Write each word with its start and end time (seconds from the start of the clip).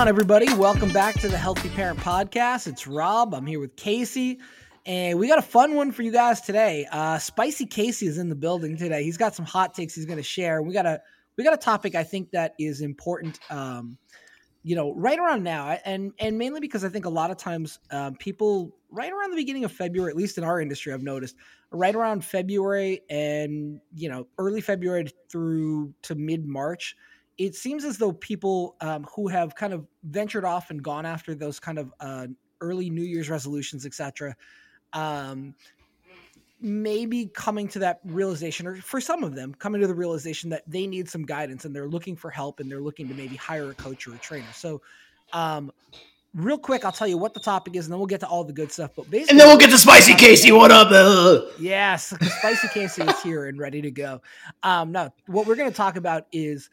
On, 0.00 0.08
everybody? 0.08 0.50
Welcome 0.54 0.94
back 0.94 1.20
to 1.20 1.28
the 1.28 1.36
Healthy 1.36 1.68
Parent 1.68 1.98
Podcast. 1.98 2.66
It's 2.66 2.86
Rob. 2.86 3.34
I'm 3.34 3.44
here 3.44 3.60
with 3.60 3.76
Casey, 3.76 4.38
and 4.86 5.18
we 5.18 5.28
got 5.28 5.38
a 5.38 5.42
fun 5.42 5.74
one 5.74 5.92
for 5.92 6.00
you 6.00 6.10
guys 6.10 6.40
today. 6.40 6.86
Uh, 6.90 7.18
Spicy 7.18 7.66
Casey 7.66 8.06
is 8.06 8.16
in 8.16 8.30
the 8.30 8.34
building 8.34 8.78
today. 8.78 9.04
He's 9.04 9.18
got 9.18 9.34
some 9.34 9.44
hot 9.44 9.74
takes 9.74 9.94
he's 9.94 10.06
going 10.06 10.16
to 10.16 10.22
share. 10.22 10.62
We 10.62 10.72
got 10.72 10.86
a 10.86 11.02
we 11.36 11.44
got 11.44 11.52
a 11.52 11.58
topic 11.58 11.94
I 11.94 12.02
think 12.02 12.30
that 12.30 12.54
is 12.58 12.80
important. 12.80 13.40
Um, 13.50 13.98
you 14.62 14.74
know, 14.74 14.94
right 14.94 15.18
around 15.18 15.42
now, 15.42 15.78
and 15.84 16.12
and 16.18 16.38
mainly 16.38 16.60
because 16.60 16.82
I 16.82 16.88
think 16.88 17.04
a 17.04 17.10
lot 17.10 17.30
of 17.30 17.36
times 17.36 17.78
um, 17.90 18.14
people 18.14 18.74
right 18.90 19.12
around 19.12 19.32
the 19.32 19.36
beginning 19.36 19.66
of 19.66 19.72
February, 19.72 20.10
at 20.10 20.16
least 20.16 20.38
in 20.38 20.44
our 20.44 20.62
industry, 20.62 20.94
I've 20.94 21.02
noticed 21.02 21.36
right 21.70 21.94
around 21.94 22.24
February 22.24 23.02
and 23.10 23.82
you 23.94 24.08
know 24.08 24.28
early 24.38 24.62
February 24.62 25.08
through 25.30 25.92
to 26.04 26.14
mid 26.14 26.46
March 26.46 26.96
it 27.40 27.54
seems 27.54 27.86
as 27.86 27.96
though 27.96 28.12
people 28.12 28.76
um, 28.82 29.06
who 29.16 29.26
have 29.26 29.54
kind 29.54 29.72
of 29.72 29.86
ventured 30.04 30.44
off 30.44 30.70
and 30.70 30.82
gone 30.82 31.06
after 31.06 31.34
those 31.34 31.58
kind 31.58 31.78
of 31.78 31.90
uh, 31.98 32.26
early 32.60 32.90
New 32.90 33.02
Year's 33.02 33.30
resolutions, 33.30 33.86
etc., 33.86 34.36
um, 34.92 35.54
maybe 36.60 37.30
coming 37.32 37.66
to 37.68 37.78
that 37.78 38.00
realization, 38.04 38.66
or 38.66 38.76
for 38.76 39.00
some 39.00 39.24
of 39.24 39.34
them, 39.34 39.54
coming 39.54 39.80
to 39.80 39.86
the 39.86 39.94
realization 39.94 40.50
that 40.50 40.64
they 40.66 40.86
need 40.86 41.08
some 41.08 41.24
guidance 41.24 41.64
and 41.64 41.74
they're 41.74 41.88
looking 41.88 42.14
for 42.14 42.28
help 42.28 42.60
and 42.60 42.70
they're 42.70 42.82
looking 42.82 43.08
to 43.08 43.14
maybe 43.14 43.36
hire 43.36 43.70
a 43.70 43.74
coach 43.74 44.06
or 44.06 44.14
a 44.14 44.18
trainer. 44.18 44.52
So, 44.52 44.82
um, 45.32 45.72
real 46.34 46.58
quick, 46.58 46.84
I'll 46.84 46.92
tell 46.92 47.08
you 47.08 47.16
what 47.16 47.32
the 47.32 47.40
topic 47.40 47.74
is, 47.74 47.86
and 47.86 47.92
then 47.94 48.00
we'll 48.00 48.06
get 48.06 48.20
to 48.20 48.28
all 48.28 48.44
the 48.44 48.52
good 48.52 48.70
stuff. 48.70 48.90
But 48.94 49.10
basically, 49.10 49.30
and 49.30 49.40
then 49.40 49.48
we'll 49.48 49.56
get 49.56 49.70
to 49.70 49.78
Spicy 49.78 50.12
Casey. 50.14 50.52
What 50.52 50.70
up? 50.70 50.88
Uh? 50.90 51.46
Yes, 51.58 52.12
Spicy 52.38 52.68
Casey 52.68 53.00
is 53.00 53.22
here 53.22 53.46
and 53.46 53.58
ready 53.58 53.80
to 53.80 53.90
go. 53.90 54.20
Um, 54.62 54.92
no, 54.92 55.10
what 55.26 55.46
we're 55.46 55.56
going 55.56 55.70
to 55.70 55.76
talk 55.76 55.96
about 55.96 56.26
is 56.32 56.68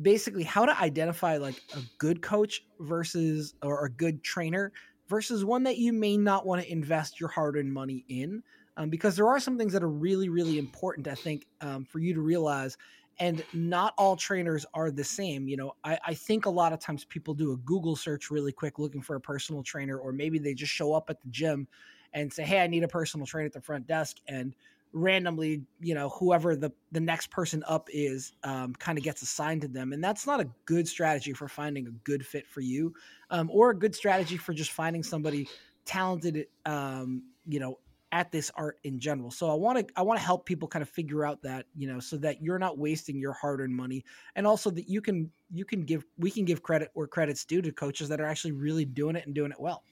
basically 0.00 0.42
how 0.42 0.64
to 0.64 0.78
identify 0.80 1.36
like 1.36 1.60
a 1.76 1.80
good 1.98 2.22
coach 2.22 2.64
versus 2.80 3.54
or 3.62 3.84
a 3.84 3.90
good 3.90 4.22
trainer 4.22 4.72
versus 5.08 5.44
one 5.44 5.62
that 5.64 5.76
you 5.76 5.92
may 5.92 6.16
not 6.16 6.46
want 6.46 6.62
to 6.62 6.72
invest 6.72 7.20
your 7.20 7.28
hard-earned 7.28 7.72
money 7.72 8.04
in 8.08 8.42
um, 8.78 8.88
because 8.88 9.16
there 9.16 9.28
are 9.28 9.38
some 9.38 9.58
things 9.58 9.72
that 9.72 9.82
are 9.82 9.90
really 9.90 10.28
really 10.28 10.58
important 10.58 11.06
i 11.06 11.14
think 11.14 11.46
um, 11.60 11.84
for 11.84 11.98
you 11.98 12.14
to 12.14 12.20
realize 12.22 12.76
and 13.18 13.44
not 13.52 13.92
all 13.98 14.16
trainers 14.16 14.64
are 14.72 14.90
the 14.90 15.04
same 15.04 15.46
you 15.46 15.56
know? 15.56 15.72
I, 15.84 15.98
I 16.06 16.14
think 16.14 16.46
a 16.46 16.50
lot 16.50 16.72
of 16.72 16.78
times 16.78 17.04
people 17.04 17.34
do 17.34 17.52
a 17.52 17.56
google 17.58 17.94
search 17.94 18.30
really 18.30 18.52
quick 18.52 18.78
looking 18.78 19.02
for 19.02 19.16
a 19.16 19.20
personal 19.20 19.62
trainer 19.62 19.98
or 19.98 20.12
maybe 20.12 20.38
they 20.38 20.54
just 20.54 20.72
show 20.72 20.94
up 20.94 21.10
at 21.10 21.20
the 21.20 21.28
gym 21.28 21.68
and 22.14 22.32
say 22.32 22.44
hey 22.44 22.60
i 22.60 22.66
need 22.66 22.82
a 22.82 22.88
personal 22.88 23.26
trainer 23.26 23.46
at 23.46 23.52
the 23.52 23.60
front 23.60 23.86
desk 23.86 24.16
and 24.26 24.54
randomly, 24.92 25.62
you 25.80 25.94
know, 25.94 26.08
whoever 26.10 26.54
the 26.56 26.70
the 26.92 27.00
next 27.00 27.30
person 27.30 27.62
up 27.66 27.88
is, 27.92 28.32
um, 28.44 28.74
kind 28.74 28.98
of 28.98 29.04
gets 29.04 29.22
assigned 29.22 29.62
to 29.62 29.68
them, 29.68 29.92
and 29.92 30.02
that's 30.02 30.26
not 30.26 30.40
a 30.40 30.48
good 30.64 30.86
strategy 30.86 31.32
for 31.32 31.48
finding 31.48 31.86
a 31.86 31.90
good 32.04 32.24
fit 32.24 32.46
for 32.46 32.60
you, 32.60 32.94
um, 33.30 33.50
or 33.52 33.70
a 33.70 33.78
good 33.78 33.94
strategy 33.94 34.36
for 34.36 34.52
just 34.52 34.72
finding 34.72 35.02
somebody 35.02 35.48
talented, 35.84 36.46
um, 36.66 37.22
you 37.46 37.58
know, 37.58 37.78
at 38.12 38.30
this 38.30 38.50
art 38.56 38.78
in 38.84 39.00
general. 39.00 39.30
So 39.30 39.50
I 39.50 39.54
want 39.54 39.78
to 39.78 39.94
I 39.96 40.02
want 40.02 40.20
to 40.20 40.24
help 40.24 40.44
people 40.44 40.68
kind 40.68 40.82
of 40.82 40.88
figure 40.88 41.24
out 41.24 41.42
that 41.42 41.66
you 41.74 41.88
know 41.88 41.98
so 41.98 42.16
that 42.18 42.42
you're 42.42 42.58
not 42.58 42.78
wasting 42.78 43.18
your 43.18 43.32
hard-earned 43.32 43.74
money, 43.74 44.04
and 44.36 44.46
also 44.46 44.70
that 44.70 44.88
you 44.88 45.00
can 45.00 45.30
you 45.50 45.64
can 45.64 45.82
give 45.82 46.04
we 46.18 46.30
can 46.30 46.44
give 46.44 46.62
credit 46.62 46.90
where 46.92 47.06
credit's 47.06 47.44
due 47.44 47.62
to 47.62 47.72
coaches 47.72 48.08
that 48.10 48.20
are 48.20 48.26
actually 48.26 48.52
really 48.52 48.84
doing 48.84 49.16
it 49.16 49.24
and 49.26 49.34
doing 49.34 49.50
it 49.50 49.60
well. 49.60 49.82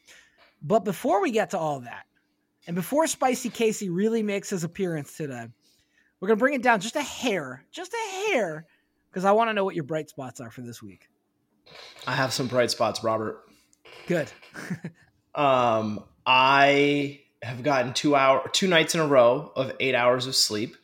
But 0.63 0.85
before 0.85 1.23
we 1.23 1.31
get 1.31 1.51
to 1.51 1.59
all 1.59 1.81
that, 1.81 2.05
and 2.67 2.77
before 2.77 3.07
Spicy 3.07 3.49
Casey 3.49 3.89
really 3.89 4.23
makes 4.23 4.51
his 4.51 4.65
appearance 4.65 5.17
today, 5.17 5.47
we're 6.21 6.29
going 6.29 6.39
to 6.39 6.41
bring 6.41 6.55
it 6.55 6.63
down 6.63 6.81
just 6.81 6.97
a 6.97 7.03
hair, 7.03 7.65
just 7.73 7.93
a 7.93 8.33
hair, 8.33 8.67
because 9.11 9.25
I 9.25 9.33
want 9.33 9.49
to 9.49 9.55
know 9.55 9.65
what 9.65 9.75
your 9.75 9.85
bright 9.85 10.09
spots 10.09 10.41
are 10.41 10.51
for 10.51 10.61
this 10.61 10.83
week. 10.83 11.09
I 12.07 12.15
have 12.15 12.33
some 12.33 12.47
bright 12.47 12.71
spots, 12.71 13.03
Robert. 13.03 13.43
Good. 14.07 14.31
um, 15.35 16.05
I 16.27 17.21
have 17.43 17.63
gotten 17.63 17.95
two 17.95 18.15
hour, 18.15 18.49
two 18.53 18.69
nights 18.69 18.95
in 18.95 19.01
a 19.01 19.07
row 19.07 19.53
of 19.57 19.73
eight 19.81 19.95
hours 19.95 20.27
of 20.27 20.37
sleep. 20.37 20.77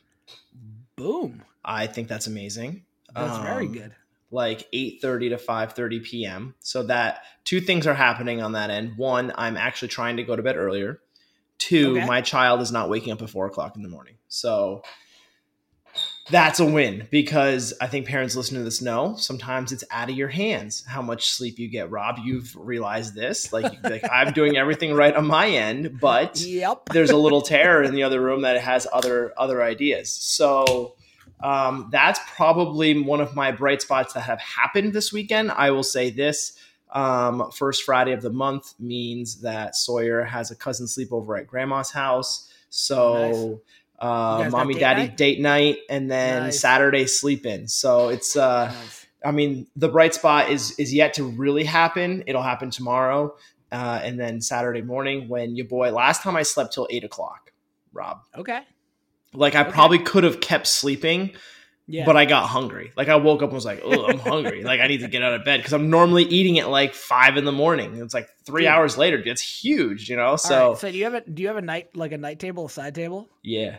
Boom. 0.95 1.43
I 1.63 1.87
think 1.87 2.07
that's 2.07 2.27
amazing. 2.27 2.83
That's 3.13 3.37
um, 3.37 3.43
very 3.43 3.67
good. 3.67 3.93
Like 4.31 4.69
8:30 4.71 5.29
to 5.29 5.37
5:30 5.37 6.03
p.m. 6.03 6.55
So 6.59 6.83
that 6.83 7.23
two 7.43 7.61
things 7.61 7.85
are 7.85 7.93
happening 7.93 8.41
on 8.41 8.53
that 8.53 8.69
end. 8.69 8.97
One, 8.97 9.31
I'm 9.35 9.55
actually 9.55 9.89
trying 9.89 10.17
to 10.17 10.23
go 10.23 10.35
to 10.35 10.43
bed 10.43 10.57
earlier. 10.57 10.99
Two, 11.57 11.97
okay. 11.97 12.05
my 12.05 12.21
child 12.21 12.61
is 12.61 12.71
not 12.71 12.89
waking 12.89 13.13
up 13.13 13.21
at 13.21 13.29
four 13.29 13.47
o'clock 13.47 13.75
in 13.75 13.83
the 13.83 13.89
morning. 13.89 14.15
So 14.27 14.83
that's 16.29 16.59
a 16.59 16.65
win 16.65 17.07
because 17.09 17.73
I 17.79 17.87
think 17.87 18.05
parents 18.05 18.35
listening 18.35 18.61
to 18.61 18.65
this 18.65 18.81
know 18.81 19.15
sometimes 19.15 19.71
it's 19.71 19.83
out 19.91 20.09
of 20.09 20.15
your 20.15 20.27
hands 20.27 20.83
how 20.85 21.01
much 21.01 21.29
sleep 21.29 21.57
you 21.57 21.69
get. 21.69 21.89
Rob, 21.89 22.17
you've 22.23 22.55
realized 22.55 23.15
this. 23.15 23.53
Like, 23.53 23.71
like 23.83 24.03
I'm 24.11 24.33
doing 24.33 24.57
everything 24.57 24.93
right 24.93 25.15
on 25.15 25.25
my 25.25 25.47
end, 25.47 25.99
but 25.99 26.39
yep. 26.41 26.89
there's 26.91 27.11
a 27.11 27.17
little 27.17 27.41
terror 27.43 27.83
in 27.83 27.93
the 27.93 28.03
other 28.03 28.21
room 28.21 28.41
that 28.41 28.59
has 28.61 28.87
other 28.91 29.33
other 29.37 29.63
ideas. 29.63 30.09
So 30.09 30.95
um, 31.39 31.89
that's 31.91 32.19
probably 32.35 32.99
one 33.01 33.21
of 33.21 33.35
my 33.35 33.51
bright 33.51 33.81
spots 33.81 34.13
that 34.13 34.21
have 34.21 34.39
happened 34.39 34.93
this 34.93 35.13
weekend. 35.13 35.51
I 35.51 35.71
will 35.71 35.83
say 35.83 36.09
this. 36.09 36.57
Um, 36.91 37.51
first 37.51 37.83
Friday 37.83 38.13
of 38.13 38.21
the 38.21 38.31
month 38.31 38.73
means 38.79 39.41
that 39.41 39.75
Sawyer 39.75 40.23
has 40.23 40.51
a 40.51 40.55
cousin 40.55 40.87
sleepover 40.87 41.39
at 41.39 41.47
grandma's 41.47 41.91
house. 41.91 42.51
So, 42.69 43.61
nice. 43.99 44.07
uh, 44.09 44.49
mommy, 44.49 44.73
date 44.75 44.79
daddy 44.79 45.01
night? 45.01 45.17
date 45.17 45.39
night, 45.39 45.77
and 45.89 46.09
then 46.09 46.43
nice. 46.43 46.59
Saturday 46.59 47.05
sleep 47.07 47.45
in. 47.45 47.67
So 47.67 48.09
it's, 48.09 48.35
uh, 48.35 48.67
nice. 48.67 49.07
I 49.25 49.31
mean, 49.31 49.67
the 49.75 49.89
bright 49.89 50.13
spot 50.13 50.49
is 50.49 50.77
is 50.79 50.93
yet 50.93 51.15
to 51.15 51.23
really 51.23 51.63
happen. 51.63 52.23
It'll 52.27 52.43
happen 52.43 52.69
tomorrow, 52.69 53.35
uh, 53.71 53.99
and 54.03 54.19
then 54.19 54.41
Saturday 54.41 54.81
morning 54.81 55.27
when 55.27 55.55
your 55.55 55.65
boy. 55.65 55.91
Last 55.91 56.21
time 56.21 56.35
I 56.35 56.43
slept 56.43 56.73
till 56.73 56.87
eight 56.89 57.03
o'clock. 57.03 57.51
Rob. 57.93 58.21
Okay. 58.37 58.61
Like 59.33 59.55
I 59.55 59.61
okay. 59.61 59.71
probably 59.71 59.99
could 59.99 60.23
have 60.23 60.39
kept 60.39 60.67
sleeping 60.67 61.31
yeah. 61.89 62.05
But 62.05 62.17
I 62.17 62.25
got 62.25 62.47
hungry. 62.47 62.91
Like 62.97 63.07
I 63.07 63.15
woke 63.15 63.41
up 63.41 63.49
and 63.49 63.53
was 63.53 63.65
like, 63.65 63.81
"Oh, 63.83 64.07
I'm 64.07 64.19
hungry. 64.19 64.63
like 64.63 64.81
I 64.81 64.87
need 64.87 64.99
to 64.99 65.07
get 65.07 65.23
out 65.23 65.33
of 65.33 65.45
bed 65.45 65.57
because 65.57 65.71
I'm 65.71 65.89
normally 65.89 66.25
eating 66.25 66.59
at 66.59 66.69
like 66.69 66.93
five 66.93 67.37
in 67.37 67.45
the 67.45 67.53
morning. 67.53 67.95
It's 68.01 68.13
like 68.13 68.29
three 68.45 68.67
hours 68.67 68.97
later. 68.97 69.21
It's 69.25 69.41
huge, 69.41 70.09
you 70.09 70.17
know. 70.17 70.35
So, 70.35 70.69
right, 70.69 70.77
so 70.77 70.91
do 70.91 70.97
you 70.97 71.05
have 71.05 71.13
a 71.13 71.21
do 71.21 71.41
you 71.41 71.47
have 71.47 71.55
a 71.55 71.61
night 71.61 71.95
like 71.95 72.11
a 72.11 72.17
night 72.17 72.39
table, 72.39 72.65
a 72.65 72.69
side 72.69 72.93
table? 72.93 73.29
Yeah. 73.41 73.77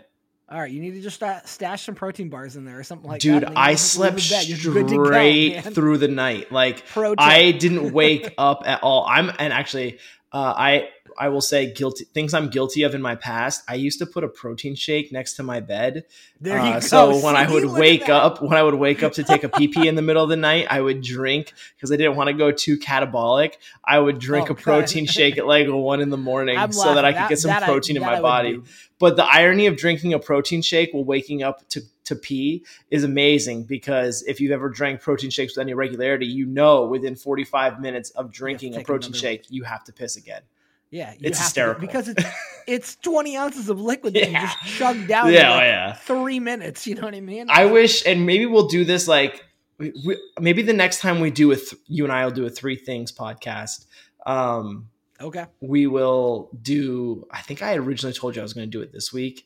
All 0.50 0.58
right, 0.58 0.70
you 0.70 0.80
need 0.80 0.92
to 0.92 1.02
just 1.02 1.22
stash 1.44 1.84
some 1.84 1.94
protein 1.94 2.30
bars 2.30 2.56
in 2.56 2.64
there 2.64 2.78
or 2.78 2.82
something 2.82 3.06
like 3.06 3.20
Dude, 3.20 3.42
that. 3.42 3.48
Dude, 3.48 3.56
I 3.56 3.74
slept 3.74 4.20
straight 4.20 5.62
go, 5.62 5.70
through 5.70 5.98
the 5.98 6.08
night. 6.08 6.50
Like 6.50 6.82
I 7.18 7.52
didn't 7.52 7.92
wake 7.92 8.32
up 8.38 8.62
at 8.64 8.82
all. 8.82 9.04
I'm 9.06 9.30
and 9.38 9.52
actually, 9.52 9.98
uh, 10.32 10.54
I 10.56 10.88
I 11.18 11.28
will 11.28 11.40
say 11.40 11.72
guilty 11.72 12.04
things 12.04 12.32
I'm 12.32 12.48
guilty 12.48 12.84
of 12.84 12.94
in 12.94 13.02
my 13.02 13.16
past. 13.16 13.62
I 13.68 13.74
used 13.74 13.98
to 13.98 14.06
put 14.06 14.24
a 14.24 14.28
protein 14.28 14.74
shake 14.74 15.12
next 15.12 15.34
to 15.34 15.42
my 15.42 15.60
bed. 15.60 16.04
There 16.40 16.56
you 16.56 16.62
uh, 16.62 16.74
go. 16.74 16.80
So 16.80 17.08
when 17.10 17.34
See, 17.34 17.40
I 17.40 17.50
would 17.50 17.64
wake 17.64 18.08
up, 18.08 18.40
when 18.40 18.56
I 18.56 18.62
would 18.62 18.74
wake 18.74 19.02
up 19.02 19.12
to 19.14 19.24
take 19.24 19.42
a 19.42 19.48
pee 19.48 19.68
pee 19.68 19.88
in 19.88 19.96
the 19.96 20.02
middle 20.02 20.22
of 20.22 20.30
the 20.30 20.36
night, 20.36 20.68
I 20.70 20.80
would 20.80 21.02
drink 21.02 21.52
because 21.76 21.90
I 21.90 21.96
didn't 21.96 22.16
want 22.16 22.28
to 22.28 22.34
go 22.34 22.52
too 22.52 22.78
catabolic. 22.78 23.54
I 23.84 23.98
would 23.98 24.18
drink 24.18 24.48
oh, 24.48 24.52
a 24.52 24.56
protein 24.56 25.06
shake 25.06 25.38
at 25.38 25.46
like 25.46 25.66
one 25.68 26.00
in 26.00 26.10
the 26.10 26.16
morning 26.16 26.56
I'm 26.56 26.72
so 26.72 26.80
laughing. 26.80 26.94
that 26.94 27.04
I 27.04 27.12
could 27.12 27.22
that, 27.22 27.28
get 27.30 27.38
some 27.40 27.62
protein 27.62 27.98
I, 27.98 28.00
in 28.00 28.06
my 28.06 28.20
body. 28.20 28.62
But 28.98 29.16
the 29.16 29.24
irony 29.24 29.66
of 29.66 29.76
drinking 29.76 30.14
a 30.14 30.18
protein 30.18 30.62
shake 30.62 30.92
while 30.92 31.04
waking 31.04 31.42
up 31.42 31.68
to 31.70 31.82
to 32.04 32.16
pee 32.16 32.64
is 32.90 33.04
amazing 33.04 33.64
because 33.64 34.22
if 34.22 34.40
you've 34.40 34.52
ever 34.52 34.70
drank 34.70 35.00
protein 35.00 35.28
shakes 35.30 35.56
with 35.56 35.62
any 35.62 35.74
regularity, 35.74 36.26
you 36.26 36.46
know 36.46 36.86
within 36.86 37.14
45 37.14 37.80
minutes 37.80 38.10
of 38.10 38.32
drinking 38.32 38.76
a 38.76 38.82
protein 38.82 39.12
shake, 39.12 39.44
you 39.50 39.64
have 39.64 39.84
to 39.84 39.92
piss 39.92 40.16
again. 40.16 40.42
Yeah, 40.90 41.12
it's 41.20 41.38
hysterical 41.38 41.80
to, 41.80 41.86
because 41.86 42.08
it's 42.08 42.24
it's 42.66 42.96
twenty 42.96 43.36
ounces 43.36 43.68
of 43.68 43.80
liquid 43.80 44.14
that 44.14 44.30
you 44.30 44.38
just 44.38 44.58
chug 44.78 45.06
down. 45.06 45.32
Yeah, 45.32 45.50
like 45.50 45.60
oh, 45.60 45.64
yeah. 45.64 45.92
Three 45.94 46.40
minutes. 46.40 46.86
You 46.86 46.94
know 46.94 47.02
what 47.02 47.14
I 47.14 47.20
mean? 47.20 47.46
I 47.50 47.66
wish, 47.66 48.06
and 48.06 48.24
maybe 48.24 48.46
we'll 48.46 48.68
do 48.68 48.84
this 48.84 49.06
like 49.06 49.44
we, 49.78 49.92
we, 50.06 50.16
maybe 50.40 50.62
the 50.62 50.72
next 50.72 51.00
time 51.00 51.20
we 51.20 51.30
do 51.30 51.52
a 51.52 51.56
th- 51.56 51.74
you 51.86 52.04
and 52.04 52.12
I 52.12 52.24
will 52.24 52.32
do 52.32 52.46
a 52.46 52.50
three 52.50 52.76
things 52.76 53.12
podcast. 53.12 53.84
Um, 54.24 54.88
okay, 55.20 55.44
we 55.60 55.86
will 55.86 56.50
do. 56.62 57.26
I 57.30 57.42
think 57.42 57.62
I 57.62 57.74
originally 57.74 58.14
told 58.14 58.34
you 58.34 58.42
I 58.42 58.44
was 58.44 58.54
going 58.54 58.66
to 58.66 58.70
do 58.70 58.82
it 58.82 58.90
this 58.90 59.12
week. 59.12 59.44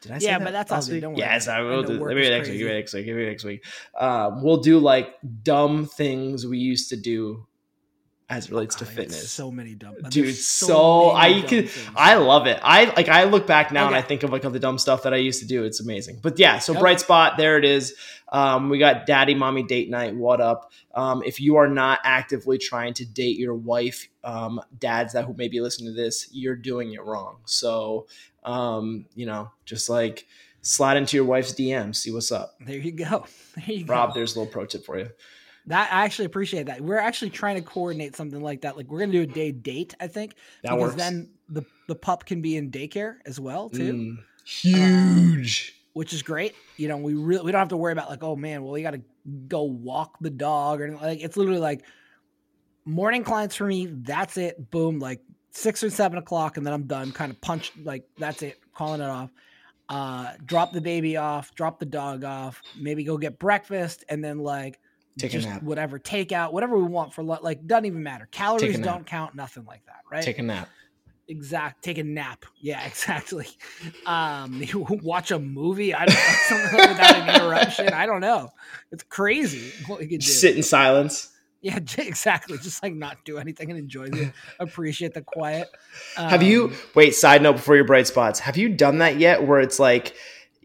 Did 0.00 0.12
I 0.12 0.18
say 0.18 0.26
yeah, 0.26 0.38
that 0.38 0.44
but 0.44 0.50
that's 0.50 0.70
last 0.70 0.90
week? 0.90 1.00
Don't 1.00 1.16
Yes, 1.16 1.46
I 1.46 1.60
will 1.60 1.84
do. 1.84 2.04
Maybe 2.04 2.28
next 2.28 2.48
week. 2.48 2.58
Maybe 2.58 2.74
next 2.74 2.92
week. 2.92 3.06
Maybe 3.06 3.26
next 3.26 3.44
week. 3.44 3.64
Um, 3.98 4.42
we'll 4.42 4.60
do 4.60 4.78
like 4.80 5.14
dumb 5.42 5.86
things 5.86 6.44
we 6.46 6.58
used 6.58 6.90
to 6.90 6.96
do 6.96 7.46
as 8.34 8.46
it 8.46 8.50
relates 8.50 8.74
oh, 8.76 8.78
to 8.80 8.84
fitness. 8.86 9.30
So 9.30 9.50
many 9.50 9.74
dumb, 9.74 9.96
dude. 10.08 10.34
So, 10.34 10.66
so 10.66 11.10
I 11.12 11.40
can, 11.42 11.68
I 11.94 12.16
love 12.16 12.46
it. 12.46 12.58
I 12.62 12.86
like. 12.86 13.08
I 13.08 13.24
look 13.24 13.46
back 13.46 13.70
now 13.70 13.86
okay. 13.86 13.94
and 13.94 13.96
I 13.96 14.02
think 14.02 14.22
of 14.24 14.30
like 14.30 14.44
all 14.44 14.50
the 14.50 14.58
dumb 14.58 14.78
stuff 14.78 15.04
that 15.04 15.14
I 15.14 15.18
used 15.18 15.40
to 15.40 15.46
do. 15.46 15.64
It's 15.64 15.80
amazing. 15.80 16.18
But 16.22 16.38
yeah, 16.38 16.58
so 16.58 16.74
bright 16.74 17.00
spot. 17.00 17.36
There 17.36 17.56
it 17.58 17.64
is. 17.64 17.94
Um, 18.32 18.68
we 18.68 18.78
got 18.78 19.06
daddy, 19.06 19.34
mommy 19.34 19.62
date 19.62 19.88
night. 19.88 20.16
What 20.16 20.40
up? 20.40 20.72
Um, 20.94 21.22
if 21.24 21.40
you 21.40 21.56
are 21.56 21.68
not 21.68 22.00
actively 22.02 22.58
trying 22.58 22.94
to 22.94 23.06
date 23.06 23.38
your 23.38 23.54
wife, 23.54 24.08
um, 24.24 24.60
dads 24.78 25.12
that 25.12 25.24
who 25.24 25.34
maybe 25.34 25.60
listen 25.60 25.86
to 25.86 25.92
this, 25.92 26.28
you're 26.32 26.56
doing 26.56 26.94
it 26.94 27.04
wrong. 27.04 27.38
So, 27.44 28.08
um, 28.42 29.06
you 29.14 29.26
know, 29.26 29.52
just 29.64 29.88
like 29.88 30.26
slide 30.62 30.96
into 30.96 31.16
your 31.16 31.26
wife's 31.26 31.52
DM, 31.52 31.94
see 31.94 32.10
what's 32.10 32.32
up. 32.32 32.56
There 32.60 32.76
you 32.76 32.92
go. 32.92 33.26
There 33.54 33.76
you 33.76 33.84
Rob, 33.84 34.10
go. 34.10 34.14
there's 34.14 34.34
a 34.34 34.40
little 34.40 34.52
pro 34.52 34.66
tip 34.66 34.84
for 34.84 34.98
you. 34.98 35.10
That 35.66 35.90
I 35.92 36.04
actually 36.04 36.26
appreciate 36.26 36.66
that. 36.66 36.80
We're 36.82 36.98
actually 36.98 37.30
trying 37.30 37.56
to 37.56 37.62
coordinate 37.62 38.14
something 38.16 38.42
like 38.42 38.60
that. 38.62 38.76
Like 38.76 38.86
we're 38.88 39.00
gonna 39.00 39.12
do 39.12 39.22
a 39.22 39.26
day 39.26 39.50
date, 39.52 39.94
I 40.00 40.06
think. 40.08 40.34
That 40.62 40.70
because 40.72 40.82
works. 40.90 40.96
then 40.96 41.30
the 41.48 41.64
the 41.88 41.94
pup 41.94 42.26
can 42.26 42.42
be 42.42 42.56
in 42.56 42.70
daycare 42.70 43.16
as 43.26 43.40
well 43.40 43.70
too, 43.70 43.92
Mm, 43.94 44.18
huge. 44.44 45.74
which 45.94 46.12
is 46.12 46.22
great. 46.22 46.54
You 46.76 46.88
know, 46.88 46.96
we 46.98 47.14
really 47.14 47.44
we 47.44 47.52
don't 47.52 47.58
have 47.60 47.68
to 47.68 47.76
worry 47.76 47.92
about 47.92 48.10
like, 48.10 48.22
oh 48.22 48.36
man, 48.36 48.62
well 48.62 48.72
we 48.72 48.82
got 48.82 48.92
to 48.92 49.02
go 49.48 49.62
walk 49.62 50.16
the 50.20 50.30
dog 50.30 50.80
or 50.80 50.96
like 50.96 51.22
it's 51.22 51.36
literally 51.36 51.60
like 51.60 51.84
morning 52.84 53.24
clients 53.24 53.54
for 53.56 53.64
me. 53.66 53.86
That's 53.86 54.36
it. 54.36 54.70
Boom, 54.70 54.98
like 54.98 55.20
six 55.50 55.82
or 55.82 55.90
seven 55.90 56.18
o'clock, 56.18 56.56
and 56.56 56.66
then 56.66 56.74
I'm 56.74 56.84
done. 56.84 57.12
Kind 57.12 57.30
of 57.32 57.40
punch 57.40 57.72
like 57.82 58.04
that's 58.18 58.42
it. 58.42 58.58
Calling 58.74 59.00
it 59.00 59.08
off. 59.08 59.30
Uh, 59.88 60.32
drop 60.44 60.72
the 60.72 60.80
baby 60.80 61.16
off, 61.18 61.54
drop 61.54 61.78
the 61.78 61.84
dog 61.86 62.24
off, 62.24 62.62
maybe 62.80 63.04
go 63.04 63.18
get 63.18 63.38
breakfast, 63.38 64.02
and 64.08 64.24
then 64.24 64.38
like 64.38 64.78
Take 65.18 65.32
a 65.32 65.34
just 65.34 65.48
nap. 65.48 65.62
whatever 65.62 65.98
takeout, 65.98 66.52
whatever 66.52 66.76
we 66.76 66.84
want 66.84 67.14
for 67.14 67.22
like 67.22 67.66
doesn't 67.66 67.86
even 67.86 68.02
matter. 68.02 68.28
Calories 68.30 68.78
don't 68.78 69.06
count, 69.06 69.34
nothing 69.34 69.64
like 69.64 69.84
that, 69.86 70.00
right? 70.10 70.22
Take 70.22 70.38
a 70.38 70.42
nap. 70.42 70.68
exact 71.28 71.82
take 71.84 71.98
a 71.98 72.04
nap. 72.04 72.44
Yeah, 72.60 72.84
exactly. 72.86 73.46
Um, 74.06 74.62
you 74.66 74.86
watch 75.02 75.30
a 75.30 75.38
movie. 75.38 75.94
I 75.94 76.06
don't 76.06 76.14
know 76.14 76.34
something 76.48 76.88
without 76.90 77.16
an 77.16 77.34
interruption. 77.34 77.88
I 77.92 78.06
don't 78.06 78.20
know. 78.20 78.50
It's 78.90 79.04
crazy 79.04 79.72
what 79.86 80.00
we 80.00 80.06
could 80.06 80.20
do. 80.20 80.26
Sit 80.26 80.56
in 80.56 80.62
silence. 80.62 81.30
Yeah, 81.62 81.78
exactly. 81.96 82.58
Just 82.58 82.82
like 82.82 82.92
not 82.92 83.24
do 83.24 83.38
anything 83.38 83.70
and 83.70 83.78
enjoy 83.78 84.08
the 84.10 84.34
appreciate 84.58 85.14
the 85.14 85.22
quiet. 85.22 85.66
Have 86.14 86.42
you 86.42 86.64
Um, 86.66 86.74
wait? 86.94 87.14
Side 87.14 87.40
note 87.40 87.54
before 87.54 87.74
your 87.74 87.86
bright 87.86 88.06
spots. 88.06 88.38
Have 88.40 88.58
you 88.58 88.68
done 88.68 88.98
that 88.98 89.16
yet? 89.18 89.46
Where 89.46 89.60
it's 89.60 89.78
like, 89.78 90.14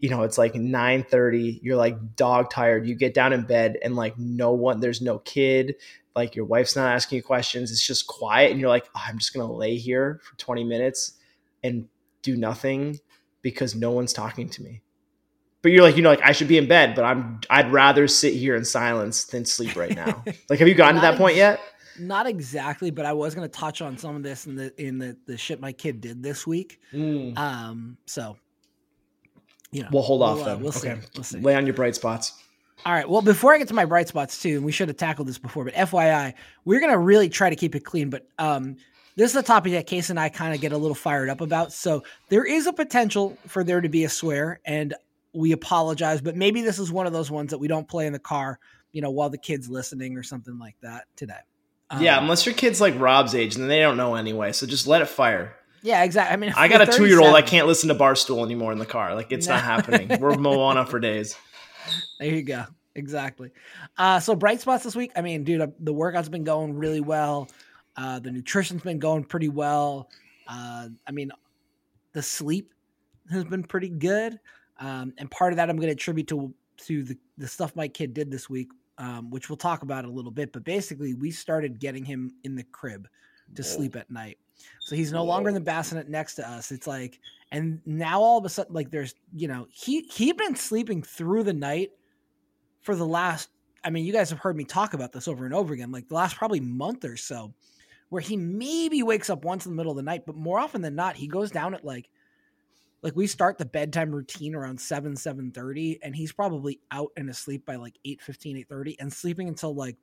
you 0.00 0.08
know, 0.08 0.22
it's 0.22 0.38
like 0.38 0.54
nine 0.54 1.04
thirty. 1.04 1.60
You're 1.62 1.76
like 1.76 2.16
dog 2.16 2.50
tired. 2.50 2.86
You 2.86 2.94
get 2.94 3.14
down 3.14 3.32
in 3.32 3.42
bed 3.42 3.78
and 3.82 3.96
like 3.96 4.18
no 4.18 4.52
one. 4.52 4.80
There's 4.80 5.00
no 5.00 5.18
kid. 5.18 5.76
Like 6.16 6.34
your 6.34 6.46
wife's 6.46 6.74
not 6.74 6.92
asking 6.92 7.16
you 7.16 7.22
questions. 7.22 7.70
It's 7.70 7.86
just 7.86 8.06
quiet, 8.06 8.50
and 8.50 8.60
you're 8.60 8.70
like, 8.70 8.88
"Oh, 8.96 9.02
I'm 9.06 9.18
just 9.18 9.34
gonna 9.34 9.52
lay 9.52 9.76
here 9.76 10.20
for 10.24 10.36
twenty 10.38 10.64
minutes 10.64 11.12
and 11.62 11.86
do 12.22 12.36
nothing 12.36 12.98
because 13.42 13.74
no 13.74 13.90
one's 13.90 14.12
talking 14.12 14.48
to 14.50 14.62
me. 14.62 14.82
But 15.62 15.72
you're 15.72 15.82
like, 15.82 15.96
you 15.96 16.02
know, 16.02 16.08
like 16.08 16.22
I 16.22 16.32
should 16.32 16.48
be 16.48 16.56
in 16.56 16.66
bed, 16.66 16.94
but 16.94 17.04
I'm. 17.04 17.40
I'd 17.50 17.70
rather 17.70 18.08
sit 18.08 18.32
here 18.32 18.56
in 18.56 18.64
silence 18.64 19.24
than 19.24 19.44
sleep 19.44 19.76
right 19.76 19.94
now. 19.94 20.24
like, 20.48 20.58
have 20.58 20.68
you 20.68 20.74
gotten 20.74 20.94
to 20.94 21.00
that 21.02 21.18
point 21.18 21.36
yet? 21.36 21.60
Not 21.98 22.26
exactly, 22.26 22.90
but 22.90 23.04
I 23.04 23.12
was 23.12 23.34
going 23.34 23.46
to 23.46 23.52
touch 23.52 23.82
on 23.82 23.98
some 23.98 24.16
of 24.16 24.22
this 24.22 24.46
in 24.46 24.56
the 24.56 24.72
in 24.82 24.98
the 24.98 25.18
the 25.26 25.36
shit 25.36 25.60
my 25.60 25.72
kid 25.72 26.00
did 26.00 26.22
this 26.22 26.46
week. 26.46 26.80
Mm. 26.94 27.36
Um, 27.36 27.98
so 28.06 28.38
you 29.72 29.82
know, 29.82 29.88
We'll 29.92 30.02
hold 30.02 30.22
off 30.22 30.36
we'll, 30.36 30.44
uh, 30.44 30.48
then. 30.54 30.62
we'll 30.62 30.72
see. 30.72 30.88
okay, 30.88 31.00
We'll 31.14 31.24
see. 31.24 31.38
lay 31.40 31.54
on 31.54 31.66
your 31.66 31.74
bright 31.74 31.94
spots. 31.94 32.34
All 32.84 32.92
right. 32.94 33.08
Well, 33.08 33.20
before 33.22 33.54
I 33.54 33.58
get 33.58 33.68
to 33.68 33.74
my 33.74 33.84
bright 33.84 34.08
spots 34.08 34.40
too, 34.40 34.56
and 34.56 34.64
we 34.64 34.72
should 34.72 34.88
have 34.88 34.96
tackled 34.96 35.28
this 35.28 35.36
before, 35.38 35.64
but 35.64 35.74
FYI, 35.74 36.32
we're 36.64 36.80
gonna 36.80 36.98
really 36.98 37.28
try 37.28 37.50
to 37.50 37.56
keep 37.56 37.74
it 37.74 37.84
clean. 37.84 38.08
But 38.08 38.26
um, 38.38 38.76
this 39.16 39.30
is 39.30 39.36
a 39.36 39.42
topic 39.42 39.72
that 39.72 39.86
Case 39.86 40.08
and 40.08 40.18
I 40.18 40.30
kind 40.30 40.54
of 40.54 40.60
get 40.62 40.72
a 40.72 40.78
little 40.78 40.94
fired 40.94 41.28
up 41.28 41.40
about. 41.42 41.72
So 41.74 42.02
there 42.30 42.44
is 42.44 42.66
a 42.66 42.72
potential 42.72 43.36
for 43.46 43.62
there 43.64 43.80
to 43.82 43.88
be 43.90 44.04
a 44.04 44.08
swear, 44.08 44.60
and 44.64 44.94
we 45.34 45.52
apologize. 45.52 46.22
But 46.22 46.36
maybe 46.36 46.62
this 46.62 46.78
is 46.78 46.90
one 46.90 47.06
of 47.06 47.12
those 47.12 47.30
ones 47.30 47.50
that 47.50 47.58
we 47.58 47.68
don't 47.68 47.86
play 47.86 48.06
in 48.06 48.14
the 48.14 48.18
car, 48.18 48.58
you 48.92 49.02
know, 49.02 49.10
while 49.10 49.28
the 49.28 49.38
kid's 49.38 49.68
listening 49.68 50.16
or 50.16 50.22
something 50.22 50.58
like 50.58 50.76
that 50.80 51.04
today. 51.16 51.34
Um, 51.90 52.02
yeah, 52.02 52.18
unless 52.18 52.46
your 52.46 52.54
kid's 52.54 52.80
like 52.80 52.98
Rob's 52.98 53.34
age, 53.34 53.56
and 53.56 53.68
they 53.68 53.80
don't 53.80 53.98
know 53.98 54.14
anyway. 54.14 54.52
So 54.52 54.66
just 54.66 54.86
let 54.86 55.02
it 55.02 55.08
fire. 55.08 55.54
Yeah, 55.82 56.02
exactly. 56.04 56.32
I 56.32 56.36
mean, 56.36 56.52
I 56.56 56.68
got 56.68 56.82
a 56.82 56.86
two 56.86 57.06
year 57.06 57.20
old. 57.20 57.34
I 57.34 57.42
can't 57.42 57.66
listen 57.66 57.88
to 57.88 57.94
Barstool 57.94 58.44
anymore 58.44 58.72
in 58.72 58.78
the 58.78 58.86
car. 58.86 59.14
Like 59.14 59.32
it's 59.32 59.48
not 59.48 59.62
happening. 59.64 60.20
We're 60.20 60.36
Moana 60.36 60.86
for 60.86 61.00
days. 61.00 61.36
There 62.18 62.28
you 62.28 62.42
go. 62.42 62.64
Exactly. 62.94 63.50
Uh, 63.96 64.20
so 64.20 64.34
bright 64.34 64.60
spots 64.60 64.84
this 64.84 64.96
week. 64.96 65.12
I 65.16 65.22
mean, 65.22 65.44
dude, 65.44 65.60
uh, 65.60 65.68
the 65.78 65.92
workout's 65.92 66.28
been 66.28 66.44
going 66.44 66.74
really 66.74 67.00
well. 67.00 67.48
Uh, 67.96 68.18
the 68.18 68.30
nutrition's 68.30 68.82
been 68.82 68.98
going 68.98 69.24
pretty 69.24 69.48
well. 69.48 70.10
Uh, 70.48 70.88
I 71.06 71.12
mean, 71.12 71.30
the 72.12 72.22
sleep 72.22 72.72
has 73.30 73.44
been 73.44 73.62
pretty 73.62 73.88
good. 73.88 74.38
Um, 74.78 75.12
and 75.18 75.30
part 75.30 75.52
of 75.52 75.56
that 75.58 75.70
I'm 75.70 75.76
going 75.76 75.88
to 75.88 75.92
attribute 75.92 76.28
to 76.28 76.54
to 76.86 77.02
the, 77.02 77.18
the 77.36 77.46
stuff 77.46 77.76
my 77.76 77.86
kid 77.86 78.14
did 78.14 78.30
this 78.30 78.48
week, 78.48 78.70
um, 78.96 79.30
which 79.30 79.50
we'll 79.50 79.56
talk 79.56 79.82
about 79.82 80.06
a 80.06 80.10
little 80.10 80.30
bit. 80.30 80.52
But 80.52 80.64
basically, 80.64 81.14
we 81.14 81.30
started 81.30 81.78
getting 81.78 82.04
him 82.04 82.32
in 82.42 82.54
the 82.54 82.64
crib 82.64 83.06
to 83.54 83.62
sleep 83.62 83.96
at 83.96 84.10
night. 84.10 84.38
So 84.80 84.96
he's 84.96 85.12
no 85.12 85.24
longer 85.24 85.48
in 85.48 85.54
the 85.54 85.60
bassinet 85.60 86.08
next 86.08 86.34
to 86.36 86.48
us. 86.48 86.72
It's 86.72 86.86
like, 86.86 87.20
and 87.52 87.80
now 87.84 88.20
all 88.20 88.38
of 88.38 88.44
a 88.44 88.48
sudden, 88.48 88.74
like 88.74 88.90
there's, 88.90 89.14
you 89.34 89.48
know, 89.48 89.66
he 89.70 90.02
he'd 90.12 90.36
been 90.36 90.56
sleeping 90.56 91.02
through 91.02 91.44
the 91.44 91.52
night 91.52 91.90
for 92.80 92.94
the 92.94 93.06
last. 93.06 93.50
I 93.82 93.90
mean, 93.90 94.04
you 94.04 94.12
guys 94.12 94.30
have 94.30 94.38
heard 94.38 94.56
me 94.56 94.64
talk 94.64 94.94
about 94.94 95.12
this 95.12 95.26
over 95.26 95.44
and 95.44 95.54
over 95.54 95.72
again, 95.72 95.90
like 95.90 96.08
the 96.08 96.14
last 96.14 96.36
probably 96.36 96.60
month 96.60 97.04
or 97.04 97.16
so, 97.16 97.54
where 98.10 98.20
he 98.20 98.36
maybe 98.36 99.02
wakes 99.02 99.30
up 99.30 99.44
once 99.44 99.64
in 99.64 99.72
the 99.72 99.76
middle 99.76 99.92
of 99.92 99.96
the 99.96 100.02
night, 100.02 100.26
but 100.26 100.36
more 100.36 100.58
often 100.58 100.82
than 100.82 100.94
not, 100.94 101.16
he 101.16 101.26
goes 101.26 101.50
down 101.50 101.74
at 101.74 101.84
like, 101.84 102.10
like 103.02 103.16
we 103.16 103.26
start 103.26 103.56
the 103.56 103.64
bedtime 103.64 104.14
routine 104.14 104.54
around 104.54 104.78
7 104.78 105.14
7.30 105.14 106.00
and 106.02 106.14
he's 106.14 106.32
probably 106.32 106.80
out 106.90 107.10
and 107.16 107.30
asleep 107.30 107.64
by 107.64 107.76
like 107.76 107.98
8 108.04 108.20
8.30 108.28 108.96
and 109.00 109.12
sleeping 109.12 109.48
until 109.48 109.74
like 109.74 109.96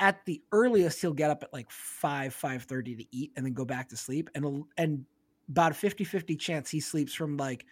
at 0.00 0.24
the 0.26 0.42
earliest 0.52 1.00
he'll 1.00 1.12
get 1.12 1.30
up 1.30 1.42
at 1.42 1.52
like 1.52 1.70
5 1.70 2.34
5.30 2.34 2.98
to 2.98 3.04
eat 3.16 3.32
and 3.36 3.44
then 3.44 3.52
go 3.52 3.64
back 3.64 3.88
to 3.88 3.96
sleep 3.96 4.30
and 4.34 4.64
and 4.76 5.04
about 5.48 5.72
a 5.72 5.74
50 5.74 6.04
50 6.04 6.36
chance 6.36 6.70
he 6.70 6.80
sleeps 6.80 7.14
from 7.14 7.36
like 7.36 7.64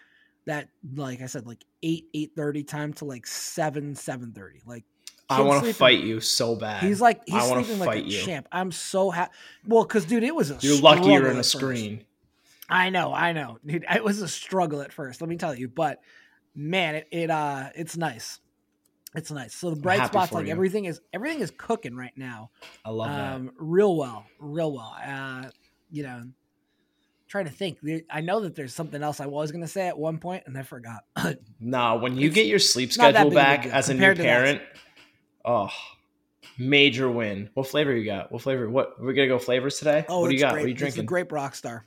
that 0.47 0.69
like 0.95 1.23
i 1.23 1.27
said 1.27 1.47
like 1.47 1.65
8 1.83 2.07
8.30 2.15 2.67
time 2.69 2.93
to 2.95 3.05
like 3.05 3.27
7 3.27 3.95
7.30 3.95 4.67
like 4.67 4.85
I 5.29 5.41
want 5.41 5.65
to 5.65 5.75
fight 5.75 6.05
you 6.05 6.21
so 6.21 6.55
bad. 6.55 6.85
he's 6.85 7.01
like 7.01 7.19
I 7.33 7.41
he's 7.41 7.51
wanna 7.51 7.65
sleeping 7.65 7.81
like 7.81 7.89
a 7.89 7.93
fight 7.93 8.05
you. 8.05 8.21
champ 8.21 8.47
i'm 8.53 8.71
so 8.71 9.11
happy 9.11 9.33
well 9.67 9.83
because 9.83 10.05
dude 10.05 10.23
it 10.23 10.35
was 10.35 10.51
a 10.53 10.59
You're 10.61 10.81
lucky 10.81 11.11
you're 11.11 11.31
in 11.31 11.37
a 11.37 11.45
screen. 11.45 12.05
I 12.69 12.91
know, 12.91 13.13
I 13.15 13.33
know, 13.33 13.59
dude. 13.65 13.85
It 13.89 14.03
was 14.03 14.21
a 14.21 14.29
struggle 14.29 14.81
at 14.83 14.93
first. 14.93 15.21
Let 15.21 15.31
me 15.31 15.37
tell 15.37 15.55
you, 15.55 15.69
but 15.69 16.01
man, 16.55 16.97
it, 16.97 17.09
it 17.13 17.31
uh, 17.31 17.71
it's 17.75 17.97
nice. 17.97 18.41
It's 19.17 19.31
nice. 19.31 19.55
So 19.55 19.71
the 19.71 19.77
bright 19.81 20.07
spots, 20.07 20.31
like 20.33 20.47
you. 20.47 20.53
everything 20.53 20.85
is 20.85 21.01
everything 21.13 21.41
is 21.41 21.51
cooking 21.57 21.97
right 21.97 22.13
now. 22.17 22.51
I 22.85 22.91
love 22.91 23.09
Um, 23.11 23.53
real 23.59 23.97
well, 23.97 24.27
real 24.39 24.73
well. 24.73 24.95
Uh, 25.05 25.49
you 25.91 26.03
know, 26.03 26.25
trying 27.27 27.47
to 27.47 27.51
think. 27.51 27.79
I 28.11 28.21
know 28.21 28.41
that 28.41 28.55
there's 28.55 28.75
something 28.75 29.03
else 29.03 29.19
I 29.21 29.27
was 29.27 29.51
gonna 29.53 29.69
say 29.69 29.89
at 29.89 29.99
one 29.99 30.19
point, 30.19 30.43
and 30.47 30.57
I 30.59 30.63
forgot. 30.63 31.05
that. 31.17 31.39
Nah, 31.61 31.97
when 31.97 32.17
you 32.17 32.27
it's 32.27 32.35
get 32.35 32.47
your 32.47 32.59
sleep 32.59 32.93
schedule 32.93 33.33
a 33.33 33.35
back 33.35 33.65
as 33.67 33.89
a 33.89 33.95
new 33.95 34.01
to 34.01 34.15
that. 34.15 34.23
parent, 34.23 34.63
oh, 35.45 35.71
major 36.59 37.11
win. 37.11 37.49
What 37.55 37.67
flavor 37.69 37.95
you 37.97 38.05
got? 38.05 38.31
What 38.31 38.43
flavor? 38.43 38.69
What 38.69 39.01
we're 39.01 39.15
gonna 39.15 39.29
go 39.29 39.39
flavors 39.39 39.79
today? 39.79 40.05
oh, 40.09 40.21
what 40.21 40.29
do 40.29 40.35
you 40.35 40.41
got? 40.41 40.53
Great. 40.53 40.61
What 40.61 40.65
are 40.65 40.69
you 40.69 40.73
It's 40.75 40.81
drinking? 40.81 41.05
a 41.05 41.07
grape 41.07 41.29
rockstar. 41.31 41.83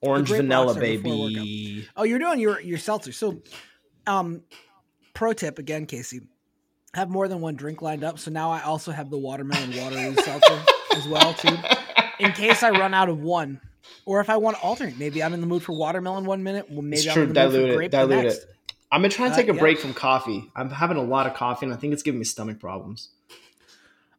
Orange 0.00 0.28
vanilla, 0.30 0.74
baby. 0.74 1.86
Oh, 1.96 2.04
you're 2.04 2.18
doing 2.18 2.38
your 2.40 2.60
your 2.60 2.78
seltzer. 2.78 3.12
So, 3.12 3.40
um, 4.06 4.42
pro 5.14 5.32
tip 5.32 5.58
again, 5.58 5.86
Casey, 5.86 6.20
have 6.96 7.08
more 7.10 7.28
than 7.28 7.40
one 7.40 7.54
drink 7.56 7.82
lined 7.82 8.02
up. 8.04 8.18
So 8.18 8.30
now 8.30 8.50
I 8.50 8.62
also 8.62 8.90
have 8.92 9.10
the 9.10 9.18
watermelon 9.18 9.70
Waterloo 9.76 10.14
seltzer 10.16 10.60
as 10.96 11.06
well 11.06 11.34
too, 11.34 11.56
in 12.18 12.32
case 12.32 12.62
I 12.62 12.70
run 12.70 12.94
out 12.94 13.08
of 13.08 13.20
one, 13.20 13.60
or 14.04 14.20
if 14.20 14.28
I 14.30 14.36
want 14.38 14.56
to 14.56 14.62
alternate. 14.62 14.98
Maybe 14.98 15.22
I'm 15.22 15.32
in 15.34 15.40
the 15.40 15.46
mood 15.46 15.62
for 15.62 15.72
watermelon 15.78 16.24
one 16.24 16.42
minute. 16.42 16.70
Well, 16.70 16.82
maybe 16.82 17.02
It's 17.02 17.06
I'm 17.16 17.22
in 17.24 17.32
the 17.32 17.40
mood 17.44 17.52
Dilute 17.52 17.66
for 17.68 17.72
it. 17.72 17.76
grape 17.76 17.90
the 17.92 17.96
Dilute 17.98 18.24
next. 18.24 18.36
it. 18.38 18.50
I've 18.90 19.02
been 19.02 19.10
trying 19.10 19.30
to 19.30 19.34
Uh, 19.34 19.36
take 19.38 19.48
a 19.48 19.54
yeah. 19.54 19.60
break 19.60 19.78
from 19.78 19.94
coffee. 19.94 20.50
I'm 20.56 20.70
having 20.70 20.96
a 20.96 21.02
lot 21.02 21.26
of 21.26 21.34
coffee, 21.34 21.66
and 21.66 21.72
I 21.74 21.76
think 21.76 21.92
it's 21.92 22.02
giving 22.02 22.18
me 22.18 22.24
stomach 22.24 22.58
problems. 22.60 23.08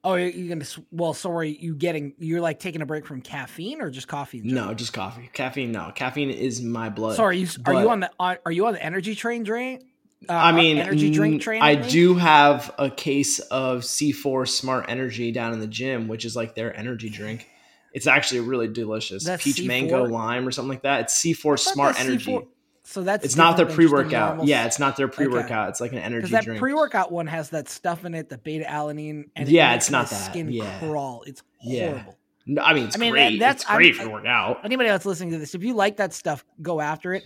Oh, 0.03 0.13
you're 0.15 0.47
gonna. 0.55 0.65
Well, 0.91 1.13
so 1.13 1.31
are 1.31 1.43
you 1.43 1.73
getting? 1.75 2.13
You're 2.19 2.39
like 2.39 2.59
taking 2.59 2.81
a 2.81 2.85
break 2.85 3.05
from 3.05 3.21
caffeine 3.21 3.81
or 3.81 3.89
just 3.89 4.07
coffee? 4.07 4.41
No, 4.43 4.73
just 4.73 4.93
coffee. 4.93 5.29
Caffeine, 5.33 5.71
no. 5.71 5.91
Caffeine 5.95 6.29
is 6.29 6.61
my 6.61 6.89
blood. 6.89 7.15
Sorry, 7.15 7.37
are 7.37 7.39
you? 7.39 7.47
Are 7.65 7.73
you 7.81 7.89
on 7.89 7.99
the? 8.01 8.11
Are 8.19 8.39
are 8.45 8.51
you 8.51 8.67
on 8.67 8.73
the 8.73 8.83
energy 8.83 9.15
train 9.15 9.43
drain? 9.43 9.83
Uh, 10.27 10.33
I 10.33 10.51
mean, 10.51 10.77
energy 10.79 11.11
drink 11.11 11.41
train. 11.41 11.61
I 11.61 11.75
do 11.75 12.15
have 12.15 12.73
a 12.79 12.89
case 12.89 13.39
of 13.39 13.81
C4 13.81 14.47
Smart 14.47 14.85
Energy 14.89 15.31
down 15.31 15.53
in 15.53 15.59
the 15.59 15.67
gym, 15.67 16.07
which 16.07 16.25
is 16.25 16.35
like 16.35 16.55
their 16.55 16.75
energy 16.75 17.09
drink. 17.09 17.47
It's 17.93 18.07
actually 18.07 18.41
really 18.41 18.67
delicious. 18.67 19.23
That's 19.23 19.43
Peach 19.43 19.57
C4? 19.57 19.67
mango 19.67 20.03
lime 20.05 20.47
or 20.47 20.51
something 20.51 20.69
like 20.69 20.81
that. 20.83 21.01
It's 21.01 21.23
C4 21.23 21.57
Smart 21.59 21.99
Energy. 21.99 22.31
C4 22.33 22.47
So 22.83 23.03
that's 23.03 23.25
It's 23.25 23.35
not 23.35 23.57
their 23.57 23.65
different 23.65 23.77
than 23.77 23.85
just 23.85 23.93
a 23.93 23.95
pre-workout. 24.05 24.27
normal- 24.29 24.47
Yeah, 24.49 24.65
it's 24.65 24.79
not 24.79 24.97
their 24.97 25.07
pre-workout. 25.07 25.69
It's 25.69 25.81
like 25.81 25.91
an 25.93 25.99
energy 25.99 26.31
that 26.31 26.43
drink. 26.45 26.59
pre-workout 26.59 27.11
one 27.11 27.27
has 27.27 27.49
that 27.51 27.69
stuff 27.69 28.03
in 28.05 28.13
it, 28.15 28.29
the 28.29 28.37
beta 28.37 28.65
alanine, 28.65 29.25
and 29.35 29.47
Yeah, 29.49 29.73
it 29.73 29.77
it's 29.77 29.91
not 29.91 30.09
that. 30.09 30.15
Skin 30.31 30.49
Yeah. 30.51 30.79
crawl. 30.79 31.23
It's 31.27 31.43
Yeah. 31.61 31.89
horrible. 31.91 32.17
No, 32.45 32.61
I 32.63 32.73
mean, 32.73 32.85
it's 32.87 32.95
I 32.95 32.99
mean, 32.99 33.11
great. 33.11 33.39
that's- 33.39 33.63
it's 33.63 33.71
great 33.71 33.95
I'm- 33.95 34.05
for 34.05 34.13
working 34.13 34.29
out. 34.29 34.61
Anybody 34.63 34.89
that's 34.89 35.05
listening 35.05 35.31
to 35.31 35.37
this, 35.37 35.53
if 35.53 35.63
you 35.63 35.73
like 35.73 35.97
that 35.97 36.13
stuff, 36.13 36.45
go 36.61 36.79
after 36.81 37.13
it. 37.13 37.23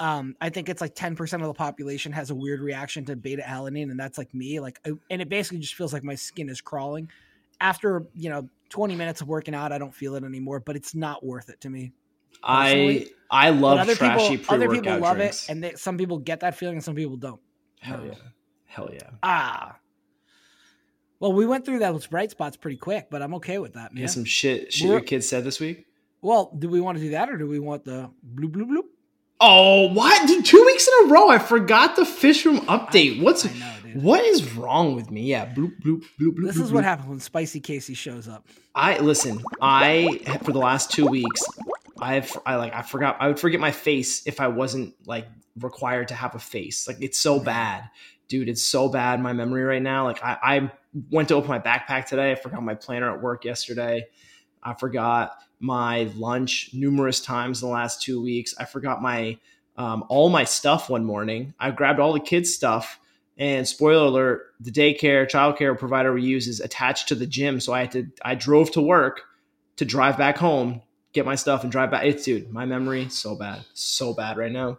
Um, 0.00 0.36
I 0.40 0.48
think 0.50 0.68
it's 0.68 0.80
like 0.80 0.94
ten 0.94 1.16
percent 1.16 1.42
of 1.42 1.48
the 1.48 1.54
population 1.54 2.12
has 2.12 2.30
a 2.30 2.34
weird 2.34 2.60
reaction 2.60 3.04
to 3.06 3.16
beta 3.16 3.42
alanine, 3.42 3.90
and 3.90 3.98
that's 3.98 4.16
like 4.18 4.32
me. 4.32 4.60
Like, 4.60 4.78
I, 4.86 4.92
and 5.10 5.20
it 5.20 5.28
basically 5.28 5.58
just 5.58 5.74
feels 5.74 5.92
like 5.92 6.04
my 6.04 6.14
skin 6.14 6.48
is 6.48 6.60
crawling. 6.60 7.10
After 7.60 8.06
you 8.14 8.30
know 8.30 8.48
twenty 8.68 8.94
minutes 8.94 9.20
of 9.20 9.28
working 9.28 9.54
out, 9.54 9.72
I 9.72 9.78
don't 9.78 9.94
feel 9.94 10.14
it 10.14 10.22
anymore, 10.22 10.60
but 10.60 10.76
it's 10.76 10.94
not 10.94 11.24
worth 11.24 11.48
it 11.48 11.60
to 11.62 11.70
me. 11.70 11.92
I 12.44 12.64
personally- 12.72 13.10
I 13.30 13.50
But 13.50 13.60
love 13.60 13.78
other 13.80 13.94
trashy 13.96 14.36
people, 14.38 14.54
other 14.54 14.68
people 14.70 14.98
love 15.00 15.16
drinks. 15.16 15.48
it, 15.48 15.52
and 15.52 15.64
they, 15.64 15.72
some 15.74 15.98
people 15.98 16.18
get 16.18 16.40
that 16.40 16.54
feeling, 16.56 16.76
and 16.76 16.84
some 16.84 16.94
people 16.94 17.16
don't. 17.16 17.40
Hell 17.80 18.02
yeah. 18.06 18.14
Hell 18.66 18.90
yeah. 18.92 19.10
Ah, 19.22 19.76
Well, 21.20 21.32
we 21.32 21.44
went 21.46 21.64
through 21.64 21.80
those 21.80 22.06
bright 22.06 22.30
spots 22.30 22.56
pretty 22.56 22.76
quick, 22.76 23.08
but 23.10 23.20
I'm 23.22 23.34
okay 23.34 23.58
with 23.58 23.72
that, 23.74 23.92
man. 23.92 24.02
Yeah, 24.02 24.06
some 24.06 24.24
shit 24.24 24.72
shit 24.72 24.84
We're- 24.88 24.98
your 25.00 25.04
kids 25.04 25.28
said 25.28 25.42
this 25.44 25.58
week. 25.58 25.86
well, 26.22 26.52
do 26.56 26.68
we 26.68 26.80
want 26.80 26.98
to 26.98 27.04
do 27.04 27.10
that 27.10 27.28
or 27.28 27.36
do 27.36 27.46
we 27.48 27.58
want 27.58 27.84
the 27.84 28.10
bloop 28.34 28.52
bloop 28.52 28.68
bloop? 28.70 28.84
Oh, 29.40 29.92
what? 29.92 30.26
Dude, 30.26 30.44
two 30.44 30.62
weeks 30.64 30.88
in 30.88 31.06
a 31.06 31.12
row. 31.12 31.28
I 31.28 31.38
forgot 31.38 31.96
the 31.96 32.04
fish 32.04 32.44
room 32.44 32.60
update. 32.62 33.22
What's 33.22 33.44
know, 33.44 33.74
what 33.94 34.24
is 34.24 34.52
wrong 34.54 34.94
with 34.94 35.10
me? 35.10 35.22
Yeah, 35.22 35.46
bloop 35.46 35.80
bloop 35.80 36.04
bloop 36.20 36.34
bloop. 36.34 36.46
This 36.46 36.58
bloop, 36.58 36.64
is 36.64 36.72
what 36.72 36.84
happens 36.84 37.08
when 37.08 37.20
Spicy 37.20 37.60
Casey 37.60 37.94
shows 37.94 38.28
up. 38.28 38.46
I 38.74 38.98
listen. 38.98 39.40
I 39.60 40.20
for 40.44 40.52
the 40.52 40.58
last 40.58 40.90
two 40.90 41.06
weeks, 41.06 41.42
I've 42.00 42.36
I 42.44 42.56
like 42.56 42.74
I 42.74 42.82
forgot. 42.82 43.16
I 43.20 43.28
would 43.28 43.38
forget 43.38 43.60
my 43.60 43.70
face 43.70 44.26
if 44.26 44.40
I 44.40 44.48
wasn't 44.48 44.94
like 45.06 45.26
required 45.60 46.08
to 46.08 46.14
have 46.14 46.34
a 46.34 46.38
face. 46.38 46.86
Like 46.86 46.98
it's 47.00 47.18
so 47.18 47.38
bad, 47.38 47.88
dude. 48.28 48.48
It's 48.48 48.62
so 48.62 48.88
bad. 48.88 49.20
My 49.20 49.32
memory 49.32 49.62
right 49.62 49.82
now. 49.82 50.04
Like 50.04 50.22
I, 50.22 50.38
I 50.42 50.72
went 51.10 51.28
to 51.28 51.34
open 51.34 51.48
my 51.48 51.60
backpack 51.60 52.06
today. 52.06 52.32
I 52.32 52.34
forgot 52.34 52.62
my 52.62 52.74
planner 52.74 53.12
at 53.12 53.22
work 53.22 53.44
yesterday. 53.44 54.06
I 54.62 54.74
forgot 54.74 55.32
my 55.60 56.10
lunch 56.16 56.70
numerous 56.72 57.20
times 57.20 57.62
in 57.62 57.68
the 57.68 57.74
last 57.74 58.02
two 58.02 58.20
weeks. 58.22 58.54
I 58.58 58.64
forgot 58.64 59.02
my 59.02 59.38
um, 59.76 60.04
all 60.08 60.28
my 60.28 60.44
stuff 60.44 60.90
one 60.90 61.04
morning. 61.04 61.54
I 61.58 61.70
grabbed 61.70 62.00
all 62.00 62.12
the 62.12 62.20
kids' 62.20 62.52
stuff. 62.52 62.98
And 63.40 63.68
spoiler 63.68 64.06
alert, 64.06 64.54
the 64.58 64.72
daycare, 64.72 65.30
childcare 65.30 65.78
provider 65.78 66.12
we 66.12 66.22
use 66.22 66.48
is 66.48 66.58
attached 66.58 67.06
to 67.08 67.14
the 67.14 67.26
gym. 67.26 67.60
So 67.60 67.72
I 67.72 67.82
had 67.82 67.92
to, 67.92 68.06
I 68.24 68.34
drove 68.34 68.72
to 68.72 68.80
work 68.80 69.22
to 69.76 69.84
drive 69.84 70.18
back 70.18 70.36
home, 70.36 70.82
get 71.12 71.24
my 71.24 71.36
stuff 71.36 71.62
and 71.62 71.70
drive 71.70 71.92
back. 71.92 72.04
It's, 72.04 72.24
dude, 72.24 72.50
my 72.50 72.66
memory, 72.66 73.08
so 73.10 73.36
bad. 73.36 73.64
So 73.74 74.12
bad 74.12 74.38
right 74.38 74.50
now. 74.50 74.78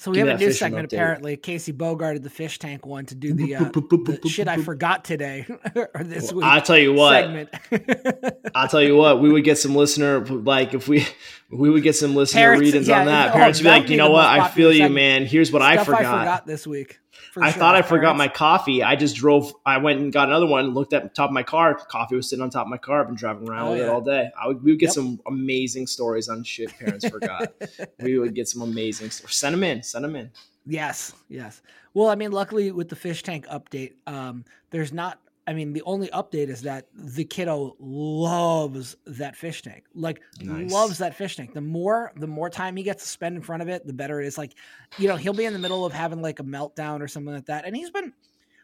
So 0.00 0.10
we 0.10 0.18
have 0.20 0.28
a 0.28 0.36
new 0.38 0.50
segment 0.50 0.88
update. 0.88 0.94
apparently. 0.94 1.36
Casey 1.36 1.74
bogarted 1.74 2.22
the 2.22 2.30
fish 2.30 2.58
tank 2.58 2.86
one 2.86 3.04
to 3.04 3.14
do 3.14 3.34
the, 3.34 3.56
uh, 3.56 3.64
the 3.64 4.28
shit 4.30 4.48
I 4.48 4.56
forgot 4.56 5.04
today 5.04 5.44
or 5.74 6.02
this 6.02 6.32
week. 6.32 6.42
I'll 6.46 6.62
tell 6.62 6.78
you 6.78 6.94
what. 6.94 7.50
I'll 8.54 8.66
tell 8.68 8.82
you 8.82 8.96
what, 8.96 9.20
we 9.20 9.30
would 9.30 9.44
get 9.44 9.58
some 9.58 9.74
listener, 9.74 10.24
like 10.24 10.72
if 10.72 10.88
we, 10.88 11.06
we 11.50 11.68
would 11.68 11.82
get 11.82 11.96
some 11.96 12.16
listener 12.16 12.40
Parents- 12.40 12.60
readings 12.62 12.88
yeah, 12.88 13.00
on 13.00 13.06
that. 13.06 13.28
oh, 13.28 13.32
Parents 13.34 13.58
would 13.58 13.64
be 13.64 13.68
like, 13.68 13.90
you 13.90 13.98
know 13.98 14.10
what? 14.10 14.24
I 14.24 14.48
feel 14.48 14.72
you, 14.72 14.78
segment. 14.78 14.94
man. 14.94 15.26
Here's 15.26 15.52
what 15.52 15.60
I 15.60 15.84
forgot. 15.84 16.00
I 16.02 16.18
forgot 16.20 16.46
this 16.46 16.66
week. 16.66 16.98
I 17.38 17.50
sure. 17.50 17.58
thought 17.60 17.74
I 17.76 17.82
forgot 17.82 18.16
my 18.16 18.28
coffee. 18.28 18.82
I 18.82 18.96
just 18.96 19.16
drove. 19.16 19.52
I 19.64 19.78
went 19.78 20.00
and 20.00 20.12
got 20.12 20.28
another 20.28 20.46
one. 20.46 20.74
Looked 20.74 20.92
at 20.92 21.02
the 21.02 21.08
top 21.10 21.30
of 21.30 21.34
my 21.34 21.42
car. 21.42 21.74
Coffee 21.74 22.16
was 22.16 22.28
sitting 22.28 22.42
on 22.42 22.50
top 22.50 22.66
of 22.66 22.70
my 22.70 22.76
car. 22.78 23.00
I've 23.00 23.06
been 23.06 23.14
driving 23.16 23.48
around 23.48 23.68
Oh, 23.68 23.70
with 23.72 23.80
it 23.82 23.88
all 23.88 24.00
day. 24.00 24.30
I 24.40 24.46
would. 24.48 24.62
We 24.64 24.72
would 24.72 24.80
get 24.80 24.86
Yep. 24.86 24.94
some 24.94 25.20
amazing 25.26 25.86
stories 25.86 26.28
on 26.28 26.42
shit 26.44 26.70
parents 26.78 27.08
forgot. 27.08 27.52
we 28.02 28.18
would 28.18 28.34
get 28.34 28.48
some 28.48 28.62
amazing 28.62 29.10
stories. 29.10 29.36
Send 29.36 29.54
them 29.54 29.62
in. 29.62 29.82
Send 29.82 30.04
them 30.04 30.16
in. 30.16 30.30
Yes, 30.66 31.12
yes. 31.28 31.62
Well, 31.94 32.08
I 32.08 32.14
mean, 32.14 32.32
luckily 32.32 32.70
with 32.72 32.88
the 32.88 32.96
fish 32.96 33.22
tank 33.22 33.46
update, 33.46 33.92
um, 34.06 34.44
there's 34.70 34.92
not. 34.92 35.18
I 35.50 35.52
mean, 35.52 35.72
the 35.72 35.82
only 35.82 36.06
update 36.10 36.46
is 36.46 36.62
that 36.62 36.86
the 36.94 37.24
kiddo 37.24 37.74
loves 37.80 38.94
that 39.06 39.34
fish 39.34 39.62
tank. 39.62 39.82
Like 39.96 40.22
Nice. 40.40 40.70
loves 40.70 40.98
that 40.98 41.16
fish 41.16 41.34
tank. 41.34 41.54
The 41.54 41.60
more 41.60 42.12
the 42.14 42.28
more 42.28 42.48
time 42.48 42.76
he 42.76 42.84
gets 42.84 43.02
to 43.02 43.08
spend 43.08 43.34
in 43.34 43.42
front 43.42 43.60
of 43.60 43.68
it, 43.68 43.84
the 43.84 43.92
better 43.92 44.20
it 44.20 44.28
is. 44.28 44.38
Like, 44.38 44.54
you 44.96 45.08
know, 45.08 45.16
he'll 45.16 45.32
be 45.32 45.46
in 45.46 45.52
the 45.52 45.58
middle 45.58 45.84
of 45.84 45.92
having 45.92 46.22
like 46.22 46.38
a 46.38 46.44
meltdown 46.44 47.00
or 47.00 47.08
something 47.08 47.34
like 47.34 47.46
that, 47.46 47.64
and 47.64 47.74
he's 47.74 47.90
been 47.90 48.12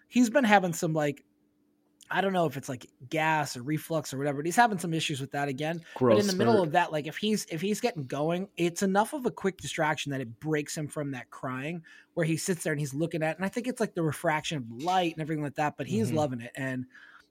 he's 0.06 0.30
been 0.30 0.44
having 0.44 0.72
some 0.72 0.92
like 0.92 1.24
I 2.10 2.20
don't 2.20 2.32
know 2.32 2.46
if 2.46 2.56
it's 2.56 2.68
like 2.68 2.86
gas 3.10 3.56
or 3.56 3.62
reflux 3.62 4.14
or 4.14 4.18
whatever. 4.18 4.38
But 4.38 4.46
he's 4.46 4.56
having 4.56 4.78
some 4.78 4.94
issues 4.94 5.20
with 5.20 5.32
that 5.32 5.48
again. 5.48 5.80
Gross. 5.94 6.16
But 6.16 6.20
in 6.20 6.26
the 6.26 6.44
middle 6.44 6.62
of 6.62 6.72
that, 6.72 6.92
like 6.92 7.06
if 7.06 7.16
he's 7.16 7.46
if 7.50 7.60
he's 7.60 7.80
getting 7.80 8.04
going, 8.04 8.48
it's 8.56 8.82
enough 8.82 9.12
of 9.12 9.26
a 9.26 9.30
quick 9.30 9.56
distraction 9.58 10.12
that 10.12 10.20
it 10.20 10.38
breaks 10.40 10.76
him 10.76 10.86
from 10.88 11.10
that 11.12 11.30
crying 11.30 11.82
where 12.14 12.26
he 12.26 12.36
sits 12.36 12.62
there 12.62 12.72
and 12.72 12.80
he's 12.80 12.94
looking 12.94 13.22
at. 13.22 13.36
And 13.36 13.44
I 13.44 13.48
think 13.48 13.66
it's 13.66 13.80
like 13.80 13.94
the 13.94 14.02
refraction 14.02 14.58
of 14.58 14.82
light 14.84 15.12
and 15.14 15.22
everything 15.22 15.42
like 15.42 15.56
that. 15.56 15.76
But 15.76 15.86
he's 15.86 16.10
Mhm. 16.10 16.14
loving 16.14 16.40
it. 16.40 16.52
And 16.56 16.86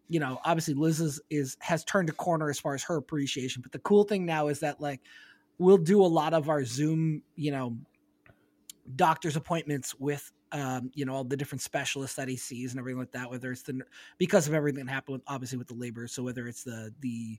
you 0.08 0.20
know, 0.20 0.40
obviously 0.46 0.76
Liz 0.76 1.00
is, 1.00 1.20
is 1.32 1.58
has 1.62 1.84
turned 1.84 2.10
a 2.10 2.14
corner 2.14 2.50
as 2.50 2.60
far 2.60 2.76
as 2.76 2.84
her 2.84 2.96
appreciation. 2.98 3.62
But 3.62 3.72
the 3.72 3.80
cool 3.80 4.04
thing 4.04 4.26
now 4.26 4.50
is 4.50 4.60
that 4.60 4.80
like 4.80 5.02
we'll 5.58 5.78
do 5.78 6.04
a 6.04 6.06
lot 6.06 6.34
of 6.34 6.50
our 6.50 6.66
Zoom, 6.66 7.24
you 7.36 7.52
know, 7.52 7.78
doctor's 8.96 9.36
appointments 9.36 9.96
with 10.00 10.32
um, 10.56 10.90
you 10.94 11.06
know 11.06 11.14
all 11.14 11.24
the 11.26 11.36
different 11.36 11.62
specialists 11.62 12.16
that 12.16 12.30
he 12.30 12.38
sees 12.38 12.72
and 12.72 12.80
everything 12.80 13.00
like 13.00 13.12
that. 13.12 13.30
Whether 13.30 13.52
it's 13.52 13.64
the 13.64 13.82
because 14.18 14.48
of 14.48 14.54
everything 14.54 14.86
that 14.86 14.92
happened, 14.92 15.16
with, 15.16 15.24
obviously 15.28 15.58
with 15.58 15.68
the 15.68 15.74
labor. 15.74 16.08
So 16.08 16.24
whether 16.24 16.48
it's 16.48 16.64
the 16.64 16.94
the 17.02 17.38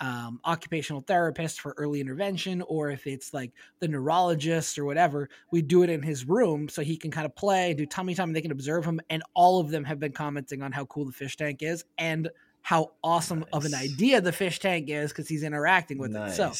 um, 0.00 0.38
occupational 0.44 1.00
therapist 1.00 1.60
for 1.60 1.74
early 1.78 2.00
intervention, 2.00 2.62
or 2.62 2.90
if 2.90 3.06
it's 3.06 3.32
like 3.32 3.52
the 3.80 3.88
neurologist 3.88 4.78
or 4.78 4.84
whatever, 4.84 5.30
we 5.50 5.62
do 5.62 5.82
it 5.82 5.88
in 5.88 6.02
his 6.02 6.28
room 6.28 6.68
so 6.68 6.82
he 6.82 6.96
can 6.98 7.10
kind 7.10 7.24
of 7.24 7.34
play 7.34 7.70
and 7.70 7.78
do 7.78 7.86
tummy 7.86 8.14
time 8.14 8.28
and 8.28 8.36
they 8.36 8.42
can 8.42 8.52
observe 8.52 8.84
him. 8.84 9.00
And 9.08 9.22
all 9.34 9.60
of 9.60 9.70
them 9.70 9.84
have 9.84 9.98
been 9.98 10.12
commenting 10.12 10.62
on 10.62 10.70
how 10.70 10.84
cool 10.84 11.06
the 11.06 11.12
fish 11.12 11.36
tank 11.36 11.62
is 11.62 11.84
and 11.96 12.28
how 12.60 12.92
awesome 13.02 13.46
of 13.52 13.64
an 13.64 13.74
idea 13.74 14.20
the 14.20 14.30
fish 14.30 14.60
tank 14.60 14.90
is 14.90 15.10
because 15.10 15.26
he's 15.26 15.42
interacting 15.42 15.98
with 15.98 16.14
it. 16.14 16.32
So 16.32 16.52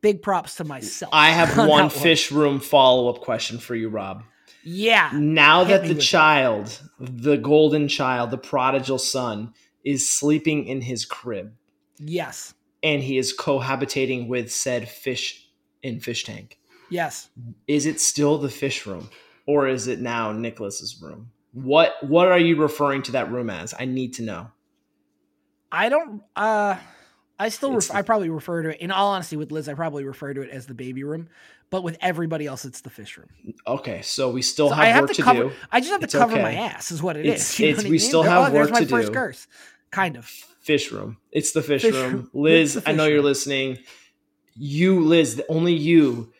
big 0.00 0.22
props 0.22 0.54
to 0.56 0.64
myself. 0.64 1.12
I 1.12 1.30
have 1.30 1.58
one 1.68 1.90
fish 1.90 2.30
room 2.30 2.60
follow 2.60 3.08
up 3.08 3.20
question 3.20 3.58
for 3.58 3.74
you, 3.74 3.88
Rob. 3.88 4.22
Yeah. 4.64 5.10
Now 5.14 5.64
that 5.64 5.84
the 5.84 5.94
child, 5.94 6.80
the 6.98 7.36
golden 7.36 7.88
child, 7.88 8.30
the 8.30 8.38
prodigal 8.38 8.98
son, 8.98 9.54
is 9.84 10.08
sleeping 10.08 10.66
in 10.66 10.80
his 10.82 11.04
crib 11.04 11.54
Yes. 11.98 12.54
and 12.82 13.02
he 13.02 13.16
is 13.18 13.34
cohabitating 13.36 14.28
with 14.28 14.52
said 14.52 14.88
fish 14.88 15.48
in 15.82 16.00
fish 16.00 16.24
tank, 16.24 16.58
Yes. 16.90 17.30
is 17.66 17.86
it 17.86 18.00
still 18.00 18.38
the 18.38 18.50
fish 18.50 18.86
room 18.86 19.08
or 19.46 19.68
is 19.68 19.86
it 19.86 20.00
now 20.00 20.32
Nicholas's 20.32 21.00
room? 21.00 21.30
What 21.52 21.94
what 22.02 22.28
are 22.28 22.38
you 22.38 22.56
referring 22.60 23.02
to 23.04 23.12
that 23.12 23.30
room 23.32 23.48
as? 23.50 23.74
I 23.78 23.84
need 23.86 24.14
to 24.14 24.22
know. 24.22 24.48
I 25.72 25.88
don't. 25.88 26.22
uh 26.36 26.76
I 27.38 27.48
still. 27.50 27.72
Ref- 27.72 27.94
I 27.94 28.02
probably 28.02 28.28
refer 28.30 28.62
to 28.64 28.70
it. 28.70 28.80
In 28.80 28.90
all 28.90 29.12
honesty, 29.12 29.36
with 29.36 29.52
Liz, 29.52 29.68
I 29.68 29.74
probably 29.74 30.04
refer 30.04 30.34
to 30.34 30.42
it 30.42 30.50
as 30.50 30.66
the 30.66 30.74
baby 30.74 31.04
room. 31.04 31.28
But 31.70 31.82
with 31.82 31.98
everybody 32.00 32.46
else, 32.46 32.64
it's 32.64 32.80
the 32.80 32.88
fish 32.90 33.18
room. 33.18 33.28
Okay, 33.66 34.00
so 34.02 34.30
we 34.30 34.40
still 34.40 34.68
So 34.70 34.74
have 34.76 34.84
I 34.84 34.88
have 34.88 35.00
work 35.02 35.10
to 35.10 35.16
to, 35.16 35.22
cover. 35.22 35.42
do. 35.44 35.52
I 35.70 35.80
just 35.80 35.90
have 35.92 36.00
to 36.08 36.18
cover 36.18 36.32
okay. 36.34 36.42
my 36.42 36.54
ass, 36.54 36.90
is 36.90 37.02
what 37.02 37.16
it 37.16 37.26
It's- 37.26 37.50
is. 37.52 37.58
You 37.60 37.68
it's- 37.68 37.84
I 37.84 37.88
we 37.88 37.90
mean? 37.92 38.00
still 38.00 38.22
There- 38.22 38.30
have 38.32 38.48
oh, 38.48 38.52
there's 38.52 38.66
work 38.68 38.72
my 38.72 38.80
to 38.80 38.86
first 38.86 39.08
do. 39.08 39.14
curse. 39.14 39.46
Kind 39.90 40.16
of. 40.16 40.24
Fish 40.26 40.90
room. 40.92 41.18
It's 41.30 41.52
the 41.52 41.62
fish, 41.62 41.82
Fish 41.82 41.94
room. 41.94 42.12
room. 42.12 42.30
Liz, 42.34 42.76
It's 42.76 42.84
the 42.84 42.90
I 42.90 42.94
know 42.94 43.04
fish 43.04 43.12
you're 43.12 43.22
listening. 43.22 43.78
You, 44.54 45.00
Liz, 45.00 45.42
only 45.48 45.74
you 45.74 46.32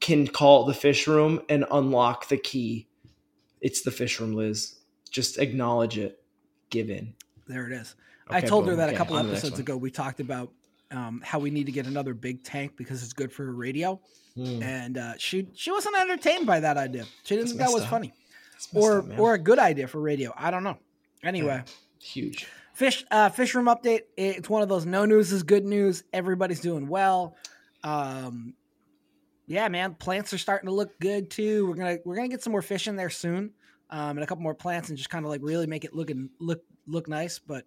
can 0.00 0.26
call 0.26 0.64
the 0.66 0.74
fish 0.74 1.06
room 1.06 1.40
and 1.48 1.64
unlock 1.70 2.28
the 2.28 2.36
key. 2.36 2.88
It's 3.60 3.82
the 3.82 3.90
fish 3.90 4.20
room, 4.20 4.34
Liz. 4.34 4.74
Just 5.10 5.38
acknowledge 5.38 5.96
it. 5.96 6.20
Give 6.70 6.90
in. 6.90 7.14
There 7.46 7.66
it 7.66 7.72
is. 7.72 7.94
I 8.28 8.38
Okay, 8.38 8.46
told 8.48 8.66
her 8.68 8.76
that 8.76 8.88
Okay, 8.88 8.94
a 8.96 8.98
couple 8.98 9.16
on 9.16 9.22
to 9.22 9.26
the 9.28 9.32
next 9.34 9.44
episodes 9.44 9.60
ago. 9.60 9.76
We 9.76 9.90
talked 9.92 10.18
about 10.20 10.50
um, 10.90 11.20
how 11.24 11.38
we 11.38 11.50
need 11.50 11.66
to 11.66 11.72
get 11.72 11.86
another 11.86 12.14
big 12.14 12.42
tank 12.44 12.72
because 12.76 13.02
it's 13.02 13.12
good 13.12 13.32
for 13.32 13.52
radio, 13.52 14.00
Hmm, 14.34 14.62
and 14.62 14.98
uh, 14.98 15.14
she 15.16 15.48
she 15.54 15.70
wasn't 15.72 15.96
entertained 15.98 16.46
by 16.46 16.60
that 16.60 16.76
idea. 16.76 17.04
She 17.24 17.36
didn't 17.36 17.48
That's 17.48 17.52
think 17.52 17.60
that 17.68 17.72
was 17.74 17.82
up. 17.84 17.88
funny, 17.90 18.12
or 18.74 18.98
up, 18.98 19.18
or 19.18 19.32
a 19.34 19.38
good 19.38 19.58
idea 19.58 19.88
for 19.88 20.00
radio. 20.00 20.32
I 20.36 20.50
don't 20.50 20.62
know. 20.62 20.76
Anyway. 21.24 21.62
huge. 22.02 22.46
Fish 22.74 23.04
uh 23.10 23.30
fish 23.30 23.54
room 23.54 23.64
update. 23.66 24.02
It's 24.18 24.50
one 24.50 24.60
of 24.62 24.68
those 24.68 24.84
no 24.84 25.06
news 25.06 25.32
is 25.32 25.42
good 25.42 25.64
news. 25.64 26.04
Everybody's 26.12 26.60
doing 26.60 26.86
well. 26.88 27.34
Um 27.82 28.52
yeah, 29.46 29.68
man, 29.68 29.94
plants 29.94 30.32
are 30.34 30.38
starting 30.38 30.66
to 30.68 30.74
look 30.74 30.98
good 31.00 31.30
too. 31.30 31.66
We're 31.66 31.74
gonna 31.76 31.96
we're 32.04 32.16
gonna 32.16 32.28
get 32.28 32.42
some 32.42 32.50
more 32.52 32.60
fish 32.62 32.86
in 32.88 32.96
there 32.96 33.08
soon. 33.08 33.52
Um 33.88 34.10
and 34.18 34.20
a 34.20 34.26
couple 34.26 34.42
more 34.42 34.54
plants 34.54 34.90
and 34.90 34.98
just 34.98 35.08
kind 35.08 35.24
of 35.24 35.30
like 35.30 35.40
really 35.42 35.66
make 35.66 35.86
it 35.86 35.94
look 35.94 36.10
and 36.10 36.28
look 36.38 36.62
look 36.86 37.08
nice. 37.08 37.38
But 37.38 37.64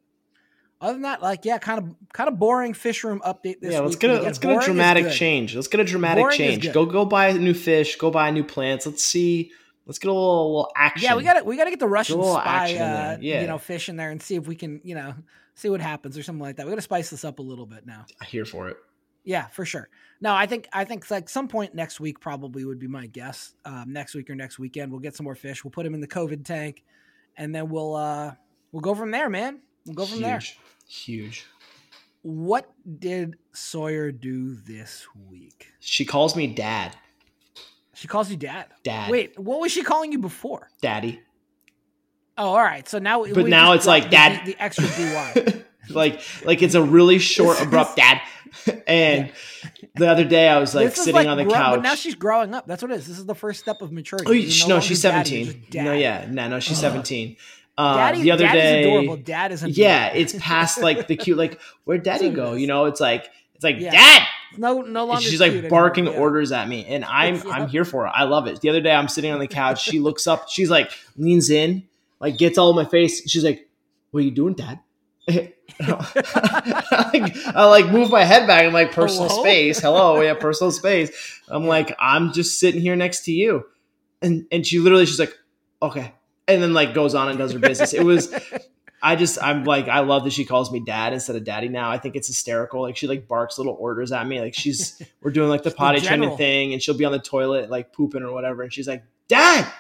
other 0.82 0.94
than 0.94 1.02
that, 1.04 1.22
like 1.22 1.46
yeah, 1.46 1.58
kind 1.58 1.80
of 1.80 1.96
kind 2.14 2.28
of 2.30 2.40
boring 2.40 2.74
fish 2.74 3.04
room 3.04 3.22
update 3.26 3.60
this 3.60 3.74
yeah, 3.74 3.80
let's 3.80 3.96
week. 3.96 4.00
get 4.00 4.10
a 4.12 4.22
let's 4.22 4.40
get 4.40 4.62
a 4.62 4.66
dramatic 4.66 5.12
change. 5.12 5.56
Let's 5.56 5.68
get 5.68 5.80
a 5.82 5.84
dramatic 5.84 6.24
Boring 6.24 6.38
change. 6.38 6.72
Go 6.74 6.86
go 6.86 7.06
buy 7.06 7.28
a 7.30 7.34
new 7.38 7.54
fish. 7.54 7.98
Go 7.98 8.12
buy 8.12 8.32
new 8.32 8.44
plants. 8.44 8.86
Let's 8.86 9.04
see. 9.04 9.52
Let's 9.86 9.98
get 9.98 10.10
a 10.10 10.14
little, 10.14 10.54
little 10.54 10.72
action. 10.76 11.06
Yeah, 11.10 11.16
we 11.16 11.24
got 11.24 11.34
to 11.34 11.44
we 11.44 11.58
got 11.58 11.64
to 11.64 11.72
get 11.72 11.80
the 11.80 11.88
Russian 11.88 12.22
spy, 12.22 12.44
action 12.46 12.76
in 12.78 12.82
there. 12.82 13.12
uh, 13.14 13.18
Yeah. 13.22 13.42
you 13.42 13.48
know, 13.48 13.58
fish 13.58 13.90
in 13.90 13.96
there 13.96 14.12
and 14.12 14.22
see 14.22 14.36
if 14.36 14.48
we 14.48 14.56
can, 14.56 14.82
you 14.84 14.94
know, 14.94 15.16
see 15.56 15.68
what 15.70 15.82
happens 15.82 16.16
or 16.18 16.22
something 16.22 16.44
like 16.44 16.58
that. 16.58 16.66
We 16.68 16.70
got 16.72 16.76
to 16.76 16.82
spice 16.84 17.10
this 17.10 17.26
up 17.26 17.40
a 17.40 17.42
little 17.42 17.66
bit 17.66 17.88
now. 17.88 18.06
I 18.22 18.26
here 18.26 18.46
for 18.46 18.70
it. 18.70 18.78
Yeah, 19.24 19.48
for 19.48 19.66
sure. 19.66 19.90
No, 20.22 20.34
I 20.34 20.46
think 20.46 20.68
I 20.72 20.86
think 20.86 21.10
like 21.10 21.28
some 21.28 21.48
point 21.48 21.74
next 21.74 22.00
week 22.00 22.20
probably 22.20 22.64
would 22.66 22.78
be 22.80 22.88
my 22.88 23.08
guess. 23.08 23.54
Um, 23.66 23.92
next 23.92 24.14
week 24.14 24.30
or 24.30 24.36
next 24.36 24.60
weekend, 24.60 24.92
we'll 24.92 25.02
get 25.02 25.16
some 25.16 25.24
more 25.24 25.36
fish. 25.36 25.64
We'll 25.64 25.72
put 25.72 25.84
them 25.86 25.94
in 25.96 26.02
the 26.02 26.08
COVID 26.08 26.46
tank, 26.46 26.84
and 27.36 27.54
then 27.54 27.70
we'll 27.70 27.96
uh 27.96 28.34
we'll 28.72 28.82
go 28.82 28.94
from 28.94 29.10
there, 29.12 29.30
man. 29.30 29.60
We'll 29.90 29.96
go 29.96 30.06
from 30.06 30.20
huge. 30.20 30.24
there. 30.24 30.42
Huge. 30.88 31.46
What 32.22 32.72
did 33.00 33.38
Sawyer 33.54 34.12
do 34.12 34.54
this 34.56 35.08
week? 35.30 35.68
She 35.80 36.06
calls 36.06 36.36
me 36.36 36.46
dad. 36.48 36.96
She 37.96 38.08
calls 38.08 38.30
you 38.30 38.38
dad. 38.38 38.68
Dad. 38.84 39.10
Wait, 39.10 39.38
what 39.40 39.60
was 39.60 39.72
she 39.72 39.82
calling 39.84 40.12
you 40.12 40.20
before? 40.20 40.70
Daddy. 40.82 41.22
Oh, 42.38 42.50
all 42.50 42.62
right. 42.62 42.88
So 42.88 43.00
now, 43.00 43.26
But 43.26 43.48
now 43.48 43.74
it's 43.74 43.88
like, 43.88 44.10
Dad. 44.12 44.46
the, 44.46 44.54
the 44.54 44.62
extra 44.64 44.86
dy. 44.88 45.64
like 45.90 46.22
like 46.46 46.62
it's 46.62 46.76
a 46.76 46.84
really 46.84 47.18
short 47.18 47.60
abrupt 47.64 47.96
dad 47.96 48.22
and 48.88 49.32
the 49.96 50.08
other 50.08 50.24
day 50.24 50.48
i 50.48 50.60
was 50.60 50.76
like 50.76 50.96
sitting 50.96 51.26
on 51.26 51.38
the 51.38 51.46
grow- 51.46 51.54
couch 51.54 51.76
But 51.78 51.82
now 51.82 51.96
she's 51.96 52.14
growing 52.14 52.54
up. 52.54 52.68
That's 52.68 52.84
what 52.84 52.92
it 52.92 52.96
is. 53.00 53.08
This 53.08 53.18
is 53.18 53.26
the 53.26 53.34
first 53.34 53.60
step 53.60 53.82
of 53.82 53.92
maturity. 53.92 54.26
oh 54.28 54.32
You're 54.34 54.68
no 54.68 54.76
no 54.76 54.80
she's 54.82 55.04
longer 55.04 55.18
daddy, 55.24 55.46
17 55.46 55.84
no 55.84 55.94
yeah 55.94 56.28
no 56.30 56.48
no 56.48 56.60
she's 56.60 56.78
Ugh. 56.84 56.92
17 56.94 57.38
Uh, 57.80 57.96
Daddy, 57.96 58.22
the 58.24 58.32
other 58.32 58.44
Daddy's 58.44 58.62
day, 58.62 58.84
adorable. 58.84 59.16
Dad 59.18 59.52
is 59.54 59.64
adorable. 59.64 59.80
yeah, 59.80 60.08
it's 60.14 60.36
past 60.38 60.82
like 60.82 61.08
the 61.08 61.16
cute, 61.16 61.38
like 61.38 61.62
where'd 61.86 62.04
daddy 62.04 62.30
go? 62.30 62.54
You 62.62 62.68
know, 62.68 62.86
it's 62.86 63.00
like 63.00 63.30
it's 63.56 63.64
like 63.64 63.78
Yeah. 63.80 63.92
dad. 63.92 64.28
no, 64.58 64.82
no 64.82 65.06
longer. 65.06 65.22
she's 65.22 65.40
like 65.40 65.52
anymore, 65.54 65.70
barking 65.70 66.06
yeah. 66.08 66.12
orders 66.20 66.52
at 66.52 66.68
me, 66.68 66.86
and 66.86 67.06
I'm 67.06 67.36
Yeah. 67.36 67.42
I'm 67.52 67.70
here 67.70 67.86
for 67.86 68.06
it. 68.06 68.12
I 68.14 68.26
love 68.26 68.48
it. 68.48 68.60
The 68.60 68.68
other 68.70 68.82
day, 68.82 68.92
I'm 68.92 69.08
sitting 69.08 69.32
on 69.32 69.40
the 69.40 69.48
couch. 69.48 69.82
She 69.82 70.00
looks 70.00 70.28
up. 70.28 70.50
She's 70.50 70.70
like 70.70 70.92
leans 71.18 71.50
in, 71.50 71.84
like 72.20 72.38
gets 72.38 72.58
all 72.58 72.70
in 72.72 72.76
my 72.76 72.84
face. 72.84 73.30
She's 73.30 73.46
like, 73.46 73.70
"What 74.12 74.20
are 74.20 74.24
you 74.24 74.32
doing, 74.32 74.56
Dad?" 74.56 74.80
I, 75.30 75.54
like, 77.14 77.38
I 77.56 77.66
like 77.66 77.88
move 77.88 78.10
my 78.10 78.24
head 78.24 78.46
back. 78.48 78.66
I'm 78.66 78.74
like 78.74 78.92
personal 78.92 79.30
Hello? 79.30 79.42
space. 79.44 79.80
Hello, 79.80 80.20
we 80.20 80.26
have 80.26 80.40
personal 80.40 80.72
space. 80.72 81.12
I'm 81.48 81.66
like 81.66 81.96
I'm 82.00 82.34
just 82.34 82.60
sitting 82.60 82.82
here 82.82 82.96
next 82.98 83.26
to 83.26 83.32
you, 83.32 83.66
and 84.22 84.46
and 84.52 84.66
she 84.66 84.80
literally 84.80 85.06
she's 85.06 85.20
like, 85.20 85.34
okay, 85.82 86.14
and 86.50 86.62
then 86.62 86.74
like 86.74 86.94
goes 86.94 87.16
on 87.16 87.30
and 87.30 87.38
does 87.38 87.54
her 87.54 87.60
business. 87.60 87.94
It 87.94 88.04
was 88.04 88.34
I 89.02 89.16
just 89.16 89.42
I'm 89.42 89.64
like 89.64 89.88
I 89.88 90.00
love 90.00 90.24
that 90.26 90.34
she 90.34 90.46
calls 90.46 90.72
me 90.72 90.80
dad 90.80 91.14
instead 91.14 91.36
of 91.36 91.44
daddy 91.44 91.70
now. 91.70 91.90
I 91.90 91.98
think 91.98 92.16
it's 92.16 92.28
hysterical. 92.28 92.82
Like 92.82 92.98
she 92.98 93.08
like 93.08 93.28
barks 93.28 93.58
little 93.58 93.76
orders 93.80 94.12
at 94.12 94.28
me. 94.28 94.42
Like 94.42 94.54
she's 94.54 95.02
we're 95.22 95.32
doing 95.32 95.50
like 95.50 95.64
the 95.64 95.72
potty 95.72 96.02
training 96.02 96.36
thing 96.38 96.74
and 96.74 96.82
she'll 96.82 96.98
be 96.98 97.06
on 97.06 97.12
the 97.12 97.20
toilet 97.20 97.70
like 97.70 97.94
pooping 97.94 98.24
or 98.24 98.34
whatever 98.34 98.64
and 98.64 98.74
she's 98.74 98.88
like, 98.88 99.04
"Dad! 99.28 99.72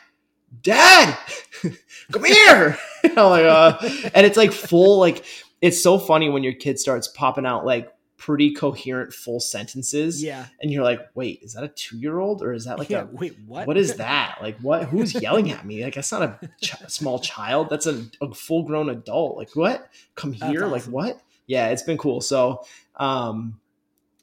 Dad! 0.61 1.17
Come 2.11 2.23
here." 2.23 2.77
I'm 3.03 3.15
like, 3.15 3.45
uh, 3.45 3.77
and 4.13 4.25
it's 4.25 4.37
like 4.37 4.51
full 4.51 4.99
like 4.99 5.25
it's 5.61 5.81
so 5.81 5.99
funny 5.99 6.29
when 6.29 6.43
your 6.43 6.53
kid 6.53 6.79
starts 6.79 7.07
popping 7.07 7.45
out 7.45 7.65
like 7.65 7.91
pretty 8.19 8.53
coherent 8.53 9.13
full 9.13 9.39
sentences 9.39 10.21
Yeah. 10.21 10.45
and 10.61 10.71
you're 10.71 10.83
like, 10.83 10.99
"Wait, 11.15 11.39
is 11.41 11.53
that 11.53 11.63
a 11.63 11.69
2-year-old 11.69 12.43
or 12.43 12.53
is 12.53 12.65
that 12.65 12.77
like 12.77 12.89
yeah. 12.89 13.03
a 13.03 13.05
Wait. 13.11 13.35
What? 13.47 13.65
what 13.65 13.77
is 13.77 13.95
that? 13.95 14.37
Like, 14.41 14.59
what? 14.59 14.83
Who's 14.83 15.15
yelling 15.15 15.49
at 15.51 15.65
me? 15.65 15.83
Like, 15.83 15.95
that's 15.95 16.11
not 16.11 16.21
a 16.21 16.39
ch- 16.61 16.75
small 16.87 17.17
child. 17.19 17.69
That's 17.69 17.87
a, 17.87 18.05
a 18.21 18.31
full 18.35 18.63
grown 18.63 18.89
adult. 18.89 19.37
Like, 19.37 19.55
what? 19.55 19.89
Come 20.15 20.33
here. 20.33 20.67
Like, 20.67 20.83
what? 20.83 21.19
Yeah, 21.47 21.69
it's 21.69 21.81
been 21.81 21.97
cool. 21.97 22.21
So, 22.21 22.63
um, 22.97 23.59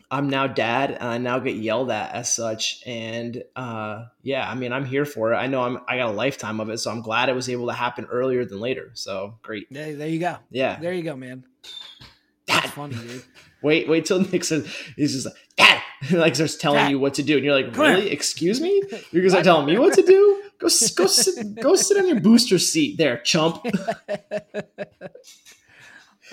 I'm 0.09 0.31
now 0.31 0.47
dad, 0.47 0.93
and 0.93 1.03
I 1.03 1.19
now 1.19 1.41
get 1.41 1.57
yelled 1.57 1.91
at 1.91 2.15
as 2.15 2.33
such. 2.33 2.81
And 2.87 3.43
uh, 3.57 4.05
yeah, 4.23 4.49
I 4.49 4.55
mean, 4.55 4.73
I'm 4.73 4.85
here 4.85 5.05
for 5.05 5.33
it. 5.33 5.37
I 5.37 5.49
know 5.49 5.62
I'm. 5.62 5.79
I 5.88 5.97
got 5.97 6.11
a 6.11 6.12
lifetime 6.12 6.61
of 6.61 6.69
it, 6.69 6.79
so 6.79 6.93
I'm 6.93 7.03
glad 7.03 7.29
it 7.29 7.35
was 7.35 7.49
able 7.49 7.67
to 7.67 7.73
happen 7.73 8.05
earlier 8.05 8.45
than 8.45 8.61
later. 8.61 8.91
So 8.95 9.38
great. 9.43 9.67
There, 9.73 9.97
there 9.97 10.09
you 10.09 10.21
go. 10.21 10.37
Yeah. 10.50 10.79
There 10.79 10.93
you 10.93 11.03
go, 11.03 11.17
man. 11.17 11.45
Dad. 12.63 12.71
funny, 12.71 12.97
dude. 12.97 13.23
Wait, 13.63 13.89
wait 13.89 14.05
till 14.05 14.21
Nick 14.21 14.45
says 14.45 14.67
he's 14.97 15.15
just 15.15 15.27
like 15.27 15.35
dad, 15.57 15.83
like 16.13 16.35
starts 16.35 16.57
telling 16.57 16.85
Dad. 16.85 16.91
you 16.91 16.99
what 16.99 17.15
to 17.15 17.23
do, 17.23 17.37
and 17.37 17.45
you're 17.45 17.55
like, 17.55 17.73
Come 17.73 17.87
really? 17.87 18.11
Excuse 18.11 18.61
me? 18.61 18.83
You're 19.11 19.23
gonna 19.23 19.31
start 19.31 19.45
telling 19.45 19.67
me 19.67 19.79
what 19.79 19.95
to 19.95 20.03
do? 20.03 20.43
Go, 20.59 20.69
go 20.97 21.07
sit, 21.07 21.61
go 21.61 21.75
sit 21.75 21.99
on 21.99 22.09
your 22.09 22.21
booster 22.21 22.59
seat 22.59 22.97
there, 22.97 23.19
chump. 23.19 23.65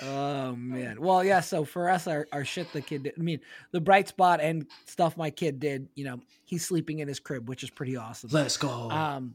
oh 0.02 0.54
man. 0.56 1.00
Well, 1.00 1.24
yeah. 1.24 1.40
So 1.40 1.64
for 1.64 1.90
us, 1.90 2.06
our, 2.06 2.26
our 2.32 2.44
shit 2.44 2.72
the 2.72 2.80
kid 2.80 3.04
did. 3.04 3.14
I 3.18 3.22
mean, 3.22 3.40
the 3.72 3.80
bright 3.80 4.08
spot 4.08 4.40
and 4.40 4.66
stuff 4.86 5.16
my 5.16 5.30
kid 5.30 5.60
did. 5.60 5.88
You 5.94 6.04
know, 6.04 6.20
he's 6.44 6.64
sleeping 6.64 7.00
in 7.00 7.08
his 7.08 7.20
crib, 7.20 7.48
which 7.48 7.62
is 7.62 7.70
pretty 7.70 7.96
awesome. 7.96 8.30
Let's 8.32 8.56
go. 8.56 8.90
Um, 8.90 9.34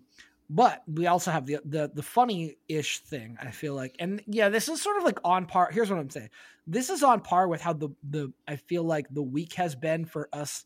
but 0.49 0.81
we 0.87 1.05
also 1.05 1.29
have 1.29 1.45
the 1.45 1.59
the 1.63 1.91
the 1.93 2.01
funny 2.01 2.57
ish 2.67 2.99
thing. 2.99 3.37
I 3.39 3.51
feel 3.51 3.75
like, 3.75 3.95
and 3.99 4.21
yeah, 4.25 4.49
this 4.49 4.67
is 4.67 4.81
sort 4.81 4.97
of 4.97 5.03
like 5.03 5.19
on 5.23 5.45
par. 5.45 5.69
Here's 5.71 5.89
what 5.89 5.99
I'm 5.99 6.09
saying. 6.09 6.29
This 6.65 6.89
is 6.89 7.03
on 7.03 7.21
par 7.21 7.47
with 7.47 7.61
how 7.61 7.73
the 7.73 7.89
the 8.09 8.33
I 8.47 8.55
feel 8.55 8.83
like 8.83 9.07
the 9.11 9.21
week 9.21 9.53
has 9.53 9.75
been 9.75 10.05
for 10.05 10.27
us, 10.33 10.65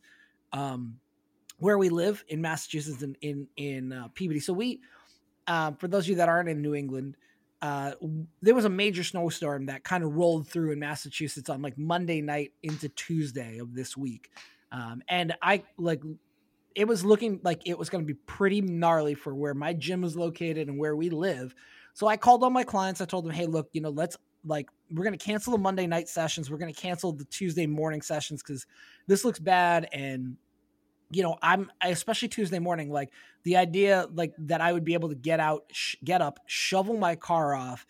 um, 0.54 1.00
where 1.58 1.78
we 1.78 1.89
live 1.89 2.24
in 2.30 2.41
Massachusetts 2.41 3.04
and 3.04 3.17
in 3.22 3.48
in 3.58 3.91
uh, 3.91 4.08
Peabody. 4.13 4.39
So 4.39 4.54
we, 4.54 4.80
um, 5.48 5.76
for 5.76 5.89
those 5.89 6.06
of 6.06 6.10
you 6.12 6.15
that 6.15 6.30
aren't 6.30 6.48
in 6.48 6.62
New 6.62 6.76
England, 6.76 7.17
uh, 7.62 7.91
there 8.41 8.56
was 8.56 8.65
a 8.65 8.69
major 8.69 9.04
snowstorm 9.04 9.65
that 9.65 9.84
kind 9.84 10.06
of 10.06 10.15
rolled 10.15 10.48
through 10.48 10.72
in 10.72 10.80
Massachusetts 10.80 11.50
on 11.50 11.62
like 11.62 11.78
Monday 11.78 12.22
night 12.22 12.54
into 12.63 12.88
Tuesday 12.88 13.58
of 13.58 13.76
this 13.76 13.98
week, 13.98 14.32
um, 14.72 15.04
and 15.10 15.36
I 15.41 15.63
like 15.78 16.02
it 16.75 16.88
was 16.88 17.05
looking 17.05 17.39
like 17.43 17.62
it 17.65 17.77
was 17.77 17.89
going 17.89 18.03
to 18.03 18.07
be 18.07 18.19
pretty 18.25 18.62
gnarly 18.62 19.13
for 19.13 19.36
where 19.36 19.53
my 19.53 19.73
gym 19.73 20.01
was 20.01 20.15
located 20.15 20.67
and 20.67 20.77
where 20.77 20.95
we 20.95 21.09
live. 21.09 21.53
So 21.93 22.07
I 22.07 22.17
called 22.17 22.43
all 22.43 22.49
my 22.49 22.63
clients. 22.63 23.01
I 23.01 23.05
told 23.05 23.25
them, 23.25 23.31
hey, 23.31 23.45
look, 23.45 23.69
you 23.73 23.81
know, 23.81 23.89
let's 23.89 24.17
like, 24.45 24.69
we're 24.91 25.03
going 25.03 25.17
to 25.17 25.23
cancel 25.23 25.51
the 25.51 25.59
Monday 25.59 25.88
night 25.88 26.09
sessions. 26.09 26.49
We're 26.49 26.57
going 26.57 26.73
to 26.73 26.79
cancel 26.79 27.13
the 27.13 27.25
Tuesday 27.25 27.67
morning 27.67 28.01
sessions 28.01 28.41
because 28.41 28.65
this 29.07 29.23
looks 29.23 29.39
bad. 29.39 29.88
And, 29.93 30.38
you 31.12 31.23
know, 31.23 31.38
I'm, 31.41 31.71
especially 31.81 32.27
Tuesday 32.27 32.59
morning, 32.59 32.91
like 32.91 33.09
the 33.43 33.57
idea, 33.57 34.07
like 34.13 34.33
that 34.39 34.59
I 34.59 34.73
would 34.73 34.83
be 34.83 34.93
able 34.95 35.09
to 35.09 35.15
get 35.15 35.39
out, 35.39 35.63
sh- 35.71 35.95
get 36.03 36.21
up, 36.21 36.39
shovel 36.45 36.97
my 36.97 37.15
car 37.15 37.55
off, 37.55 37.86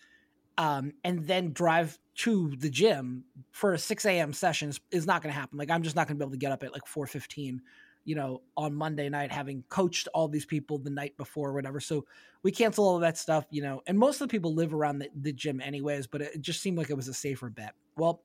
um, 0.58 0.92
and 1.02 1.26
then 1.26 1.52
drive 1.52 1.98
to 2.16 2.54
the 2.56 2.70
gym 2.70 3.24
for 3.50 3.72
a 3.72 3.78
6 3.78 4.04
a.m. 4.04 4.32
session 4.32 4.68
is, 4.68 4.80
is 4.92 5.06
not 5.06 5.22
going 5.22 5.32
to 5.32 5.38
happen. 5.38 5.58
Like, 5.58 5.70
I'm 5.70 5.82
just 5.82 5.96
not 5.96 6.06
going 6.06 6.16
to 6.16 6.24
be 6.24 6.24
able 6.24 6.32
to 6.32 6.38
get 6.38 6.52
up 6.52 6.62
at 6.62 6.72
like 6.72 6.86
415 6.86 7.60
you 8.04 8.14
know, 8.14 8.42
on 8.56 8.74
Monday 8.74 9.08
night, 9.08 9.32
having 9.32 9.64
coached 9.68 10.08
all 10.14 10.28
these 10.28 10.44
people 10.46 10.78
the 10.78 10.90
night 10.90 11.16
before 11.16 11.50
or 11.50 11.52
whatever. 11.54 11.80
So 11.80 12.04
we 12.42 12.52
cancel 12.52 12.86
all 12.86 12.96
of 12.96 13.00
that 13.00 13.16
stuff, 13.16 13.46
you 13.50 13.62
know, 13.62 13.82
and 13.86 13.98
most 13.98 14.20
of 14.20 14.28
the 14.28 14.32
people 14.32 14.54
live 14.54 14.74
around 14.74 14.98
the, 14.98 15.08
the 15.20 15.32
gym 15.32 15.60
anyways, 15.60 16.06
but 16.06 16.20
it 16.20 16.40
just 16.40 16.60
seemed 16.60 16.76
like 16.76 16.90
it 16.90 16.96
was 16.96 17.08
a 17.08 17.14
safer 17.14 17.48
bet. 17.48 17.74
Well, 17.96 18.22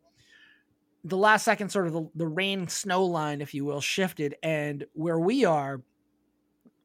the 1.04 1.18
last 1.18 1.46
second, 1.46 1.70
sort 1.70 1.88
of 1.88 1.94
the, 1.94 2.10
the 2.16 2.28
rain 2.28 2.68
snow 2.68 3.06
line, 3.06 3.42
if 3.42 3.54
you 3.54 3.64
will, 3.64 3.82
shifted. 3.82 4.36
And 4.44 4.86
where 4.94 5.20
we 5.20 5.46
are, 5.46 5.82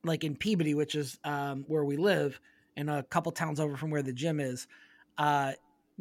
like 0.04 0.22
in 0.22 0.37
Peabody, 0.37 0.74
which 0.74 0.94
is 0.94 1.18
um, 1.24 1.64
where 1.66 1.85
we 1.85 1.96
live, 1.96 2.40
and 2.76 2.90
a 2.90 3.02
couple 3.04 3.33
towns 3.33 3.59
over 3.59 3.76
from 3.76 3.90
where 3.90 4.02
the 4.02 4.12
gym 4.12 4.38
is, 4.38 4.66
uh, 5.18 5.52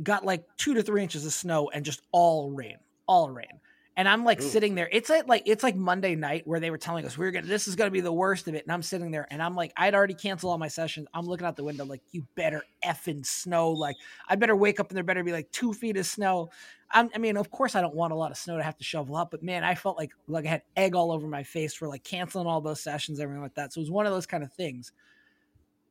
got 0.02 0.26
like 0.26 0.46
two 0.58 0.74
to 0.74 0.84
three 0.84 1.02
inches 1.04 1.26
of 1.26 1.34
snow 1.34 1.70
and 1.74 1.86
just 1.86 2.02
all 2.12 2.52
rain, 2.52 2.78
all 3.08 3.30
rain. 3.30 3.60
And 3.96 4.10
I'm 4.10 4.26
like 4.26 4.42
Ooh. 4.42 4.44
sitting 4.44 4.74
there. 4.74 4.90
It's 4.92 5.10
like, 5.10 5.28
like 5.28 5.44
it's 5.46 5.62
like 5.62 5.76
Monday 5.76 6.16
night 6.16 6.48
where 6.48 6.60
they 6.60 6.72
were 6.72 6.80
telling 6.80 7.06
us 7.06 7.16
we're 7.18 7.32
gonna 7.32 7.46
this 7.46 7.68
is 7.68 7.76
gonna 7.76 7.92
be 7.92 8.02
the 8.02 8.12
worst 8.12 8.48
of 8.48 8.56
it. 8.56 8.64
And 8.64 8.72
I'm 8.72 8.82
sitting 8.82 9.12
there 9.12 9.28
and 9.30 9.42
I'm 9.42 9.56
like, 9.56 9.72
I'd 9.78 9.94
already 9.94 10.16
canceled 10.16 10.52
all 10.52 10.58
my 10.58 10.68
sessions. 10.68 11.08
I'm 11.14 11.26
looking 11.26 11.46
out 11.46 11.56
the 11.56 11.64
window 11.64 11.86
like, 11.86 12.02
you 12.12 12.26
better 12.36 12.64
effing 12.84 13.24
snow. 13.26 13.70
Like 13.70 13.96
I 14.28 14.36
better 14.36 14.56
wake 14.56 14.80
up 14.80 14.90
and 14.90 14.98
there 14.98 15.04
better 15.04 15.24
be 15.24 15.32
like 15.32 15.52
two 15.52 15.74
feet 15.74 15.98
of 15.98 16.08
snow. 16.08 16.50
I'm, 16.90 17.10
I 17.14 17.20
mean, 17.20 17.38
of 17.38 17.52
course 17.52 17.76
I 17.76 17.82
don't 17.82 17.96
want 17.96 18.14
a 18.14 18.16
lot 18.16 18.32
of 18.32 18.38
snow 18.38 18.58
to 18.58 18.64
have 18.64 18.78
to 18.78 18.84
shovel 18.84 19.16
up, 19.16 19.30
but 19.32 19.44
man, 19.44 19.64
I 19.64 19.76
felt 19.76 19.98
like 19.98 20.12
like 20.28 20.46
I 20.46 20.50
had 20.50 20.62
egg 20.76 20.96
all 20.96 21.12
over 21.12 21.28
my 21.28 21.44
face 21.44 21.74
for 21.74 21.88
like 21.88 22.04
canceling 22.04 22.48
all 22.48 22.62
those 22.62 22.82
sessions, 22.82 23.20
everything 23.20 23.44
like 23.44 23.56
that. 23.56 23.74
So 23.74 23.80
it 23.80 23.84
was 23.84 23.92
one 23.92 24.08
of 24.08 24.12
those 24.12 24.26
kind 24.26 24.44
of 24.44 24.52
things. 24.54 24.92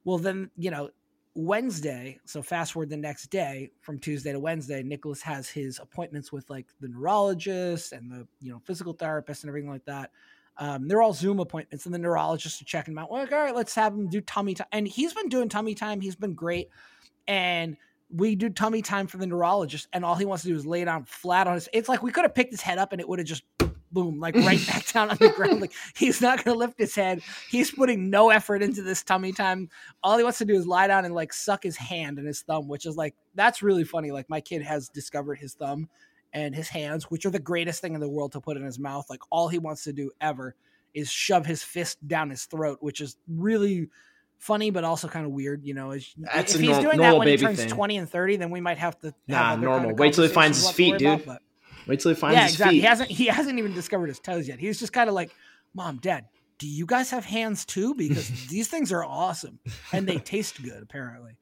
Well, 0.04 0.18
then 0.18 0.50
you 0.56 0.72
know, 0.72 0.90
Wednesday, 1.34 2.18
so 2.24 2.42
fast 2.42 2.72
forward 2.72 2.90
the 2.90 2.96
next 2.96 3.28
day 3.28 3.70
from 3.80 3.98
Tuesday 3.98 4.32
to 4.32 4.38
Wednesday, 4.38 4.82
Nicholas 4.82 5.22
has 5.22 5.48
his 5.48 5.78
appointments 5.78 6.30
with 6.30 6.48
like 6.50 6.66
the 6.80 6.88
neurologist 6.88 7.92
and 7.92 8.10
the 8.10 8.26
you 8.40 8.52
know 8.52 8.60
physical 8.64 8.92
therapist 8.92 9.42
and 9.42 9.48
everything 9.48 9.70
like 9.70 9.84
that. 9.86 10.10
Um, 10.58 10.86
they're 10.86 11.00
all 11.00 11.14
Zoom 11.14 11.40
appointments, 11.40 11.86
and 11.86 11.94
the 11.94 11.98
neurologist 11.98 12.60
are 12.60 12.66
checking 12.66 12.92
him 12.92 12.98
out. 12.98 13.10
Like, 13.10 13.32
all 13.32 13.38
right, 13.38 13.54
let's 13.54 13.74
have 13.74 13.94
him 13.94 14.08
do 14.08 14.20
tummy 14.20 14.54
time. 14.54 14.66
And 14.72 14.86
he's 14.86 15.14
been 15.14 15.30
doing 15.30 15.48
tummy 15.48 15.74
time. 15.74 16.02
He's 16.02 16.16
been 16.16 16.34
great. 16.34 16.68
And 17.26 17.78
we 18.10 18.34
do 18.34 18.50
tummy 18.50 18.82
time 18.82 19.06
for 19.06 19.16
the 19.16 19.26
neurologist, 19.26 19.88
and 19.94 20.04
all 20.04 20.14
he 20.14 20.26
wants 20.26 20.42
to 20.42 20.50
do 20.50 20.54
is 20.54 20.66
lay 20.66 20.84
down 20.84 21.04
flat 21.04 21.46
on 21.46 21.54
his. 21.54 21.68
It's 21.72 21.88
like 21.88 22.02
we 22.02 22.12
could 22.12 22.24
have 22.24 22.34
picked 22.34 22.50
his 22.50 22.60
head 22.60 22.76
up, 22.76 22.92
and 22.92 23.00
it 23.00 23.08
would 23.08 23.20
have 23.20 23.28
just 23.28 23.44
boom, 23.92 24.18
like 24.20 24.35
right 24.37 24.64
back 24.66 24.87
down 24.92 25.11
on 25.11 25.16
the 25.18 25.31
ground. 25.31 25.61
Like 25.61 25.72
he's 25.96 26.20
not 26.20 26.42
going 26.44 26.55
to 26.55 26.59
lift 26.59 26.78
his 26.78 26.94
head. 26.94 27.20
He's 27.48 27.70
putting 27.70 28.11
no 28.11 28.31
effort 28.31 28.62
into 28.62 28.83
this 28.83 29.02
tummy 29.02 29.33
time. 29.33 29.68
All 30.02 30.16
he 30.18 30.24
wants 30.24 30.38
to 30.38 30.44
do 30.44 30.55
is 30.55 30.66
lie 30.66 30.87
down 30.87 31.05
and 31.05 31.14
like 31.14 31.33
suck 31.33 31.62
his 31.62 31.76
hand 31.76 32.18
and 32.18 32.26
his 32.26 32.40
thumb, 32.42 32.68
which 32.68 32.87
is 32.87 32.96
like 32.96 33.14
that's 33.35 33.62
really 33.62 33.85
funny. 33.85 34.11
Like 34.11 34.28
my 34.28 34.40
kid 34.40 34.62
has 34.62 34.88
discovered 34.88 35.37
his 35.37 35.55
thumb 35.55 35.88
and 36.33 36.55
his 36.55 36.68
hands, 36.68 37.05
which 37.05 37.26
are 37.26 37.31
the 37.31 37.38
greatest 37.38 37.81
thing 37.83 37.94
in 37.94 38.00
the 38.00 38.09
world 38.09 38.33
to 38.33 38.40
put 38.40 38.57
in 38.57 38.64
his 38.64 38.78
mouth. 38.78 39.05
Like 39.11 39.20
all 39.31 39.48
he 39.48 39.59
wants 39.59 39.85
to 39.85 39.92
do 39.92 40.11
ever 40.20 40.55
is 40.94 41.11
shove 41.11 41.46
his 41.46 41.62
fist 41.62 42.07
down 42.07 42.31
his 42.31 42.44
throat, 42.46 42.78
which 42.81 43.00
is 43.00 43.16
really 43.28 43.88
funny, 44.38 44.70
but 44.70 44.83
also 44.85 45.09
kind 45.09 45.24
of 45.24 45.33
weird. 45.33 45.64
You 45.64 45.74
know, 45.74 45.90
That's 46.18 46.55
if 46.55 46.61
a 46.61 46.62
he's 46.62 46.70
norm- 46.70 46.83
doing 46.83 46.98
that 47.00 47.16
when 47.16 47.28
he 47.28 47.37
turns 47.37 47.59
thing. 47.61 47.68
twenty 47.68 47.96
and 47.96 48.09
thirty, 48.09 48.37
then 48.37 48.50
we 48.50 48.61
might 48.61 48.78
have 48.78 48.98
to. 49.00 49.14
Nah, 49.28 49.50
have 49.50 49.61
normal. 49.61 49.81
Kind 49.81 49.90
of 49.92 49.98
Wait 49.98 50.14
till 50.14 50.24
he 50.24 50.31
finds 50.31 50.59
his 50.61 50.70
feet, 50.70 50.98
dude. 50.98 51.20
about, 51.22 51.40
Wait 51.86 52.00
till 52.00 52.10
he 52.10 52.14
finds 52.14 52.36
yeah, 52.36 52.44
his 52.44 52.52
exactly. 52.52 52.76
feet. 52.76 52.80
He 52.80 52.86
hasn't 52.86 53.10
he 53.10 53.26
hasn't 53.26 53.58
even 53.58 53.74
discovered 53.74 54.08
his 54.08 54.18
toes 54.18 54.48
yet. 54.48 54.58
He's 54.58 54.78
just 54.78 54.92
kind 54.92 55.08
of 55.08 55.14
like, 55.14 55.34
Mom, 55.74 55.98
Dad, 55.98 56.26
do 56.58 56.68
you 56.68 56.86
guys 56.86 57.10
have 57.10 57.24
hands 57.24 57.64
too? 57.64 57.94
Because 57.94 58.28
these 58.48 58.68
things 58.68 58.92
are 58.92 59.04
awesome 59.04 59.58
and 59.92 60.06
they 60.06 60.18
taste 60.18 60.62
good, 60.62 60.82
apparently. 60.82 61.36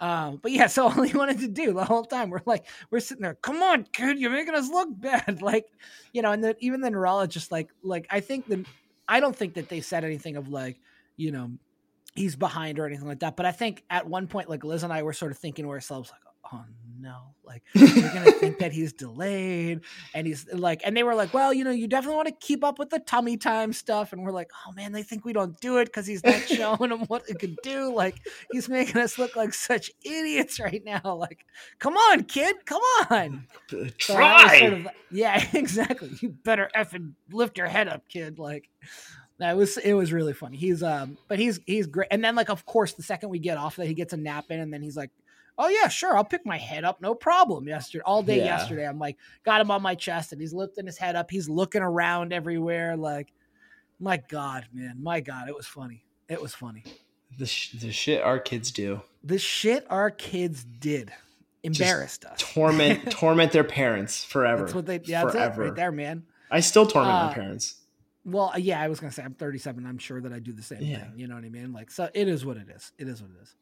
Um, 0.00 0.38
but 0.42 0.52
yeah, 0.52 0.66
so 0.68 0.84
all 0.84 1.02
he 1.02 1.16
wanted 1.16 1.38
to 1.40 1.48
do 1.48 1.72
the 1.72 1.84
whole 1.84 2.04
time, 2.04 2.30
we're 2.30 2.40
like, 2.44 2.66
we're 2.90 3.00
sitting 3.00 3.22
there, 3.22 3.34
come 3.34 3.62
on, 3.62 3.84
kid, 3.84 4.18
you're 4.18 4.30
making 4.30 4.54
us 4.54 4.68
look 4.68 4.88
bad. 4.92 5.40
Like, 5.42 5.66
you 6.12 6.22
know, 6.22 6.32
and 6.32 6.42
then 6.42 6.54
even 6.60 6.80
the 6.80 6.90
neurologist, 6.90 7.52
like, 7.52 7.70
like 7.82 8.06
I 8.10 8.20
think 8.20 8.46
the 8.46 8.64
I 9.06 9.20
don't 9.20 9.36
think 9.36 9.54
that 9.54 9.68
they 9.68 9.80
said 9.80 10.04
anything 10.04 10.36
of 10.36 10.48
like, 10.48 10.80
you 11.16 11.30
know, 11.30 11.52
he's 12.14 12.36
behind 12.36 12.78
or 12.78 12.86
anything 12.86 13.06
like 13.06 13.20
that. 13.20 13.36
But 13.36 13.46
I 13.46 13.52
think 13.52 13.84
at 13.90 14.08
one 14.08 14.26
point, 14.26 14.48
like 14.48 14.64
Liz 14.64 14.82
and 14.82 14.92
I 14.92 15.02
were 15.02 15.12
sort 15.12 15.32
of 15.32 15.38
thinking 15.38 15.66
to 15.66 15.70
ourselves, 15.70 16.10
like, 16.10 16.52
oh 16.52 16.64
no, 17.04 17.34
like 17.44 17.62
you're 17.74 18.12
gonna 18.12 18.32
think 18.32 18.58
that 18.58 18.72
he's 18.72 18.94
delayed, 18.94 19.82
and 20.14 20.26
he's 20.26 20.50
like, 20.52 20.80
and 20.84 20.96
they 20.96 21.02
were 21.02 21.14
like, 21.14 21.34
well, 21.34 21.52
you 21.52 21.62
know, 21.62 21.70
you 21.70 21.86
definitely 21.86 22.16
want 22.16 22.28
to 22.28 22.34
keep 22.40 22.64
up 22.64 22.78
with 22.78 22.88
the 22.88 22.98
tummy 22.98 23.36
time 23.36 23.74
stuff, 23.74 24.12
and 24.12 24.24
we're 24.24 24.32
like, 24.32 24.50
oh 24.66 24.72
man, 24.72 24.92
they 24.92 25.02
think 25.02 25.24
we 25.24 25.34
don't 25.34 25.60
do 25.60 25.76
it 25.76 25.84
because 25.84 26.06
he's 26.06 26.24
not 26.24 26.40
showing 26.48 26.90
them 26.90 27.00
what 27.06 27.28
it 27.28 27.38
could 27.38 27.56
do. 27.62 27.94
Like 27.94 28.16
he's 28.50 28.68
making 28.68 29.00
us 29.00 29.18
look 29.18 29.36
like 29.36 29.52
such 29.52 29.90
idiots 30.02 30.58
right 30.58 30.82
now. 30.84 31.00
Like, 31.14 31.44
come 31.78 31.94
on, 31.94 32.24
kid, 32.24 32.56
come 32.64 32.82
on, 33.10 33.46
try. 33.98 34.48
So 34.48 34.58
sort 34.58 34.72
of, 34.72 34.88
yeah, 35.12 35.46
exactly. 35.52 36.10
You 36.20 36.30
better 36.30 36.70
effing 36.74 37.12
lift 37.30 37.58
your 37.58 37.68
head 37.68 37.86
up, 37.86 38.08
kid. 38.08 38.38
Like. 38.38 38.68
That 39.40 39.56
was 39.56 39.78
it 39.78 39.94
was 39.94 40.12
really 40.12 40.32
funny. 40.32 40.56
He's 40.56 40.80
um 40.80 41.18
but 41.26 41.40
he's 41.40 41.58
he's 41.66 41.88
great. 41.88 42.06
And 42.12 42.22
then 42.24 42.36
like 42.36 42.50
of 42.50 42.64
course 42.66 42.92
the 42.92 43.02
second 43.02 43.30
we 43.30 43.40
get 43.40 43.58
off 43.58 43.74
that 43.76 43.88
he 43.88 43.94
gets 43.94 44.12
a 44.12 44.16
nap 44.16 44.44
in 44.50 44.60
and 44.60 44.72
then 44.72 44.80
he's 44.80 44.96
like, 44.96 45.10
Oh 45.56 45.68
yeah, 45.68 45.88
sure, 45.88 46.16
I'll 46.16 46.24
pick 46.24 46.44
my 46.44 46.58
head 46.58 46.84
up, 46.84 47.00
no 47.00 47.14
problem. 47.14 47.68
Yesterday 47.68 48.02
all 48.04 48.22
day 48.22 48.38
yeah. 48.38 48.44
yesterday. 48.46 48.86
I'm 48.86 48.98
like, 48.98 49.16
got 49.44 49.60
him 49.60 49.70
on 49.70 49.82
my 49.82 49.94
chest 49.94 50.32
and 50.32 50.40
he's 50.40 50.52
lifting 50.52 50.86
his 50.86 50.98
head 50.98 51.16
up, 51.16 51.30
he's 51.30 51.48
looking 51.48 51.82
around 51.82 52.32
everywhere, 52.32 52.96
like 52.96 53.32
my 54.00 54.20
God, 54.28 54.66
man, 54.72 54.96
my 55.00 55.20
God, 55.20 55.48
it 55.48 55.54
was 55.54 55.66
funny. 55.66 56.04
It 56.28 56.40
was 56.40 56.54
funny. 56.54 56.84
The 57.38 57.46
sh- 57.46 57.72
the 57.72 57.92
shit 57.92 58.22
our 58.22 58.38
kids 58.38 58.70
do. 58.70 59.00
The 59.22 59.38
shit 59.38 59.86
our 59.90 60.10
kids 60.10 60.64
did 60.64 61.12
embarrassed 61.62 62.22
Just 62.22 62.42
us. 62.42 62.54
Torment 62.54 63.10
torment 63.10 63.52
their 63.52 63.64
parents 63.64 64.24
forever. 64.24 64.62
That's 64.62 64.74
what 64.74 64.86
they 64.86 65.00
yeah, 65.04 65.22
forever. 65.22 65.38
that's 65.38 65.58
it 65.58 65.60
right 65.60 65.74
there, 65.74 65.92
man. 65.92 66.24
I 66.50 66.60
still 66.60 66.86
torment 66.86 67.14
uh, 67.14 67.26
my 67.28 67.34
parents. 67.34 67.76
Well, 68.24 68.52
yeah, 68.56 68.80
I 68.80 68.88
was 68.88 69.00
gonna 69.00 69.12
say 69.12 69.22
I'm 69.22 69.34
37. 69.34 69.84
I'm 69.84 69.98
sure 69.98 70.20
that 70.20 70.32
I 70.32 70.38
do 70.38 70.52
the 70.52 70.62
same 70.62 70.82
yeah. 70.82 71.04
thing. 71.04 71.12
You 71.16 71.26
know 71.26 71.34
what 71.34 71.44
I 71.44 71.50
mean? 71.50 71.72
Like, 71.72 71.90
so 71.90 72.08
it 72.14 72.28
is 72.28 72.44
what 72.44 72.56
it 72.56 72.68
is. 72.68 72.92
It 72.98 73.08
is 73.08 73.20
what 73.20 73.30
it 73.30 73.42
is. 73.42 73.54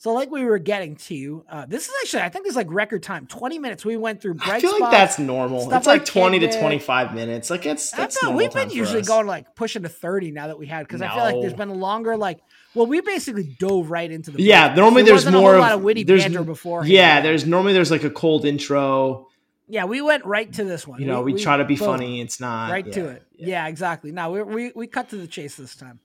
So, 0.00 0.14
like 0.14 0.30
we 0.30 0.46
were 0.46 0.58
getting 0.58 0.96
to, 0.96 1.44
uh, 1.46 1.66
this 1.66 1.86
is 1.86 1.94
actually, 2.00 2.22
I 2.22 2.30
think 2.30 2.46
this 2.46 2.52
is 2.52 2.56
like 2.56 2.70
record 2.70 3.02
time. 3.02 3.26
20 3.26 3.58
minutes. 3.58 3.84
We 3.84 3.98
went 3.98 4.22
through 4.22 4.34
bright 4.34 4.52
I 4.52 4.60
feel 4.60 4.70
spots, 4.70 4.80
like 4.80 4.92
that's 4.92 5.18
normal. 5.18 5.70
It's 5.74 5.86
like 5.86 6.06
20 6.06 6.38
to 6.38 6.58
25 6.58 7.14
minutes. 7.14 7.50
Like, 7.50 7.66
it's, 7.66 7.90
that's 7.90 8.22
not, 8.22 8.34
We've 8.34 8.50
been 8.50 8.70
usually 8.70 9.02
us. 9.02 9.08
going 9.08 9.26
like 9.26 9.54
pushing 9.54 9.82
to 9.82 9.90
30 9.90 10.30
now 10.30 10.46
that 10.46 10.58
we 10.58 10.66
had, 10.66 10.86
because 10.86 11.02
no. 11.02 11.06
I 11.08 11.14
feel 11.14 11.24
like 11.24 11.42
there's 11.42 11.52
been 11.52 11.68
a 11.68 11.74
longer, 11.74 12.16
like, 12.16 12.40
well, 12.74 12.86
we 12.86 13.02
basically 13.02 13.44
dove 13.58 13.90
right 13.90 14.10
into 14.10 14.30
the. 14.30 14.42
Yeah, 14.42 14.74
normally 14.74 15.02
there 15.02 15.18
there's 15.18 15.30
more 15.30 15.56
a 15.56 15.58
lot 15.58 15.72
of 15.72 15.82
witty 15.82 16.04
banter 16.04 16.44
before. 16.44 16.86
Yeah, 16.86 17.20
there's 17.20 17.44
normally 17.44 17.74
there's 17.74 17.90
like 17.90 18.04
a 18.04 18.10
cold 18.10 18.46
intro 18.46 19.26
yeah, 19.70 19.84
we 19.84 20.00
went 20.00 20.24
right 20.24 20.52
to 20.54 20.64
this 20.64 20.84
one. 20.84 21.00
You 21.00 21.06
know, 21.06 21.20
we, 21.20 21.26
we, 21.26 21.32
we 21.34 21.42
try 21.44 21.56
to 21.56 21.64
be 21.64 21.76
funny. 21.76 22.20
It's 22.20 22.40
not 22.40 22.72
right 22.72 22.84
yeah, 22.84 22.92
to 22.92 23.08
it. 23.10 23.22
Yeah, 23.36 23.46
yeah 23.46 23.68
exactly. 23.68 24.10
Now 24.10 24.32
we, 24.32 24.42
we 24.42 24.72
we 24.74 24.86
cut 24.88 25.10
to 25.10 25.16
the 25.16 25.28
chase 25.28 25.54
this 25.54 25.76
time. 25.76 26.00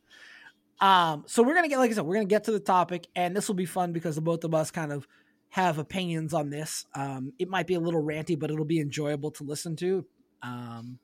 Um, 0.81 1.23
so 1.27 1.43
we're 1.43 1.55
gonna 1.55 1.69
get 1.69 1.79
like 1.79 1.91
I 1.91 1.93
said, 1.93 2.05
we're 2.05 2.15
gonna 2.15 2.25
get 2.25 2.45
to 2.45 2.51
the 2.51 2.59
topic, 2.59 3.07
and 3.15 3.35
this 3.35 3.47
will 3.47 3.55
be 3.55 3.65
fun 3.65 3.93
because 3.93 4.15
the 4.15 4.21
both 4.21 4.43
of 4.43 4.53
us 4.53 4.71
kind 4.71 4.91
of 4.91 5.07
have 5.49 5.77
opinions 5.77 6.33
on 6.33 6.49
this. 6.49 6.85
Um, 6.93 7.33
it 7.39 7.47
might 7.47 7.67
be 7.67 7.75
a 7.75 7.79
little 7.79 8.03
ranty, 8.03 8.37
but 8.37 8.51
it'll 8.51 8.65
be 8.65 8.79
enjoyable 8.79 9.31
to 9.31 9.43
listen 9.43 9.75
to. 9.77 10.05
Um, 10.41 10.99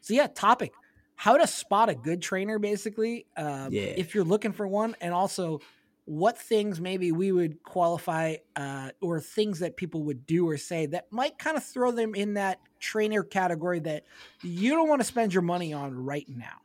so 0.00 0.14
yeah, 0.14 0.26
topic: 0.26 0.72
how 1.16 1.36
to 1.36 1.46
spot 1.46 1.88
a 1.88 1.94
good 1.94 2.20
trainer, 2.20 2.58
basically. 2.58 3.26
Um, 3.36 3.72
yeah. 3.72 3.82
If 3.96 4.14
you're 4.14 4.24
looking 4.24 4.52
for 4.52 4.66
one, 4.66 4.94
and 5.00 5.14
also 5.14 5.60
what 6.06 6.36
things 6.36 6.80
maybe 6.80 7.12
we 7.12 7.32
would 7.32 7.62
qualify 7.62 8.36
uh, 8.56 8.90
or 9.00 9.20
things 9.20 9.60
that 9.60 9.76
people 9.76 10.02
would 10.02 10.26
do 10.26 10.46
or 10.48 10.58
say 10.58 10.86
that 10.86 11.10
might 11.10 11.38
kind 11.38 11.56
of 11.56 11.64
throw 11.64 11.90
them 11.90 12.14
in 12.14 12.34
that 12.34 12.60
trainer 12.78 13.22
category 13.22 13.80
that 13.80 14.04
you 14.42 14.72
don't 14.72 14.88
want 14.88 15.00
to 15.00 15.06
spend 15.06 15.32
your 15.32 15.42
money 15.42 15.72
on 15.72 15.94
right 15.94 16.28
now. 16.28 16.60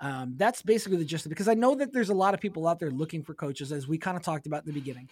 Um, 0.00 0.34
that's 0.36 0.62
basically 0.62 0.96
the 0.96 1.04
gist 1.04 1.26
of 1.26 1.30
it 1.30 1.34
because 1.34 1.48
I 1.48 1.54
know 1.54 1.74
that 1.74 1.92
there's 1.92 2.08
a 2.08 2.14
lot 2.14 2.32
of 2.32 2.40
people 2.40 2.66
out 2.66 2.78
there 2.78 2.90
looking 2.90 3.22
for 3.22 3.34
coaches, 3.34 3.70
as 3.70 3.86
we 3.86 3.98
kind 3.98 4.16
of 4.16 4.22
talked 4.22 4.46
about 4.46 4.64
in 4.64 4.72
the 4.72 4.80
beginning, 4.80 5.08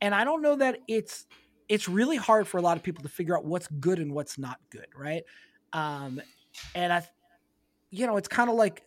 and 0.00 0.14
I 0.14 0.24
don't 0.24 0.42
know 0.42 0.56
that 0.56 0.78
it's 0.86 1.26
it's 1.68 1.88
really 1.88 2.16
hard 2.16 2.46
for 2.46 2.58
a 2.58 2.62
lot 2.62 2.76
of 2.76 2.82
people 2.82 3.02
to 3.02 3.08
figure 3.08 3.36
out 3.36 3.44
what's 3.44 3.66
good 3.66 3.98
and 3.98 4.12
what's 4.12 4.38
not 4.38 4.58
good, 4.70 4.86
right? 4.96 5.24
Um, 5.72 6.20
and 6.74 6.92
I, 6.92 7.06
you 7.90 8.06
know, 8.06 8.16
it's 8.16 8.28
kind 8.28 8.48
of 8.48 8.56
like 8.56 8.84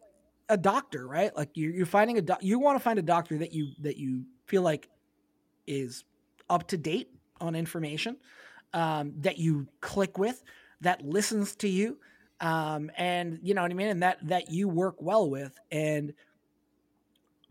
a 0.50 0.58
doctor, 0.58 1.08
right? 1.08 1.36
Like 1.36 1.50
you're, 1.54 1.72
you're 1.72 1.86
finding 1.86 2.18
a 2.18 2.22
doc, 2.22 2.40
you 2.42 2.60
want 2.60 2.78
to 2.78 2.84
find 2.84 2.98
a 2.98 3.04
doctor 3.04 3.38
that 3.38 3.54
you 3.54 3.70
that 3.80 3.98
you 3.98 4.26
feel 4.46 4.62
like 4.64 4.90
is 5.68 6.04
up 6.50 6.68
to 6.68 6.78
date 6.78 7.10
on 7.40 7.56
information, 7.56 8.18
um, 8.74 9.14
that 9.20 9.38
you 9.38 9.68
click 9.80 10.18
with, 10.18 10.44
that 10.82 11.06
listens 11.06 11.56
to 11.58 11.68
you, 11.68 11.98
um, 12.42 12.92
and 12.98 13.40
you 13.44 13.54
know 13.54 13.62
what 13.62 13.72
I 13.72 13.76
mean, 13.76 13.88
and 13.88 14.04
that 14.04 14.18
that 14.28 14.52
you 14.52 14.68
work 14.68 14.96
well 15.00 15.30
with, 15.30 15.58
and 15.72 16.14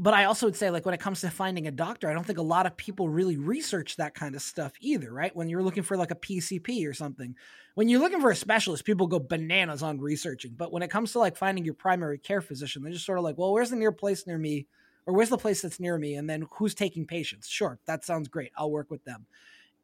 but 0.00 0.14
I 0.14 0.24
also 0.24 0.46
would 0.46 0.56
say, 0.56 0.70
like, 0.70 0.86
when 0.86 0.94
it 0.94 1.00
comes 1.00 1.20
to 1.20 1.30
finding 1.30 1.66
a 1.66 1.70
doctor, 1.70 2.08
I 2.08 2.14
don't 2.14 2.24
think 2.24 2.38
a 2.38 2.42
lot 2.42 2.64
of 2.64 2.74
people 2.74 3.10
really 3.10 3.36
research 3.36 3.96
that 3.96 4.14
kind 4.14 4.34
of 4.34 4.40
stuff 4.40 4.72
either, 4.80 5.12
right? 5.12 5.36
When 5.36 5.50
you're 5.50 5.62
looking 5.62 5.82
for 5.82 5.98
like 5.98 6.10
a 6.10 6.14
PCP 6.14 6.88
or 6.88 6.94
something, 6.94 7.36
when 7.74 7.90
you're 7.90 8.00
looking 8.00 8.22
for 8.22 8.30
a 8.30 8.36
specialist, 8.36 8.86
people 8.86 9.06
go 9.06 9.18
bananas 9.18 9.82
on 9.82 10.00
researching. 10.00 10.54
But 10.56 10.72
when 10.72 10.82
it 10.82 10.90
comes 10.90 11.12
to 11.12 11.18
like 11.18 11.36
finding 11.36 11.66
your 11.66 11.74
primary 11.74 12.16
care 12.16 12.40
physician, 12.40 12.82
they're 12.82 12.92
just 12.92 13.04
sort 13.04 13.18
of 13.18 13.24
like, 13.24 13.36
well, 13.36 13.52
where's 13.52 13.68
the 13.68 13.76
near 13.76 13.92
place 13.92 14.26
near 14.26 14.38
me? 14.38 14.66
Or 15.04 15.12
where's 15.12 15.28
the 15.28 15.36
place 15.36 15.60
that's 15.60 15.78
near 15.80 15.98
me? 15.98 16.14
And 16.14 16.30
then 16.30 16.46
who's 16.52 16.74
taking 16.74 17.06
patients? 17.06 17.46
Sure, 17.46 17.78
that 17.84 18.02
sounds 18.02 18.28
great. 18.28 18.52
I'll 18.56 18.70
work 18.70 18.90
with 18.90 19.04
them. 19.04 19.26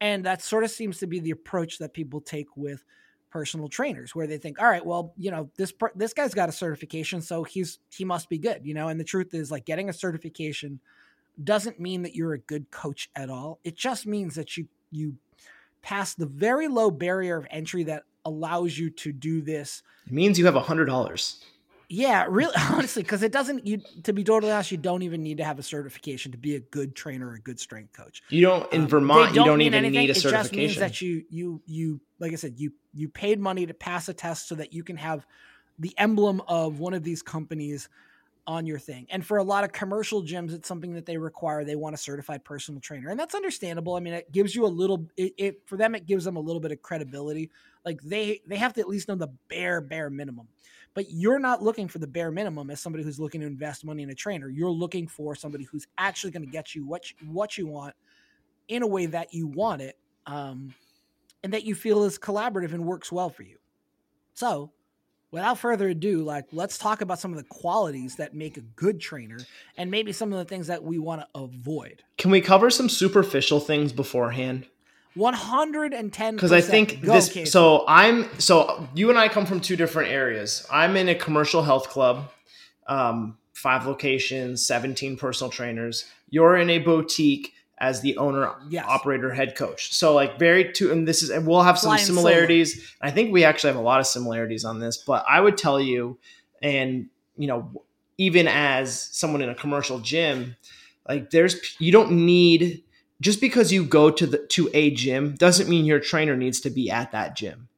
And 0.00 0.24
that 0.24 0.40
sort 0.40 0.64
of 0.64 0.70
seems 0.70 0.98
to 1.00 1.06
be 1.06 1.20
the 1.20 1.30
approach 1.30 1.76
that 1.78 1.92
people 1.92 2.22
take 2.22 2.56
with 2.56 2.84
personal 3.30 3.68
trainers 3.68 4.14
where 4.14 4.26
they 4.26 4.38
think 4.38 4.60
all 4.60 4.68
right 4.68 4.86
well 4.86 5.12
you 5.16 5.30
know 5.30 5.50
this 5.56 5.72
this 5.94 6.14
guy's 6.14 6.32
got 6.32 6.48
a 6.48 6.52
certification 6.52 7.20
so 7.20 7.42
he's 7.44 7.78
he 7.90 8.04
must 8.04 8.28
be 8.28 8.38
good 8.38 8.60
you 8.64 8.72
know 8.72 8.88
and 8.88 8.98
the 8.98 9.04
truth 9.04 9.34
is 9.34 9.50
like 9.50 9.64
getting 9.64 9.88
a 9.88 9.92
certification 9.92 10.80
doesn't 11.42 11.78
mean 11.78 12.02
that 12.02 12.14
you're 12.14 12.32
a 12.32 12.38
good 12.38 12.70
coach 12.70 13.10
at 13.14 13.30
all. 13.30 13.58
It 13.64 13.76
just 13.76 14.06
means 14.06 14.34
that 14.36 14.56
you 14.56 14.66
you 14.90 15.14
pass 15.82 16.14
the 16.14 16.26
very 16.26 16.68
low 16.68 16.90
barrier 16.90 17.36
of 17.36 17.46
entry 17.50 17.84
that 17.84 18.04
allows 18.24 18.76
you 18.76 18.90
to 18.90 19.12
do 19.12 19.40
this 19.40 19.82
it 20.04 20.12
means 20.12 20.36
you 20.36 20.44
have 20.44 20.56
a 20.56 20.60
hundred 20.60 20.86
dollars 20.86 21.44
yeah, 21.88 22.26
really, 22.28 22.54
honestly, 22.70 23.02
because 23.02 23.22
it 23.22 23.32
doesn't. 23.32 23.66
You 23.66 23.80
to 24.04 24.12
be 24.12 24.24
totally 24.24 24.52
honest, 24.52 24.70
you 24.70 24.76
don't 24.76 25.02
even 25.02 25.22
need 25.22 25.38
to 25.38 25.44
have 25.44 25.58
a 25.58 25.62
certification 25.62 26.32
to 26.32 26.38
be 26.38 26.56
a 26.56 26.60
good 26.60 26.94
trainer, 26.94 27.28
or 27.28 27.34
a 27.34 27.40
good 27.40 27.60
strength 27.60 27.92
coach. 27.92 28.22
You 28.28 28.42
don't 28.42 28.72
in 28.72 28.82
um, 28.82 28.88
Vermont. 28.88 29.34
Don't 29.34 29.44
you 29.44 29.50
don't 29.50 29.60
even 29.60 29.84
anything. 29.84 30.00
need 30.00 30.10
a 30.10 30.14
certification. 30.14 30.58
It 30.58 30.66
just 30.68 30.80
means 30.80 30.90
that 30.90 31.00
you 31.00 31.24
you 31.30 31.62
you 31.66 32.00
like 32.18 32.32
I 32.32 32.36
said, 32.36 32.54
you 32.56 32.72
you 32.94 33.08
paid 33.08 33.38
money 33.38 33.66
to 33.66 33.74
pass 33.74 34.08
a 34.08 34.14
test 34.14 34.48
so 34.48 34.54
that 34.56 34.72
you 34.72 34.82
can 34.82 34.96
have 34.96 35.26
the 35.78 35.94
emblem 35.98 36.42
of 36.48 36.80
one 36.80 36.94
of 36.94 37.02
these 37.02 37.22
companies 37.22 37.88
on 38.46 38.66
your 38.66 38.78
thing. 38.78 39.06
And 39.10 39.26
for 39.26 39.38
a 39.38 39.42
lot 39.42 39.64
of 39.64 39.72
commercial 39.72 40.22
gyms, 40.22 40.52
it's 40.54 40.68
something 40.68 40.94
that 40.94 41.06
they 41.06 41.16
require. 41.16 41.64
They 41.64 41.76
want 41.76 41.94
a 41.94 41.98
certified 41.98 42.44
personal 42.44 42.80
trainer, 42.80 43.10
and 43.10 43.18
that's 43.18 43.34
understandable. 43.34 43.94
I 43.96 44.00
mean, 44.00 44.14
it 44.14 44.30
gives 44.32 44.54
you 44.54 44.66
a 44.66 44.68
little. 44.68 45.06
It, 45.16 45.34
it 45.36 45.62
for 45.66 45.76
them, 45.76 45.94
it 45.94 46.06
gives 46.06 46.24
them 46.24 46.36
a 46.36 46.40
little 46.40 46.60
bit 46.60 46.72
of 46.72 46.82
credibility. 46.82 47.50
Like 47.84 48.00
they 48.02 48.40
they 48.46 48.56
have 48.56 48.72
to 48.74 48.80
at 48.80 48.88
least 48.88 49.08
know 49.08 49.16
the 49.16 49.32
bare 49.48 49.80
bare 49.80 50.10
minimum 50.10 50.48
but 50.96 51.10
you're 51.10 51.38
not 51.38 51.62
looking 51.62 51.88
for 51.88 51.98
the 51.98 52.06
bare 52.06 52.30
minimum 52.30 52.70
as 52.70 52.80
somebody 52.80 53.04
who's 53.04 53.20
looking 53.20 53.42
to 53.42 53.46
invest 53.46 53.84
money 53.84 54.02
in 54.02 54.08
a 54.08 54.14
trainer. 54.14 54.48
You're 54.48 54.70
looking 54.70 55.06
for 55.06 55.34
somebody 55.34 55.64
who's 55.64 55.86
actually 55.98 56.30
going 56.30 56.46
to 56.46 56.50
get 56.50 56.74
you 56.74 56.86
what 56.86 57.10
you, 57.10 57.16
what 57.30 57.58
you 57.58 57.66
want 57.66 57.94
in 58.68 58.82
a 58.82 58.86
way 58.86 59.04
that 59.04 59.34
you 59.34 59.46
want 59.46 59.82
it, 59.82 59.98
um, 60.24 60.74
and 61.44 61.52
that 61.52 61.64
you 61.64 61.74
feel 61.74 62.04
is 62.04 62.18
collaborative 62.18 62.72
and 62.72 62.86
works 62.86 63.12
well 63.12 63.28
for 63.28 63.42
you. 63.42 63.58
So, 64.32 64.72
without 65.30 65.58
further 65.58 65.88
ado, 65.88 66.22
like 66.22 66.46
let's 66.52 66.78
talk 66.78 67.00
about 67.00 67.18
some 67.18 67.32
of 67.32 67.36
the 67.38 67.44
qualities 67.44 68.16
that 68.16 68.34
make 68.34 68.56
a 68.56 68.60
good 68.60 69.00
trainer, 69.00 69.38
and 69.76 69.90
maybe 69.90 70.12
some 70.12 70.32
of 70.32 70.38
the 70.38 70.44
things 70.44 70.66
that 70.68 70.82
we 70.82 70.98
want 70.98 71.20
to 71.22 71.28
avoid. 71.34 72.02
Can 72.18 72.30
we 72.30 72.40
cover 72.40 72.70
some 72.70 72.88
superficial 72.88 73.60
things 73.60 73.92
beforehand? 73.92 74.66
110 75.16 76.34
because 76.34 76.52
i 76.52 76.60
think 76.60 77.00
Go, 77.00 77.14
this 77.14 77.30
Casey. 77.30 77.46
so 77.46 77.86
i'm 77.88 78.28
so 78.38 78.86
you 78.94 79.08
and 79.08 79.18
i 79.18 79.28
come 79.28 79.46
from 79.46 79.60
two 79.60 79.74
different 79.74 80.10
areas 80.10 80.66
i'm 80.70 80.94
in 80.94 81.08
a 81.08 81.14
commercial 81.14 81.62
health 81.62 81.88
club 81.88 82.30
um, 82.86 83.38
five 83.54 83.86
locations 83.86 84.66
17 84.66 85.16
personal 85.16 85.50
trainers 85.50 86.04
you're 86.28 86.56
in 86.56 86.68
a 86.68 86.78
boutique 86.78 87.54
as 87.78 88.00
the 88.00 88.16
owner 88.16 88.52
yes. 88.68 88.84
operator 88.88 89.32
head 89.32 89.54
coach 89.54 89.92
so 89.92 90.14
like 90.14 90.38
very 90.38 90.72
two 90.72 90.90
and 90.90 91.06
this 91.06 91.22
is 91.22 91.30
and 91.30 91.46
we'll 91.46 91.62
have 91.62 91.78
some 91.78 91.88
Flying 91.88 92.04
similarities 92.04 92.94
i 93.00 93.10
think 93.10 93.32
we 93.32 93.44
actually 93.44 93.68
have 93.68 93.80
a 93.80 93.84
lot 93.84 94.00
of 94.00 94.06
similarities 94.06 94.64
on 94.64 94.80
this 94.80 94.96
but 94.96 95.24
i 95.28 95.40
would 95.40 95.58
tell 95.58 95.80
you 95.80 96.18
and 96.62 97.08
you 97.36 97.46
know 97.46 97.70
even 98.18 98.48
as 98.48 99.00
someone 99.12 99.42
in 99.42 99.48
a 99.50 99.54
commercial 99.54 99.98
gym 99.98 100.56
like 101.08 101.30
there's 101.30 101.76
you 101.78 101.92
don't 101.92 102.12
need 102.12 102.82
just 103.20 103.40
because 103.40 103.72
you 103.72 103.84
go 103.84 104.10
to 104.10 104.26
the 104.26 104.38
to 104.38 104.68
a 104.74 104.90
gym 104.90 105.34
doesn't 105.34 105.68
mean 105.68 105.84
your 105.84 106.00
trainer 106.00 106.36
needs 106.36 106.60
to 106.60 106.70
be 106.70 106.90
at 106.90 107.12
that 107.12 107.36
gym. 107.36 107.68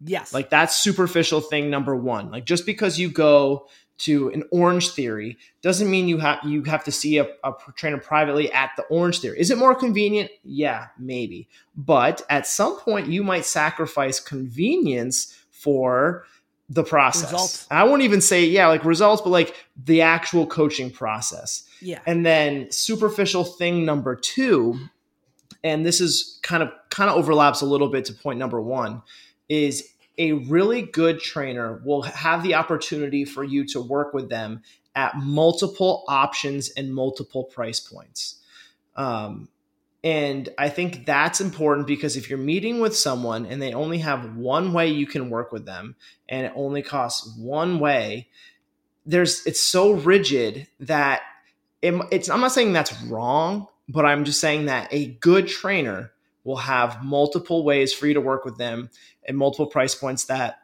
Yes. 0.00 0.32
Like 0.32 0.50
that's 0.50 0.76
superficial 0.76 1.40
thing 1.40 1.70
number 1.70 1.96
1. 1.96 2.30
Like 2.30 2.44
just 2.44 2.66
because 2.66 2.98
you 2.98 3.10
go 3.10 3.68
to 3.98 4.30
an 4.30 4.44
Orangetheory 4.52 5.36
doesn't 5.62 5.90
mean 5.90 6.08
you 6.08 6.18
have 6.18 6.38
you 6.44 6.62
have 6.64 6.84
to 6.84 6.92
see 6.92 7.18
a, 7.18 7.26
a 7.44 7.52
trainer 7.74 7.98
privately 7.98 8.52
at 8.52 8.70
the 8.76 8.84
Orangetheory. 8.90 9.36
Is 9.36 9.50
it 9.50 9.58
more 9.58 9.74
convenient? 9.74 10.30
Yeah, 10.44 10.88
maybe. 10.98 11.48
But 11.76 12.22
at 12.28 12.46
some 12.46 12.78
point 12.78 13.08
you 13.08 13.24
might 13.24 13.44
sacrifice 13.44 14.20
convenience 14.20 15.36
for 15.50 16.24
the 16.68 16.84
process. 16.84 17.32
Results. 17.32 17.66
I 17.70 17.84
won't 17.84 18.02
even 18.02 18.20
say 18.20 18.44
yeah, 18.44 18.68
like 18.68 18.84
results, 18.84 19.22
but 19.22 19.30
like 19.30 19.54
the 19.84 20.02
actual 20.02 20.46
coaching 20.46 20.90
process. 20.90 21.64
Yeah. 21.80 22.00
And 22.06 22.26
then 22.26 22.70
superficial 22.70 23.44
thing 23.44 23.84
number 23.84 24.16
two, 24.16 24.78
and 25.62 25.86
this 25.86 26.00
is 26.00 26.38
kind 26.42 26.62
of 26.62 26.70
kind 26.90 27.08
of 27.08 27.16
overlaps 27.16 27.60
a 27.60 27.66
little 27.66 27.88
bit 27.88 28.04
to 28.06 28.12
point 28.12 28.38
number 28.38 28.60
one 28.60 29.02
is 29.48 29.88
a 30.18 30.32
really 30.32 30.82
good 30.82 31.20
trainer 31.20 31.80
will 31.84 32.02
have 32.02 32.42
the 32.42 32.54
opportunity 32.54 33.24
for 33.24 33.44
you 33.44 33.64
to 33.66 33.80
work 33.80 34.14
with 34.14 34.28
them 34.28 34.62
at 34.94 35.16
multiple 35.16 36.04
options 36.08 36.70
and 36.70 36.94
multiple 36.94 37.44
price 37.44 37.80
points. 37.80 38.36
Um, 38.96 39.48
and 40.02 40.48
I 40.56 40.68
think 40.68 41.04
that's 41.04 41.40
important 41.40 41.86
because 41.86 42.16
if 42.16 42.30
you're 42.30 42.38
meeting 42.38 42.80
with 42.80 42.96
someone 42.96 43.44
and 43.44 43.60
they 43.60 43.74
only 43.74 43.98
have 43.98 44.36
one 44.36 44.72
way 44.72 44.88
you 44.88 45.06
can 45.06 45.30
work 45.30 45.52
with 45.52 45.66
them 45.66 45.96
and 46.28 46.46
it 46.46 46.52
only 46.54 46.80
costs 46.80 47.36
one 47.36 47.78
way, 47.78 48.28
there's 49.04 49.44
it's 49.46 49.60
so 49.60 49.92
rigid 49.92 50.66
that 50.80 51.22
it, 51.82 51.94
it's 52.10 52.30
I'm 52.30 52.40
not 52.40 52.52
saying 52.52 52.72
that's 52.72 53.02
wrong, 53.02 53.66
but 53.88 54.04
I'm 54.04 54.24
just 54.24 54.40
saying 54.40 54.66
that 54.66 54.88
a 54.92 55.06
good 55.06 55.48
trainer 55.48 56.12
will 56.46 56.56
have 56.56 57.02
multiple 57.02 57.64
ways 57.64 57.92
for 57.92 58.06
you 58.06 58.14
to 58.14 58.20
work 58.20 58.44
with 58.44 58.56
them 58.56 58.88
and 59.26 59.36
multiple 59.36 59.66
price 59.66 59.94
points 59.94 60.26
that 60.26 60.60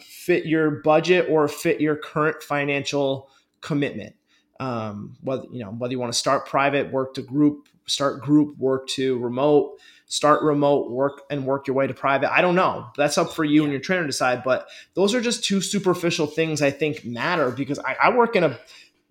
fit 0.00 0.46
your 0.46 0.70
budget 0.82 1.28
or 1.30 1.46
fit 1.46 1.80
your 1.80 1.94
current 1.94 2.42
financial 2.42 3.30
commitment. 3.60 4.16
Um, 4.58 5.18
whether 5.20 5.44
you 5.52 5.62
know 5.62 5.70
whether 5.70 5.92
you 5.92 6.00
want 6.00 6.12
to 6.12 6.18
start 6.18 6.46
private, 6.46 6.90
work 6.90 7.14
to 7.14 7.22
group, 7.22 7.68
start 7.86 8.22
group, 8.22 8.56
work 8.56 8.88
to 8.88 9.18
remote, 9.18 9.78
start 10.06 10.42
remote, 10.42 10.90
work 10.90 11.22
and 11.28 11.44
work 11.44 11.66
your 11.66 11.76
way 11.76 11.86
to 11.86 11.92
private. 11.92 12.32
I 12.32 12.40
don't 12.40 12.54
know. 12.54 12.86
That's 12.96 13.18
up 13.18 13.32
for 13.32 13.44
you 13.44 13.60
yeah. 13.60 13.64
and 13.64 13.72
your 13.72 13.80
trainer 13.80 14.02
to 14.02 14.08
decide. 14.08 14.42
But 14.42 14.68
those 14.94 15.14
are 15.14 15.20
just 15.20 15.44
two 15.44 15.60
superficial 15.60 16.26
things 16.26 16.62
I 16.62 16.70
think 16.70 17.04
matter 17.04 17.50
because 17.50 17.78
I, 17.80 17.96
I 18.04 18.16
work 18.16 18.34
in 18.34 18.44
a 18.44 18.58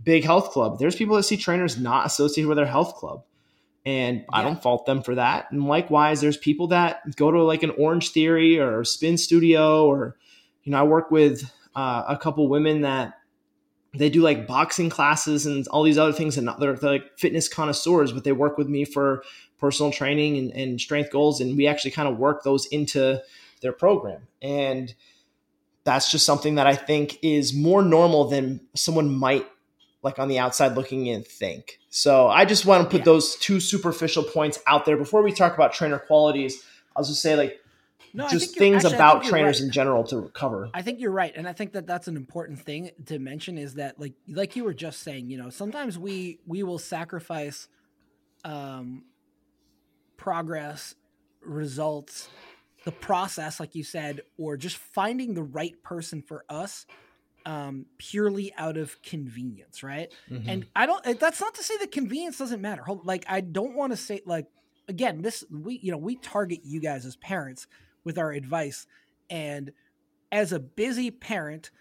big 0.03 0.23
health 0.23 0.49
club. 0.49 0.79
There's 0.79 0.95
people 0.95 1.15
that 1.17 1.23
see 1.23 1.37
trainers 1.37 1.77
not 1.77 2.07
associated 2.07 2.47
with 2.47 2.57
their 2.57 2.65
health 2.65 2.95
club. 2.95 3.23
And 3.85 4.19
yeah. 4.19 4.25
I 4.33 4.41
don't 4.41 4.61
fault 4.61 4.85
them 4.85 5.03
for 5.03 5.15
that. 5.15 5.51
And 5.51 5.65
likewise, 5.65 6.19
there's 6.19 6.37
people 6.37 6.67
that 6.67 7.15
go 7.15 7.31
to 7.31 7.43
like 7.43 7.63
an 7.63 7.71
Orangetheory 7.71 8.59
or 8.59 8.83
Spin 8.83 9.17
Studio, 9.17 9.85
or, 9.85 10.17
you 10.63 10.71
know, 10.71 10.79
I 10.79 10.83
work 10.83 11.11
with 11.11 11.49
uh, 11.75 12.03
a 12.07 12.17
couple 12.17 12.47
women 12.47 12.81
that 12.81 13.13
they 13.97 14.09
do 14.09 14.21
like 14.21 14.47
boxing 14.47 14.89
classes 14.89 15.45
and 15.45 15.67
all 15.69 15.83
these 15.83 15.97
other 15.97 16.13
things 16.13 16.37
and 16.37 16.49
they're, 16.59 16.73
they're, 16.73 16.91
like 16.91 17.17
fitness 17.17 17.47
connoisseurs 17.47 18.11
but 18.11 18.23
they 18.23 18.31
work 18.31 18.57
with 18.57 18.67
me 18.67 18.85
for 18.85 19.23
personal 19.57 19.91
training 19.91 20.37
and, 20.37 20.51
and 20.51 20.81
strength 20.81 21.11
goals 21.11 21.41
and 21.41 21.57
we 21.57 21.67
actually 21.67 21.91
kind 21.91 22.07
of 22.07 22.17
work 22.17 22.43
those 22.43 22.65
into 22.67 23.21
their 23.61 23.71
program 23.71 24.27
and 24.41 24.93
that's 25.83 26.11
just 26.11 26.25
something 26.25 26.55
that 26.55 26.67
i 26.67 26.75
think 26.75 27.17
is 27.21 27.53
more 27.53 27.81
normal 27.81 28.25
than 28.27 28.59
someone 28.75 29.13
might 29.13 29.45
like 30.03 30.19
on 30.19 30.27
the 30.27 30.39
outside 30.39 30.75
looking 30.75 31.07
in 31.07 31.23
think 31.23 31.79
so 31.95 32.27
i 32.27 32.43
just 32.45 32.65
want 32.65 32.83
to 32.83 32.89
put 32.89 32.99
yeah. 32.99 33.05
those 33.05 33.35
two 33.37 33.59
superficial 33.59 34.23
points 34.23 34.59
out 34.67 34.85
there 34.85 34.97
before 34.97 35.23
we 35.23 35.31
talk 35.31 35.53
about 35.53 35.73
trainer 35.73 35.99
qualities 35.99 36.63
i'll 36.95 37.03
just 37.03 37.21
say 37.21 37.35
like 37.35 37.59
no, 38.13 38.29
just 38.29 38.57
things 38.57 38.85
actually, 38.85 38.95
about 38.95 39.23
trainers 39.25 39.59
right. 39.59 39.65
in 39.65 39.71
general 39.71 40.05
to 40.05 40.31
cover. 40.33 40.69
I 40.73 40.83
think 40.83 41.01
you're 41.01 41.11
right, 41.11 41.33
and 41.35 41.49
I 41.49 41.51
think 41.51 41.73
that 41.73 41.85
that's 41.85 42.07
an 42.07 42.15
important 42.15 42.61
thing 42.61 42.91
to 43.07 43.19
mention 43.19 43.57
is 43.57 43.73
that 43.73 43.99
like 43.99 44.13
like 44.29 44.55
you 44.55 44.63
were 44.63 44.73
just 44.73 45.01
saying, 45.01 45.29
you 45.29 45.37
know, 45.37 45.49
sometimes 45.49 45.99
we 45.99 46.39
we 46.47 46.63
will 46.63 46.79
sacrifice 46.79 47.67
um 48.45 49.03
progress, 50.15 50.95
results, 51.41 52.29
the 52.85 52.91
process 52.91 53.59
like 53.59 53.75
you 53.75 53.83
said 53.83 54.21
or 54.37 54.55
just 54.55 54.77
finding 54.77 55.33
the 55.33 55.43
right 55.43 55.81
person 55.83 56.21
for 56.21 56.45
us 56.49 56.85
um, 57.45 57.85
purely 57.97 58.53
out 58.57 58.77
of 58.77 59.01
convenience, 59.01 59.83
right? 59.83 60.11
Mm-hmm. 60.29 60.49
And 60.49 60.65
I 60.75 60.85
don't. 60.85 61.19
That's 61.19 61.41
not 61.41 61.55
to 61.55 61.63
say 61.63 61.77
that 61.77 61.91
convenience 61.91 62.37
doesn't 62.37 62.61
matter. 62.61 62.83
Like 63.03 63.25
I 63.27 63.41
don't 63.41 63.75
want 63.75 63.93
to 63.93 63.97
say 63.97 64.21
like 64.25 64.47
again, 64.87 65.21
this 65.21 65.43
we 65.51 65.79
you 65.81 65.91
know 65.91 65.97
we 65.97 66.15
target 66.15 66.61
you 66.63 66.79
guys 66.79 67.05
as 67.05 67.15
parents, 67.17 67.67
with 68.05 68.17
our 68.17 68.31
advice. 68.31 68.87
And 69.29 69.73
as 70.31 70.53
a 70.53 70.59
busy 70.59 71.11
parent, 71.11 71.71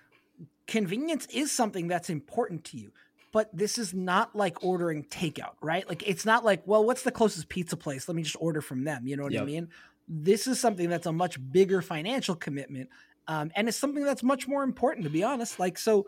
convenience 0.67 1.27
is 1.27 1.53
something 1.53 1.87
that's 1.87 2.11
important 2.11 2.65
to 2.65 2.79
you. 2.79 2.91
But 3.31 3.57
this 3.57 3.79
is 3.79 3.93
not 3.93 4.35
like 4.35 4.65
ordering 4.65 5.05
takeout, 5.05 5.55
right? 5.61 5.89
Like 5.89 6.03
it's 6.07 6.25
not 6.25 6.45
like, 6.45 6.63
well, 6.67 6.85
what's 6.85 7.03
the 7.03 7.11
closest 7.13 7.49
pizza 7.49 7.77
place? 7.77 8.09
Let 8.09 8.15
me 8.17 8.23
just 8.23 8.37
order 8.41 8.61
from 8.61 8.85
them. 8.85 9.07
You 9.07 9.17
know 9.17 9.25
what 9.25 9.33
yep. 9.33 9.43
I 9.43 9.47
mean? 9.47 9.69
This 10.09 10.47
is 10.47 10.61
something 10.61 10.89
that's 10.89 11.07
a 11.07 11.13
much 11.13 11.39
bigger 11.53 11.83
financial 11.83 12.37
commitment. 12.37 12.91
Um, 13.27 13.51
and 13.55 13.69
it's 13.69 13.77
something 13.77 14.05
that's 14.05 14.23
much 14.23 14.47
more 14.47 14.63
important, 14.63 15.05
to 15.05 15.11
be 15.11 15.25
honest. 15.25 15.59
Like, 15.59 15.79
so 15.79 16.07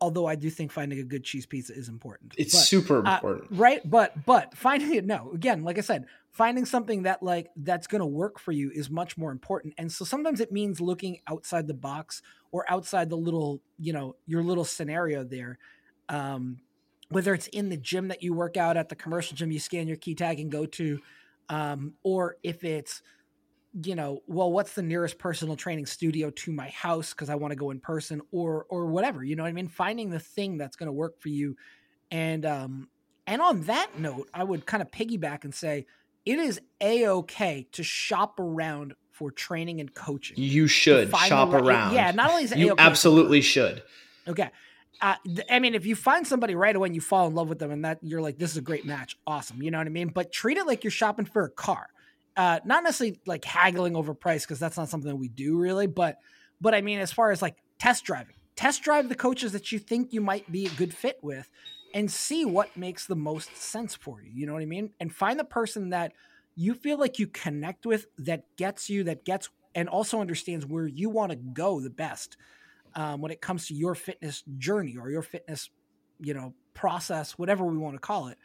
although 0.00 0.26
I 0.26 0.34
do 0.34 0.48
think 0.48 0.72
finding 0.72 0.98
a 0.98 1.04
good 1.04 1.24
cheese 1.24 1.46
pizza 1.46 1.74
is 1.74 1.88
important. 1.88 2.34
It's 2.38 2.54
but, 2.54 2.60
super 2.60 3.06
uh, 3.06 3.14
important. 3.14 3.52
Uh, 3.52 3.56
right? 3.56 3.88
But 3.88 4.24
but 4.24 4.56
finding 4.56 4.94
it 4.94 5.04
no, 5.04 5.30
again, 5.34 5.62
like 5.62 5.78
I 5.78 5.82
said, 5.82 6.06
finding 6.30 6.64
something 6.64 7.02
that 7.02 7.22
like 7.22 7.50
that's 7.56 7.86
going 7.86 8.00
to 8.00 8.06
work 8.06 8.38
for 8.38 8.52
you 8.52 8.70
is 8.70 8.88
much 8.90 9.18
more 9.18 9.30
important. 9.30 9.74
And 9.76 9.92
so 9.92 10.04
sometimes 10.04 10.40
it 10.40 10.52
means 10.52 10.80
looking 10.80 11.18
outside 11.26 11.66
the 11.66 11.74
box 11.74 12.22
or 12.50 12.64
outside 12.70 13.10
the 13.10 13.16
little, 13.16 13.60
you 13.78 13.92
know, 13.92 14.16
your 14.26 14.42
little 14.42 14.64
scenario 14.64 15.24
there. 15.24 15.58
Um 16.08 16.60
whether 17.10 17.34
it's 17.34 17.48
in 17.48 17.70
the 17.70 17.76
gym 17.76 18.06
that 18.06 18.22
you 18.22 18.32
work 18.32 18.56
out 18.56 18.76
at 18.76 18.88
the 18.88 18.94
commercial 18.94 19.36
gym 19.36 19.50
you 19.50 19.58
scan 19.58 19.88
your 19.88 19.96
key 19.96 20.14
tag 20.14 20.38
and 20.38 20.50
go 20.50 20.64
to 20.64 21.00
um 21.48 21.94
or 22.04 22.36
if 22.44 22.62
it's 22.62 23.02
you 23.72 23.94
know, 23.94 24.22
well, 24.26 24.50
what's 24.50 24.72
the 24.72 24.82
nearest 24.82 25.18
personal 25.18 25.56
training 25.56 25.86
studio 25.86 26.30
to 26.30 26.52
my 26.52 26.68
house 26.70 27.12
because 27.12 27.30
I 27.30 27.36
want 27.36 27.52
to 27.52 27.56
go 27.56 27.70
in 27.70 27.80
person 27.80 28.20
or 28.32 28.66
or 28.68 28.86
whatever, 28.86 29.22
you 29.22 29.36
know 29.36 29.44
what 29.44 29.48
I 29.48 29.52
mean? 29.52 29.68
Finding 29.68 30.10
the 30.10 30.18
thing 30.18 30.58
that's 30.58 30.76
going 30.76 30.88
to 30.88 30.92
work 30.92 31.20
for 31.20 31.28
you. 31.28 31.56
And 32.10 32.44
um 32.44 32.88
and 33.26 33.40
on 33.40 33.62
that 33.62 33.98
note, 33.98 34.28
I 34.34 34.42
would 34.42 34.66
kind 34.66 34.82
of 34.82 34.90
piggyback 34.90 35.44
and 35.44 35.54
say 35.54 35.86
it 36.24 36.38
is 36.38 36.60
a 36.80 37.06
okay 37.06 37.68
to 37.72 37.82
shop 37.82 38.40
around 38.40 38.94
for 39.12 39.30
training 39.30 39.80
and 39.80 39.94
coaching. 39.94 40.36
You 40.38 40.66
should 40.66 41.10
shop 41.10 41.52
right, 41.52 41.62
around. 41.62 41.94
Yeah, 41.94 42.10
not 42.10 42.30
only 42.30 42.44
is 42.44 42.56
you 42.56 42.70
A-okay, 42.70 42.82
absolutely 42.82 43.40
should. 43.40 43.82
Okay. 44.26 44.50
Uh, 45.00 45.14
I 45.48 45.60
mean, 45.60 45.74
if 45.74 45.86
you 45.86 45.96
find 45.96 46.26
somebody 46.26 46.54
right 46.54 46.74
away 46.76 46.88
and 46.88 46.94
you 46.94 47.00
fall 47.00 47.26
in 47.26 47.34
love 47.34 47.48
with 47.48 47.58
them, 47.58 47.70
and 47.70 47.84
that 47.86 47.98
you're 48.02 48.20
like, 48.20 48.36
this 48.36 48.50
is 48.50 48.58
a 48.58 48.62
great 48.62 48.84
match, 48.84 49.16
awesome. 49.26 49.62
You 49.62 49.70
know 49.70 49.78
what 49.78 49.86
I 49.86 49.90
mean? 49.90 50.08
But 50.08 50.30
treat 50.30 50.58
it 50.58 50.66
like 50.66 50.84
you're 50.84 50.90
shopping 50.90 51.24
for 51.24 51.44
a 51.44 51.50
car 51.50 51.88
uh, 52.40 52.58
not 52.64 52.82
necessarily 52.82 53.20
like 53.26 53.44
haggling 53.44 53.94
over 53.94 54.14
price 54.14 54.46
because 54.46 54.58
that's 54.58 54.78
not 54.78 54.88
something 54.88 55.10
that 55.10 55.16
we 55.16 55.28
do 55.28 55.58
really, 55.58 55.86
but 55.86 56.16
but 56.58 56.74
I 56.74 56.80
mean 56.80 56.98
as 56.98 57.12
far 57.12 57.32
as 57.32 57.42
like 57.42 57.56
test 57.78 58.02
driving, 58.02 58.34
test 58.56 58.82
drive 58.82 59.10
the 59.10 59.14
coaches 59.14 59.52
that 59.52 59.70
you 59.72 59.78
think 59.78 60.14
you 60.14 60.22
might 60.22 60.50
be 60.50 60.64
a 60.64 60.70
good 60.70 60.94
fit 60.94 61.18
with, 61.20 61.50
and 61.92 62.10
see 62.10 62.46
what 62.46 62.74
makes 62.78 63.04
the 63.04 63.14
most 63.14 63.54
sense 63.54 63.94
for 63.94 64.22
you. 64.22 64.30
You 64.32 64.46
know 64.46 64.54
what 64.54 64.62
I 64.62 64.66
mean? 64.66 64.88
And 64.98 65.14
find 65.14 65.38
the 65.38 65.44
person 65.44 65.90
that 65.90 66.14
you 66.56 66.72
feel 66.72 66.98
like 66.98 67.18
you 67.18 67.26
connect 67.26 67.84
with 67.84 68.06
that 68.16 68.44
gets 68.56 68.88
you 68.88 69.04
that 69.04 69.26
gets 69.26 69.50
and 69.74 69.90
also 69.90 70.18
understands 70.18 70.64
where 70.64 70.86
you 70.86 71.10
want 71.10 71.32
to 71.32 71.36
go 71.36 71.78
the 71.78 71.90
best 71.90 72.38
um, 72.94 73.20
when 73.20 73.30
it 73.30 73.42
comes 73.42 73.66
to 73.66 73.74
your 73.74 73.94
fitness 73.94 74.44
journey 74.56 74.96
or 74.96 75.10
your 75.10 75.20
fitness 75.20 75.68
you 76.18 76.32
know 76.32 76.54
process 76.72 77.32
whatever 77.32 77.66
we 77.66 77.76
want 77.76 77.96
to 77.96 78.00
call 78.00 78.28
it 78.28 78.38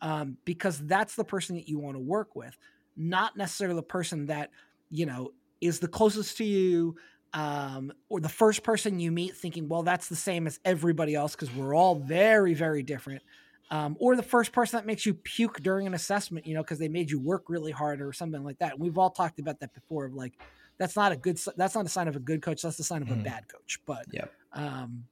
um, 0.00 0.38
because 0.46 0.78
that's 0.86 1.14
the 1.14 1.24
person 1.24 1.56
that 1.56 1.68
you 1.68 1.78
want 1.78 1.94
to 1.94 2.00
work 2.00 2.34
with 2.34 2.56
not 2.96 3.36
necessarily 3.36 3.76
the 3.76 3.82
person 3.82 4.26
that 4.26 4.50
you 4.90 5.06
know 5.06 5.32
is 5.60 5.78
the 5.78 5.88
closest 5.88 6.36
to 6.38 6.44
you 6.44 6.96
um, 7.32 7.92
or 8.08 8.20
the 8.20 8.28
first 8.28 8.62
person 8.62 9.00
you 9.00 9.10
meet 9.10 9.36
thinking 9.36 9.68
well 9.68 9.82
that's 9.82 10.08
the 10.08 10.16
same 10.16 10.46
as 10.46 10.60
everybody 10.64 11.14
else 11.14 11.34
because 11.34 11.52
we're 11.54 11.74
all 11.74 11.96
very 11.96 12.54
very 12.54 12.82
different 12.82 13.22
um, 13.70 13.96
or 13.98 14.14
the 14.14 14.22
first 14.22 14.52
person 14.52 14.78
that 14.78 14.86
makes 14.86 15.04
you 15.04 15.14
puke 15.14 15.60
during 15.60 15.86
an 15.86 15.94
assessment 15.94 16.46
you 16.46 16.54
know 16.54 16.62
because 16.62 16.78
they 16.78 16.88
made 16.88 17.10
you 17.10 17.18
work 17.18 17.44
really 17.48 17.72
hard 17.72 18.00
or 18.00 18.12
something 18.12 18.44
like 18.44 18.58
that 18.58 18.72
and 18.72 18.80
we've 18.80 18.98
all 18.98 19.10
talked 19.10 19.40
about 19.40 19.58
that 19.60 19.74
before 19.74 20.06
of 20.06 20.14
like 20.14 20.34
that's 20.78 20.96
not 20.96 21.12
a 21.12 21.16
good 21.16 21.38
that's 21.56 21.74
not 21.74 21.86
a 21.86 21.88
sign 21.88 22.08
of 22.08 22.16
a 22.16 22.20
good 22.20 22.42
coach 22.42 22.62
that's 22.62 22.76
the 22.76 22.84
sign 22.84 23.02
of 23.02 23.08
mm. 23.08 23.12
a 23.12 23.14
mm-hmm. 23.14 23.24
bad 23.24 23.48
coach 23.48 23.80
but 23.86 24.04
yeah 24.12 24.26
um, 24.52 25.04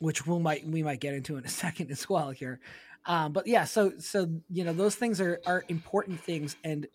which 0.00 0.26
we 0.26 0.38
might 0.38 0.66
we 0.66 0.82
might 0.82 1.00
get 1.00 1.14
into 1.14 1.36
in 1.36 1.44
a 1.44 1.48
second 1.64 1.90
as 1.90 2.08
well 2.08 2.30
here 2.30 2.60
um, 3.06 3.32
but 3.32 3.46
yeah, 3.46 3.64
so 3.64 3.92
so 3.98 4.28
you 4.50 4.64
know 4.64 4.72
those 4.72 4.94
things 4.94 5.20
are 5.20 5.40
are 5.46 5.64
important 5.68 6.20
things, 6.20 6.56
and 6.64 6.86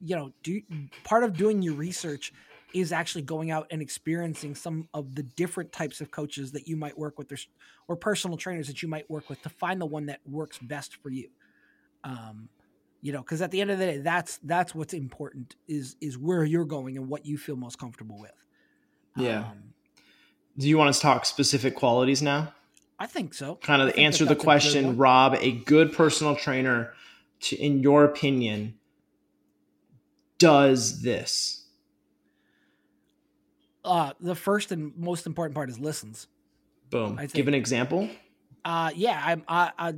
you 0.00 0.16
know, 0.16 0.32
do 0.42 0.60
part 1.04 1.24
of 1.24 1.36
doing 1.36 1.62
your 1.62 1.74
research 1.74 2.32
is 2.72 2.92
actually 2.92 3.22
going 3.22 3.50
out 3.50 3.66
and 3.70 3.82
experiencing 3.82 4.54
some 4.54 4.88
of 4.94 5.14
the 5.14 5.22
different 5.22 5.72
types 5.72 6.00
of 6.00 6.10
coaches 6.10 6.52
that 6.52 6.68
you 6.68 6.76
might 6.76 6.96
work 6.96 7.18
with 7.18 7.30
or, 7.32 7.36
or 7.88 7.96
personal 7.96 8.36
trainers 8.36 8.68
that 8.68 8.80
you 8.80 8.88
might 8.88 9.10
work 9.10 9.28
with 9.28 9.42
to 9.42 9.48
find 9.48 9.80
the 9.80 9.86
one 9.86 10.06
that 10.06 10.20
works 10.24 10.58
best 10.58 10.96
for 10.96 11.10
you. 11.10 11.28
Um, 12.04 12.48
you 13.02 13.12
know 13.12 13.20
because 13.20 13.42
at 13.42 13.50
the 13.50 13.60
end 13.60 13.70
of 13.70 13.78
the 13.78 13.86
day 13.86 13.98
that's 13.98 14.38
that's 14.44 14.74
what's 14.74 14.94
important 14.94 15.56
is 15.68 15.96
is 16.00 16.18
where 16.18 16.44
you're 16.44 16.64
going 16.64 16.96
and 16.96 17.08
what 17.08 17.24
you 17.24 17.38
feel 17.38 17.56
most 17.56 17.78
comfortable 17.78 18.18
with. 18.18 18.32
Yeah. 19.16 19.40
Um, 19.40 19.74
do 20.58 20.68
you 20.68 20.78
want 20.78 20.94
to 20.94 21.00
talk 21.00 21.24
specific 21.24 21.74
qualities 21.74 22.22
now 22.22 22.52
I 23.00 23.06
think 23.06 23.32
so. 23.32 23.54
Kind 23.56 23.80
of 23.80 23.96
answer 23.96 24.26
the 24.26 24.36
question, 24.36 24.98
Rob, 24.98 25.34
a 25.40 25.52
good 25.52 25.94
personal 25.94 26.36
trainer, 26.36 26.92
to, 27.40 27.56
in 27.56 27.80
your 27.80 28.04
opinion, 28.04 28.74
does 30.38 31.00
this? 31.00 31.64
Uh, 33.82 34.12
the 34.20 34.34
first 34.34 34.70
and 34.70 34.92
most 34.98 35.26
important 35.26 35.54
part 35.54 35.70
is 35.70 35.78
listens. 35.78 36.26
Boom. 36.90 37.18
Give 37.32 37.48
an 37.48 37.54
example. 37.54 38.10
Uh, 38.66 38.90
yeah, 38.94 39.18
I'm 39.24 39.44
I, 39.48 39.72
I, 39.78 39.94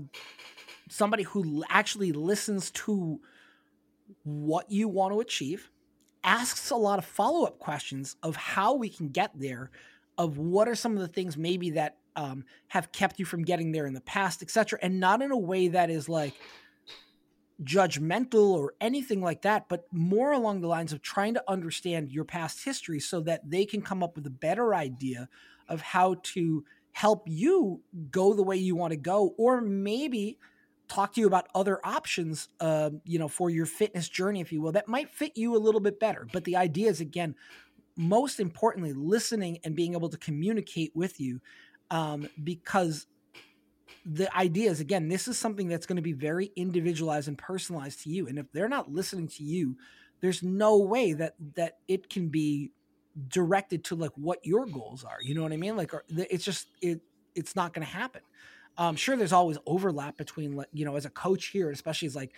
somebody 0.89 1.25
who 1.25 1.65
actually 1.69 2.13
listens 2.13 2.71
to 2.71 3.19
what 4.23 4.71
you 4.71 4.87
want 4.87 5.13
to 5.13 5.19
achieve, 5.19 5.71
asks 6.23 6.71
a 6.71 6.77
lot 6.77 7.01
of 7.01 7.05
follow 7.05 7.45
up 7.45 7.59
questions 7.59 8.15
of 8.23 8.37
how 8.37 8.75
we 8.75 8.89
can 8.89 9.09
get 9.09 9.33
there, 9.35 9.73
of 10.17 10.39
what 10.39 10.69
are 10.69 10.77
some 10.77 10.93
of 10.93 11.01
the 11.01 11.09
things 11.09 11.37
maybe 11.37 11.71
that 11.71 11.97
um, 12.17 12.45
have 12.69 12.93
kept 12.93 13.19
you 13.19 13.25
from 13.25 13.43
getting 13.43 13.73
there 13.73 13.87
in 13.87 13.95
the 13.95 14.01
past, 14.01 14.43
etc., 14.43 14.79
and 14.83 15.01
not 15.01 15.23
in 15.23 15.31
a 15.31 15.39
way 15.39 15.69
that 15.69 15.91
is 15.91 16.09
like 16.09 16.35
judgmental 17.63 18.53
or 18.53 18.75
anything 18.81 19.21
like 19.21 19.43
that, 19.43 19.69
but 19.69 19.87
more 19.93 20.33
along 20.33 20.61
the 20.61 20.69
lines 20.69 20.93
of 20.93 21.03
trying 21.03 21.35
to 21.35 21.45
understand 21.49 22.11
your 22.11 22.25
past 22.25 22.65
history 22.65 22.99
so 23.01 23.21
that 23.21 23.49
they 23.49 23.65
can 23.65 23.83
come 23.83 24.03
up 24.03 24.17
with 24.17 24.27
a 24.27 24.31
better 24.31 24.75
idea 24.75 25.29
of 25.69 25.81
how 25.81 26.17
to 26.23 26.65
help 26.93 27.25
you 27.27 27.81
go 28.11 28.35
the 28.35 28.43
way 28.43 28.57
you 28.57 28.75
want 28.77 28.91
to 28.91 28.97
go, 28.97 29.35
or 29.39 29.61
maybe 29.61 30.39
talk 30.89 31.15
to 31.15 31.21
you 31.21 31.27
about 31.27 31.49
other 31.55 31.81
options, 31.85 32.49
uh, 32.61 32.91
you 33.05 33.19
know, 33.19 33.29
for 33.29 33.49
your 33.49 33.65
fitness 33.65 34.09
journey, 34.09 34.41
if 34.41 34.53
you 34.53 34.61
will, 34.61 34.73
that 34.73 34.89
might 34.89 35.09
fit 35.11 35.33
you 35.37 35.57
a 35.57 35.59
little 35.59 35.81
bit 35.81 35.99
better. 35.99 36.27
But 36.33 36.45
the 36.45 36.57
idea 36.57 36.91
is, 36.91 37.01
again, 37.01 37.35
most 37.97 38.41
importantly, 38.41 38.93
listening 38.93 39.59
and 39.65 39.75
being 39.75 39.95
able 39.95 40.09
to 40.11 40.19
communicate 40.19 40.93
with 40.95 41.21
you, 41.21 41.41
um, 41.91 42.29
because 42.43 43.07
the 44.05 44.35
idea 44.37 44.71
is 44.71 44.81
again 44.81 45.09
this 45.09 45.29
is 45.29 45.39
something 45.39 45.69
that's 45.69 45.87
going 45.87 45.97
to 45.97 46.03
be 46.03 46.13
very 46.13 46.51
individualized 46.57 47.29
and 47.29 47.39
personalized 47.39 48.03
to 48.03 48.11
you 48.11 48.27
and 48.27 48.37
if 48.37 48.51
they're 48.53 48.69
not 48.69 48.91
listening 48.91 49.29
to 49.29 49.45
you 49.45 49.77
there's 50.21 50.43
no 50.43 50.79
way 50.79 51.13
that 51.13 51.35
that 51.55 51.79
it 51.87 52.09
can 52.11 52.29
be 52.29 52.73
directed 53.29 53.85
to 53.85 53.95
like 53.95 54.11
what 54.17 54.39
your 54.45 54.67
goals 54.67 55.05
are 55.05 55.19
you 55.23 55.35
know 55.35 55.43
what 55.43 55.53
i 55.53 55.57
mean? 55.57 55.77
Like 55.77 55.93
it's 56.09 56.45
just 56.45 56.69
it 56.81 57.01
it's 57.35 57.55
not 57.55 57.73
going 57.73 57.87
to 57.87 57.93
happen. 57.93 58.23
Um 58.79 58.97
sure 58.97 59.17
there's 59.17 59.33
always 59.33 59.59
overlap 59.67 60.17
between 60.17 60.57
like 60.57 60.69
you 60.73 60.85
know 60.85 60.97
as 60.97 61.05
a 61.05 61.11
coach 61.11 61.47
here 61.47 61.71
especially 61.71 62.07
as 62.07 62.17
like 62.17 62.33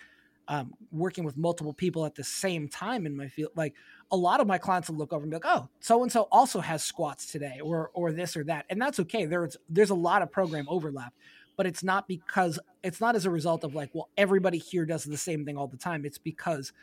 um, 0.47 0.73
working 0.91 1.23
with 1.23 1.37
multiple 1.37 1.73
people 1.73 2.05
at 2.05 2.15
the 2.15 2.23
same 2.23 2.67
time 2.67 3.05
in 3.05 3.15
my 3.15 3.27
field 3.27 3.51
like 3.55 3.73
a 4.11 4.17
lot 4.17 4.39
of 4.39 4.47
my 4.47 4.57
clients 4.57 4.89
will 4.89 4.97
look 4.97 5.11
over 5.11 5.23
and 5.23 5.31
be 5.31 5.35
like 5.35 5.45
oh 5.45 5.67
so 5.79 6.03
and 6.03 6.11
so 6.11 6.27
also 6.31 6.59
has 6.59 6.83
squats 6.83 7.25
today 7.31 7.59
or 7.63 7.89
or 7.93 8.11
this 8.11 8.37
or 8.37 8.43
that 8.43 8.65
and 8.69 8.81
that's 8.81 8.99
okay 8.99 9.25
there's 9.25 9.57
there's 9.69 9.89
a 9.89 9.95
lot 9.95 10.21
of 10.21 10.31
program 10.31 10.65
overlap 10.69 11.13
but 11.57 11.65
it's 11.65 11.83
not 11.83 12.07
because 12.07 12.59
it's 12.83 12.99
not 12.99 13.15
as 13.15 13.25
a 13.25 13.29
result 13.29 13.63
of 13.63 13.75
like, 13.75 13.89
well, 13.93 14.09
everybody 14.17 14.57
here 14.57 14.85
does 14.85 15.03
the 15.03 15.17
same 15.17 15.45
thing 15.45 15.57
all 15.57 15.67
the 15.67 15.77
time. 15.77 16.05
It's 16.05 16.17
because 16.17 16.73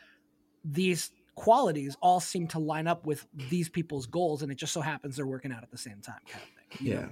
these 0.63 1.11
qualities 1.35 1.95
all 2.01 2.19
seem 2.19 2.47
to 2.47 2.59
line 2.59 2.87
up 2.87 3.05
with 3.05 3.25
these 3.49 3.69
people's 3.69 4.05
goals, 4.05 4.41
and 4.41 4.51
it 4.51 4.55
just 4.55 4.73
so 4.73 4.81
happens 4.81 5.15
they're 5.15 5.25
working 5.25 5.51
out 5.51 5.63
at 5.63 5.71
the 5.71 5.77
same 5.77 5.99
time, 6.01 6.19
kind 6.27 6.43
of 6.43 6.77
thing. 6.77 6.87
Yeah. 6.87 7.07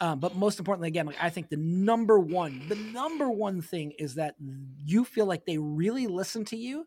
Um, 0.00 0.20
but 0.20 0.36
most 0.36 0.58
importantly, 0.58 0.88
again, 0.88 1.06
like 1.06 1.16
I 1.20 1.28
think 1.28 1.48
the 1.48 1.56
number 1.56 2.18
one, 2.20 2.62
the 2.68 2.76
number 2.76 3.30
one 3.30 3.60
thing 3.60 3.92
is 3.98 4.14
that 4.14 4.36
you 4.84 5.04
feel 5.04 5.26
like 5.26 5.44
they 5.44 5.58
really 5.58 6.06
listen 6.06 6.44
to 6.46 6.56
you, 6.56 6.86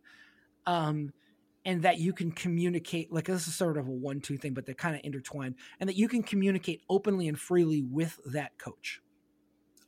um, 0.66 1.12
and 1.66 1.84
that 1.84 2.00
you 2.00 2.14
can 2.14 2.32
communicate. 2.32 3.12
Like 3.12 3.26
this 3.26 3.48
is 3.48 3.56
sort 3.56 3.78
of 3.78 3.88
a 3.88 3.92
one-two 3.92 4.38
thing, 4.38 4.54
but 4.54 4.66
they're 4.66 4.76
kind 4.76 4.96
of 4.96 5.02
intertwined, 5.04 5.56
and 5.80 5.90
that 5.90 5.98
you 5.98 6.08
can 6.08 6.24
communicate 6.24 6.82
openly 6.90 7.28
and 7.28 7.38
freely 7.38 7.82
with 7.82 8.18
that 8.28 8.58
coach. 8.58 9.02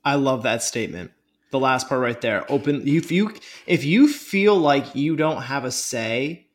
I 0.03 0.15
love 0.15 0.43
that 0.43 0.61
statement. 0.61 1.11
The 1.51 1.59
last 1.59 1.87
part 1.87 2.01
right 2.01 2.19
there. 2.19 2.51
Open 2.51 2.85
if 2.85 3.11
you 3.11 3.33
if 3.67 3.85
you 3.85 4.11
feel 4.11 4.57
like 4.57 4.95
you 4.95 5.15
don't 5.15 5.43
have 5.43 5.63
a 5.63 5.71
say, 5.71 6.47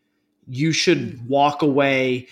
you 0.47 0.73
should 0.73 1.27
walk 1.27 1.63
away 1.63 2.29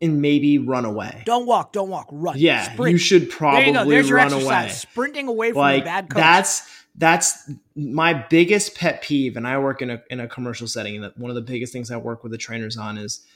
and 0.00 0.20
maybe 0.20 0.58
run 0.58 0.84
away. 0.84 1.22
Don't 1.26 1.46
walk, 1.46 1.72
don't 1.72 1.88
walk, 1.88 2.08
run. 2.10 2.36
Yeah, 2.38 2.72
Sprint. 2.72 2.92
you 2.92 2.98
should 2.98 3.30
probably 3.30 3.72
there 3.72 4.02
you 4.02 4.14
run 4.14 4.32
away. 4.32 4.68
Sprinting 4.70 5.28
away 5.28 5.50
from 5.50 5.58
like, 5.58 5.84
bad 5.84 6.10
coach. 6.10 6.16
That's 6.16 6.84
that's 6.96 7.50
my 7.74 8.14
biggest 8.14 8.76
pet 8.76 9.02
peeve, 9.02 9.36
and 9.36 9.46
I 9.46 9.58
work 9.58 9.82
in 9.82 9.90
a 9.90 10.02
in 10.10 10.20
a 10.20 10.28
commercial 10.28 10.66
setting, 10.66 11.02
and 11.02 11.12
one 11.16 11.30
of 11.30 11.34
the 11.34 11.42
biggest 11.42 11.72
things 11.72 11.90
I 11.90 11.96
work 11.96 12.22
with 12.22 12.32
the 12.32 12.38
trainers 12.38 12.76
on 12.76 12.98
is 12.98 13.26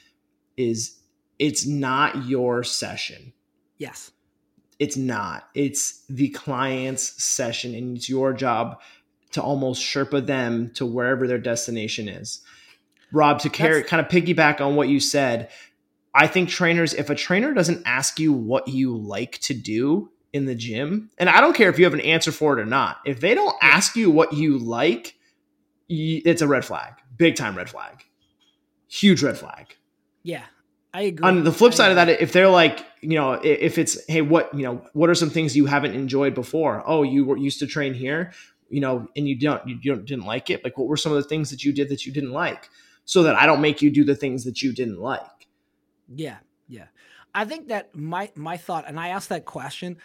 is 0.57 0.97
it's 1.39 1.65
not 1.65 2.25
your 2.25 2.63
session. 2.63 3.33
Yes 3.77 4.11
it's 4.79 4.97
not. 4.97 5.49
It's 5.53 6.03
the 6.09 6.29
client's 6.29 7.23
session, 7.23 7.73
and 7.75 7.97
it's 7.97 8.09
your 8.09 8.33
job 8.33 8.81
to 9.31 9.41
almost 9.41 9.81
Sherpa 9.81 10.25
them 10.25 10.71
to 10.75 10.85
wherever 10.85 11.27
their 11.27 11.37
destination 11.37 12.07
is. 12.07 12.41
Rob, 13.11 13.39
to 13.39 13.49
carry 13.49 13.83
kind 13.83 14.05
of 14.05 14.11
piggyback 14.11 14.59
on 14.59 14.75
what 14.75 14.89
you 14.89 14.99
said, 14.99 15.49
I 16.15 16.27
think 16.27 16.47
trainers, 16.47 16.93
if 16.93 17.09
a 17.09 17.15
trainer 17.15 17.53
doesn't 17.53 17.83
ask 17.85 18.19
you 18.19 18.31
what 18.31 18.69
you 18.69 18.95
like 18.95 19.39
to 19.39 19.53
do 19.53 20.11
in 20.31 20.45
the 20.45 20.55
gym, 20.55 21.09
and 21.17 21.29
I 21.29 21.41
don't 21.41 21.55
care 21.55 21.69
if 21.69 21.77
you 21.77 21.83
have 21.83 21.93
an 21.93 21.99
answer 21.99 22.31
for 22.31 22.57
it 22.57 22.61
or 22.61 22.65
not, 22.65 22.97
if 23.05 23.19
they 23.19 23.35
don't 23.35 23.55
ask 23.61 23.97
you 23.97 24.09
what 24.09 24.33
you 24.33 24.57
like, 24.57 25.15
it's 25.89 26.41
a 26.41 26.47
red 26.47 26.63
flag, 26.63 26.93
big 27.17 27.35
time 27.35 27.55
red 27.55 27.69
flag, 27.69 28.05
huge 28.87 29.21
red 29.23 29.37
flag. 29.37 29.75
Yeah, 30.23 30.43
I 30.93 31.01
agree. 31.01 31.27
On 31.27 31.43
the 31.43 31.51
flip 31.51 31.73
side 31.73 31.89
of 31.89 31.95
that, 31.97 32.09
if 32.09 32.31
they're 32.31 32.49
like, 32.49 32.85
you 33.01 33.15
know, 33.15 33.33
if 33.33 33.77
it's, 33.77 34.03
hey, 34.07 34.21
what, 34.21 34.53
you 34.53 34.63
know, 34.63 34.81
what 34.93 35.09
are 35.09 35.15
some 35.15 35.29
things 35.29 35.55
you 35.55 35.65
haven't 35.65 35.93
enjoyed 35.93 36.33
before? 36.33 36.81
Oh, 36.85 37.03
you 37.03 37.25
were 37.25 37.37
used 37.37 37.59
to 37.59 37.67
train 37.67 37.93
here, 37.93 38.31
you 38.69 38.79
know, 38.79 39.07
and 39.15 39.27
you 39.27 39.37
don't, 39.37 39.61
you 39.67 39.77
don't, 39.83 40.05
didn't 40.05 40.25
like 40.25 40.49
it. 40.49 40.63
Like, 40.63 40.77
what 40.77 40.87
were 40.87 40.97
some 40.97 41.11
of 41.11 41.21
the 41.21 41.27
things 41.27 41.49
that 41.51 41.63
you 41.63 41.73
did 41.73 41.89
that 41.89 42.05
you 42.05 42.13
didn't 42.13 42.31
like, 42.31 42.69
so 43.03 43.21
that 43.23 43.35
I 43.35 43.45
don't 43.45 43.61
make 43.61 43.81
you 43.81 43.91
do 43.91 44.03
the 44.03 44.15
things 44.15 44.45
that 44.45 44.63
you 44.63 44.73
didn't 44.73 44.99
like. 44.99 45.21
Yeah, 46.07 46.37
yeah. 46.67 46.85
I 47.33 47.45
think 47.45 47.67
that 47.67 47.95
my 47.95 48.31
my 48.35 48.57
thought, 48.57 48.85
and 48.87 48.99
I 48.99 49.09
asked 49.09 49.29
that 49.29 49.45
question 49.45 49.97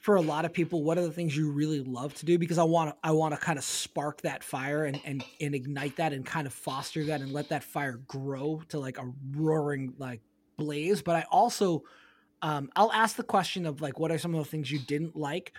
for 0.00 0.16
a 0.16 0.20
lot 0.20 0.46
of 0.46 0.52
people 0.52 0.82
what 0.82 0.96
are 0.96 1.02
the 1.02 1.12
things 1.12 1.36
you 1.36 1.50
really 1.50 1.80
love 1.80 2.14
to 2.14 2.26
do? 2.26 2.38
Because 2.38 2.58
i 2.58 2.64
want 2.64 2.90
to 2.90 2.96
i 3.06 3.12
want 3.12 3.34
to 3.34 3.40
kind 3.40 3.58
of 3.58 3.64
spark 3.64 4.22
that 4.22 4.42
fire 4.42 4.84
and, 4.84 5.00
and 5.04 5.22
and 5.40 5.54
ignite 5.54 5.96
that 5.96 6.12
and 6.12 6.24
kind 6.24 6.46
of 6.46 6.52
foster 6.52 7.04
that 7.04 7.20
and 7.20 7.32
let 7.32 7.50
that 7.50 7.62
fire 7.62 8.00
grow 8.08 8.62
to 8.68 8.78
like 8.78 8.98
a 8.98 9.12
roaring 9.36 9.94
like 9.98 10.20
blaze. 10.56 11.02
But 11.02 11.16
i 11.16 11.24
also 11.30 11.84
um, 12.42 12.70
i'll 12.76 12.92
ask 12.92 13.16
the 13.16 13.22
question 13.22 13.66
of 13.66 13.80
like 13.80 13.98
what 13.98 14.10
are 14.10 14.18
some 14.18 14.34
of 14.34 14.42
the 14.42 14.50
things 14.50 14.70
you 14.70 14.78
didn't 14.78 15.16
like? 15.16 15.52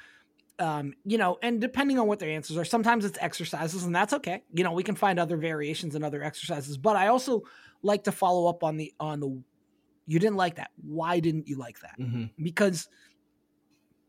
Um, 0.59 0.93
you 1.05 1.17
know 1.17 1.37
and 1.41 1.59
depending 1.61 1.97
on 1.97 2.07
what 2.07 2.19
their 2.19 2.29
answers 2.29 2.55
are 2.57 2.65
sometimes 2.65 3.05
it's 3.05 3.17
exercises 3.21 3.83
and 3.83 3.95
that's 3.95 4.13
okay. 4.13 4.43
You 4.53 4.63
know 4.63 4.73
we 4.73 4.83
can 4.83 4.95
find 4.95 5.19
other 5.19 5.37
variations 5.37 5.95
and 5.95 6.03
other 6.03 6.23
exercises. 6.23 6.77
But 6.77 6.95
i 6.95 7.07
also 7.07 7.43
like 7.83 8.03
to 8.05 8.11
follow 8.11 8.47
up 8.47 8.63
on 8.63 8.77
the 8.77 8.93
on 8.99 9.19
the 9.19 9.41
you 10.07 10.19
didn't 10.19 10.37
like 10.37 10.55
that 10.55 10.71
why 10.83 11.19
didn't 11.19 11.47
you 11.47 11.57
like 11.57 11.79
that 11.81 11.99
mm-hmm. 11.99 12.25
because 12.41 12.87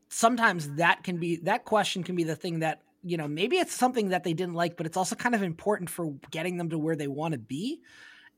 sometimes 0.09 0.75
that 0.75 1.03
can 1.03 1.17
be 1.17 1.37
that 1.37 1.65
question 1.65 2.03
can 2.03 2.15
be 2.15 2.23
the 2.23 2.35
thing 2.35 2.59
that 2.59 2.81
you 3.03 3.17
know 3.17 3.27
maybe 3.27 3.57
it's 3.57 3.73
something 3.73 4.09
that 4.09 4.23
they 4.23 4.33
didn't 4.33 4.53
like 4.53 4.77
but 4.77 4.85
it's 4.85 4.97
also 4.97 5.15
kind 5.15 5.35
of 5.35 5.43
important 5.43 5.89
for 5.89 6.13
getting 6.31 6.57
them 6.57 6.69
to 6.69 6.77
where 6.77 6.95
they 6.95 7.07
want 7.07 7.33
to 7.33 7.39
be 7.39 7.81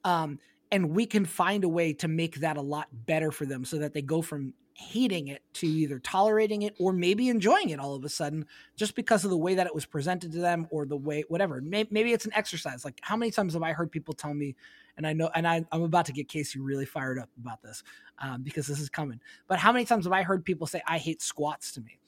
um, 0.03 0.39
and 0.71 0.91
we 0.91 1.05
can 1.05 1.25
find 1.25 1.63
a 1.63 1.69
way 1.69 1.93
to 1.93 2.07
make 2.07 2.35
that 2.41 2.57
a 2.57 2.61
lot 2.61 2.87
better 2.91 3.31
for 3.31 3.45
them 3.45 3.65
so 3.65 3.77
that 3.77 3.93
they 3.93 4.01
go 4.01 4.21
from 4.21 4.53
hating 4.77 5.29
it 5.29 5.41
to 5.53 5.65
either 5.65 5.99
tolerating 5.99 6.63
it 6.63 6.75
or 6.79 6.91
maybe 6.91 7.29
enjoying 7.29 7.69
it 7.69 7.79
all 7.79 7.95
of 7.95 8.03
a 8.03 8.09
sudden 8.09 8.45
just 8.75 8.93
because 8.93 9.23
of 9.23 9.29
the 9.29 9.37
way 9.37 9.55
that 9.55 9.65
it 9.65 9.73
was 9.73 9.85
presented 9.85 10.33
to 10.33 10.39
them 10.39 10.67
or 10.69 10.85
the 10.85 10.97
way 10.97 11.23
whatever. 11.29 11.61
Maybe 11.61 12.11
it's 12.11 12.25
an 12.25 12.33
exercise. 12.33 12.83
Like 12.83 12.99
how 13.01 13.15
many 13.15 13.31
times 13.31 13.53
have 13.53 13.63
i 13.63 13.71
heard 13.71 13.89
people 13.89 14.13
tell 14.13 14.33
me 14.33 14.55
and 14.97 15.07
i 15.07 15.13
know 15.13 15.29
and 15.33 15.47
I, 15.47 15.65
i'm 15.71 15.83
about 15.83 16.05
to 16.05 16.13
get 16.13 16.27
casey 16.27 16.59
really 16.59 16.85
fired 16.85 17.17
up 17.17 17.29
about 17.39 17.61
this 17.61 17.83
um, 18.19 18.43
because 18.43 18.67
this 18.67 18.79
is 18.79 18.89
coming 18.89 19.19
but 19.47 19.59
how 19.59 19.71
many 19.71 19.85
times 19.85 20.05
have 20.05 20.13
i 20.13 20.23
heard 20.23 20.43
people 20.45 20.67
say 20.67 20.81
i 20.87 20.97
hate 20.97 21.21
squats 21.21 21.71
to 21.73 21.81
me? 21.81 21.99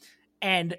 And 0.42 0.78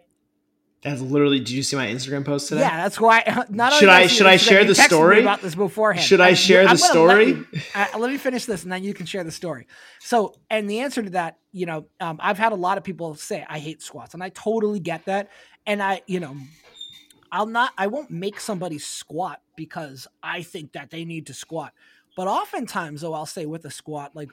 that's 0.82 1.00
literally. 1.00 1.38
Did 1.38 1.50
you 1.50 1.62
see 1.62 1.76
my 1.76 1.86
Instagram 1.86 2.24
post 2.24 2.48
today? 2.48 2.60
Yeah, 2.60 2.82
that's 2.82 3.00
why. 3.00 3.44
Not 3.48 3.72
should 3.72 3.88
I 3.88 4.06
should 4.06 4.26
I 4.26 4.36
share 4.36 4.64
the 4.64 4.74
story 4.74 5.20
about 5.20 5.40
this 5.40 5.54
beforehand? 5.54 6.04
Should 6.04 6.20
I, 6.20 6.28
I 6.28 6.34
share 6.34 6.62
I'm 6.62 6.70
the 6.70 6.78
story? 6.78 7.34
Let, 7.34 7.52
you, 7.52 7.60
uh, 7.74 7.86
let, 7.98 8.10
me 8.10 8.16
finish 8.16 8.44
this, 8.44 8.62
and 8.62 8.70
then 8.70 8.84
you 8.84 8.94
can 8.94 9.04
share 9.04 9.24
the 9.24 9.32
story. 9.32 9.66
So, 9.98 10.34
and 10.48 10.70
the 10.70 10.80
answer 10.80 11.02
to 11.02 11.10
that, 11.10 11.38
you 11.50 11.66
know, 11.66 11.86
um, 12.00 12.18
I've 12.22 12.38
had 12.38 12.52
a 12.52 12.56
lot 12.56 12.78
of 12.78 12.84
people 12.84 13.14
say 13.16 13.44
I 13.48 13.58
hate 13.58 13.82
squats, 13.82 14.14
and 14.14 14.22
I 14.22 14.28
totally 14.28 14.78
get 14.78 15.06
that. 15.06 15.30
And 15.66 15.82
I, 15.82 16.02
you 16.06 16.20
know, 16.20 16.36
I'll 17.32 17.46
not, 17.46 17.72
I 17.76 17.88
won't 17.88 18.10
make 18.10 18.40
somebody 18.40 18.78
squat 18.78 19.42
because 19.56 20.06
I 20.22 20.42
think 20.42 20.72
that 20.72 20.90
they 20.90 21.04
need 21.04 21.26
to 21.26 21.34
squat. 21.34 21.72
But 22.16 22.28
oftentimes, 22.28 23.00
though, 23.00 23.14
I'll 23.14 23.26
say 23.26 23.46
with 23.46 23.64
a 23.64 23.70
squat, 23.70 24.14
like, 24.14 24.30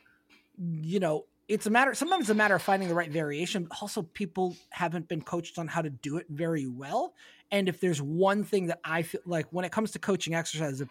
you 0.57 0.99
know, 0.99 1.25
it's 1.47 1.65
a 1.65 1.69
matter 1.69 1.93
sometimes 1.93 2.21
it's 2.21 2.29
a 2.29 2.35
matter 2.35 2.55
of 2.55 2.61
finding 2.61 2.89
the 2.89 2.95
right 2.95 3.11
variation 3.11 3.65
but 3.65 3.77
also 3.81 4.01
people 4.01 4.55
haven't 4.69 5.07
been 5.07 5.21
coached 5.21 5.57
on 5.59 5.67
how 5.67 5.81
to 5.81 5.89
do 5.89 6.17
it 6.17 6.25
very 6.29 6.67
well 6.67 7.13
and 7.51 7.69
if 7.69 7.79
there's 7.79 8.01
one 8.01 8.43
thing 8.43 8.67
that 8.67 8.79
i 8.83 9.01
feel 9.01 9.21
like 9.25 9.45
when 9.51 9.65
it 9.65 9.71
comes 9.71 9.91
to 9.91 9.99
coaching 9.99 10.33
exercises 10.33 10.87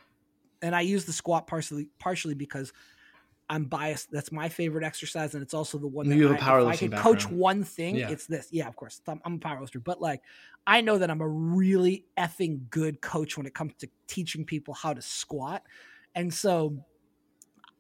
and 0.63 0.75
i 0.75 0.81
use 0.81 1.05
the 1.05 1.13
squat 1.13 1.47
partially 1.47 1.89
partially 1.99 2.35
because 2.35 2.73
i'm 3.51 3.65
biased 3.65 4.11
that's 4.11 4.31
my 4.31 4.49
favorite 4.49 4.85
exercise 4.85 5.35
and 5.35 5.43
it's 5.43 5.55
also 5.55 5.77
the 5.77 5.87
one 5.87 6.09
that 6.09 6.17
you 6.17 6.29
have 6.29 6.33
I, 6.33 6.37
a 6.37 6.41
powerlifting 6.41 6.69
I 6.69 6.77
can 6.77 6.91
background. 6.91 7.19
coach 7.19 7.31
one 7.31 7.65
thing 7.65 7.97
yeah. 7.97 8.11
it's 8.11 8.27
this 8.27 8.49
yeah 8.51 8.69
of 8.69 8.77
course 8.77 9.01
I'm, 9.07 9.21
I'm 9.25 9.35
a 9.35 9.39
powerlifter 9.39 9.83
but 9.83 10.01
like 10.01 10.23
i 10.67 10.81
know 10.81 10.99
that 10.99 11.11
i'm 11.11 11.21
a 11.21 11.29
really 11.29 12.07
effing 12.17 12.71
good 12.71 13.01
coach 13.01 13.37
when 13.37 13.47
it 13.47 13.55
comes 13.55 13.75
to 13.79 13.89
teaching 14.07 14.45
people 14.45 14.73
how 14.73 14.95
to 14.95 15.03
squat 15.03 15.63
and 16.15 16.33
so 16.33 16.79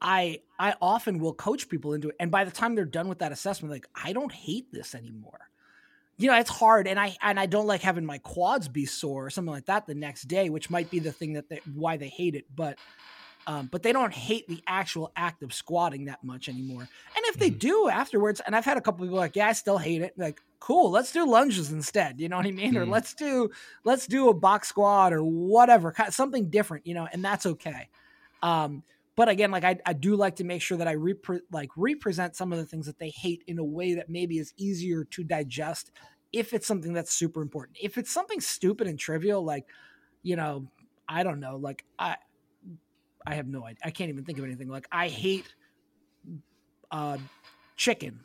I 0.04 0.40
I 0.60 0.76
often 0.82 1.18
will 1.20 1.34
coach 1.34 1.70
people 1.70 1.94
into 1.94 2.10
it, 2.10 2.16
and 2.20 2.30
by 2.30 2.44
the 2.44 2.52
time 2.52 2.76
they're 2.76 2.86
done 2.86 3.08
with 3.08 3.20
that 3.20 3.32
assessment, 3.32 3.72
like 3.72 3.88
I 3.96 4.14
don't 4.14 4.32
hate 4.32 4.72
this 4.72 4.94
anymore. 4.94 5.50
you 6.18 6.28
know, 6.28 6.38
it's 6.38 6.50
hard, 6.50 6.86
and 6.88 6.98
I 7.00 7.16
and 7.22 7.40
I 7.40 7.46
don't 7.46 7.66
like 7.66 7.82
having 7.82 8.04
my 8.06 8.18
quads 8.18 8.68
be 8.68 8.86
sore 8.86 9.26
or 9.26 9.30
something 9.30 9.52
like 9.52 9.66
that 9.66 9.86
the 9.86 9.94
next 9.96 10.24
day, 10.24 10.50
which 10.50 10.70
might 10.70 10.90
be 10.90 11.00
the 11.00 11.12
thing 11.12 11.34
that 11.34 11.48
they, 11.48 11.60
why 11.64 11.96
they 11.96 12.08
hate 12.08 12.36
it. 12.36 12.46
But 12.54 12.78
um, 13.46 13.66
but 13.68 13.82
they 13.82 13.92
don't 13.92 14.14
hate 14.14 14.46
the 14.48 14.62
actual 14.66 15.12
act 15.16 15.42
of 15.42 15.52
squatting 15.52 16.06
that 16.06 16.24
much 16.24 16.48
anymore. 16.48 16.88
And 17.16 17.24
if 17.26 17.38
they 17.38 17.50
Mhm. 17.50 17.58
do 17.58 17.88
afterwards, 17.90 18.40
and 18.46 18.56
I've 18.56 18.64
had 18.64 18.78
a 18.78 18.80
couple 18.80 19.04
people 19.04 19.18
like, 19.18 19.36
yeah, 19.36 19.48
I 19.48 19.52
still 19.52 19.76
hate 19.78 20.00
it. 20.00 20.14
Like, 20.16 20.40
cool, 20.60 20.90
let's 20.90 21.12
do 21.12 21.26
lunges 21.28 21.70
instead. 21.70 22.20
You 22.20 22.30
know 22.30 22.38
what 22.38 22.46
I 22.46 22.52
mean? 22.52 22.76
Or 22.78 22.86
Mhm. 22.86 22.86
let's 22.86 23.14
do 23.14 23.50
let's 23.84 24.06
do 24.06 24.30
a 24.30 24.34
box 24.34 24.68
squat 24.68 25.12
or 25.12 25.22
whatever, 25.22 25.94
something 26.10 26.48
different. 26.50 26.86
You 26.86 26.94
know, 26.94 27.06
and 27.12 27.24
that's 27.24 27.44
okay. 27.46 27.90
Um, 28.42 28.84
but 29.16 29.28
again, 29.28 29.50
like 29.50 29.64
I, 29.64 29.78
I 29.86 29.92
do 29.92 30.16
like 30.16 30.36
to 30.36 30.44
make 30.44 30.62
sure 30.62 30.76
that 30.78 30.88
I 30.88 30.96
repre- 30.96 31.40
like 31.52 31.70
represent 31.76 32.36
some 32.36 32.52
of 32.52 32.58
the 32.58 32.66
things 32.66 32.86
that 32.86 32.98
they 32.98 33.10
hate 33.10 33.44
in 33.46 33.58
a 33.58 33.64
way 33.64 33.94
that 33.94 34.08
maybe 34.08 34.38
is 34.38 34.52
easier 34.56 35.04
to 35.04 35.24
digest 35.24 35.92
if 36.32 36.52
it's 36.52 36.66
something 36.66 36.92
that's 36.92 37.12
super 37.14 37.42
important. 37.42 37.78
If 37.80 37.96
it's 37.96 38.10
something 38.10 38.40
stupid 38.40 38.88
and 38.88 38.98
trivial, 38.98 39.44
like 39.44 39.66
you 40.22 40.36
know, 40.36 40.66
I 41.08 41.22
don't 41.22 41.40
know, 41.40 41.56
like 41.56 41.84
I 41.98 42.16
I 43.26 43.34
have 43.36 43.46
no 43.46 43.64
idea. 43.64 43.80
I 43.84 43.90
can't 43.90 44.10
even 44.10 44.24
think 44.24 44.38
of 44.38 44.44
anything. 44.44 44.68
Like 44.68 44.88
I 44.90 45.08
hate 45.08 45.54
uh 46.90 47.18
chicken. 47.76 48.20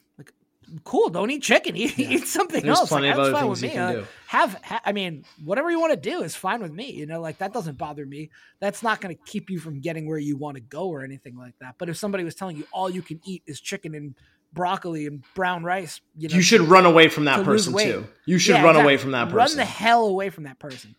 Cool, 0.84 1.10
don't 1.10 1.30
eat 1.32 1.42
chicken. 1.44 1.76
Eat, 1.78 1.98
Yeah. 1.98 2.10
eat 2.12 2.28
something 2.28 2.62
There's 2.64 2.78
else. 2.78 2.92
like, 2.92 3.04
that's 3.16 3.30
fine 3.30 3.48
with 3.50 3.62
you 3.64 3.70
me. 3.70 3.78
Uh, 3.78 4.04
have, 4.28 4.54
ha- 4.64 4.82
I 4.86 4.92
mean, 4.92 5.26
whatever 5.44 5.72
you 5.72 5.80
want 5.80 5.94
to 5.94 6.10
do 6.10 6.22
is 6.22 6.36
fine 6.36 6.62
with 6.62 6.72
me. 6.72 6.92
You 6.92 7.06
know, 7.06 7.20
like 7.22 7.40
that 7.40 7.54
doesn't 7.54 7.78
bother 7.78 8.06
me. 8.06 8.30
That's 8.60 8.84
not 8.84 9.02
going 9.02 9.16
to 9.16 9.22
keep 9.26 9.50
you 9.50 9.60
from 9.60 9.80
getting 9.82 10.08
where 10.08 10.18
you 10.20 10.38
want 10.38 10.56
to 10.56 10.62
go 10.62 10.88
or 10.90 11.04
anything 11.04 11.36
like 11.38 11.56
that. 11.62 11.76
But 11.78 11.90
if 11.90 11.98
somebody 11.98 12.24
was 12.24 12.36
telling 12.36 12.58
you 12.58 12.66
all 12.72 12.90
you 12.90 13.02
can 13.02 13.20
eat 13.26 13.44
is 13.48 13.60
chicken 13.60 13.96
and 13.96 14.16
broccoli 14.54 15.06
and 15.08 15.24
brown 15.36 15.64
rice, 15.64 16.02
you 16.18 16.30
know, 16.30 16.36
You 16.36 16.42
should 16.42 16.62
run 16.62 16.86
away 16.86 17.08
from 17.10 17.26
that 17.26 17.46
lose 17.46 17.68
person 17.68 17.78
too. 17.78 18.08
You 18.26 18.38
should 18.40 18.56
Yeah, 18.56 18.62
run 18.64 18.72
exactly. 18.72 18.84
away 18.84 18.98
from 18.98 19.12
that 19.12 19.26
person. 19.26 19.36
Run 19.38 19.56
the 19.58 19.66
hell 19.66 20.06
away 20.08 20.30
from 20.30 20.44
that 20.46 20.60
person. 20.60 20.96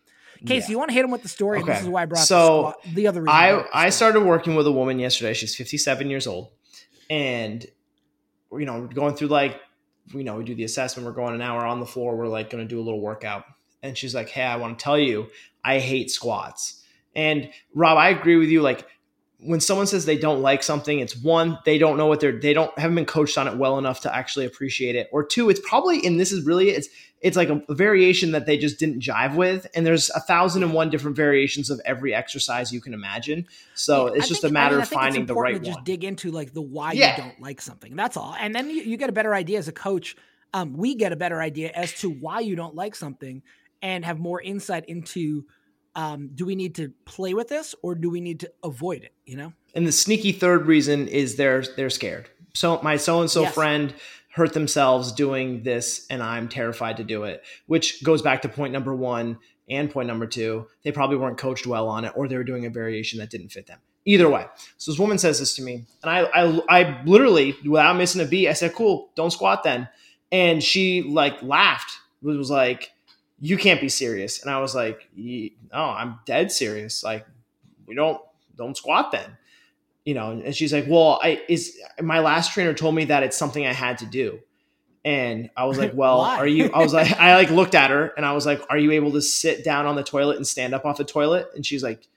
Casey, 0.47 0.67
Yeah. 0.67 0.71
you 0.71 0.79
want 0.79 0.89
to 0.91 0.95
hit 0.95 1.05
him 1.05 1.11
with 1.11 1.23
the 1.23 1.29
story? 1.29 1.59
And 1.59 1.69
this 1.69 1.77
Okay. 1.79 1.85
is 1.85 1.91
why 1.91 2.03
I 2.03 2.07
brought 2.07 2.25
So, 2.25 2.75
the, 2.85 2.95
the 2.95 3.07
other 3.09 3.21
reason. 3.21 3.35
I 3.37 3.65
I 3.75 3.91
started 3.91 4.21
working 4.23 4.55
with 4.55 4.67
a 4.67 4.73
woman 4.73 4.99
yesterday. 4.99 5.35
She's 5.35 5.55
57 5.55 6.09
years 6.09 6.27
old, 6.27 6.49
and 7.11 7.67
you 8.53 8.67
know, 8.67 8.87
going 8.87 9.15
through 9.15 9.29
like, 9.29 9.61
you 10.09 10.25
know, 10.25 10.37
we 10.37 10.45
do 10.45 10.55
the 10.55 10.65
assessment. 10.65 11.07
We're 11.07 11.13
going 11.13 11.35
an 11.35 11.43
hour 11.43 11.65
on 11.65 11.81
the 11.81 11.87
floor. 11.87 12.17
We're 12.17 12.29
like 12.29 12.51
going 12.51 12.67
to 12.67 12.69
do 12.69 12.81
a 12.81 12.83
little 12.83 13.01
workout, 13.01 13.45
and 13.83 13.97
she's 13.97 14.15
like, 14.15 14.29
"Hey, 14.29 14.43
I 14.43 14.57
want 14.57 14.79
to 14.79 14.83
tell 14.83 14.99
you, 14.99 15.29
I 15.65 15.79
hate 15.79 16.11
squats." 16.11 16.83
And 17.15 17.51
Rob, 17.75 17.99
I 17.99 18.11
agree 18.11 18.37
with 18.37 18.49
you. 18.49 18.63
Like 18.63 18.87
when 19.39 19.61
someone 19.61 19.87
says 19.87 20.05
they 20.05 20.19
don't 20.19 20.43
like 20.43 20.63
something, 20.63 20.99
it's 20.99 21.17
one 21.17 21.59
they 21.65 21.79
don't 21.79 21.97
know 21.97 22.07
what 22.07 22.21
they're 22.21 22.39
they 22.39 22.53
don't 22.53 22.77
haven't 22.79 22.97
been 22.97 23.07
coached 23.07 23.39
on 23.39 23.49
it 23.49 23.57
well 23.57 23.79
enough 23.79 24.01
to 24.03 24.15
actually 24.15 24.47
appreciate 24.47 24.97
it, 24.97 25.09
or 25.13 25.25
two, 25.25 25.51
it's 25.51 25.61
probably 25.61 26.05
and 26.05 26.19
this 26.19 26.33
is 26.33 26.45
really 26.45 26.71
it's 26.71 26.89
it's 27.21 27.37
like 27.37 27.49
a, 27.51 27.63
variation 27.75 28.33
that 28.33 28.47
they 28.47 28.57
just 28.57 28.79
didn't 28.79 29.01
jive 29.01 29.35
with. 29.37 29.67
And 29.75 29.85
there's 29.85 30.09
a 30.11 30.21
thousand 30.21 30.63
and 30.63 30.73
one 30.73 30.89
different 30.91 31.17
variations 31.17 31.69
of 31.71 31.81
every 31.85 32.15
exercise 32.15 32.73
you 32.73 32.81
can 32.81 32.95
imagine. 32.95 33.47
So 33.75 34.07
Yeah, 34.09 34.15
it's 34.15 34.25
I 34.25 34.29
just 34.29 34.41
think- 34.43 34.51
a 34.51 34.55
matter 34.55 34.75
I 34.77 34.79
mean, 34.79 34.81
I 34.81 34.83
of 34.85 34.89
finding 34.89 35.27
the 35.27 35.33
important 35.33 35.55
right 35.57 35.61
to 35.63 35.67
just 35.67 35.77
one. 35.79 35.85
dig 35.85 36.05
into 36.05 36.31
like 36.31 36.53
the 36.55 36.63
why 36.63 36.93
Yeah. 36.93 37.17
you 37.17 37.23
don't 37.23 37.41
like 37.41 37.61
something. 37.61 37.95
That's 37.97 38.17
all, 38.17 38.35
and 38.41 38.55
then 38.55 38.71
you, 38.71 38.83
you 38.83 38.97
get 38.97 39.11
a 39.11 39.13
better 39.13 39.35
idea 39.35 39.59
as 39.59 39.69
a 39.69 39.73
coach. 39.73 40.17
Um, 40.55 40.77
we 40.77 40.95
get 40.97 41.13
a 41.13 41.17
better 41.17 41.41
idea 41.41 41.71
as 41.75 41.93
to 42.01 42.11
why 42.11 42.41
you 42.41 42.57
don't 42.57 42.75
like 42.75 42.95
something, 42.97 43.43
and 43.83 44.05
have 44.05 44.19
more 44.19 44.41
insight 44.41 44.87
into. 44.89 45.45
Um, 45.97 46.31
do 46.37 46.47
we 46.47 46.55
need 46.55 46.77
to 46.77 46.93
play 47.05 47.35
with 47.35 47.49
this 47.49 47.75
or 47.83 47.97
do 47.97 48.09
we 48.09 48.21
need 48.21 48.41
to 48.41 48.53
avoid 48.63 49.03
it? 49.03 49.13
You 49.27 49.37
know, 49.37 49.53
And 49.75 49.85
the 49.89 49.91
sneaky 49.93 50.31
third 50.31 50.67
reason 50.67 51.09
is 51.09 51.35
they're 51.35 51.63
they're 51.77 51.91
scared. 51.91 52.31
So 52.55 52.81
my 52.83 52.97
so 52.97 53.21
and 53.21 53.29
so 53.31 53.45
friend 53.47 53.93
hurt 54.33 54.53
themselves 54.53 55.13
doing 55.13 55.63
this, 55.63 56.07
and 56.09 56.23
I'm 56.23 56.49
terrified 56.49 56.97
to 56.99 57.05
do 57.05 57.25
it. 57.25 57.43
Which 57.67 58.03
goes 58.03 58.23
back 58.23 58.43
to 58.43 58.49
point 58.49 58.73
number 58.73 58.95
one 58.95 59.39
and 59.69 59.91
point 59.91 60.09
number 60.09 60.27
two. 60.27 60.67
They 60.83 60.93
probably 60.93 61.17
weren't 61.17 61.39
coached 61.39 61.67
well 61.67 61.89
on 61.89 62.05
it, 62.05 62.13
or 62.17 62.29
they 62.29 62.37
were 62.37 62.45
doing 62.45 62.67
a 62.67 62.71
variation 62.71 63.19
that 63.19 63.31
didn't 63.31 63.51
fit 63.51 63.67
them. 63.67 63.79
Either 64.07 64.29
way, 64.31 64.47
so 64.79 64.91
this 64.91 64.99
woman 64.99 65.19
says 65.19 65.39
this 65.39 65.55
to 65.55 65.63
me, 65.63 65.85
and 66.03 66.11
I 66.11 66.23
I, 66.23 66.61
I 66.69 67.03
literally 67.05 67.55
without 67.65 67.97
missing 67.97 68.23
a 68.23 68.25
beat, 68.25 68.49
I 68.49 68.55
said, 68.55 68.75
"Cool, 68.75 69.11
don't 69.15 69.31
squat 69.31 69.63
then," 69.63 69.89
and 70.33 70.63
she 70.63 71.03
like 71.03 71.43
laughed. 71.43 71.93
Was 72.23 72.51
like, 72.51 72.93
"You 73.41 73.59
can't 73.59 73.81
be 73.81 73.89
serious," 73.89 74.43
and 74.43 74.51
I 74.51 74.61
was 74.61 74.75
like, 74.75 75.09
"No, 75.15 75.51
I'm 75.73 76.19
dead 76.25 76.51
serious. 76.51 77.05
Like, 77.05 77.27
we 77.87 77.95
don't 77.95 78.21
don't 78.57 78.77
squat 78.77 79.13
then." 79.13 79.37
You 80.11 80.15
know 80.15 80.33
and 80.33 80.57
she's 80.57 80.73
like 80.73 80.87
well 80.89 81.21
i 81.23 81.41
is 81.49 81.79
my 82.03 82.19
last 82.19 82.53
trainer 82.53 82.75
told 82.75 82.97
me 82.97 83.05
that 83.05 83.23
it's 83.23 83.37
something 83.37 83.65
i 83.65 83.73
had 83.73 83.97
to 83.99 84.07
do. 84.07 84.41
And 85.05 85.51
i 85.57 85.67
was 85.67 85.79
like 85.79 85.93
well 86.03 86.21
are 86.23 86.49
you 86.49 86.69
i 86.75 86.83
was 86.83 86.93
like 86.93 87.13
i 87.13 87.37
like 87.37 87.49
looked 87.51 87.77
at 87.77 87.91
her 87.91 88.13
and 88.17 88.27
i 88.27 88.33
was 88.33 88.45
like 88.45 88.61
are 88.69 88.77
you 88.77 88.91
able 88.91 89.13
to 89.13 89.23
sit 89.23 89.63
down 89.63 89.87
on 89.87 89.95
the 89.95 90.03
toilet 90.03 90.37
and 90.37 90.45
stand 90.45 90.75
up 90.75 90.85
off 90.85 90.97
the 90.97 91.05
toilet? 91.05 91.47
And 91.55 91.65
she's 91.65 91.85
like 91.85 92.09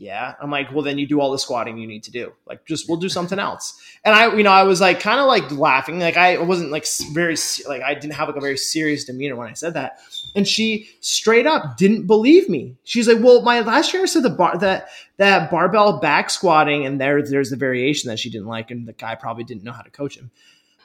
yeah. 0.00 0.34
I'm 0.40 0.50
like 0.50 0.72
well 0.72 0.82
then 0.82 0.96
you 0.96 1.06
do 1.06 1.20
all 1.20 1.30
the 1.30 1.38
squatting 1.38 1.76
you 1.76 1.86
need 1.86 2.04
to 2.04 2.10
do. 2.10 2.32
Like 2.46 2.64
just 2.64 2.88
we'll 2.88 2.98
do 2.98 3.10
something 3.10 3.38
else. 3.38 3.78
And 4.02 4.14
i 4.14 4.34
you 4.34 4.42
know 4.42 4.50
i 4.50 4.62
was 4.62 4.80
like 4.80 4.98
kind 4.98 5.20
of 5.20 5.26
like 5.26 5.50
laughing. 5.52 6.00
Like 6.00 6.16
i 6.16 6.38
wasn't 6.38 6.70
like 6.70 6.86
very 7.12 7.36
like 7.68 7.82
i 7.82 7.92
didn't 7.92 8.14
have 8.14 8.28
like 8.28 8.36
a 8.36 8.40
very 8.40 8.56
serious 8.56 9.04
demeanor 9.04 9.36
when 9.36 9.48
i 9.48 9.52
said 9.52 9.74
that. 9.74 10.00
And 10.34 10.48
she 10.48 10.88
straight 11.00 11.46
up 11.46 11.76
didn't 11.76 12.06
believe 12.06 12.48
me. 12.48 12.76
She's 12.84 13.06
like 13.06 13.22
well 13.22 13.42
my 13.42 13.60
last 13.60 13.90
trainer 13.90 14.06
said 14.06 14.22
the 14.22 14.30
bar 14.30 14.56
that 14.58 14.88
that 15.18 15.50
barbell 15.50 16.00
back 16.00 16.30
squatting 16.30 16.86
and 16.86 16.98
there 16.98 17.22
there's 17.22 17.50
the 17.50 17.56
variation 17.56 18.08
that 18.08 18.18
she 18.18 18.30
didn't 18.30 18.48
like 18.48 18.70
and 18.70 18.88
the 18.88 18.94
guy 18.94 19.14
probably 19.14 19.44
didn't 19.44 19.64
know 19.64 19.72
how 19.72 19.82
to 19.82 19.90
coach 19.90 20.16
him 20.16 20.30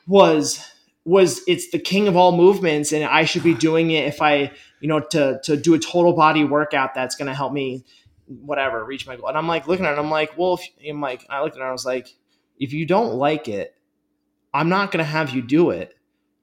was 0.08 0.60
was 1.06 1.42
it's 1.48 1.72
the 1.72 1.80
king 1.80 2.10
of 2.10 2.18
all 2.18 2.36
movements 2.36 2.92
and 2.92 3.06
I 3.06 3.24
should 3.24 3.44
be 3.44 3.54
doing 3.54 3.92
it 3.92 4.08
if 4.08 4.22
I 4.22 4.52
you 4.82 4.90
know 4.90 5.00
to 5.00 5.40
to 5.46 5.56
do 5.56 5.74
a 5.74 5.80
total 5.80 6.12
body 6.12 6.44
workout 6.44 6.94
that's 6.94 7.16
going 7.16 7.28
to 7.28 7.34
help 7.34 7.54
me 7.54 7.86
whatever 8.28 8.84
reach 8.84 9.08
my 9.08 9.16
goal. 9.16 9.28
And 9.28 9.38
I'm 9.38 9.48
like 9.48 9.68
looking 9.68 9.86
at 9.86 9.94
it 9.94 10.00
I'm 10.00 10.12
like 10.12 10.38
well 10.38 10.56
if 10.56 10.68
I'm 10.88 11.02
like 11.02 11.26
I 11.30 11.42
looked 11.42 11.56
at 11.56 11.62
her 11.62 11.68
I 11.68 11.72
was 11.72 11.86
like 11.86 12.08
if 12.60 12.74
you 12.74 12.86
don't 12.86 13.16
like 13.16 13.48
it 13.48 13.76
I'm 14.54 14.70
not 14.70 14.92
going 14.92 15.04
to 15.04 15.10
have 15.10 15.32
you 15.32 15.42
do 15.42 15.70
it 15.72 15.96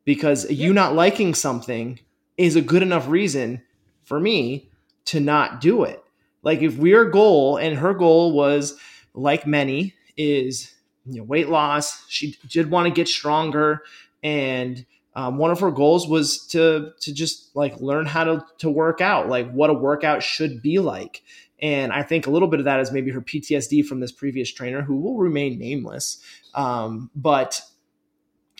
because 0.05 0.51
you 0.51 0.73
not 0.73 0.95
liking 0.95 1.35
something 1.35 1.99
is 2.37 2.57
a 2.57 2.61
good 2.61 2.83
enough 2.83 3.09
reason 3.09 3.63
for 4.05 4.21
me 4.21 4.71
to 5.07 5.21
not 5.21 5.61
do 5.61 5.85
it. 5.85 6.03
Like 6.43 6.61
if 6.61 6.77
your 6.77 7.09
goal 7.09 7.57
and 7.57 7.79
her 7.79 7.95
goal 7.95 8.33
was 8.33 8.79
like 9.15 9.47
many 9.47 9.95
is 10.17 10.75
you 11.07 11.19
know 11.19 11.25
weight 11.25 11.49
loss 11.49 12.05
she 12.09 12.37
did 12.49 12.71
want 12.71 12.87
to 12.87 12.93
get 12.93 13.09
stronger 13.09 13.83
and 14.23 14.85
um, 15.15 15.37
one 15.37 15.51
of 15.51 15.61
her 15.61 15.71
goals 15.71 16.09
was 16.09 16.47
to 16.49 16.93
to 17.01 17.13
just 17.13 17.55
like 17.55 17.81
learn 17.81 18.07
how 18.07 18.25
to 18.25 18.45
to 18.59 18.71
work 18.71 19.01
out 19.01 19.29
like 19.29 19.51
what 19.53 19.71
a 19.71 19.75
workout 19.75 20.23
should 20.23 20.63
be 20.63 20.79
like 20.79 21.23
and 21.63 21.93
i 21.93 22.03
think 22.03 22.27
a 22.27 22.31
little 22.31 22.49
bit 22.49 22.59
of 22.59 22.65
that 22.65 22.81
is 22.81 22.93
maybe 22.93 23.11
her 23.11 23.23
ptsd 23.23 23.87
from 23.87 24.01
this 24.01 24.13
previous 24.13 24.53
trainer 24.53 24.83
who 24.83 24.97
will 24.97 25.17
remain 25.17 25.59
nameless. 25.59 26.23
Um, 26.55 27.11
but 27.17 27.63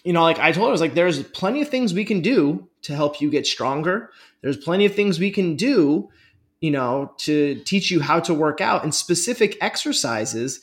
you 0.05 0.13
know 0.13 0.23
like 0.23 0.39
i 0.39 0.53
told 0.53 0.67
her 0.67 0.69
i 0.69 0.73
was 0.73 0.81
like 0.81 0.95
there's 0.95 1.23
plenty 1.23 1.61
of 1.61 1.69
things 1.69 1.93
we 1.93 2.05
can 2.05 2.23
do 2.23 2.69
to 2.83 2.95
help 2.97 3.21
you 3.21 3.31
get 3.31 3.47
stronger. 3.47 4.11
There's 4.41 4.57
plenty 4.57 4.87
of 4.87 4.95
things 4.95 5.21
we 5.21 5.31
can 5.31 5.57
do 5.57 6.09
you 6.61 6.71
know 6.71 7.13
to 7.19 7.57
teach 7.65 7.91
you 7.91 8.01
how 8.01 8.21
to 8.21 8.33
work 8.33 8.61
out. 8.61 8.85
And 8.85 8.95
specific 8.95 9.59
exercises 9.61 10.61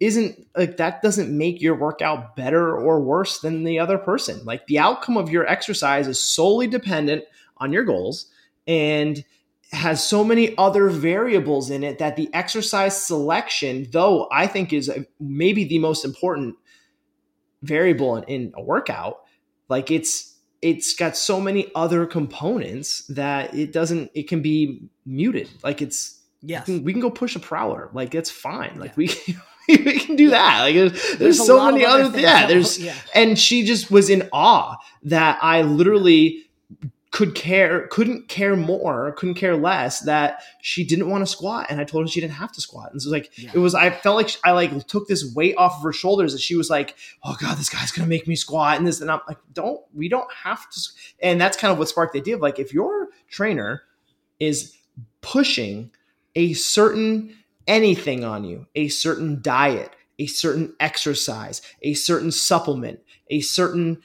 isn't 0.00 0.46
like 0.56 0.78
that 0.78 1.02
doesn't 1.02 1.36
make 1.36 1.60
your 1.60 1.74
workout 1.74 2.34
better 2.34 2.74
or 2.76 3.00
worse 3.00 3.40
than 3.40 3.64
the 3.64 3.78
other 3.78 3.98
person. 3.98 4.42
Like 4.44 4.66
the 4.66 4.78
outcome 4.78 5.18
of 5.18 5.30
your 5.30 5.46
exercise 5.46 6.08
is 6.08 6.18
solely 6.18 6.66
dependent 6.66 7.24
on 7.58 7.72
your 7.72 7.84
goals. 7.84 8.26
And 8.66 9.22
has 9.72 10.04
so 10.04 10.24
many 10.24 10.56
other 10.58 10.88
variables 10.88 11.70
in 11.70 11.84
it 11.84 11.98
that 11.98 12.16
the 12.16 12.28
exercise 12.34 13.06
selection 13.06 13.86
though 13.92 14.28
i 14.32 14.46
think 14.46 14.72
is 14.72 14.90
maybe 15.20 15.64
the 15.64 15.78
most 15.78 16.04
important 16.04 16.56
variable 17.62 18.16
in, 18.16 18.24
in 18.24 18.52
a 18.56 18.62
workout 18.62 19.20
like 19.68 19.90
it's 19.90 20.30
it's 20.62 20.94
got 20.94 21.16
so 21.16 21.40
many 21.40 21.70
other 21.74 22.06
components 22.06 23.06
that 23.08 23.54
it 23.54 23.72
doesn't 23.72 24.10
it 24.14 24.28
can 24.28 24.42
be 24.42 24.82
muted. 25.06 25.48
Like 25.62 25.80
it's 25.80 26.20
yes, 26.42 26.66
we 26.66 26.74
can, 26.76 26.84
we 26.84 26.92
can 26.92 27.00
go 27.00 27.10
push 27.10 27.36
a 27.36 27.38
prowler. 27.38 27.90
Like 27.92 28.14
it's 28.14 28.30
fine. 28.30 28.78
Like 28.78 28.90
Yeah. 28.90 28.96
we 28.96 29.08
can, 29.08 29.34
we 29.68 29.98
can 29.98 30.16
do 30.16 30.30
that. 30.30 30.60
Like 30.62 30.74
there's, 30.74 31.18
there's, 31.18 31.40
a 31.40 31.44
so 31.44 31.70
many 31.70 31.84
other 31.84 32.10
things 32.10 32.22
yeah 32.22 32.46
there's 32.46 32.78
yeah. 32.78 32.94
and 33.14 33.38
she 33.38 33.64
just 33.64 33.90
was 33.90 34.10
in 34.10 34.28
awe 34.32 34.76
that 35.04 35.38
I 35.40 35.62
literally 35.62 36.44
could 37.12 37.34
care 37.34 37.88
couldn't 37.88 38.28
care 38.28 38.54
more 38.54 39.10
couldn't 39.12 39.34
care 39.34 39.56
less 39.56 40.00
that 40.00 40.42
she 40.62 40.84
didn't 40.84 41.10
want 41.10 41.22
to 41.22 41.26
squat 41.26 41.66
and 41.68 41.80
I 41.80 41.84
told 41.84 42.04
her 42.04 42.08
she 42.08 42.20
didn't 42.20 42.34
have 42.34 42.52
to 42.52 42.60
squat 42.60 42.92
and 42.92 43.02
so 43.02 43.10
like 43.10 43.36
Yeah. 43.36 43.50
it 43.52 43.58
was 43.58 43.74
I 43.74 43.90
felt 43.90 44.14
like 44.16 44.30
I 44.44 44.52
like 44.52 44.86
took 44.86 45.08
this 45.08 45.34
weight 45.34 45.56
off 45.56 45.78
of 45.78 45.82
her 45.82 45.92
shoulders 45.92 46.32
and 46.32 46.40
she 46.40 46.54
was 46.54 46.70
like 46.70 46.96
oh 47.24 47.36
god 47.40 47.58
this 47.58 47.68
guy's 47.68 47.90
gonna 47.90 48.08
make 48.08 48.28
me 48.28 48.36
squat 48.36 48.78
and 48.78 48.86
this 48.86 49.00
and 49.00 49.10
I'm 49.10 49.20
like 49.26 49.38
don't 49.52 49.80
we 49.92 50.08
don't 50.08 50.32
have 50.32 50.70
to 50.70 50.80
and 51.20 51.40
that's 51.40 51.56
kind 51.56 51.72
of 51.72 51.78
what 51.78 51.88
sparked 51.88 52.12
the 52.12 52.20
idea 52.20 52.36
of 52.36 52.42
like 52.42 52.60
if 52.60 52.72
your 52.72 53.08
trainer 53.28 53.82
is 54.38 54.76
pushing 55.20 55.90
a 56.36 56.52
certain 56.52 57.34
anything 57.66 58.24
on 58.24 58.44
you, 58.44 58.66
a 58.74 58.88
certain 58.88 59.40
diet, 59.42 59.90
a 60.18 60.26
certain 60.26 60.74
exercise, 60.80 61.60
a 61.82 61.94
certain 61.94 62.30
supplement, 62.32 63.00
a 63.30 63.40
certain 63.40 64.00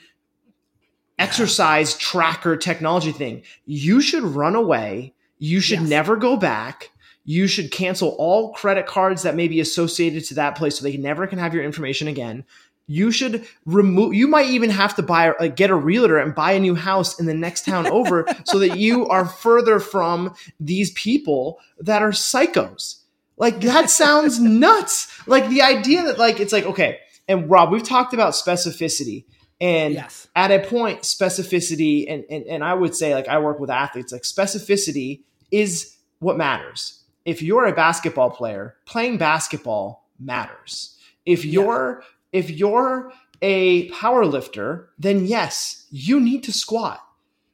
exercise 1.17 1.95
tracker 1.97 2.57
technology 2.57 3.11
thing. 3.11 3.43
You 3.65 4.01
should 4.01 4.23
run 4.23 4.55
away. 4.55 5.13
You 5.37 5.59
should 5.59 5.81
yes. 5.81 5.89
never 5.89 6.15
go 6.15 6.37
back. 6.37 6.91
You 7.25 7.47
should 7.47 7.71
cancel 7.71 8.09
all 8.19 8.53
credit 8.53 8.85
cards 8.85 9.23
that 9.23 9.35
may 9.35 9.47
be 9.47 9.59
associated 9.59 10.25
to 10.25 10.35
that 10.35 10.55
place 10.55 10.77
so 10.77 10.83
they 10.83 10.97
never 10.97 11.25
can 11.25 11.39
have 11.39 11.53
your 11.53 11.63
information 11.63 12.07
again. 12.07 12.45
You 12.87 13.09
should 13.11 13.47
remove. 13.65 14.13
You 14.13 14.27
might 14.27 14.51
even 14.51 14.69
have 14.69 14.95
to 14.97 15.01
buy, 15.01 15.33
like, 15.39 15.55
get 15.55 15.71
a 15.71 15.75
realtor 15.75 16.19
and 16.19 16.35
buy 16.35 16.51
a 16.51 16.59
new 16.59 16.75
house 16.75 17.19
in 17.19 17.25
the 17.25 17.33
next 17.33 17.65
town 17.65 17.87
over, 17.91 18.27
so 18.45 18.59
that 18.59 18.77
you 18.77 19.07
are 19.07 19.25
further 19.25 19.79
from 19.79 20.35
these 20.59 20.91
people 20.91 21.59
that 21.79 22.03
are 22.03 22.11
psychos. 22.11 22.99
Like 23.37 23.61
that 23.61 23.89
sounds 23.89 24.39
nuts. 24.41 25.11
Like 25.27 25.49
the 25.49 25.63
idea 25.63 26.03
that, 26.03 26.19
like, 26.19 26.39
it's 26.39 26.53
like 26.53 26.65
okay. 26.65 26.99
And 27.27 27.49
Rob, 27.49 27.71
we've 27.71 27.81
talked 27.81 28.13
about 28.13 28.33
specificity, 28.33 29.25
and 29.61 29.93
yes. 29.95 30.27
at 30.35 30.51
a 30.51 30.59
point, 30.59 31.01
specificity, 31.01 32.05
and, 32.07 32.25
and 32.29 32.45
and 32.45 32.63
I 32.63 32.73
would 32.73 32.95
say, 32.95 33.13
like, 33.13 33.27
I 33.27 33.39
work 33.39 33.59
with 33.59 33.69
athletes. 33.69 34.11
Like, 34.11 34.23
specificity 34.23 35.21
is 35.51 35.95
what 36.19 36.37
matters. 36.37 37.03
If 37.23 37.41
you're 37.41 37.65
a 37.65 37.73
basketball 37.73 38.29
player, 38.29 38.75
playing 38.85 39.17
basketball 39.17 40.09
matters. 40.19 40.97
If 41.25 41.43
you're 41.43 42.01
yeah 42.01 42.07
if 42.35 42.49
you're 42.49 43.13
a 43.41 43.87
power 43.91 44.25
lifter, 44.25 44.89
then 44.99 45.25
yes, 45.25 45.87
you 45.89 46.19
need 46.19 46.43
to 46.43 46.51
squat 46.51 46.99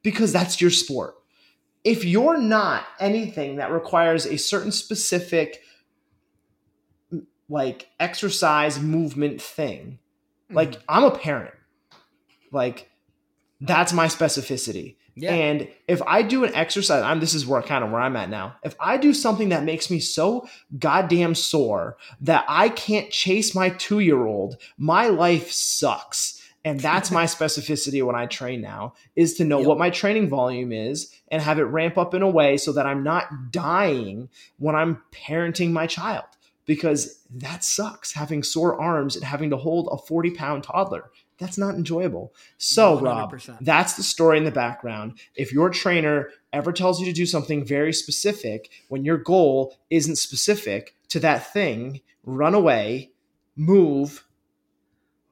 because 0.02 0.32
that's 0.32 0.60
your 0.60 0.72
sport. 0.72 1.14
If 1.84 2.04
you're 2.04 2.36
not 2.36 2.84
anything 2.98 3.56
that 3.56 3.70
requires 3.70 4.26
a 4.26 4.38
certain 4.38 4.72
specific 4.72 5.62
like 7.48 7.90
exercise 8.00 8.80
movement 8.80 9.40
thing, 9.40 10.00
mm-hmm. 10.46 10.56
like 10.56 10.82
I'm 10.88 11.04
a 11.04 11.16
parent, 11.16 11.54
like 12.52 12.90
that's 13.60 13.92
my 13.92 14.06
specificity. 14.06 14.96
Yeah. 15.14 15.34
And 15.34 15.68
if 15.88 16.00
I 16.02 16.22
do 16.22 16.44
an 16.44 16.54
exercise, 16.54 17.02
I'm 17.02 17.20
this 17.20 17.34
is 17.34 17.46
where 17.46 17.60
kind 17.62 17.84
of 17.84 17.90
where 17.90 18.00
I'm 18.00 18.16
at 18.16 18.30
now. 18.30 18.56
If 18.62 18.74
I 18.80 18.96
do 18.96 19.12
something 19.12 19.50
that 19.50 19.64
makes 19.64 19.90
me 19.90 20.00
so 20.00 20.48
goddamn 20.78 21.34
sore 21.34 21.96
that 22.22 22.44
I 22.48 22.70
can't 22.70 23.10
chase 23.10 23.54
my 23.54 23.70
2-year-old, 23.70 24.56
my 24.78 25.08
life 25.08 25.50
sucks. 25.50 26.40
And 26.64 26.80
that's 26.80 27.10
my 27.10 27.24
specificity 27.26 28.02
when 28.02 28.16
I 28.16 28.26
train 28.26 28.62
now 28.62 28.94
is 29.14 29.34
to 29.34 29.44
know 29.44 29.58
yep. 29.58 29.68
what 29.68 29.78
my 29.78 29.90
training 29.90 30.28
volume 30.30 30.72
is 30.72 31.12
and 31.28 31.42
have 31.42 31.58
it 31.58 31.64
ramp 31.64 31.98
up 31.98 32.14
in 32.14 32.22
a 32.22 32.30
way 32.30 32.56
so 32.56 32.72
that 32.72 32.86
I'm 32.86 33.02
not 33.02 33.50
dying 33.50 34.30
when 34.58 34.74
I'm 34.74 35.02
parenting 35.12 35.72
my 35.72 35.86
child 35.86 36.24
because 36.64 37.22
that 37.30 37.64
sucks 37.64 38.12
having 38.12 38.42
sore 38.42 38.80
arms 38.80 39.16
and 39.16 39.24
having 39.24 39.50
to 39.50 39.56
hold 39.56 39.88
a 39.90 39.98
40 39.98 40.30
pound 40.30 40.64
toddler 40.64 41.10
that's 41.38 41.58
not 41.58 41.74
enjoyable. 41.74 42.32
So, 42.58 42.98
100%. 42.98 43.02
Rob, 43.02 43.58
that's 43.60 43.94
the 43.94 44.02
story 44.02 44.38
in 44.38 44.44
the 44.44 44.50
background. 44.50 45.18
If 45.34 45.52
your 45.52 45.70
trainer 45.70 46.30
ever 46.52 46.72
tells 46.72 47.00
you 47.00 47.06
to 47.06 47.12
do 47.12 47.26
something 47.26 47.64
very 47.64 47.92
specific 47.92 48.70
when 48.88 49.04
your 49.04 49.16
goal 49.16 49.76
isn't 49.90 50.16
specific 50.16 50.94
to 51.08 51.20
that 51.20 51.52
thing, 51.52 52.00
run 52.24 52.54
away, 52.54 53.10
move, 53.56 54.24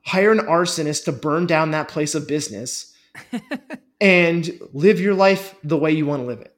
hire 0.04 0.32
an 0.32 0.38
arsonist 0.38 1.04
to 1.04 1.12
burn 1.12 1.46
down 1.46 1.70
that 1.70 1.88
place 1.88 2.14
of 2.14 2.26
business, 2.26 2.94
and 4.00 4.50
live 4.72 5.00
your 5.00 5.14
life 5.14 5.54
the 5.62 5.76
way 5.76 5.92
you 5.92 6.06
want 6.06 6.22
to 6.22 6.26
live 6.26 6.40
it. 6.40 6.54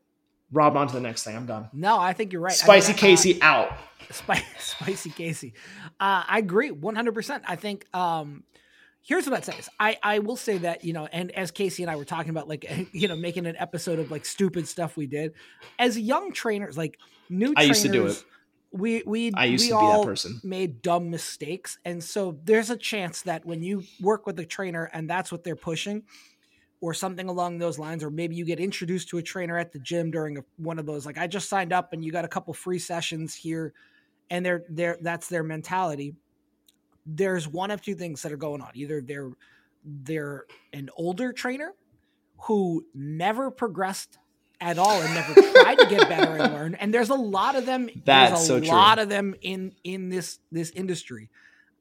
Rob, 0.52 0.76
on 0.76 0.86
to 0.86 0.94
the 0.94 1.00
next 1.00 1.24
thing. 1.24 1.34
I'm 1.34 1.46
done. 1.46 1.70
No, 1.72 1.98
I 1.98 2.12
think 2.12 2.32
you're 2.32 2.42
right. 2.42 2.52
Spicy 2.52 2.88
I 2.88 2.94
mean, 2.94 2.98
Casey 2.98 3.40
uh, 3.40 3.46
out. 3.46 3.72
Spicy, 4.10 4.44
spicy 4.58 5.10
Casey. 5.10 5.54
Uh, 5.98 6.24
I 6.28 6.38
agree 6.38 6.70
100%. 6.70 7.40
I 7.46 7.56
think 7.56 7.86
um, 7.94 8.44
here's 9.02 9.26
what 9.26 9.36
I'd 9.36 9.44
say. 9.44 9.54
Is 9.58 9.68
I, 9.78 9.98
I 10.02 10.18
will 10.20 10.36
say 10.36 10.58
that, 10.58 10.84
you 10.84 10.92
know, 10.92 11.06
and 11.06 11.30
as 11.32 11.50
Casey 11.50 11.82
and 11.82 11.90
I 11.90 11.96
were 11.96 12.04
talking 12.04 12.30
about, 12.30 12.48
like, 12.48 12.70
you 12.92 13.08
know, 13.08 13.16
making 13.16 13.46
an 13.46 13.56
episode 13.58 13.98
of 13.98 14.10
like 14.10 14.24
stupid 14.24 14.68
stuff 14.68 14.96
we 14.96 15.06
did 15.06 15.32
as 15.78 15.98
young 15.98 16.32
trainers, 16.32 16.76
like 16.76 16.98
new 17.28 17.52
I 17.56 17.62
used 17.62 17.82
to 17.82 17.88
do 17.88 18.06
it. 18.06 18.24
We, 18.74 19.02
we, 19.04 19.32
I 19.34 19.44
used 19.44 19.66
we 19.66 19.70
to 19.70 19.80
be 19.80 19.86
that 19.86 20.04
person. 20.04 20.40
Made 20.42 20.80
dumb 20.80 21.10
mistakes. 21.10 21.78
And 21.84 22.02
so 22.02 22.38
there's 22.44 22.70
a 22.70 22.76
chance 22.76 23.20
that 23.22 23.44
when 23.44 23.62
you 23.62 23.82
work 24.00 24.26
with 24.26 24.38
a 24.38 24.46
trainer 24.46 24.88
and 24.94 25.10
that's 25.10 25.30
what 25.30 25.44
they're 25.44 25.56
pushing, 25.56 26.04
or 26.80 26.92
something 26.92 27.28
along 27.28 27.58
those 27.58 27.78
lines, 27.78 28.02
or 28.02 28.10
maybe 28.10 28.34
you 28.34 28.44
get 28.44 28.58
introduced 28.58 29.08
to 29.08 29.18
a 29.18 29.22
trainer 29.22 29.56
at 29.56 29.72
the 29.72 29.78
gym 29.78 30.10
during 30.10 30.38
a, 30.38 30.44
one 30.56 30.80
of 30.80 30.84
those, 30.84 31.06
like 31.06 31.16
I 31.16 31.28
just 31.28 31.48
signed 31.48 31.72
up 31.72 31.92
and 31.92 32.04
you 32.04 32.10
got 32.10 32.24
a 32.24 32.28
couple 32.28 32.52
free 32.52 32.80
sessions 32.80 33.34
here, 33.36 33.72
and 34.30 34.44
they're 34.44 34.64
they're 34.68 34.98
that's 35.00 35.28
their 35.28 35.44
mentality 35.44 36.16
there's 37.06 37.48
one 37.48 37.70
of 37.70 37.82
two 37.82 37.94
things 37.94 38.22
that 38.22 38.32
are 38.32 38.36
going 38.36 38.60
on. 38.60 38.70
Either 38.74 39.00
they're 39.00 39.30
they're 39.84 40.46
an 40.72 40.90
older 40.96 41.32
trainer 41.32 41.74
who 42.42 42.84
never 42.94 43.50
progressed 43.50 44.18
at 44.60 44.78
all 44.78 45.00
and 45.00 45.14
never 45.14 45.34
tried 45.52 45.74
to 45.76 45.86
get 45.86 46.08
better 46.08 46.36
and 46.36 46.52
learn. 46.52 46.74
And 46.76 46.94
there's 46.94 47.10
a 47.10 47.14
lot 47.14 47.56
of 47.56 47.66
them. 47.66 47.88
That's 48.04 48.48
there's 48.48 48.62
a 48.62 48.66
so 48.66 48.72
lot 48.72 48.94
true. 48.94 49.02
of 49.02 49.08
them 49.08 49.34
in 49.42 49.74
in 49.84 50.08
this 50.08 50.38
this 50.50 50.70
industry. 50.70 51.30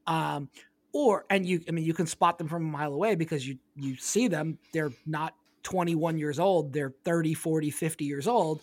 Um, 0.08 0.50
or 0.94 1.26
and 1.30 1.46
you 1.46 1.62
I 1.68 1.72
mean 1.72 1.86
you 1.86 1.94
can 1.94 2.08
spot 2.08 2.38
them 2.38 2.48
from 2.48 2.66
a 2.66 2.70
mile 2.72 2.94
away 2.94 3.16
because 3.16 3.48
you 3.48 3.58
you 3.76 3.96
see 3.96 4.28
them. 4.28 4.58
They're 4.74 4.92
not 5.06 5.36
21 5.64 6.18
years 6.18 6.40
old. 6.40 6.74
They're 6.74 6.94
30, 7.04 7.36
40, 7.36 7.70
50 7.70 8.06
years 8.06 8.28
old, 8.28 8.62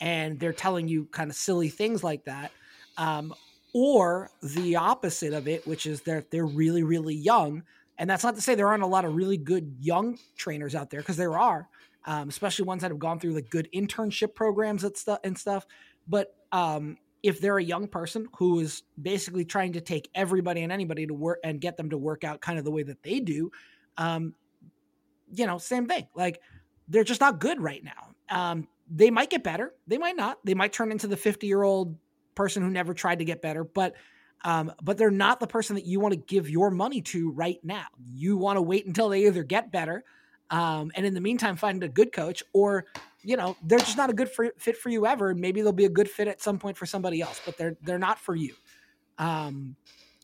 and 0.00 0.38
they're 0.38 0.52
telling 0.52 0.88
you 0.88 1.06
kind 1.06 1.30
of 1.30 1.36
silly 1.36 1.68
things 1.68 2.02
like 2.02 2.24
that. 2.24 2.50
Um, 2.96 3.32
or 3.72 4.30
the 4.42 4.76
opposite 4.76 5.32
of 5.32 5.48
it, 5.48 5.66
which 5.66 5.86
is 5.86 6.02
they're 6.02 6.24
they're 6.30 6.46
really 6.46 6.82
really 6.82 7.14
young. 7.14 7.62
And 7.98 8.08
that's 8.08 8.24
not 8.24 8.34
to 8.36 8.40
say 8.40 8.54
there 8.54 8.68
aren't 8.68 8.82
a 8.82 8.86
lot 8.86 9.04
of 9.04 9.14
really 9.14 9.36
good 9.36 9.76
young 9.78 10.18
trainers 10.36 10.74
out 10.74 10.88
there 10.88 11.00
because 11.00 11.18
there 11.18 11.38
are, 11.38 11.68
um, 12.06 12.30
especially 12.30 12.64
ones 12.64 12.80
that 12.80 12.90
have 12.90 12.98
gone 12.98 13.20
through 13.20 13.32
like 13.32 13.50
good 13.50 13.68
internship 13.74 14.34
programs 14.34 14.84
and 14.84 14.96
stuff 14.96 15.18
and 15.22 15.36
stuff. 15.36 15.66
But 16.08 16.34
um, 16.50 16.96
if 17.22 17.40
they're 17.40 17.58
a 17.58 17.64
young 17.64 17.88
person 17.88 18.28
who 18.38 18.60
is 18.60 18.82
basically 19.00 19.44
trying 19.44 19.74
to 19.74 19.80
take 19.82 20.08
everybody 20.14 20.62
and 20.62 20.72
anybody 20.72 21.06
to 21.06 21.14
work 21.14 21.40
and 21.44 21.60
get 21.60 21.76
them 21.76 21.90
to 21.90 21.98
work 21.98 22.24
out 22.24 22.40
kind 22.40 22.58
of 22.58 22.64
the 22.64 22.70
way 22.70 22.82
that 22.82 23.02
they 23.02 23.20
do, 23.20 23.50
um, 23.98 24.34
you 25.32 25.46
know, 25.46 25.58
same 25.58 25.86
thing. 25.86 26.06
Like 26.14 26.40
they're 26.88 27.04
just 27.04 27.20
not 27.20 27.38
good 27.38 27.60
right 27.60 27.84
now. 27.84 28.14
Um, 28.30 28.68
they 28.90 29.10
might 29.10 29.30
get 29.30 29.44
better. 29.44 29.74
They 29.86 29.98
might 29.98 30.16
not. 30.16 30.38
They 30.44 30.54
might 30.54 30.72
turn 30.72 30.90
into 30.90 31.06
the 31.06 31.16
50 31.16 31.46
year 31.46 31.62
old 31.62 31.96
person 32.34 32.62
who 32.62 32.70
never 32.70 32.94
tried 32.94 33.18
to 33.18 33.24
get 33.24 33.42
better, 33.42 33.64
but 33.64 33.94
um, 34.42 34.72
but 34.82 34.96
they're 34.96 35.10
not 35.10 35.38
the 35.38 35.46
person 35.46 35.76
that 35.76 35.84
you 35.84 36.00
want 36.00 36.14
to 36.14 36.20
give 36.20 36.48
your 36.48 36.70
money 36.70 37.02
to 37.02 37.30
right 37.32 37.58
now. 37.62 37.86
You 38.10 38.36
want 38.36 38.56
to 38.56 38.62
wait 38.62 38.86
until 38.86 39.10
they 39.10 39.26
either 39.26 39.42
get 39.42 39.70
better, 39.70 40.04
um, 40.50 40.90
and 40.94 41.04
in 41.04 41.14
the 41.14 41.20
meantime, 41.20 41.56
find 41.56 41.82
a 41.82 41.88
good 41.88 42.12
coach, 42.12 42.42
or 42.52 42.86
you 43.22 43.36
know 43.36 43.56
they're 43.62 43.78
just 43.78 43.96
not 43.96 44.10
a 44.10 44.14
good 44.14 44.30
for, 44.30 44.50
fit 44.56 44.76
for 44.76 44.88
you 44.88 45.06
ever. 45.06 45.30
And 45.30 45.40
maybe 45.40 45.60
they'll 45.60 45.72
be 45.72 45.84
a 45.84 45.90
good 45.90 46.08
fit 46.08 46.26
at 46.26 46.40
some 46.40 46.58
point 46.58 46.76
for 46.76 46.86
somebody 46.86 47.20
else, 47.20 47.40
but 47.44 47.58
they're 47.58 47.76
they're 47.82 47.98
not 47.98 48.18
for 48.18 48.34
you. 48.34 48.54
Um, 49.18 49.76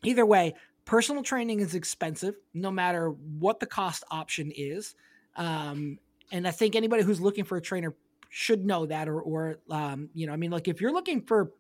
either 0.02 0.24
way, 0.24 0.54
personal 0.86 1.22
training 1.22 1.61
is 1.61 1.74
expensive, 1.74 2.36
no 2.54 2.70
matter 2.70 3.11
what 3.11 3.61
the 3.61 3.66
cost 3.66 4.02
option 4.11 4.50
is. 4.57 4.94
Um, 5.36 5.98
and 6.32 6.48
I 6.48 6.50
think 6.50 6.74
anybody 6.74 7.02
who's 7.02 7.20
looking 7.20 7.44
for 7.44 7.57
a 7.57 7.61
trainer 7.61 7.94
should 8.30 8.64
know 8.64 8.86
that, 8.86 9.09
or 9.09 9.20
or 9.20 9.59
um, 9.70 10.09
you 10.14 10.26
know, 10.26 10.32
I 10.32 10.36
mean, 10.36 10.50
like 10.50 10.68
if 10.68 10.80
you're 10.80 10.92
looking 10.92 11.20
for 11.20 11.52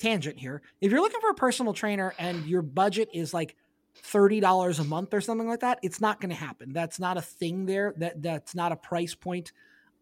tangent 0.00 0.38
here. 0.38 0.62
If 0.80 0.90
you're 0.90 1.00
looking 1.00 1.20
for 1.20 1.30
a 1.30 1.34
personal 1.34 1.72
trainer 1.72 2.14
and 2.18 2.44
your 2.46 2.62
budget 2.62 3.08
is 3.14 3.32
like 3.32 3.56
$30 4.02 4.80
a 4.80 4.84
month 4.84 5.14
or 5.14 5.20
something 5.20 5.48
like 5.48 5.60
that, 5.60 5.78
it's 5.82 6.00
not 6.00 6.20
going 6.20 6.30
to 6.30 6.36
happen. 6.36 6.72
That's 6.72 6.98
not 6.98 7.16
a 7.16 7.22
thing 7.22 7.66
there. 7.66 7.94
That 7.98 8.22
that's 8.22 8.54
not 8.54 8.72
a 8.72 8.76
price 8.76 9.14
point 9.14 9.52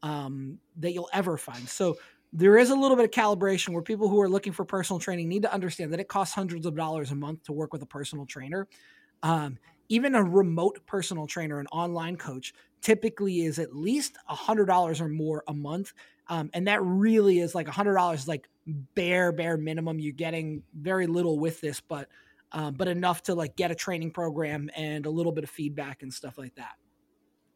um, 0.02 0.58
that 0.76 0.92
you'll 0.92 1.10
ever 1.12 1.36
find. 1.36 1.68
So 1.68 1.98
there 2.32 2.58
is 2.58 2.70
a 2.70 2.74
little 2.74 2.96
bit 2.96 3.06
of 3.06 3.10
calibration 3.10 3.70
where 3.70 3.82
people 3.82 4.08
who 4.08 4.20
are 4.20 4.28
looking 4.28 4.52
for 4.52 4.64
personal 4.64 5.00
training 5.00 5.28
need 5.28 5.42
to 5.42 5.52
understand 5.52 5.92
that 5.92 6.00
it 6.00 6.08
costs 6.08 6.34
hundreds 6.34 6.66
of 6.66 6.76
dollars 6.76 7.10
a 7.10 7.14
month 7.14 7.42
to 7.44 7.52
work 7.52 7.72
with 7.72 7.82
a 7.82 7.86
personal 7.86 8.26
trainer. 8.26 8.68
Um, 9.22 9.58
even 9.88 10.14
a 10.14 10.22
remote 10.22 10.80
personal 10.86 11.26
trainer, 11.26 11.58
an 11.58 11.66
online 11.68 12.16
coach, 12.16 12.52
typically 12.82 13.40
is 13.40 13.58
at 13.58 13.74
least 13.74 14.16
a 14.28 14.34
hundred 14.34 14.66
dollars 14.66 15.00
or 15.00 15.08
more 15.08 15.42
a 15.48 15.54
month, 15.54 15.94
um, 16.28 16.50
and 16.52 16.68
that 16.68 16.82
really 16.82 17.38
is 17.38 17.54
like 17.54 17.68
a 17.68 17.72
hundred 17.72 17.94
dollars, 17.94 18.28
like 18.28 18.48
bare 18.66 19.32
bare 19.32 19.56
minimum. 19.56 19.98
You're 19.98 20.12
getting 20.12 20.62
very 20.74 21.06
little 21.06 21.38
with 21.38 21.60
this, 21.60 21.80
but 21.80 22.08
um, 22.52 22.74
but 22.74 22.88
enough 22.88 23.22
to 23.24 23.34
like 23.34 23.56
get 23.56 23.70
a 23.70 23.74
training 23.74 24.10
program 24.10 24.70
and 24.76 25.06
a 25.06 25.10
little 25.10 25.32
bit 25.32 25.44
of 25.44 25.50
feedback 25.50 26.02
and 26.02 26.12
stuff 26.12 26.38
like 26.38 26.54
that. 26.56 26.76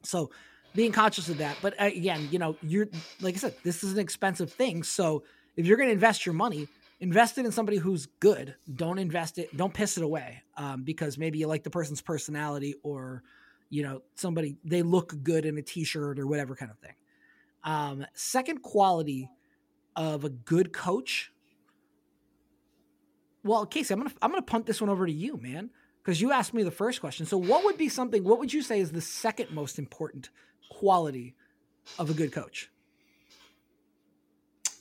So 0.03 0.31
being 0.75 0.93
conscious 0.93 1.29
of 1.29 1.39
that, 1.39 1.57
but 1.63 1.75
again, 1.79 2.29
you 2.31 2.39
know, 2.39 2.57
you're 2.63 2.89
like 3.21 3.35
I 3.35 3.39
said, 3.39 3.55
this 3.63 3.85
is 3.85 3.93
an 3.93 3.99
expensive 3.99 4.53
thing. 4.53 4.83
So 4.83 5.25
if 5.57 5.67
you're 5.67 5.77
going 5.77 5.89
to 5.89 5.95
invest 5.95 6.25
your 6.25 6.35
money, 6.35 6.69
invest 7.01 7.37
it 7.37 7.45
in 7.45 7.53
somebody 7.53 7.77
who's 7.77 8.07
good. 8.21 8.55
Don't 8.75 8.99
invest 8.99 9.39
it. 9.39 9.55
Don't 9.57 9.75
piss 9.75 9.99
it 9.99 10.05
away 10.05 10.43
um, 10.57 10.83
because 10.83 11.19
maybe 11.19 11.39
you 11.39 11.47
like 11.47 11.63
the 11.63 11.71
person's 11.71 12.01
personality 12.01 12.75
or 12.83 13.23
you 13.69 13.83
know 13.83 14.03
somebody 14.15 14.57
they 14.65 14.83
look 14.83 15.15
good 15.23 15.45
in 15.45 15.59
a 15.59 15.63
t-shirt 15.63 16.19
or 16.19 16.27
whatever 16.27 16.57
kind 16.57 16.71
of 16.71 16.79
thing. 16.79 16.95
Um, 17.65 18.07
second 18.15 18.63
quality 18.63 19.29
of 19.97 20.25
a 20.25 20.29
good 20.29 20.73
coach. 20.73 21.33
Well, 23.45 23.67
Casey, 23.67 23.95
I'm 23.95 24.01
gonna 24.01 24.15
I'm 24.21 24.31
gonna 24.31 24.43
punt 24.43 24.67
this 24.67 24.81
one 24.81 24.91
over 24.91 25.07
to 25.07 25.13
you, 25.13 25.37
man. 25.37 25.71
because 26.03 26.21
you 26.21 26.33
asked 26.33 26.55
me 26.55 26.63
the 26.63 26.71
first 26.71 27.01
question. 27.01 27.27
So, 27.27 27.37
what 27.39 27.65
would 27.65 27.79
be 27.79 27.89
something? 27.89 28.25
What 28.25 28.39
would 28.39 28.53
you 28.53 28.63
say 28.63 28.81
is 28.81 28.93
the 28.93 29.01
second 29.01 29.51
most 29.51 29.79
important 29.79 30.31
quality 30.71 31.35
of 31.99 32.11
a 32.11 32.15
good 32.15 32.33
coach? 32.33 32.71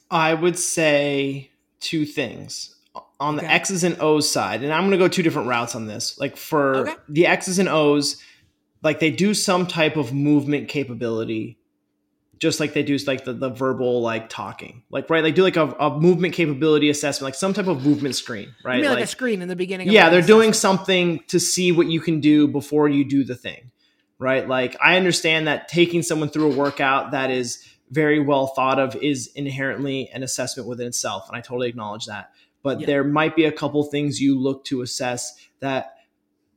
I 0.10 0.34
would 0.34 0.58
say 0.58 1.52
two 1.80 2.06
things 2.06 2.76
on 3.20 3.38
the. 3.38 3.46
X's 3.46 3.84
and 3.84 4.00
O's 4.02 4.30
side, 4.30 4.64
and 4.64 4.74
I'm 4.74 4.82
going 4.82 4.92
to 4.92 4.98
go 4.98 5.08
two 5.08 5.24
different 5.24 5.48
routes 5.48 5.76
on 5.76 5.88
this. 5.88 6.20
Like 6.20 6.38
for 6.38 6.76
okay. 6.78 6.96
the 7.08 7.28
X's 7.28 7.60
and 7.60 7.70
O's, 7.70 8.22
like 8.84 9.00
they 9.00 9.12
do 9.12 9.34
some 9.34 9.68
type 9.68 9.96
of 9.96 10.14
movement 10.14 10.68
capability 10.68 11.58
just 12.42 12.60
like 12.60 12.74
they 12.74 12.82
do 12.82 12.98
like 13.06 13.24
the, 13.24 13.34
the 13.34 13.50
verbal 13.50 14.02
like 14.02 14.28
talking. 14.28 14.84
Like 14.90 15.10
right 15.10 15.24
like 15.24 15.36
do 15.36 15.44
like 15.44 15.58
a, 15.58 15.68
a 15.80 15.98
movement 15.98 16.34
capability 16.34 16.90
assessment 16.90 17.26
like 17.26 17.36
some 17.36 17.54
type 17.54 17.68
of 17.68 17.86
movement 17.86 18.16
screen 18.16 18.54
right? 18.66 18.84
Like, 18.84 18.96
like, 18.96 19.04
a 19.04 19.08
screen 19.08 19.42
in 19.42 19.48
the 19.48 19.56
beginning 19.56 19.90
yeah 19.90 20.10
they're 20.10 20.22
doing 20.22 20.52
something 20.52 21.24
to 21.28 21.40
see 21.40 21.72
what 21.72 21.88
you 21.88 22.02
can 22.02 22.20
do 22.20 22.48
before 22.48 22.90
you 22.90 23.06
do 23.06 23.24
the 23.24 23.36
thing 23.36 23.72
right? 24.18 24.48
Like 24.48 24.76
i 24.84 24.98
understand 24.98 25.48
that 25.48 25.68
taking 25.68 26.02
someone 26.02 26.30
through 26.30 26.52
a 26.52 26.56
workout 26.56 27.12
that 27.12 27.30
is 27.30 27.66
very 27.92 28.20
well 28.20 28.48
thought 28.48 28.80
of 28.80 28.96
is 28.96 29.28
inherently 29.36 30.10
an 30.10 30.24
assessment 30.24 30.68
within 30.68 30.88
itself 30.88 31.28
and 31.28 31.38
i 31.38 31.42
totally 31.42 31.70
acknowledge 31.70 32.08
that. 32.08 32.32
But 32.64 32.82
yeah. 32.82 32.88
there 32.88 33.04
might 33.04 33.36
be 33.36 33.46
a 33.46 33.52
couple 33.52 33.84
things 33.84 34.20
you 34.20 34.38
look 34.40 34.66
to 34.66 34.82
assess 34.82 35.36
that 35.60 35.94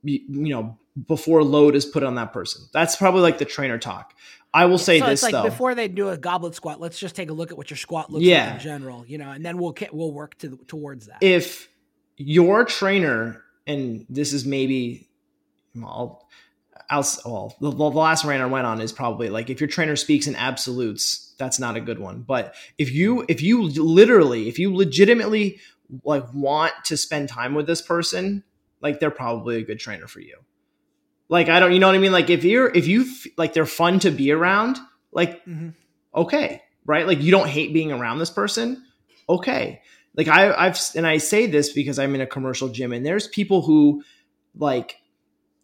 you 0.02 0.22
know 0.28 0.78
before 1.06 1.42
load 1.42 1.74
is 1.74 1.84
put 1.84 2.04
on 2.04 2.14
that 2.14 2.32
person. 2.32 2.66
That's 2.72 2.94
probably 2.94 3.22
like 3.22 3.38
the 3.38 3.44
trainer 3.44 3.78
talk 3.78 4.14
I 4.54 4.66
will 4.66 4.78
say 4.78 5.00
so 5.00 5.06
this 5.06 5.22
like 5.24 5.32
though. 5.32 5.42
Before 5.42 5.74
they 5.74 5.88
do 5.88 6.10
a 6.10 6.16
goblet 6.16 6.54
squat, 6.54 6.80
let's 6.80 6.98
just 6.98 7.16
take 7.16 7.28
a 7.28 7.32
look 7.32 7.50
at 7.50 7.58
what 7.58 7.70
your 7.70 7.76
squat 7.76 8.12
looks 8.12 8.24
yeah. 8.24 8.46
like 8.46 8.54
in 8.54 8.60
general, 8.60 9.04
you 9.04 9.18
know, 9.18 9.30
and 9.30 9.44
then 9.44 9.58
we'll 9.58 9.74
we'll 9.92 10.12
work 10.12 10.38
to 10.38 10.56
towards 10.68 11.08
that. 11.08 11.18
If 11.20 11.68
your 12.16 12.64
trainer, 12.64 13.42
and 13.66 14.06
this 14.08 14.32
is 14.32 14.46
maybe, 14.46 15.08
well, 15.74 16.28
I'll, 16.88 17.04
well, 17.24 17.56
the, 17.60 17.70
the 17.70 17.82
last 17.82 18.24
rant 18.24 18.42
I 18.42 18.46
went 18.46 18.66
on 18.66 18.80
is 18.80 18.92
probably 18.92 19.28
like 19.28 19.50
if 19.50 19.60
your 19.60 19.68
trainer 19.68 19.96
speaks 19.96 20.28
in 20.28 20.36
absolutes, 20.36 21.34
that's 21.36 21.58
not 21.58 21.76
a 21.76 21.80
good 21.80 21.98
one. 21.98 22.22
But 22.22 22.54
if 22.78 22.92
you 22.92 23.24
if 23.28 23.42
you 23.42 23.62
literally 23.62 24.48
if 24.48 24.60
you 24.60 24.74
legitimately 24.74 25.58
like 26.04 26.32
want 26.32 26.72
to 26.84 26.96
spend 26.96 27.28
time 27.28 27.54
with 27.54 27.66
this 27.66 27.82
person, 27.82 28.44
like 28.80 29.00
they're 29.00 29.10
probably 29.10 29.56
a 29.56 29.62
good 29.62 29.80
trainer 29.80 30.06
for 30.06 30.20
you. 30.20 30.38
Like 31.28 31.48
I 31.48 31.60
don't, 31.60 31.72
you 31.72 31.78
know 31.78 31.86
what 31.86 31.96
I 31.96 31.98
mean? 31.98 32.12
Like 32.12 32.30
if 32.30 32.44
you're 32.44 32.70
if 32.70 32.86
you 32.86 33.06
like 33.36 33.52
they're 33.52 33.66
fun 33.66 33.98
to 34.00 34.10
be 34.10 34.30
around, 34.30 34.78
like 35.12 35.44
mm-hmm. 35.46 35.70
okay, 36.14 36.62
right? 36.84 37.06
Like 37.06 37.22
you 37.22 37.30
don't 37.30 37.48
hate 37.48 37.72
being 37.72 37.92
around 37.92 38.18
this 38.18 38.30
person, 38.30 38.84
okay. 39.28 39.82
Like 40.16 40.28
I 40.28 40.52
I've 40.52 40.78
and 40.94 41.06
I 41.06 41.18
say 41.18 41.46
this 41.46 41.72
because 41.72 41.98
I'm 41.98 42.14
in 42.14 42.20
a 42.20 42.26
commercial 42.26 42.68
gym 42.68 42.92
and 42.92 43.04
there's 43.04 43.26
people 43.26 43.62
who 43.62 44.02
like 44.56 44.96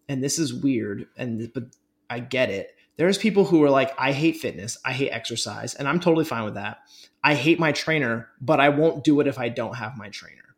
and 0.09 0.25
this 0.25 0.39
is 0.39 0.53
weird 0.53 1.07
and 1.17 1.53
but 1.53 1.65
I 2.09 2.21
get 2.21 2.51
it. 2.51 2.75
There's 2.97 3.17
people 3.17 3.45
who 3.45 3.63
are 3.65 3.71
like 3.71 3.93
I 3.99 4.13
hate 4.13 4.39
fitness, 4.39 4.79
I 4.85 4.93
hate 4.93 5.11
exercise, 5.11 5.75
and 5.75 5.87
I'm 5.87 6.01
totally 6.01 6.25
fine 6.25 6.45
with 6.45 6.55
that. 6.55 6.79
I 7.23 7.35
hate 7.35 7.61
my 7.61 7.73
trainer, 7.73 8.29
but 8.41 8.61
I 8.61 8.71
won't 8.71 9.05
do 9.05 9.21
it 9.21 9.27
if 9.27 9.39
I 9.39 9.51
don't 9.51 9.75
have 9.75 9.97
my 9.97 10.09
trainer. 10.09 10.50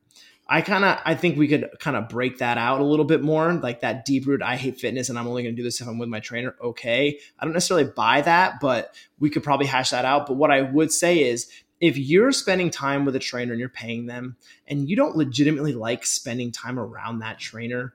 I 0.53 0.61
kind 0.61 0.85
of 0.85 0.99
I 1.07 1.15
think 1.15 1.39
we 1.39 1.49
could 1.49 1.67
kind 1.81 1.97
of 1.97 2.11
break 2.11 2.39
that 2.39 2.59
out 2.59 2.83
a 2.83 2.85
little 2.85 3.07
bit 3.07 3.23
more, 3.23 3.55
like 3.55 3.81
that 3.81 4.05
deep 4.05 4.27
root. 4.27 4.43
I 4.43 4.57
hate 4.57 4.79
fitness, 4.79 5.09
and 5.09 5.19
I'm 5.19 5.27
only 5.27 5.43
going 5.43 5.57
to 5.57 5.57
do 5.57 5.65
this 5.65 5.81
if 5.81 5.89
I'm 5.89 5.99
with 5.99 6.11
my 6.11 6.21
trainer. 6.21 6.55
Okay, 6.63 7.19
I 7.39 7.45
don't 7.47 7.55
necessarily 7.55 7.91
buy 7.91 8.21
that, 8.21 8.61
but 8.61 8.95
we 9.19 9.31
could 9.31 9.43
probably 9.43 9.65
hash 9.65 9.91
that 9.91 10.05
out. 10.05 10.27
But 10.27 10.35
what 10.35 10.51
I 10.51 10.61
would 10.61 10.93
say 10.93 11.23
is, 11.23 11.51
if 11.81 11.97
you're 11.97 12.33
spending 12.33 12.69
time 12.69 13.07
with 13.07 13.17
a 13.17 13.19
trainer 13.19 13.53
and 13.53 13.61
you're 13.61 13.71
paying 13.71 14.05
them, 14.05 14.37
and 14.69 14.87
you 14.87 14.95
don't 14.95 15.17
legitimately 15.17 15.73
like 15.73 16.05
spending 16.05 16.53
time 16.53 16.79
around 16.79 17.21
that 17.21 17.39
trainer, 17.39 17.95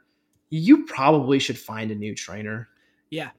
you 0.49 0.87
probably 0.87 1.37
should 1.37 1.59
find 1.59 1.91
a 1.91 1.95
new 1.95 2.15
trainer. 2.15 2.69
Yeah, 3.11 3.29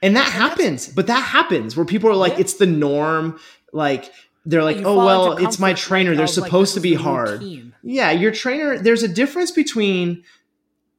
and 0.00 0.14
that 0.14 0.26
and 0.26 0.32
happens, 0.32 0.86
but 0.86 1.08
that 1.08 1.24
happens 1.24 1.76
where 1.76 1.84
people 1.84 2.08
are 2.08 2.14
like, 2.14 2.34
yeah. 2.34 2.40
it's 2.40 2.54
the 2.54 2.66
norm. 2.66 3.40
Like 3.72 4.12
they're 4.46 4.62
like, 4.62 4.76
oh 4.84 4.96
well, 4.96 5.38
it's 5.38 5.58
my 5.58 5.72
trainer. 5.72 6.14
They're 6.14 6.28
supposed 6.28 6.76
like, 6.76 6.82
to 6.82 6.88
be 6.88 6.94
hard. 6.94 7.42
Routine. 7.42 7.73
Yeah, 7.84 8.10
your 8.12 8.32
trainer. 8.32 8.78
There's 8.78 9.02
a 9.02 9.08
difference 9.08 9.50
between 9.50 10.24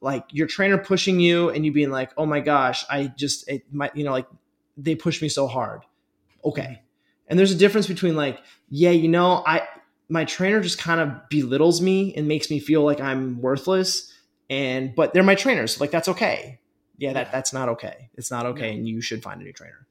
like 0.02 0.24
your 0.30 0.46
trainer 0.46 0.78
pushing 0.78 1.20
you 1.20 1.50
and 1.50 1.66
you 1.66 1.74
being 1.74 1.90
like, 1.90 2.12
oh 2.16 2.28
my 2.28 2.40
gosh, 2.40 2.86
I 2.90 3.08
just 3.08 3.50
it 3.50 3.64
might 3.74 3.96
you 3.96 4.04
know 4.04 4.12
like 4.12 4.28
they 4.78 4.94
push 4.96 5.22
me 5.22 5.28
so 5.28 5.48
hard. 5.48 5.82
Okay, 6.46 6.84
and 7.28 7.40
there's 7.40 7.52
a 7.52 7.56
difference 7.56 7.88
between 7.88 8.16
like, 8.16 8.40
yeah, 8.70 8.92
you 8.92 9.08
know, 9.08 9.44
I 9.48 9.68
my 10.10 10.26
trainer 10.26 10.62
just 10.62 10.78
kind 10.78 11.02
of 11.02 11.28
belittles 11.30 11.82
me 11.82 12.14
and 12.14 12.28
makes 12.28 12.52
me 12.52 12.60
feel 12.60 12.84
like 12.84 13.02
I'm 13.02 13.42
worthless. 13.42 14.14
And 14.48 14.94
but 14.96 15.12
they're 15.12 15.24
my 15.24 15.34
trainers, 15.34 15.76
so 15.76 15.84
like 15.84 15.90
that's 15.90 16.08
okay. 16.10 16.60
Yeah, 17.00 17.14
that 17.14 17.32
that's 17.32 17.52
not 17.52 17.68
okay. 17.70 18.12
It's 18.14 18.30
not 18.30 18.46
okay, 18.46 18.76
and 18.76 18.88
you 18.88 19.02
should 19.02 19.24
find 19.24 19.42
a 19.42 19.44
new 19.44 19.54
trainer. 19.54 19.85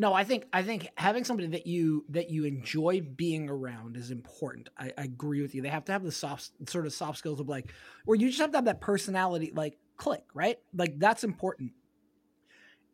No, 0.00 0.14
I 0.14 0.22
think 0.22 0.46
I 0.52 0.62
think 0.62 0.88
having 0.96 1.24
somebody 1.24 1.48
that 1.48 1.66
you 1.66 2.04
that 2.10 2.30
you 2.30 2.44
enjoy 2.44 3.00
being 3.00 3.50
around 3.50 3.96
is 3.96 4.12
important. 4.12 4.68
I, 4.78 4.92
I, 4.96 5.02
agree 5.02 5.42
with 5.42 5.56
you. 5.56 5.60
They 5.60 5.68
have 5.68 5.84
to 5.86 5.92
have 5.92 6.04
the 6.04 6.12
soft 6.12 6.52
sort 6.68 6.86
of 6.86 6.92
soft 6.92 7.18
skills 7.18 7.40
of 7.40 7.48
like, 7.48 7.72
where 8.04 8.16
you 8.16 8.28
just 8.28 8.40
have 8.40 8.52
to 8.52 8.58
have 8.58 8.66
that 8.66 8.80
personality 8.80 9.52
like 9.52 9.76
click, 9.96 10.22
right? 10.34 10.56
Like 10.72 11.00
that's 11.00 11.24
important. 11.24 11.72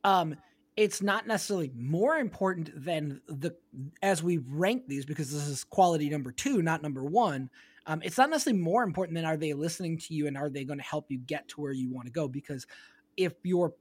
Um, 0.03 0.37
it's 0.79 1.03
not 1.03 1.27
necessarily 1.27 1.71
more 1.77 2.17
important 2.17 2.71
than 2.75 3.21
the 3.29 3.55
as 4.03 4.23
we 4.23 4.39
rank 4.39 4.85
these 4.89 5.05
because 5.05 5.31
this 5.31 5.47
is 5.47 5.63
quality 5.63 6.09
number 6.09 6.33
two, 6.33 6.63
not 6.63 6.83
number 6.83 7.05
one. 7.05 7.51
Um, 7.87 8.01
it's 8.03 8.17
not 8.17 8.31
necessarily 8.31 8.63
more 8.63 8.83
important 8.83 9.17
than 9.17 9.27
are 9.27 9.37
they 9.37 9.53
listening 9.53 9.99
to 9.99 10.15
you 10.15 10.27
and 10.27 10.39
are 10.39 10.49
they 10.49 10.65
going 10.65 10.79
to 10.79 10.85
help 10.85 11.11
you 11.11 11.19
get 11.19 11.49
to 11.49 11.61
where 11.61 11.73
you 11.73 11.93
want 11.93 12.07
to 12.07 12.13
go 12.13 12.29
because 12.29 12.67
if 13.19 13.35
your 13.43 13.75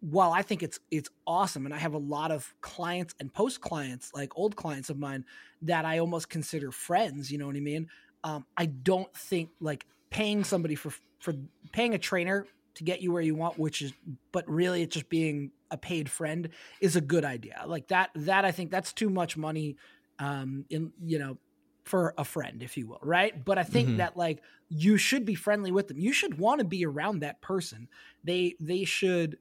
while 0.00 0.32
I 0.32 0.42
think 0.42 0.62
it's 0.62 0.80
it's 0.90 1.10
awesome, 1.26 1.66
and 1.66 1.74
I 1.74 1.78
have 1.78 1.94
a 1.94 1.98
lot 1.98 2.30
of 2.30 2.54
clients 2.60 3.14
and 3.20 3.32
post 3.32 3.60
clients, 3.60 4.10
like 4.14 4.32
old 4.36 4.56
clients 4.56 4.90
of 4.90 4.98
mine, 4.98 5.24
that 5.62 5.84
I 5.84 5.98
almost 5.98 6.28
consider 6.28 6.72
friends. 6.72 7.30
You 7.30 7.38
know 7.38 7.46
what 7.46 7.56
I 7.56 7.60
mean? 7.60 7.88
Um, 8.24 8.46
I 8.56 8.66
don't 8.66 9.12
think 9.14 9.50
like 9.60 9.86
paying 10.10 10.44
somebody 10.44 10.74
for 10.74 10.92
for 11.18 11.34
paying 11.72 11.94
a 11.94 11.98
trainer 11.98 12.46
to 12.74 12.84
get 12.84 13.02
you 13.02 13.12
where 13.12 13.22
you 13.22 13.34
want, 13.34 13.58
which 13.58 13.82
is, 13.82 13.92
but 14.32 14.48
really 14.48 14.82
it's 14.82 14.94
just 14.94 15.10
being 15.10 15.50
a 15.70 15.76
paid 15.76 16.08
friend 16.08 16.48
is 16.80 16.96
a 16.96 17.00
good 17.00 17.24
idea. 17.24 17.62
Like 17.66 17.88
that 17.88 18.10
that 18.14 18.44
I 18.44 18.52
think 18.52 18.70
that's 18.70 18.92
too 18.92 19.10
much 19.10 19.36
money, 19.36 19.76
um, 20.18 20.64
in 20.70 20.92
you 21.04 21.18
know 21.18 21.36
for 21.84 22.14
a 22.16 22.24
friend, 22.24 22.62
if 22.62 22.76
you 22.76 22.86
will, 22.86 23.00
right? 23.02 23.44
But 23.44 23.58
I 23.58 23.64
think 23.64 23.88
mm-hmm. 23.88 23.96
that 23.98 24.16
like 24.16 24.42
you 24.70 24.96
should 24.96 25.26
be 25.26 25.34
friendly 25.34 25.72
with 25.72 25.88
them. 25.88 25.98
You 25.98 26.12
should 26.12 26.38
want 26.38 26.60
to 26.60 26.64
be 26.64 26.86
around 26.86 27.20
that 27.20 27.42
person. 27.42 27.88
They 28.24 28.54
they 28.60 28.84
should 28.84 29.36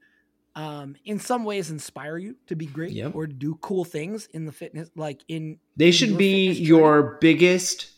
um, 0.56 0.96
in 1.06 1.20
some 1.20 1.44
ways 1.44 1.70
inspire 1.70 2.18
you 2.18 2.36
to 2.48 2.56
be 2.56 2.66
great 2.66 2.92
yep. 2.92 3.16
or 3.16 3.28
do 3.28 3.56
cool 3.62 3.86
things 3.86 4.28
in 4.34 4.46
the 4.46 4.52
fitness 4.52 4.90
like 4.96 5.24
in 5.28 5.60
they 5.78 5.88
in 5.88 5.92
should 5.92 6.10
your 6.10 6.18
be 6.18 6.52
your 6.52 7.18
biggest 7.22 7.92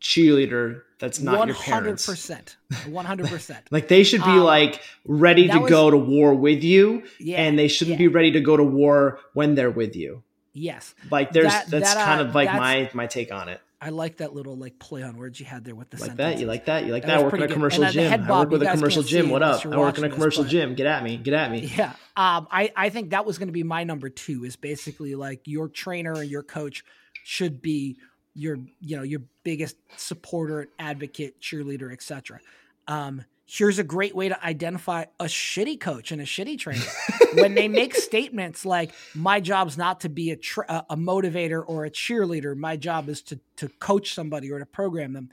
cheerleader 0.00 0.82
that's 0.98 1.20
not 1.20 1.40
100%, 1.40 1.46
your 1.46 1.56
parents. 1.56 2.06
100% 2.06 2.56
100% 2.70 3.56
like 3.70 3.88
they 3.88 4.02
should 4.02 4.22
be 4.22 4.30
um, 4.30 4.38
like 4.38 4.80
ready 5.04 5.48
to 5.48 5.58
was, 5.58 5.70
go 5.70 5.90
to 5.90 5.96
war 5.96 6.34
with 6.34 6.62
you 6.62 7.02
yeah, 7.18 7.42
and 7.42 7.58
they 7.58 7.68
shouldn't 7.68 8.00
yeah. 8.00 8.06
be 8.06 8.08
ready 8.08 8.32
to 8.32 8.40
go 8.40 8.56
to 8.56 8.64
war 8.64 9.20
when 9.34 9.54
they're 9.54 9.70
with 9.70 9.96
you. 9.96 10.22
Yes. 10.54 10.94
Like 11.10 11.32
there's 11.32 11.52
that, 11.52 11.68
that's 11.68 11.94
that, 11.94 12.04
kind 12.06 12.20
uh, 12.20 12.24
of 12.24 12.34
like 12.34 12.50
my 12.50 12.90
my 12.94 13.06
take 13.06 13.30
on 13.30 13.50
it 13.50 13.60
I 13.80 13.90
like 13.90 14.18
that 14.18 14.34
little 14.34 14.56
like 14.56 14.78
play 14.78 15.02
on 15.02 15.18
words 15.18 15.38
you 15.38 15.44
had 15.44 15.64
there 15.64 15.74
with 15.74 15.90
the 15.90 15.98
like 15.98 16.10
sentences. 16.10 16.34
that. 16.36 16.40
You 16.40 16.46
like 16.46 16.64
that? 16.64 16.86
You 16.86 16.92
like 16.92 17.02
that? 17.02 17.08
that? 17.08 17.20
I 17.20 17.22
work 17.22 17.34
in 17.34 17.42
a 17.42 17.48
commercial 17.48 17.84
gym. 17.90 18.12
I 18.12 18.40
work 18.40 18.50
with 18.50 18.62
a 18.62 18.70
commercial 18.70 19.02
gym. 19.02 19.28
What 19.28 19.42
up? 19.42 19.66
I 19.66 19.76
work 19.76 19.98
in 19.98 20.04
a 20.04 20.08
commercial 20.08 20.44
this, 20.44 20.52
gym. 20.52 20.74
Get 20.74 20.86
at 20.86 21.02
me. 21.02 21.16
Get 21.18 21.34
at 21.34 21.50
me. 21.50 21.70
Yeah. 21.76 21.92
Um. 22.16 22.48
I 22.50 22.72
I 22.74 22.88
think 22.88 23.10
that 23.10 23.26
was 23.26 23.36
going 23.36 23.48
to 23.48 23.52
be 23.52 23.62
my 23.62 23.84
number 23.84 24.08
two. 24.08 24.44
Is 24.44 24.56
basically 24.56 25.14
like 25.14 25.42
your 25.44 25.68
trainer 25.68 26.14
and 26.14 26.30
your 26.30 26.42
coach 26.42 26.84
should 27.22 27.60
be 27.60 27.98
your 28.34 28.56
you 28.80 28.96
know 28.96 29.02
your 29.02 29.20
biggest 29.44 29.76
supporter, 29.96 30.68
advocate, 30.78 31.40
cheerleader, 31.40 31.92
etc. 31.92 32.40
Um 32.88 33.24
here's 33.46 33.78
a 33.78 33.84
great 33.84 34.14
way 34.14 34.28
to 34.28 34.44
identify 34.44 35.04
a 35.20 35.24
shitty 35.24 35.78
coach 35.78 36.10
and 36.10 36.20
a 36.20 36.24
shitty 36.24 36.58
trainer. 36.58 36.82
When 37.34 37.54
they 37.54 37.68
make 37.68 37.94
statements 37.94 38.64
like 38.64 38.92
my 39.14 39.40
job's 39.40 39.76
not 39.76 40.00
to 40.00 40.08
be 40.08 40.30
a, 40.30 40.36
tra- 40.36 40.86
a 40.88 40.96
motivator 40.96 41.62
or 41.66 41.84
a 41.84 41.90
cheerleader. 41.90 42.56
My 42.56 42.76
job 42.76 43.08
is 43.10 43.20
to 43.22 43.40
to 43.56 43.68
coach 43.68 44.14
somebody 44.14 44.50
or 44.50 44.58
to 44.58 44.64
program 44.64 45.12
them. 45.12 45.30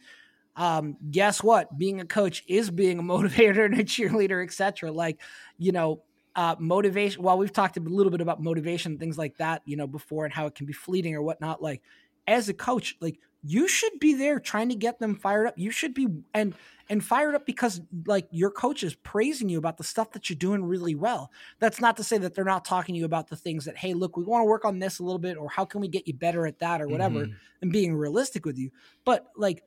Um, 0.56 0.98
guess 1.12 1.42
what? 1.42 1.78
Being 1.78 2.02
a 2.02 2.06
coach 2.06 2.44
is 2.48 2.70
being 2.70 3.00
a 3.00 3.04
motivator 3.14 3.66
and 3.66 3.80
a 3.80 3.84
cheerleader 3.84 4.44
etc 4.44 4.92
like 4.92 5.22
you 5.58 5.72
know 5.72 6.02
uh, 6.36 6.56
motivation 6.60 7.22
while 7.22 7.38
we've 7.38 7.54
talked 7.54 7.78
a 7.78 7.80
little 7.80 8.12
bit 8.12 8.22
about 8.22 8.42
motivation 8.42 8.98
things 8.98 9.18
like 9.18 9.38
that 9.38 9.62
you 9.66 9.78
know 9.78 9.88
before 9.88 10.26
and 10.26 10.34
how 10.34 10.48
it 10.48 10.56
can 10.56 10.66
be 10.66 10.74
fleeting 10.74 11.16
or 11.16 11.22
whatnot 11.22 11.62
like 11.62 11.82
as 12.28 12.50
a 12.50 12.54
coach 12.54 12.96
like 13.00 13.20
you 13.44 13.68
should 13.68 14.00
be 14.00 14.14
there 14.14 14.40
trying 14.40 14.70
to 14.70 14.76
get 14.76 15.00
them 15.00 15.16
fired 15.16 15.48
up 15.48 15.54
you 15.58 15.72
should 15.72 15.94
be 15.94 16.08
and 16.34 16.56
and 16.90 17.04
fired 17.04 17.36
up 17.36 17.46
because 17.46 17.82
like 18.06 18.28
your 18.32 18.52
coach 18.52 18.84
is 18.84 18.96
praising 18.96 19.50
you 19.50 19.58
about 19.58 19.78
the 19.78 19.84
stuff 19.84 20.12
that 20.12 20.30
you're 20.30 20.38
doing 20.38 20.64
really 20.64 20.96
well. 20.96 21.32
That's 21.60 21.80
not 21.80 21.98
to 21.98 22.04
say 22.04 22.18
that 22.18 22.36
they're 22.36 22.44
not 22.44 22.66
talking 22.66 22.94
to 22.94 23.00
you 23.00 23.06
about 23.06 23.30
the 23.30 23.36
things 23.36 23.66
that, 23.66 23.78
hey, 23.78 23.94
look, 23.94 24.18
we 24.18 24.24
want 24.24 24.42
to 24.42 24.46
work 24.46 24.66
on 24.66 24.80
this 24.80 25.00
a 25.00 25.04
little 25.04 25.20
bit, 25.20 25.38
or 25.38 25.50
how 25.50 25.66
can 25.66 25.82
we 25.82 25.88
get 25.88 26.08
you 26.08 26.14
better 26.14 26.46
at 26.46 26.60
that, 26.60 26.82
or 26.82 26.88
whatever, 26.88 27.22
mm-hmm. 27.22 27.34
and 27.62 27.72
being 27.72 27.96
realistic 27.96 28.46
with 28.46 28.58
you. 28.58 28.70
But 29.06 29.28
like 29.38 29.64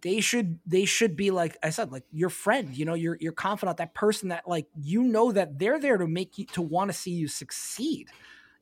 they 0.00 0.20
should 0.20 0.58
they 0.64 0.84
should 0.84 1.16
be 1.16 1.30
like 1.30 1.58
I 1.62 1.70
said, 1.70 1.92
like 1.92 2.04
your 2.12 2.30
friend. 2.30 2.76
You 2.76 2.86
know, 2.86 2.94
you're 2.94 3.18
you're 3.20 3.32
confident 3.32 3.76
that 3.78 3.94
person 3.94 4.30
that 4.30 4.48
like 4.48 4.66
you 4.80 5.02
know 5.02 5.32
that 5.32 5.58
they're 5.58 5.78
there 5.78 5.98
to 5.98 6.06
make 6.06 6.38
you 6.38 6.46
to 6.46 6.62
want 6.62 6.90
to 6.90 6.96
see 6.96 7.12
you 7.12 7.28
succeed. 7.28 8.08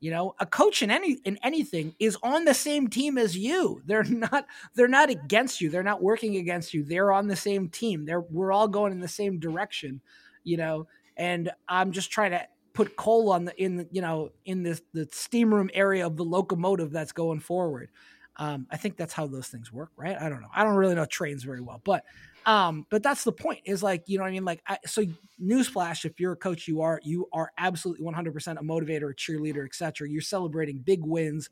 You 0.01 0.11
know, 0.11 0.35
a 0.41 0.47
coach 0.47 0.83
in 0.83 0.91
any 0.91 1.21
in 1.25 1.39
anything 1.43 1.95
is 1.99 2.17
on 2.23 2.45
the 2.47 2.55
same 2.55 2.89
team 2.89 3.19
as 3.19 3.37
you. 3.37 3.83
They're 3.87 4.05
not 4.05 4.47
they're 4.75 4.89
not 4.89 5.11
against 5.11 5.61
you. 5.61 5.69
They're 5.69 5.83
not 5.83 6.03
working 6.03 6.37
against 6.37 6.73
you. 6.73 6.83
They're 6.83 7.13
on 7.13 7.29
the 7.29 7.37
same 7.37 7.69
team. 7.69 8.07
They're 8.07 8.21
we're 8.23 8.53
all 8.53 8.69
going 8.69 8.93
in 8.93 9.01
the 9.01 9.09
same 9.09 9.39
direction, 9.39 10.01
you 10.43 10.57
know. 10.57 10.87
And 11.17 11.51
I'm 11.69 11.93
just 11.93 12.11
trying 12.11 12.31
to 12.31 12.47
put 12.73 12.97
coal 12.97 13.31
on 13.31 13.45
the 13.45 13.63
in 13.63 13.77
the, 13.77 13.89
you 13.91 14.01
know 14.01 14.31
in 14.47 14.63
this 14.63 14.81
the 14.95 15.09
steam 15.13 15.53
room 15.53 15.71
area 15.75 16.07
of 16.07 16.17
the 16.17 16.25
locomotive 16.25 16.91
that's 16.93 17.13
going 17.13 17.41
forward. 17.41 17.91
Um, 18.37 18.67
I 18.71 18.79
think 18.79 18.97
that's 18.97 19.13
how 19.13 19.27
those 19.27 19.49
things 19.49 19.71
work, 19.71 19.91
right? 19.97 20.17
I 20.19 20.31
don't 20.31 20.41
know. 20.41 20.49
I 20.55 20.65
don't 20.65 20.77
really 20.77 20.95
know 20.95 21.05
trains 21.05 21.43
very 21.43 21.61
well, 21.61 21.83
but 21.85 22.05
um, 22.47 22.87
but 22.91 23.03
that's 23.03 23.25
the 23.25 23.33
point. 23.33 23.61
Is 23.65 23.83
like 23.83 24.05
you 24.07 24.19
know 24.19 24.25
what 24.25 24.31
I 24.31 24.33
mean. 24.33 24.45
Like 24.45 24.63
I, 24.67 24.79
so, 24.87 25.05
newsflash: 25.43 26.05
if 26.05 26.19
you're 26.21 26.33
a 26.33 26.37
coach, 26.37 26.67
you 26.69 26.83
are 26.83 27.01
you 27.03 27.29
are 27.33 27.53
absolutely 27.59 28.05
100 28.05 28.33
percent 28.33 28.59
a 28.59 28.63
motivator, 28.63 29.11
a 29.11 29.15
cheerleader, 29.15 29.65
etc. 29.65 30.09
You're 30.09 30.23
celebrating 30.23 30.79
big 30.79 31.05
wins, 31.05 31.51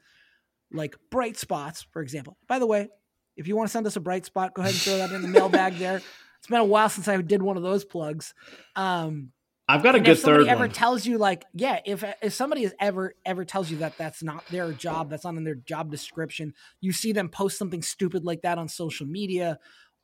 like 0.73 0.97
bright 1.11 1.37
spots, 1.37 1.87
for 1.93 2.03
example. 2.03 2.37
By 2.47 2.59
the 2.59 2.67
way, 2.67 2.89
if 3.37 3.47
you 3.47 3.57
want 3.57 3.69
to 3.69 3.73
send 3.73 3.87
us 3.87 3.97
a 3.97 4.01
bright 4.01 4.25
spot, 4.25 4.55
go 4.55 4.63
ahead 4.63 4.75
and 4.75 4.81
throw 4.81 4.97
that 4.99 5.13
in 5.13 5.23
the 5.23 5.29
mailbag 5.29 5.79
there. 5.79 6.01
It's 6.39 6.47
been 6.47 6.61
a 6.61 6.65
while 6.65 6.89
since 6.89 7.09
I 7.09 7.21
did 7.21 7.43
one 7.43 7.57
of 7.57 7.65
those 7.65 7.85
plugs. 7.85 8.33
Um, 8.77 9.33
I've 9.71 9.83
got 9.83 9.95
a 9.95 10.01
good 10.01 10.19
third 10.19 10.47
ever 10.49 10.61
one. 10.61 10.71
tells 10.71 11.05
you 11.05 11.19
like, 11.19 11.45
yeah, 11.53 11.81
if 11.85 12.03
if 12.23 12.33
somebody 12.33 12.65
is 12.65 12.75
ever 12.81 13.15
ever 13.27 13.45
tells 13.45 13.71
you 13.71 13.79
that 13.79 13.99
that's 13.99 14.23
not 14.23 14.47
their 14.47 14.73
job, 14.73 15.11
that's 15.11 15.25
not 15.25 15.35
in 15.35 15.45
their 15.45 15.57
job 15.57 15.91
description, 15.91 16.55
you 16.81 16.91
see 16.91 17.13
them 17.13 17.29
post 17.29 17.59
something 17.59 17.83
stupid 17.83 18.25
like 18.25 18.43
that 18.43 18.57
on 18.57 18.69
social 18.69 19.07
media, 19.07 19.59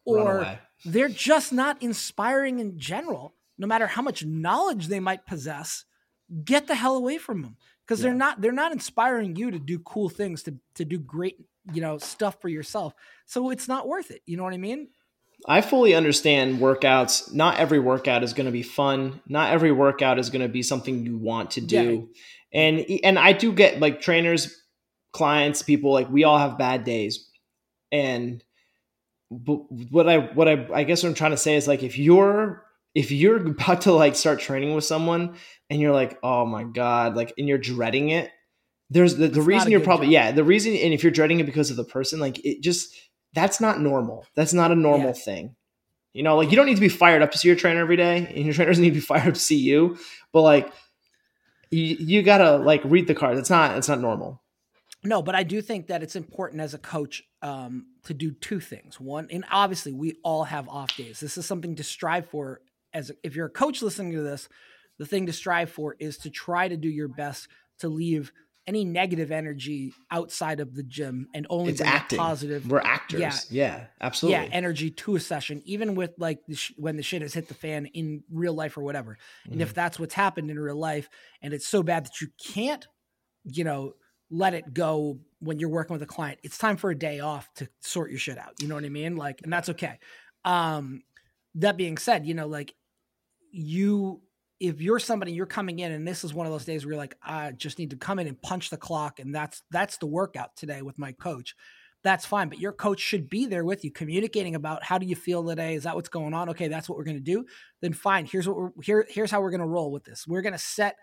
or 0.04 0.58
they're 0.84 1.08
just 1.08 1.52
not 1.52 1.82
inspiring 1.82 2.58
in 2.58 2.78
general. 2.78 3.34
No 3.56 3.66
matter 3.66 3.86
how 3.86 4.02
much 4.02 4.24
knowledge 4.24 4.88
they 4.88 5.00
might 5.00 5.26
possess, 5.26 5.84
get 6.44 6.66
the 6.66 6.74
hell 6.74 6.96
away 6.96 7.18
from 7.18 7.42
them 7.42 7.56
because 7.86 8.00
yeah. 8.00 8.04
they're 8.04 8.14
not 8.14 8.40
they're 8.40 8.52
not 8.52 8.72
inspiring 8.72 9.36
you 9.36 9.50
to 9.50 9.58
do 9.58 9.78
cool 9.78 10.08
things 10.08 10.42
to 10.44 10.56
to 10.74 10.84
do 10.84 10.98
great 10.98 11.36
you 11.72 11.80
know 11.80 11.98
stuff 11.98 12.40
for 12.40 12.48
yourself. 12.48 12.94
So 13.26 13.50
it's 13.50 13.68
not 13.68 13.86
worth 13.86 14.10
it. 14.10 14.22
You 14.26 14.36
know 14.36 14.44
what 14.44 14.54
I 14.54 14.58
mean? 14.58 14.88
I 15.46 15.60
fully 15.60 15.94
understand 15.94 16.58
workouts. 16.58 17.32
Not 17.32 17.58
every 17.58 17.78
workout 17.78 18.22
is 18.22 18.32
going 18.32 18.46
to 18.46 18.52
be 18.52 18.62
fun. 18.62 19.20
Not 19.28 19.52
every 19.52 19.72
workout 19.72 20.18
is 20.18 20.30
going 20.30 20.42
to 20.42 20.48
be 20.48 20.62
something 20.62 21.04
you 21.04 21.18
want 21.18 21.52
to 21.52 21.60
do. 21.60 22.08
Yeah. 22.52 22.60
And 22.60 22.86
and 23.04 23.18
I 23.18 23.32
do 23.32 23.52
get 23.52 23.80
like 23.80 24.00
trainers, 24.00 24.56
clients, 25.12 25.62
people 25.62 25.92
like 25.92 26.08
we 26.10 26.24
all 26.24 26.38
have 26.38 26.58
bad 26.58 26.84
days. 26.84 27.28
And 27.92 28.42
but 29.38 29.70
what 29.90 30.08
I 30.08 30.18
what 30.18 30.48
I 30.48 30.66
I 30.72 30.84
guess 30.84 31.02
what 31.02 31.10
I'm 31.10 31.14
trying 31.14 31.32
to 31.32 31.36
say 31.36 31.56
is 31.56 31.68
like 31.68 31.82
if 31.82 31.98
you're 31.98 32.64
if 32.94 33.10
you're 33.10 33.46
about 33.46 33.82
to 33.82 33.92
like 33.92 34.16
start 34.16 34.40
training 34.40 34.74
with 34.74 34.84
someone 34.84 35.36
and 35.70 35.80
you're 35.80 35.92
like, 35.92 36.18
"Oh 36.22 36.46
my 36.46 36.64
god," 36.64 37.16
like 37.16 37.32
and 37.38 37.48
you're 37.48 37.58
dreading 37.58 38.10
it, 38.10 38.30
there's 38.90 39.16
the, 39.16 39.28
the 39.28 39.42
reason 39.42 39.70
you're 39.70 39.80
probably 39.80 40.06
job. 40.06 40.12
yeah, 40.12 40.32
the 40.32 40.44
reason 40.44 40.74
and 40.74 40.94
if 40.94 41.02
you're 41.02 41.12
dreading 41.12 41.40
it 41.40 41.46
because 41.46 41.70
of 41.70 41.76
the 41.76 41.84
person, 41.84 42.20
like 42.20 42.44
it 42.44 42.62
just 42.62 42.94
that's 43.32 43.60
not 43.60 43.80
normal. 43.80 44.26
That's 44.36 44.52
not 44.52 44.70
a 44.70 44.76
normal 44.76 45.08
yeah. 45.08 45.12
thing. 45.12 45.56
You 46.12 46.22
know, 46.22 46.36
like 46.36 46.50
you 46.50 46.56
don't 46.56 46.66
need 46.66 46.76
to 46.76 46.80
be 46.80 46.88
fired 46.88 47.22
up 47.22 47.32
to 47.32 47.38
see 47.38 47.48
your 47.48 47.56
trainer 47.56 47.80
every 47.80 47.96
day, 47.96 48.32
and 48.34 48.44
your 48.44 48.54
trainer 48.54 48.70
doesn't 48.70 48.82
need 48.84 48.90
to 48.90 48.94
be 48.94 49.00
fired 49.00 49.28
up 49.28 49.34
to 49.34 49.40
see 49.40 49.58
you. 49.58 49.98
But 50.32 50.42
like, 50.42 50.72
you 51.70 51.96
you 51.98 52.22
gotta 52.22 52.56
like 52.58 52.82
read 52.84 53.08
the 53.08 53.14
cards. 53.14 53.40
It's 53.40 53.50
not 53.50 53.76
it's 53.76 53.88
not 53.88 54.00
normal. 54.00 54.40
No, 55.02 55.22
but 55.22 55.34
I 55.34 55.42
do 55.42 55.60
think 55.60 55.88
that 55.88 56.02
it's 56.02 56.16
important 56.16 56.62
as 56.62 56.72
a 56.72 56.78
coach 56.78 57.22
um, 57.42 57.86
to 58.04 58.14
do 58.14 58.32
two 58.32 58.60
things. 58.60 59.00
One, 59.00 59.28
and 59.30 59.44
obviously 59.50 59.92
we 59.92 60.16
all 60.22 60.44
have 60.44 60.68
off 60.68 60.96
days. 60.96 61.20
This 61.20 61.36
is 61.38 61.46
something 61.46 61.76
to 61.76 61.82
strive 61.82 62.26
for. 62.28 62.60
As 62.92 63.10
a, 63.10 63.14
if 63.22 63.34
you're 63.34 63.46
a 63.46 63.50
coach 63.50 63.82
listening 63.82 64.12
to 64.12 64.22
this, 64.22 64.48
the 64.98 65.06
thing 65.06 65.26
to 65.26 65.32
strive 65.32 65.70
for 65.70 65.96
is 65.98 66.18
to 66.18 66.30
try 66.30 66.68
to 66.68 66.76
do 66.76 66.88
your 66.88 67.08
best 67.08 67.48
to 67.80 67.88
leave 67.88 68.32
any 68.66 68.84
negative 68.84 69.30
energy 69.30 69.92
outside 70.10 70.60
of 70.60 70.74
the 70.74 70.82
gym 70.82 71.28
and 71.34 71.46
only 71.50 71.72
it's 71.72 71.80
acting. 71.80 72.18
positive. 72.18 72.66
We're 72.70 72.80
actors. 72.80 73.20
Yeah, 73.20 73.32
yeah, 73.50 73.84
absolutely. 74.00 74.46
Yeah, 74.46 74.52
energy 74.52 74.90
to 74.90 75.16
a 75.16 75.20
session, 75.20 75.60
even 75.64 75.94
with 75.94 76.12
like 76.18 76.46
the 76.46 76.56
sh- 76.56 76.72
when 76.76 76.96
the 76.96 77.02
shit 77.02 77.22
has 77.22 77.34
hit 77.34 77.48
the 77.48 77.54
fan 77.54 77.86
in 77.86 78.22
real 78.30 78.54
life 78.54 78.78
or 78.78 78.82
whatever. 78.82 79.18
Mm. 79.46 79.52
And 79.52 79.60
if 79.60 79.68
mm-hmm. 79.68 79.74
that's 79.74 79.98
what's 79.98 80.14
happened 80.14 80.50
in 80.50 80.58
real 80.58 80.76
life, 80.76 81.10
and 81.42 81.52
it's 81.52 81.66
so 81.66 81.82
bad 81.82 82.06
that 82.06 82.20
you 82.20 82.28
can't, 82.42 82.86
you 83.44 83.64
know, 83.64 83.94
let 84.30 84.54
it 84.54 84.74
go 84.74 85.18
when 85.40 85.58
you're 85.58 85.68
working 85.68 85.94
with 85.94 86.02
a 86.02 86.06
client, 86.06 86.38
it's 86.42 86.58
time 86.58 86.76
for 86.76 86.90
a 86.90 86.98
day 86.98 87.20
off 87.20 87.52
to 87.54 87.68
sort 87.80 88.10
your 88.10 88.18
shit 88.18 88.38
out. 88.38 88.54
You 88.60 88.68
know 88.68 88.74
what 88.74 88.84
I 88.84 88.88
mean? 88.88 89.16
Like, 89.16 89.40
and 89.42 89.52
that's 89.52 89.68
okay. 89.70 89.98
Um, 90.44 91.02
that 91.56 91.76
being 91.76 91.98
said, 91.98 92.26
you 92.26 92.34
know, 92.34 92.46
like 92.46 92.74
you 93.50 94.20
if 94.60 94.80
you're 94.80 94.98
somebody 94.98 95.32
you're 95.32 95.46
coming 95.46 95.80
in 95.80 95.92
and 95.92 96.06
this 96.06 96.24
is 96.24 96.32
one 96.32 96.46
of 96.46 96.52
those 96.52 96.64
days 96.64 96.84
where 96.84 96.92
you're 96.92 97.00
like 97.00 97.16
i 97.22 97.52
just 97.52 97.78
need 97.78 97.90
to 97.90 97.96
come 97.96 98.18
in 98.18 98.26
and 98.26 98.40
punch 98.40 98.70
the 98.70 98.76
clock 98.76 99.18
and 99.18 99.34
that's 99.34 99.62
that's 99.70 99.98
the 99.98 100.06
workout 100.06 100.54
today 100.56 100.82
with 100.82 100.98
my 100.98 101.12
coach 101.12 101.54
that's 102.02 102.24
fine 102.24 102.48
but 102.48 102.58
your 102.58 102.72
coach 102.72 103.00
should 103.00 103.28
be 103.28 103.46
there 103.46 103.64
with 103.64 103.84
you 103.84 103.90
communicating 103.90 104.54
about 104.54 104.82
how 104.82 104.98
do 104.98 105.06
you 105.06 105.16
feel 105.16 105.44
today 105.44 105.74
is 105.74 105.84
that 105.84 105.94
what's 105.94 106.08
going 106.08 106.34
on 106.34 106.48
okay 106.48 106.68
that's 106.68 106.88
what 106.88 106.96
we're 106.96 107.04
going 107.04 107.16
to 107.16 107.22
do 107.22 107.44
then 107.80 107.92
fine 107.92 108.26
here's 108.26 108.48
what 108.48 108.56
we're 108.56 108.70
here 108.82 109.06
here's 109.08 109.30
how 109.30 109.40
we're 109.40 109.50
going 109.50 109.60
to 109.60 109.66
roll 109.66 109.90
with 109.90 110.04
this 110.04 110.26
we're 110.26 110.42
going 110.42 110.52
to 110.52 110.58
set 110.58 110.96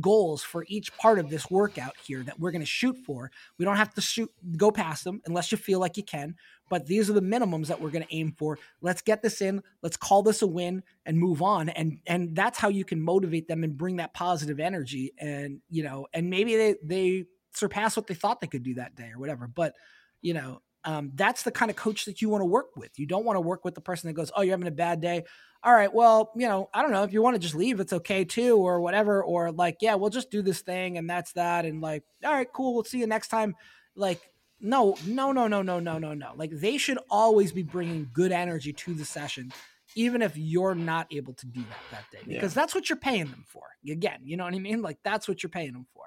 goals 0.00 0.42
for 0.42 0.64
each 0.68 0.96
part 0.96 1.18
of 1.18 1.30
this 1.30 1.50
workout 1.50 1.94
here 2.04 2.22
that 2.22 2.38
we're 2.38 2.50
going 2.50 2.62
to 2.62 2.66
shoot 2.66 2.96
for. 2.98 3.30
We 3.58 3.64
don't 3.64 3.76
have 3.76 3.94
to 3.94 4.00
shoot 4.00 4.30
go 4.56 4.70
past 4.70 5.04
them 5.04 5.20
unless 5.26 5.52
you 5.52 5.58
feel 5.58 5.78
like 5.78 5.96
you 5.96 6.02
can, 6.02 6.34
but 6.68 6.86
these 6.86 7.08
are 7.08 7.12
the 7.12 7.20
minimums 7.20 7.66
that 7.68 7.80
we're 7.80 7.90
going 7.90 8.04
to 8.04 8.14
aim 8.14 8.34
for. 8.36 8.58
Let's 8.80 9.02
get 9.02 9.22
this 9.22 9.40
in, 9.40 9.62
let's 9.82 9.96
call 9.96 10.22
this 10.22 10.42
a 10.42 10.46
win 10.46 10.82
and 11.06 11.18
move 11.18 11.42
on 11.42 11.68
and 11.68 11.98
and 12.06 12.34
that's 12.34 12.58
how 12.58 12.68
you 12.68 12.84
can 12.84 13.00
motivate 13.00 13.48
them 13.48 13.64
and 13.64 13.76
bring 13.76 13.96
that 13.96 14.14
positive 14.14 14.60
energy 14.60 15.12
and 15.18 15.60
you 15.68 15.82
know, 15.82 16.06
and 16.12 16.30
maybe 16.30 16.56
they 16.56 16.76
they 16.82 17.26
surpass 17.56 17.96
what 17.96 18.06
they 18.06 18.14
thought 18.14 18.40
they 18.40 18.46
could 18.46 18.62
do 18.62 18.74
that 18.74 18.94
day 18.94 19.10
or 19.14 19.18
whatever. 19.18 19.46
But, 19.46 19.74
you 20.20 20.34
know, 20.34 20.60
um, 20.84 21.10
that's 21.14 21.42
the 21.42 21.50
kind 21.50 21.70
of 21.70 21.76
coach 21.76 22.04
that 22.04 22.22
you 22.22 22.28
want 22.28 22.42
to 22.42 22.46
work 22.46 22.76
with. 22.76 22.98
You 22.98 23.06
don't 23.06 23.24
want 23.24 23.36
to 23.36 23.40
work 23.40 23.64
with 23.64 23.74
the 23.74 23.80
person 23.80 24.08
that 24.08 24.14
goes, 24.14 24.30
"Oh, 24.36 24.42
you're 24.42 24.52
having 24.52 24.68
a 24.68 24.72
bad 24.72 25.00
day 25.00 25.24
all 25.64 25.72
right, 25.72 25.92
well, 25.92 26.30
you 26.36 26.46
know, 26.46 26.68
I 26.74 26.82
don't 26.82 26.90
know 26.90 27.04
if 27.04 27.12
you 27.12 27.22
want 27.22 27.36
to 27.36 27.40
just 27.40 27.54
leave, 27.54 27.80
it's 27.80 27.94
okay 27.94 28.24
too, 28.24 28.58
or 28.58 28.80
whatever, 28.82 29.24
or 29.24 29.50
like, 29.50 29.78
yeah, 29.80 29.94
we'll 29.94 30.10
just 30.10 30.30
do 30.30 30.42
this 30.42 30.60
thing 30.60 30.98
and 30.98 31.08
that's 31.08 31.32
that, 31.32 31.64
and 31.64 31.80
like, 31.80 32.04
all 32.22 32.32
right, 32.32 32.52
cool, 32.52 32.74
we'll 32.74 32.84
see 32.84 32.98
you 32.98 33.06
next 33.06 33.28
time. 33.28 33.56
Like, 33.96 34.20
no, 34.60 34.96
no, 35.06 35.32
no, 35.32 35.48
no, 35.48 35.62
no, 35.62 35.80
no, 35.80 35.98
no, 35.98 36.12
no. 36.12 36.32
Like, 36.36 36.50
they 36.52 36.76
should 36.76 36.98
always 37.10 37.50
be 37.50 37.62
bringing 37.62 38.10
good 38.12 38.30
energy 38.30 38.74
to 38.74 38.92
the 38.92 39.06
session, 39.06 39.52
even 39.94 40.20
if 40.20 40.36
you're 40.36 40.74
not 40.74 41.06
able 41.10 41.32
to 41.32 41.46
do 41.46 41.60
that 41.60 41.78
that 41.90 42.10
day, 42.12 42.22
because 42.26 42.54
yeah. 42.54 42.62
that's 42.62 42.74
what 42.74 42.90
you're 42.90 42.98
paying 42.98 43.26
them 43.26 43.44
for. 43.46 43.62
Again, 43.88 44.20
you 44.22 44.36
know 44.36 44.44
what 44.44 44.54
I 44.54 44.58
mean? 44.58 44.82
Like, 44.82 44.98
that's 45.02 45.26
what 45.26 45.42
you're 45.42 45.50
paying 45.50 45.72
them 45.72 45.86
for. 45.94 46.04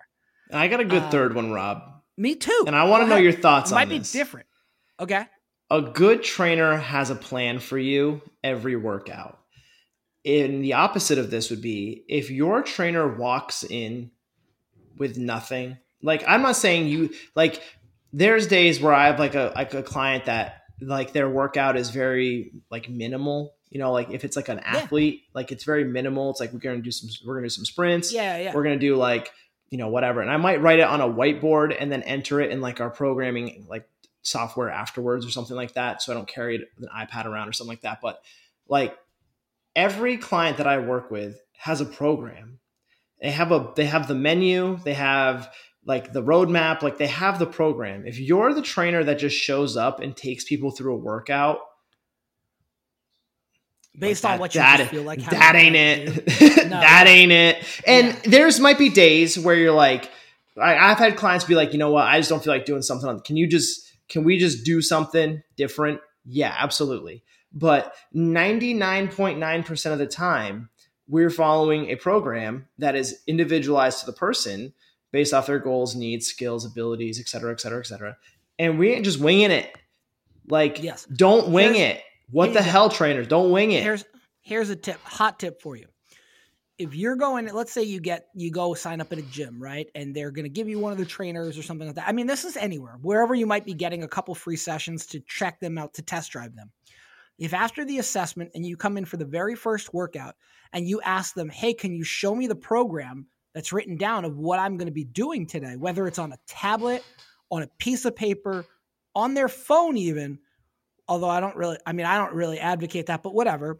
I 0.51 0.67
got 0.67 0.81
a 0.81 0.85
good 0.85 1.03
um, 1.03 1.11
third 1.11 1.33
one, 1.33 1.51
Rob. 1.51 1.81
Me 2.15 2.35
too. 2.35 2.63
And 2.67 2.75
I 2.75 2.83
want 2.83 3.03
to 3.03 3.09
know 3.09 3.17
your 3.17 3.33
thoughts 3.33 3.71
it 3.71 3.73
on 3.73 3.79
might 3.79 3.89
this. 3.89 4.11
be 4.11 4.19
different. 4.19 4.47
Okay. 4.99 5.25
A 5.69 5.81
good 5.81 6.23
trainer 6.23 6.77
has 6.77 7.09
a 7.09 7.15
plan 7.15 7.59
for 7.59 7.77
you 7.77 8.21
every 8.43 8.75
workout. 8.75 9.39
In 10.23 10.61
the 10.61 10.73
opposite 10.73 11.17
of 11.17 11.29
this 11.29 11.49
would 11.49 11.61
be 11.61 12.03
if 12.07 12.29
your 12.29 12.61
trainer 12.61 13.07
walks 13.07 13.63
in 13.63 14.11
with 14.97 15.17
nothing 15.17 15.77
like 16.01 16.23
i'm 16.27 16.41
not 16.41 16.55
saying 16.55 16.87
you 16.87 17.11
like 17.35 17.61
there's 18.13 18.47
days 18.47 18.81
where 18.81 18.93
i 18.93 19.05
have 19.05 19.19
like 19.19 19.35
a 19.35 19.51
like 19.55 19.73
a 19.75 19.83
client 19.83 20.25
that 20.25 20.63
like 20.81 21.13
their 21.13 21.29
workout 21.29 21.77
is 21.77 21.89
very 21.89 22.51
like 22.69 22.89
minimal 22.89 23.53
you 23.69 23.79
know 23.79 23.91
like 23.91 24.11
if 24.11 24.23
it's 24.23 24.35
like 24.35 24.49
an 24.49 24.59
athlete 24.59 25.21
yeah. 25.23 25.29
like 25.33 25.51
it's 25.51 25.63
very 25.63 25.83
minimal. 25.83 26.29
It's 26.29 26.39
like 26.39 26.53
we're 26.53 26.59
gonna 26.59 26.81
do 26.81 26.91
some 26.91 27.09
we're 27.25 27.35
gonna 27.35 27.47
do 27.47 27.49
some 27.49 27.65
sprints. 27.65 28.13
Yeah 28.13 28.37
yeah. 28.37 28.53
We're 28.53 28.63
gonna 28.63 28.77
do 28.77 28.95
like 28.95 29.31
you 29.69 29.77
know 29.77 29.89
whatever. 29.89 30.21
And 30.21 30.31
i 30.31 30.37
might 30.37 30.61
write 30.61 30.79
it 30.79 30.87
on 30.87 31.01
a 31.01 31.07
whiteboard 31.07 31.75
and 31.77 31.91
then 31.91 32.03
enter 32.03 32.39
it 32.39 32.51
in 32.51 32.61
like 32.61 32.79
our 32.79 32.89
programming 32.89 33.65
like 33.69 33.87
software 34.27 34.69
afterwards 34.69 35.25
or 35.25 35.29
something 35.29 35.55
like 35.55 35.73
that 35.73 36.01
so 36.01 36.11
i 36.11 36.15
don't 36.15 36.27
carry 36.27 36.55
an 36.55 36.87
ipad 36.95 37.25
around 37.25 37.47
or 37.47 37.53
something 37.53 37.71
like 37.71 37.81
that 37.81 37.99
but 38.01 38.21
like 38.67 38.97
every 39.77 40.17
client 40.17 40.57
that 40.57 40.67
I 40.67 40.79
work 40.79 41.09
with 41.09 41.39
has 41.59 41.79
a 41.79 41.85
program. 41.85 42.59
They 43.21 43.31
have 43.31 43.51
a 43.51 43.71
they 43.75 43.85
have 43.85 44.07
the 44.07 44.15
menu, 44.15 44.77
they 44.83 44.95
have 44.95 45.53
like 45.85 46.11
the 46.11 46.21
roadmap, 46.21 46.81
like 46.81 46.97
they 46.97 47.07
have 47.07 47.39
the 47.39 47.45
program. 47.45 48.05
If 48.05 48.19
you're 48.19 48.53
the 48.53 48.61
trainer 48.61 49.03
that 49.05 49.19
just 49.19 49.37
shows 49.37 49.77
up 49.77 50.01
and 50.01 50.17
takes 50.17 50.43
people 50.43 50.71
through 50.71 50.95
a 50.95 50.97
workout, 50.97 51.59
based 53.97 54.23
like 54.23 54.31
that, 54.31 54.33
on 54.33 54.39
what 54.39 54.55
you 54.55 54.61
that, 54.61 54.89
feel 54.89 55.03
like 55.03 55.23
that 55.29 55.55
ain't 55.55 55.75
it. 55.75 56.27
no. 56.69 56.69
that 56.69 57.05
ain't 57.07 57.31
it. 57.31 57.63
And 57.87 58.07
yeah. 58.07 58.19
there's 58.25 58.59
might 58.59 58.77
be 58.77 58.89
days 58.89 59.39
where 59.39 59.55
you're 59.55 59.71
like, 59.71 60.11
I, 60.61 60.75
I've 60.75 60.97
had 60.97 61.15
clients 61.15 61.45
be 61.45 61.55
like, 61.55 61.71
you 61.71 61.79
know 61.79 61.91
what, 61.91 62.05
I 62.05 62.19
just 62.19 62.29
don't 62.29 62.43
feel 62.43 62.53
like 62.53 62.65
doing 62.65 62.81
something. 62.81 63.21
Can 63.21 63.37
you 63.37 63.47
just 63.47 63.86
can 64.09 64.23
we 64.23 64.37
just 64.37 64.63
do 64.65 64.81
something 64.81 65.41
different? 65.55 65.99
Yeah, 66.25 66.55
absolutely. 66.57 67.23
But 67.53 67.93
99.9% 68.15 69.91
of 69.93 69.99
the 69.99 70.07
time, 70.07 70.69
we're 71.07 71.29
following 71.29 71.89
a 71.89 71.95
program 71.95 72.67
that 72.77 72.95
is 72.95 73.21
individualized 73.27 74.01
to 74.01 74.05
the 74.05 74.13
person 74.13 74.73
based 75.11 75.33
off 75.33 75.47
their 75.47 75.59
goals, 75.59 75.95
needs, 75.95 76.25
skills, 76.27 76.65
abilities, 76.65 77.19
et 77.19 77.27
cetera, 77.27 77.51
et 77.53 77.61
cetera, 77.61 77.79
et 77.79 77.85
cetera. 77.87 78.17
And 78.59 78.77
we 78.77 78.89
ain't 78.91 79.05
just 79.05 79.19
winging 79.19 79.51
it. 79.51 79.73
Like, 80.49 80.81
Yes. 80.83 81.05
don't 81.05 81.49
wing 81.49 81.75
Here's- 81.75 81.97
it. 81.97 82.03
What 82.29 82.51
the 82.53 82.61
hell, 82.61 82.89
trainers? 82.89 83.25
Don't 83.27 83.51
wing 83.51 83.71
it. 83.71 83.83
Here's 83.83 84.03
here's 84.41 84.69
a 84.69 84.75
tip, 84.75 84.99
hot 85.03 85.39
tip 85.39 85.61
for 85.61 85.77
you. 85.77 85.87
If 86.77 86.93
you're 86.93 87.15
going, 87.15 87.47
let's 87.53 87.71
say 87.71 87.81
you 87.83 87.99
get 87.99 88.27
you 88.35 88.51
go 88.51 88.73
sign 88.73 89.01
up 89.01 89.11
at 89.11 89.17
a 89.17 89.23
gym, 89.23 89.61
right? 89.61 89.89
And 89.95 90.15
they're 90.15 90.31
going 90.31 90.45
to 90.45 90.49
give 90.49 90.69
you 90.69 90.79
one 90.79 90.91
of 90.91 90.97
the 90.97 91.05
trainers 91.05 91.57
or 91.57 91.63
something 91.63 91.87
like 91.87 91.95
that. 91.95 92.07
I 92.07 92.11
mean, 92.11 92.27
this 92.27 92.45
is 92.45 92.55
anywhere, 92.55 92.97
wherever 93.01 93.33
you 93.33 93.47
might 93.47 93.65
be 93.65 93.73
getting 93.73 94.03
a 94.03 94.07
couple 94.07 94.35
free 94.35 94.55
sessions 94.55 95.05
to 95.07 95.19
check 95.21 95.59
them 95.59 95.77
out 95.77 95.93
to 95.95 96.01
test 96.03 96.31
drive 96.31 96.55
them. 96.55 96.71
If 97.39 97.53
after 97.53 97.83
the 97.83 97.99
assessment 97.99 98.51
and 98.53 98.65
you 98.65 98.77
come 98.77 98.97
in 98.97 99.05
for 99.05 99.17
the 99.17 99.25
very 99.25 99.55
first 99.55 99.93
workout 99.93 100.35
and 100.73 100.87
you 100.87 101.01
ask 101.01 101.33
them, 101.33 101.49
"Hey, 101.49 101.73
can 101.73 101.95
you 101.95 102.03
show 102.03 102.35
me 102.35 102.47
the 102.47 102.55
program 102.55 103.27
that's 103.53 103.73
written 103.73 103.97
down 103.97 104.23
of 104.23 104.37
what 104.37 104.59
I'm 104.59 104.77
going 104.77 104.87
to 104.87 104.91
be 104.91 105.03
doing 105.03 105.47
today, 105.47 105.75
whether 105.77 106.05
it's 106.05 106.19
on 106.19 106.31
a 106.31 106.37
tablet, 106.47 107.03
on 107.49 107.63
a 107.63 107.67
piece 107.79 108.05
of 108.05 108.15
paper, 108.15 108.65
on 109.15 109.33
their 109.33 109.47
phone 109.47 109.97
even, 109.97 110.37
although 111.07 111.29
I 111.29 111.39
don't 111.39 111.55
really, 111.55 111.77
I 111.85 111.93
mean, 111.93 112.05
I 112.05 112.17
don't 112.17 112.35
really 112.35 112.59
advocate 112.59 113.07
that, 113.07 113.23
but 113.23 113.33
whatever. 113.33 113.79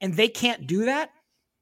And 0.00 0.14
they 0.14 0.26
can't 0.26 0.66
do 0.66 0.86
that, 0.86 1.10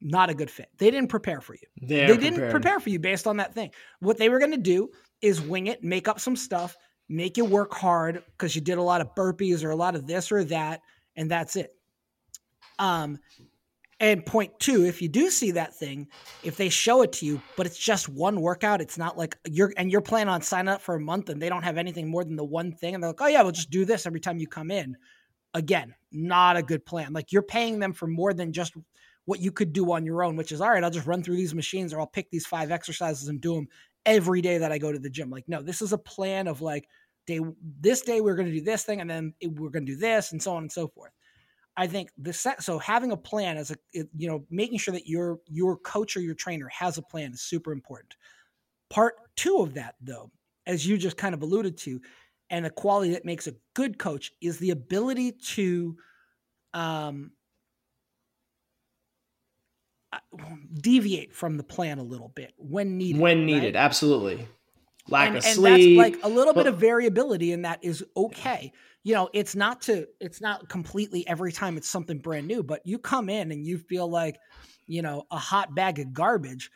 not 0.01 0.31
a 0.31 0.35
good 0.35 0.51
fit. 0.51 0.69
They 0.79 0.91
didn't 0.91 1.09
prepare 1.09 1.41
for 1.41 1.55
you. 1.55 1.67
They're 1.77 2.09
they 2.09 2.17
didn't 2.17 2.35
prepared. 2.35 2.51
prepare 2.51 2.81
for 2.81 2.91
you 2.91 2.99
based 2.99 3.27
on 3.27 3.37
that 3.39 3.55
thing. 3.55 3.71
What 4.01 4.19
they 4.19 4.29
were 4.29 4.39
going 4.39 4.53
to 4.53 4.57
do 4.57 4.91
is 5.21 5.41
wing 5.41 5.67
it, 5.67 5.85
make 5.85 6.09
up 6.09 6.21
some 6.21 6.37
stuff, 6.37 6.77
make 7.09 7.37
you 7.37 7.45
work 7.45 7.75
hard 7.75 8.23
because 8.33 8.55
you 8.55 8.61
did 8.63 8.79
a 8.79 8.83
lot 8.83 9.01
of 9.01 9.15
burpees 9.15 9.65
or 9.65 9.71
a 9.71 9.77
lot 9.77 9.95
of 9.95 10.07
this 10.07 10.33
or 10.33 10.45
that, 10.45 10.81
and 11.17 11.31
that's 11.31 11.57
it. 11.57 11.75
Um, 12.79 13.19
and 13.99 14.25
point 14.25 14.59
two, 14.59 14.87
if 14.87 15.03
you 15.03 15.09
do 15.11 15.29
see 15.29 15.51
that 15.51 15.77
thing, 15.77 16.09
if 16.43 16.57
they 16.57 16.71
show 16.71 17.03
it 17.03 17.13
to 17.13 17.27
you, 17.27 17.43
but 17.57 17.67
it's 17.67 17.77
just 17.77 18.09
one 18.09 18.41
workout, 18.41 18.81
it's 18.81 18.97
not 18.97 19.19
like 19.19 19.37
you're 19.45 19.75
and 19.77 19.93
you're 19.93 20.01
planning 20.01 20.33
on 20.33 20.41
signing 20.41 20.71
up 20.71 20.81
for 20.81 20.95
a 20.95 21.01
month 21.01 21.29
and 21.29 21.43
they 21.43 21.51
don't 21.51 21.65
have 21.65 21.77
anything 21.77 22.09
more 22.09 22.25
than 22.25 22.37
the 22.37 22.45
one 22.45 22.73
thing, 22.73 22.95
and 22.95 23.03
they're 23.03 23.11
like, 23.11 23.21
oh 23.21 23.27
yeah, 23.27 23.43
we'll 23.43 23.53
just 23.53 23.71
do 23.71 23.85
this 23.85 24.07
every 24.07 24.21
time 24.21 24.39
you 24.39 24.47
come 24.47 24.71
in. 24.71 24.97
Again, 25.53 25.95
not 26.13 26.57
a 26.57 26.63
good 26.63 26.87
plan. 26.87 27.13
Like 27.13 27.33
you're 27.33 27.43
paying 27.43 27.81
them 27.81 27.93
for 27.93 28.07
more 28.07 28.33
than 28.33 28.53
just 28.53 28.73
what 29.31 29.41
you 29.41 29.53
could 29.53 29.73
do 29.73 29.93
on 29.93 30.05
your 30.05 30.25
own, 30.25 30.35
which 30.35 30.51
is 30.51 30.61
all 30.61 30.71
right, 30.71 30.83
I'll 30.83 30.91
just 30.91 31.07
run 31.07 31.23
through 31.23 31.37
these 31.37 31.55
machines 31.55 31.93
or 31.93 32.01
I'll 32.01 32.07
pick 32.09 32.29
these 32.33 32.47
five 32.47 32.73
exercises 32.73 33.29
and 33.29 33.41
do 33.41 33.55
them 33.55 33.69
every 34.05 34.43
day 34.43 34.59
that 34.59 34.73
I 34.73 34.79
go 34.79 34.91
to 34.91 34.99
the 34.99 35.09
gym. 35.09 35.31
Like, 35.31 35.49
no, 35.49 35.63
this 35.63 35.81
is 35.81 35.93
a 35.93 35.99
plan 35.99 36.49
of 36.49 36.61
like 36.61 36.89
day 37.29 37.39
this 37.81 38.01
day 38.03 38.21
we're 38.21 38.35
going 38.35 38.49
to 38.49 38.53
do 38.53 38.61
this 38.61 38.83
thing 38.83 39.01
and 39.01 39.09
then 39.09 39.33
we're 39.41 39.71
going 39.71 39.87
to 39.87 39.93
do 39.93 39.99
this 39.99 40.33
and 40.33 40.43
so 40.43 40.53
on 40.53 40.65
and 40.65 40.73
so 40.73 40.89
forth. 40.89 41.13
I 41.77 41.87
think 41.87 42.11
the 42.19 42.33
set 42.33 42.61
so 42.61 42.81
having 42.81 43.13
a 43.13 43.17
plan 43.17 43.57
as 43.57 43.71
a 43.71 43.77
you 43.95 44.27
know 44.27 44.45
making 44.51 44.79
sure 44.79 44.93
that 44.95 45.07
your 45.07 45.39
your 45.47 45.77
coach 45.77 46.17
or 46.17 46.21
your 46.23 46.35
trainer 46.35 46.67
has 46.69 46.99
a 46.99 47.03
plan 47.03 47.33
is 47.33 47.41
super 47.41 47.71
important. 47.71 48.17
Part 48.91 49.15
2 49.37 49.59
of 49.59 49.75
that 49.75 49.95
though, 50.01 50.33
as 50.67 50.85
you 50.85 50.99
just 50.99 51.17
kind 51.17 51.37
of 51.37 51.43
alluded 51.43 51.79
to, 51.79 52.01
and 52.51 52.67
a 52.67 52.71
quality 52.71 53.13
that 53.13 53.25
makes 53.25 53.47
a 53.47 53.55
good 53.75 53.97
coach 53.97 54.33
is 54.41 54.59
the 54.59 54.71
ability 54.71 55.31
to 55.55 55.97
um 56.75 57.31
deviate 60.81 61.35
from 61.35 61.57
the 61.57 61.63
plan 61.63 61.99
a 61.99 62.03
little 62.03 62.29
bit 62.29 62.53
when 62.57 62.99
needed. 62.99 63.21
when 63.21 63.39
right? 63.39 63.47
needed. 63.47 63.77
Absolutely. 63.77 64.47
Lack 65.09 65.29
and, 65.29 65.37
of 65.39 65.45
and 65.45 65.55
sleep. 65.55 65.99
that's 65.99 66.15
like 66.15 66.25
a 66.25 66.29
little 66.29 66.55
bit 66.55 66.67
of 66.67 66.79
variability 66.79 67.53
in 67.53 67.63
that 67.63 67.83
is 67.83 68.05
okay 68.17 68.73
you 69.03 69.15
know 69.15 69.29
it's 69.33 69.57
not 69.57 69.81
to 69.83 70.07
it's 70.21 70.41
not 70.41 70.69
completely 70.69 71.27
every 71.27 71.53
time 71.53 71.77
it's 71.77 71.89
something 71.89 72.19
brand 72.19 72.47
new 72.47 72.63
but 72.63 72.81
you 72.85 72.99
come 72.99 73.29
in 73.29 73.51
and 73.51 73.67
you 73.67 73.79
feel 73.79 74.09
like 74.09 74.39
you 74.87 75.03
know 75.03 75.25
a 75.31 75.39
hot 75.39 75.75
bag 75.75 75.99
of 75.99 76.13
garbage 76.13 76.71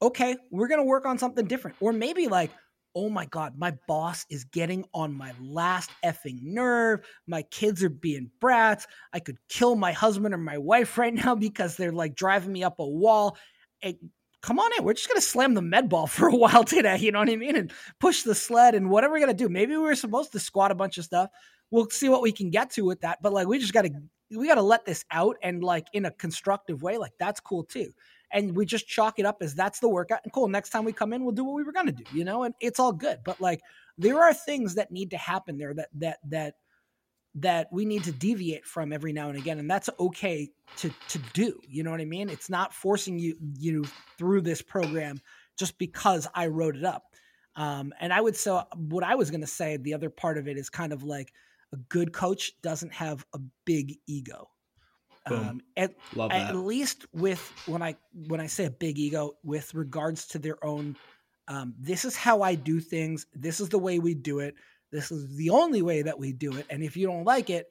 okay 0.00 0.36
we're 0.50 0.68
gonna 0.68 0.84
work 0.84 1.06
on 1.06 1.18
something 1.18 1.46
different 1.46 1.76
or 1.80 1.92
maybe 1.92 2.28
like 2.28 2.50
oh 2.94 3.08
my 3.08 3.24
god 3.26 3.54
my 3.56 3.72
boss 3.88 4.26
is 4.30 4.44
getting 4.44 4.84
on 4.92 5.12
my 5.12 5.32
last 5.40 5.90
effing 6.04 6.42
nerve 6.42 7.00
my 7.26 7.42
kids 7.42 7.82
are 7.82 7.88
being 7.90 8.30
brats 8.40 8.86
i 9.12 9.18
could 9.20 9.38
kill 9.48 9.76
my 9.76 9.92
husband 9.92 10.34
or 10.34 10.38
my 10.38 10.58
wife 10.58 10.98
right 10.98 11.14
now 11.14 11.34
because 11.34 11.76
they're 11.76 11.92
like 11.92 12.14
driving 12.14 12.52
me 12.52 12.62
up 12.62 12.78
a 12.78 12.86
wall 12.86 13.36
It- 13.80 13.98
come 14.42 14.58
on 14.58 14.70
in 14.76 14.84
we're 14.84 14.92
just 14.92 15.08
gonna 15.08 15.20
slam 15.20 15.54
the 15.54 15.62
med 15.62 15.88
ball 15.88 16.06
for 16.08 16.28
a 16.28 16.36
while 16.36 16.64
today 16.64 16.98
you 16.98 17.12
know 17.12 17.20
what 17.20 17.30
i 17.30 17.36
mean 17.36 17.56
and 17.56 17.72
push 18.00 18.22
the 18.22 18.34
sled 18.34 18.74
and 18.74 18.90
whatever 18.90 19.12
we're 19.14 19.20
gonna 19.20 19.34
do. 19.34 19.48
Maybe 19.48 19.76
we 19.76 19.82
were 19.82 19.94
supposed 19.94 20.32
to 20.32 20.40
squat 20.40 20.70
a 20.70 20.74
bunch 20.74 20.98
of 20.98 21.04
stuff. 21.04 21.30
We'll 21.70 21.88
see 21.90 22.08
what 22.08 22.22
we 22.22 22.32
can 22.32 22.50
get 22.50 22.70
to 22.70 22.84
with 22.84 23.00
that. 23.02 23.22
But 23.22 23.32
like 23.32 23.46
we 23.46 23.58
just 23.58 23.72
gotta 23.72 23.90
we 24.36 24.46
gotta 24.48 24.62
let 24.62 24.84
this 24.84 25.04
out 25.10 25.36
and 25.42 25.62
like 25.62 25.86
in 25.92 26.06
a 26.06 26.10
constructive 26.10 26.82
way. 26.82 26.98
Like 26.98 27.12
that's 27.18 27.40
cool 27.40 27.64
too. 27.64 27.92
And 28.32 28.56
we 28.56 28.66
just 28.66 28.88
chalk 28.88 29.18
it 29.18 29.26
up 29.26 29.38
as 29.40 29.54
that's 29.54 29.80
the 29.80 29.88
workout. 29.88 30.20
And 30.24 30.32
cool. 30.32 30.48
Next 30.48 30.70
time 30.70 30.84
we 30.84 30.92
come 30.92 31.12
in, 31.12 31.22
we'll 31.22 31.34
do 31.34 31.44
what 31.44 31.54
we 31.54 31.62
were 31.62 31.72
gonna 31.72 31.92
do, 31.92 32.04
you 32.12 32.24
know, 32.24 32.44
and 32.44 32.54
it's 32.60 32.80
all 32.80 32.92
good. 32.92 33.20
But 33.24 33.40
like 33.40 33.60
there 33.98 34.22
are 34.22 34.34
things 34.34 34.74
that 34.76 34.90
need 34.90 35.10
to 35.10 35.16
happen 35.16 35.58
there 35.58 35.74
that 35.74 35.88
that 35.94 36.18
that 36.28 36.54
that 37.34 37.68
we 37.72 37.86
need 37.86 38.04
to 38.04 38.12
deviate 38.12 38.66
from 38.66 38.92
every 38.92 39.12
now 39.12 39.30
and 39.30 39.38
again 39.38 39.58
and 39.58 39.70
that's 39.70 39.88
okay 39.98 40.50
to 40.76 40.92
to 41.08 41.18
do 41.32 41.58
you 41.66 41.82
know 41.82 41.90
what 41.90 41.98
i 41.98 42.04
mean 42.04 42.28
it's 42.28 42.50
not 42.50 42.74
forcing 42.74 43.18
you 43.18 43.34
you 43.56 43.86
through 44.18 44.42
this 44.42 44.60
program 44.60 45.18
just 45.58 45.78
because 45.78 46.28
i 46.34 46.46
wrote 46.46 46.76
it 46.76 46.84
up 46.84 47.04
um, 47.56 47.90
and 48.00 48.12
i 48.12 48.20
would 48.20 48.36
say 48.36 48.60
what 48.74 49.02
i 49.02 49.14
was 49.14 49.30
going 49.30 49.40
to 49.40 49.46
say 49.46 49.78
the 49.78 49.94
other 49.94 50.10
part 50.10 50.36
of 50.36 50.46
it 50.46 50.58
is 50.58 50.68
kind 50.68 50.92
of 50.92 51.04
like 51.04 51.32
a 51.72 51.76
good 51.76 52.12
coach 52.12 52.52
doesn't 52.62 52.92
have 52.92 53.24
a 53.34 53.38
big 53.64 53.98
ego. 54.06 54.48
Um, 55.26 55.60
at, 55.76 55.94
at 56.30 56.56
least 56.56 57.06
with 57.12 57.40
when 57.66 57.82
i 57.82 57.94
when 58.26 58.40
i 58.40 58.46
say 58.46 58.64
a 58.64 58.70
big 58.70 58.98
ego 58.98 59.32
with 59.44 59.72
regards 59.74 60.26
to 60.26 60.38
their 60.38 60.62
own 60.64 60.96
um, 61.48 61.74
this 61.78 62.04
is 62.04 62.16
how 62.16 62.42
i 62.42 62.54
do 62.54 62.80
things 62.80 63.26
this 63.34 63.60
is 63.60 63.68
the 63.68 63.78
way 63.78 63.98
we 63.98 64.14
do 64.14 64.40
it 64.40 64.54
this 64.90 65.10
is 65.12 65.36
the 65.36 65.50
only 65.50 65.82
way 65.82 66.02
that 66.02 66.18
we 66.18 66.32
do 66.32 66.56
it 66.56 66.66
and 66.70 66.82
if 66.82 66.96
you 66.96 67.06
don't 67.06 67.24
like 67.24 67.50
it 67.50 67.66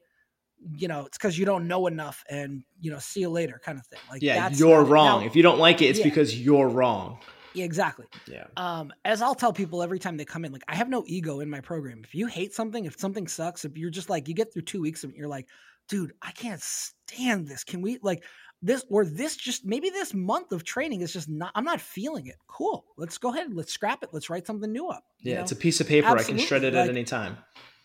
you 0.78 0.88
know 0.88 1.06
it's 1.06 1.18
because 1.18 1.38
you 1.38 1.46
don't 1.46 1.68
know 1.68 1.88
enough 1.88 2.24
and 2.30 2.64
you 2.80 2.92
know 2.92 3.00
see 3.00 3.22
you 3.22 3.30
later 3.30 3.60
kind 3.66 3.80
of 3.80 3.86
thing 3.88 4.00
like 4.12 4.22
yeah, 4.22 4.36
that's 4.48 4.60
you're 4.60 4.84
wrong. 4.84 5.22
Now- 5.22 5.26
if 5.28 5.36
you 5.36 5.42
don't 5.42 5.58
like 5.60 5.82
it, 5.82 5.86
it's 5.86 6.00
Yeah. 6.00 6.06
because 6.06 6.40
you're 6.40 6.68
wrong. 6.70 7.18
yeah, 7.56 7.66
exactly 7.66 8.06
Yeah. 8.28 8.46
um, 8.58 8.94
as 9.04 9.22
I'll 9.24 9.34
tell 9.36 9.54
people 9.54 9.82
every 9.82 9.98
time 10.00 10.18
they 10.18 10.26
come 10.26 10.46
in, 10.46 10.52
like 10.52 10.64
I 10.68 10.76
have 10.76 10.88
no 10.88 11.04
ego 11.08 11.40
in 11.40 11.50
my 11.50 11.62
program. 11.62 12.02
If 12.04 12.14
you 12.14 12.28
hate 12.28 12.54
something, 12.54 12.86
if 12.86 13.00
something 13.00 13.28
sucks, 13.28 13.66
if 13.66 13.76
you're 13.76 13.90
just 13.90 14.10
like 14.10 14.28
you 14.28 14.36
get 14.36 14.54
through 14.54 14.62
two 14.64 14.82
weeks 14.82 15.04
and 15.04 15.14
you're 15.16 15.28
like, 15.28 15.48
dude, 15.88 16.14
I 16.22 16.32
can't 16.32 16.62
stand 16.62 17.48
this. 17.48 17.64
Can 17.64 17.82
we 17.82 18.00
like 18.02 18.24
this 18.62 18.86
or 18.90 19.06
this 19.06 19.36
just 19.36 19.66
maybe 19.66 19.90
this 19.90 20.14
month 20.14 20.52
of 20.52 20.64
training 20.64 21.02
is 21.02 21.12
just 21.12 21.28
not 21.30 21.52
I'm 21.56 21.64
not 21.66 21.82
feeling 21.82 22.28
it. 22.28 22.36
Cool. 22.48 22.86
Let's 22.98 23.18
go 23.18 23.34
ahead. 23.34 23.54
Let's 23.54 23.74
scrap 23.74 24.04
it. 24.04 24.10
Let's 24.12 24.30
write 24.30 24.46
something 24.46 24.72
new 24.72 24.88
up. 24.88 25.04
Yeah, 25.22 25.36
know? 25.36 25.42
it's 25.42 25.52
a 25.52 25.56
piece 25.56 25.82
of 25.82 25.88
paper. 25.88 26.08
I 26.08 26.24
can 26.24 26.38
shred 26.38 26.64
it 26.64 26.74
like- 26.74 26.84
at 26.86 26.90
any 26.90 27.04
time. 27.04 27.38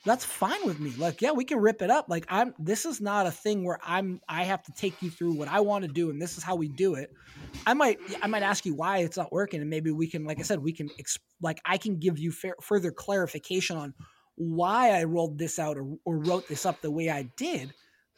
that's 0.04 0.24
fine 0.24 0.64
with 0.64 0.78
me. 0.78 0.92
Like, 0.96 1.20
yeah, 1.20 1.32
we 1.32 1.44
can 1.44 1.58
rip 1.58 1.82
it 1.82 1.90
up. 1.90 2.06
Like, 2.08 2.26
I'm. 2.28 2.54
This 2.58 2.86
is 2.86 3.00
not 3.00 3.26
a 3.26 3.30
thing 3.32 3.64
where 3.64 3.78
I'm. 3.82 4.20
I 4.28 4.44
have 4.44 4.62
to 4.64 4.72
take 4.72 5.02
you 5.02 5.10
through 5.10 5.32
what 5.32 5.48
I 5.48 5.60
want 5.60 5.84
to 5.84 5.90
do, 5.90 6.10
and 6.10 6.22
this 6.22 6.38
is 6.38 6.44
how 6.44 6.54
we 6.54 6.68
do 6.68 6.94
it. 6.94 7.10
I 7.66 7.74
might. 7.74 7.98
I 8.22 8.28
might 8.28 8.42
ask 8.42 8.64
you 8.64 8.74
why 8.74 8.98
it's 8.98 9.16
not 9.16 9.32
working, 9.32 9.60
and 9.60 9.68
maybe 9.68 9.90
we 9.90 10.06
can. 10.08 10.24
Like 10.24 10.38
I 10.38 10.42
said, 10.42 10.60
we 10.60 10.72
can. 10.72 10.90
Ex- 10.98 11.18
like, 11.40 11.60
I 11.64 11.76
can 11.76 11.98
give 11.98 12.18
you 12.18 12.30
fair, 12.30 12.54
further 12.62 12.92
clarification 12.92 13.76
on 13.76 13.94
why 14.36 14.90
I 14.90 15.04
rolled 15.04 15.38
this 15.38 15.58
out 15.58 15.76
or, 15.76 15.96
or 16.04 16.18
wrote 16.18 16.46
this 16.46 16.66
up 16.66 16.82
the 16.82 16.90
way 16.90 17.10
I 17.10 17.24
did. 17.36 17.74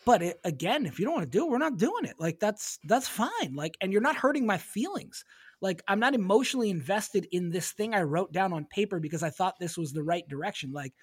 But 0.09 0.23
it, 0.23 0.41
again, 0.43 0.87
if 0.87 0.99
you 0.99 1.05
don't 1.05 1.17
want 1.17 1.31
to 1.31 1.39
do 1.39 1.45
it, 1.45 1.51
we're 1.51 1.59
not 1.59 1.77
doing 1.77 2.07
it. 2.07 2.15
Like 2.19 2.41
that's 2.41 2.79
that's 2.85 3.07
fine. 3.07 3.55
Like, 3.55 3.77
and 3.83 3.93
you're 3.93 4.01
not 4.01 4.17
hurting 4.17 4.47
my 4.47 4.57
feelings. 4.57 5.23
Like 5.61 5.83
I'm 5.87 6.01
not 6.01 6.15
emotionally 6.15 6.71
invested 6.71 7.29
in 7.31 7.51
this 7.51 7.73
thing 7.73 7.93
I 7.93 8.01
wrote 8.01 8.33
down 8.33 8.55
on 8.55 8.65
paper 8.65 9.01
because 9.01 9.23
I 9.23 9.29
thought 9.29 9.57
this 9.61 9.77
was 9.77 9.93
the 9.93 10.03
right 10.03 10.27
direction. 10.27 10.73
Like 10.73 10.95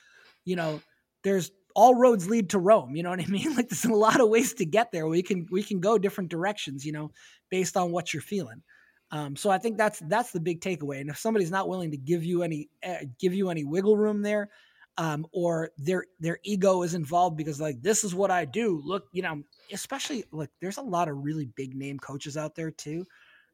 you 0.43 0.55
know, 0.55 0.81
there's 1.23 1.51
all 1.75 1.93
roads 1.93 2.27
lead 2.27 2.49
to 2.49 2.57
Rome. 2.57 2.95
You 2.95 3.03
know 3.03 3.11
what 3.11 3.21
I 3.21 3.27
mean? 3.27 3.55
Like 3.55 3.69
there's 3.69 3.85
a 3.85 3.93
lot 3.93 4.19
of 4.19 4.29
ways 4.29 4.55
to 4.55 4.65
get 4.65 4.91
there. 4.91 5.05
We 5.05 5.21
can 5.21 5.45
we 5.51 5.61
can 5.61 5.79
go 5.79 5.99
different 5.99 6.31
directions. 6.31 6.83
You 6.83 6.93
know, 6.93 7.11
based 7.51 7.77
on 7.77 7.91
what 7.91 8.11
you're 8.11 8.23
feeling. 8.23 8.63
Um, 9.11 9.35
so 9.35 9.51
I 9.51 9.59
think 9.59 9.77
that's 9.77 9.99
that's 10.07 10.31
the 10.31 10.39
big 10.39 10.61
takeaway. 10.61 10.99
And 10.99 11.11
if 11.11 11.19
somebody's 11.19 11.51
not 11.51 11.69
willing 11.69 11.91
to 11.91 11.97
give 11.97 12.23
you 12.23 12.41
any 12.41 12.69
uh, 12.83 13.05
give 13.19 13.35
you 13.35 13.51
any 13.51 13.65
wiggle 13.65 13.97
room 13.97 14.23
there, 14.23 14.49
um, 14.97 15.25
or 15.31 15.71
their 15.77 16.05
their 16.19 16.39
ego 16.43 16.83
is 16.83 16.93
involved 16.93 17.37
because 17.37 17.59
like 17.59 17.81
this 17.81 18.03
is 18.03 18.15
what 18.15 18.31
I 18.31 18.45
do. 18.45 18.81
Look, 18.83 19.07
you 19.11 19.21
know, 19.21 19.43
especially 19.71 20.25
like 20.31 20.49
there's 20.61 20.77
a 20.77 20.81
lot 20.81 21.09
of 21.09 21.23
really 21.23 21.45
big 21.45 21.75
name 21.75 21.99
coaches 21.99 22.37
out 22.37 22.55
there 22.55 22.71
too 22.71 23.05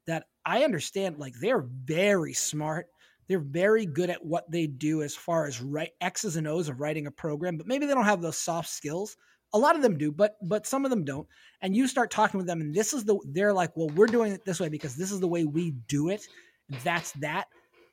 that 0.07 0.25
I 0.45 0.63
understand. 0.63 1.17
Like 1.17 1.33
they're 1.39 1.65
very 1.85 2.33
smart 2.33 2.87
they're 3.31 3.39
very 3.39 3.85
good 3.85 4.09
at 4.09 4.25
what 4.25 4.51
they 4.51 4.67
do 4.67 5.03
as 5.03 5.15
far 5.15 5.45
as 5.45 5.61
right 5.61 5.91
X's 6.01 6.35
and 6.35 6.45
O's 6.45 6.67
of 6.67 6.81
writing 6.81 7.07
a 7.07 7.11
program, 7.11 7.55
but 7.55 7.65
maybe 7.65 7.85
they 7.85 7.93
don't 7.93 8.03
have 8.03 8.21
those 8.21 8.37
soft 8.37 8.67
skills. 8.67 9.15
A 9.53 9.57
lot 9.57 9.77
of 9.77 9.81
them 9.81 9.97
do, 9.97 10.11
but 10.11 10.35
but 10.41 10.67
some 10.67 10.83
of 10.83 10.91
them 10.91 11.05
don't. 11.05 11.25
And 11.61 11.73
you 11.73 11.87
start 11.87 12.11
talking 12.11 12.37
with 12.37 12.47
them, 12.47 12.59
and 12.59 12.75
this 12.75 12.91
is 12.91 13.05
the 13.05 13.17
they're 13.29 13.53
like, 13.53 13.71
well, 13.77 13.87
we're 13.87 14.07
doing 14.07 14.33
it 14.33 14.43
this 14.43 14.59
way 14.59 14.67
because 14.67 14.97
this 14.97 15.13
is 15.13 15.21
the 15.21 15.29
way 15.29 15.45
we 15.45 15.71
do 15.87 16.09
it. 16.09 16.27
That's 16.83 17.13
that. 17.13 17.47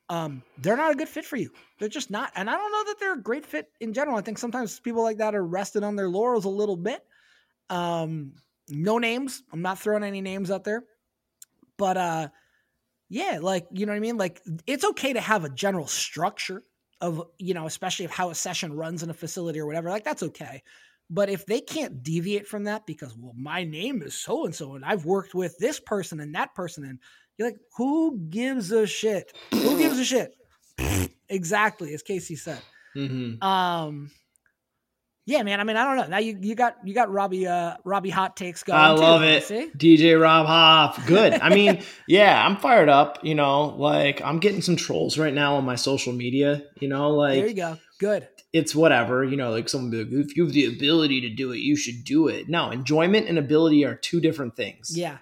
Um, 0.09 0.43
they're 0.57 0.77
not 0.77 0.91
a 0.91 0.95
good 0.95 1.09
fit 1.09 1.25
for 1.25 1.37
you. 1.37 1.51
They're 1.79 1.87
just 1.89 2.09
not. 2.09 2.31
And 2.35 2.49
I 2.49 2.53
don't 2.53 2.71
know 2.71 2.83
that 2.85 2.99
they're 2.99 3.13
a 3.13 3.21
great 3.21 3.45
fit 3.45 3.67
in 3.79 3.93
general. 3.93 4.17
I 4.17 4.21
think 4.21 4.39
sometimes 4.39 4.79
people 4.79 5.03
like 5.03 5.17
that 5.17 5.35
are 5.35 5.45
rested 5.45 5.83
on 5.83 5.95
their 5.95 6.09
laurels 6.09 6.45
a 6.45 6.49
little 6.49 6.77
bit. 6.77 7.01
Um, 7.69 8.33
no 8.69 8.97
names. 8.99 9.43
I'm 9.53 9.61
not 9.61 9.79
throwing 9.79 10.03
any 10.03 10.21
names 10.21 10.51
out 10.51 10.63
there, 10.63 10.83
but 11.77 11.97
uh, 11.97 12.29
yeah, 13.09 13.39
like 13.41 13.67
you 13.71 13.85
know 13.85 13.91
what 13.93 13.97
I 13.97 14.01
mean. 14.01 14.17
Like 14.17 14.41
it's 14.67 14.85
okay 14.85 15.13
to 15.13 15.21
have 15.21 15.45
a 15.45 15.49
general 15.49 15.87
structure 15.87 16.63
of 17.01 17.23
you 17.37 17.53
know, 17.53 17.65
especially 17.65 18.05
of 18.05 18.11
how 18.11 18.29
a 18.29 18.35
session 18.35 18.73
runs 18.73 19.03
in 19.03 19.09
a 19.09 19.13
facility 19.13 19.59
or 19.59 19.65
whatever. 19.65 19.89
Like 19.89 20.03
that's 20.03 20.23
okay, 20.23 20.63
But 21.09 21.29
if 21.29 21.45
they 21.45 21.61
can't 21.61 22.03
deviate 22.03 22.47
from 22.47 22.65
that 22.65 22.85
because, 22.85 23.15
well, 23.17 23.33
my 23.35 23.63
name 23.63 24.01
is 24.03 24.15
so 24.15 24.45
and 24.45 24.53
so, 24.53 24.75
and 24.75 24.85
I've 24.85 25.05
worked 25.05 25.33
with 25.33 25.57
this 25.57 25.79
person 25.79 26.19
and 26.19 26.35
that 26.35 26.53
person, 26.55 26.83
and 26.85 26.99
you're 27.39 27.47
like, 27.47 27.57
who 27.77 28.19
gives 28.29 28.71
a 28.71 28.85
shit? 28.85 29.35
Who 29.51 29.77
gives 29.79 29.97
a 29.97 30.05
shit? 30.05 30.35
exactly, 31.27 31.93
as 31.93 32.03
Casey 32.03 32.35
said. 32.35 32.61
Mm-hmm. 32.95 33.41
Um, 33.43 34.11
yeah, 35.25 35.43
man. 35.43 35.59
I 35.59 35.63
mean, 35.63 35.77
I 35.77 35.83
don't 35.83 35.95
know. 35.97 36.07
Now 36.07 36.17
you, 36.17 36.37
you 36.41 36.55
got 36.55 36.77
you 36.83 36.93
got 36.95 37.11
Robbie 37.11 37.45
uh 37.47 37.75
Robbie 37.85 38.09
hot 38.09 38.35
takes 38.35 38.63
going. 38.63 38.79
I 38.79 38.89
love 38.91 39.21
you 39.21 39.27
it. 39.27 39.43
See? 39.43 39.69
DJ 39.77 40.19
Rob 40.19 40.47
Hoff. 40.47 41.05
Good. 41.05 41.33
I 41.33 41.49
mean, 41.49 41.83
yeah, 42.07 42.43
I'm 42.45 42.57
fired 42.57 42.89
up. 42.89 43.19
You 43.23 43.35
know, 43.35 43.65
like 43.77 44.21
I'm 44.21 44.39
getting 44.39 44.61
some 44.61 44.75
trolls 44.75 45.17
right 45.19 45.33
now 45.33 45.55
on 45.55 45.65
my 45.65 45.75
social 45.75 46.13
media. 46.13 46.63
You 46.79 46.87
know, 46.87 47.11
like 47.11 47.35
there 47.35 47.47
you 47.47 47.53
go. 47.53 47.77
Good. 47.99 48.27
it's 48.53 48.73
whatever. 48.73 49.23
You 49.23 49.37
know, 49.37 49.51
like 49.51 49.69
someone 49.69 49.91
be 49.91 50.03
like, 50.03 50.25
if 50.25 50.35
you 50.35 50.45
have 50.45 50.53
the 50.53 50.65
ability 50.65 51.21
to 51.21 51.29
do 51.29 51.51
it, 51.51 51.57
you 51.59 51.75
should 51.75 52.03
do 52.03 52.27
it. 52.27 52.49
No, 52.49 52.71
enjoyment 52.71 53.27
and 53.27 53.37
ability 53.37 53.85
are 53.85 53.93
two 53.95 54.19
different 54.19 54.55
things. 54.55 54.97
Yeah. 54.97 55.17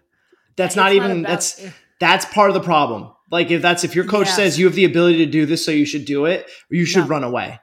That's 0.56 0.72
It's 0.74 0.76
not 0.78 0.94
even 0.94 1.20
about- 1.20 1.30
that's 1.30 1.62
that's 2.00 2.26
part 2.26 2.50
of 2.50 2.54
the 2.54 2.62
problem. 2.62 3.12
Like 3.32 3.52
if 3.52 3.62
that's 3.62 3.84
if 3.84 3.96
your 3.96 4.06
coach 4.06 4.28
Yeah. 4.28 4.34
says 4.34 4.60
you 4.60 4.66
have 4.66 4.76
the 4.76 4.86
ability 4.86 5.18
to 5.26 5.32
do 5.32 5.46
this, 5.46 5.66
so 5.66 5.72
you 5.72 5.86
should 5.86 6.06
do 6.06 6.26
it, 6.26 6.48
you 6.70 6.86
should 6.86 7.04
No. 7.04 7.08
run 7.08 7.24
away. 7.24 7.60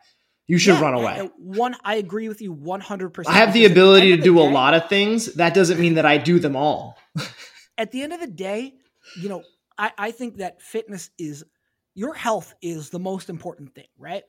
You 0.46 0.58
should 0.58 0.74
Yeah, 0.74 0.82
run 0.82 0.94
away. 0.94 1.30
One, 1.38 1.74
I 1.84 1.94
agree 1.96 2.28
with 2.28 2.42
you 2.42 2.52
one 2.52 2.80
hundred 2.80 3.10
percent. 3.10 3.34
I 3.34 3.38
have 3.38 3.54
the 3.54 3.64
ability 3.64 4.14
to 4.16 4.22
do 4.22 4.38
a 4.38 4.44
lot 4.44 4.74
of 4.74 4.88
things. 4.90 5.34
That 5.34 5.54
doesn't 5.54 5.80
mean 5.80 5.94
that 5.94 6.04
I 6.04 6.18
do 6.18 6.38
them 6.38 6.54
all. 6.54 6.98
at 7.78 7.92
the 7.92 8.02
end 8.02 8.12
of 8.12 8.20
the 8.20 8.26
day, 8.26 8.74
you 9.14 9.28
know, 9.30 9.42
I, 9.78 9.92
I 9.96 10.10
think 10.10 10.36
that 10.36 10.60
fitness 10.60 11.10
is 11.18 11.44
your 11.94 12.12
health 12.12 12.54
is 12.60 12.90
the 12.90 12.98
most 12.98 13.30
important 13.30 13.74
thing, 13.74 13.86
right? 13.96 14.24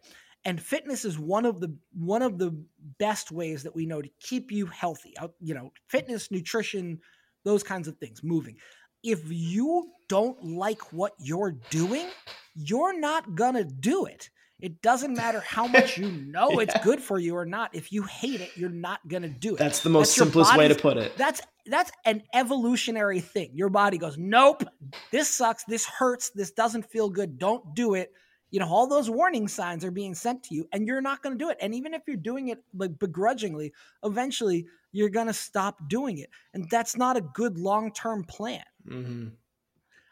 And 0.45 0.62
fitness 0.62 1.06
is 1.06 1.18
one 1.18 1.45
of 1.45 1.60
the 1.60 1.76
one 1.93 2.22
of 2.22 2.38
the 2.38 2.56
best 2.99 3.32
ways 3.32 3.64
that 3.64 3.76
we 3.76 3.86
know 3.86 4.01
to 4.01 4.10
keep 4.22 4.51
you 4.51 4.68
healthy. 4.68 5.18
Uh, 5.18 5.30
you 5.41 5.53
know, 5.53 5.72
fitness, 5.89 6.32
nutrition, 6.32 6.99
those 7.43 7.64
kinds 7.64 7.88
of 7.88 7.97
things, 7.97 8.24
moving. 8.24 8.56
If 9.03 9.22
you 9.28 9.91
don't 10.08 10.41
like 10.43 10.93
what 10.93 11.14
you're 11.20 11.58
doing, 11.70 12.10
you're 12.56 12.97
not 12.99 13.36
gonna 13.36 13.64
do 13.64 14.06
it. 14.06 14.30
It 14.62 14.82
doesn't 14.82 15.16
matter 15.16 15.41
how 15.41 15.68
much 15.68 15.97
you 15.97 16.12
know 16.26 16.60
it's 16.60 16.74
good 16.84 17.01
for 17.01 17.20
you 17.20 17.36
or 17.36 17.45
not. 17.45 17.76
If 17.76 17.91
you 17.91 18.03
hate 18.03 18.41
it, 18.41 18.51
you're 18.56 18.70
not 18.70 19.06
gonna 19.08 19.30
do 19.30 19.56
it. 19.56 19.60
That's 19.60 19.82
the 19.82 19.89
most 19.89 20.16
your 20.16 20.26
simplest 20.26 20.56
way 20.56 20.68
to 20.68 20.76
put 20.76 20.97
it. 20.97 21.18
That's 21.18 21.41
that's 21.68 21.91
an 22.06 22.24
evolutionary 22.34 23.20
thing. 23.20 23.51
Your 23.53 23.70
body 23.70 23.97
goes, 23.97 24.18
nope, 24.18 24.64
this 25.12 25.30
sucks, 25.30 25.64
this 25.64 25.86
hurts, 25.86 26.30
this 26.30 26.51
doesn't 26.51 26.86
feel 26.86 27.10
good. 27.10 27.39
Don't 27.39 27.74
do 27.76 27.95
it. 27.95 28.12
You 28.51 28.60
know, 28.60 28.68
all 28.68 28.88
those 28.88 29.10
warning 29.10 29.47
signs 29.47 29.84
are 29.84 29.91
being 29.91 30.14
sent 30.14 30.43
to 30.43 30.56
you, 30.56 30.68
and 30.72 30.88
you're 30.88 31.01
not 31.01 31.22
going 31.24 31.38
to 31.38 31.43
do 31.43 31.49
it. 31.49 31.58
And 31.60 31.74
even 31.74 31.93
if 31.93 32.03
you're 32.08 32.16
doing 32.16 32.49
it 32.49 32.60
like 32.74 32.97
begrudgingly, 32.99 33.74
eventually 34.03 34.68
you're 34.91 35.10
going 35.10 35.28
to 35.28 35.34
stop 35.34 35.89
doing 35.89 36.20
it, 36.20 36.30
and 36.53 36.70
that's 36.70 36.95
not 36.95 37.18
a 37.18 37.22
good 37.22 37.58
long 37.58 37.91
term 37.91 38.24
plan. 38.24 38.64
hmm 38.88 39.28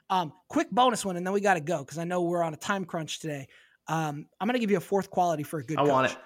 Um, 0.10 0.34
quick 0.50 0.70
bonus 0.72 1.06
one, 1.06 1.18
and 1.18 1.26
then 1.26 1.34
we 1.34 1.42
got 1.42 1.56
to 1.56 1.62
go 1.62 1.80
because 1.80 1.98
I 1.98 2.04
know 2.04 2.22
we're 2.22 2.44
on 2.44 2.54
a 2.54 2.58
time 2.58 2.86
crunch 2.86 3.20
today. 3.20 3.48
Um, 3.88 4.28
I'm 4.40 4.48
going 4.48 4.54
to 4.56 4.60
give 4.60 4.72
you 4.72 4.78
a 4.78 4.82
fourth 4.82 5.10
quality 5.10 5.44
for 5.44 5.60
a 5.60 5.64
good. 5.64 5.78
I 5.78 5.84
want 5.84 6.08
coach. 6.10 6.18
it. 6.18 6.24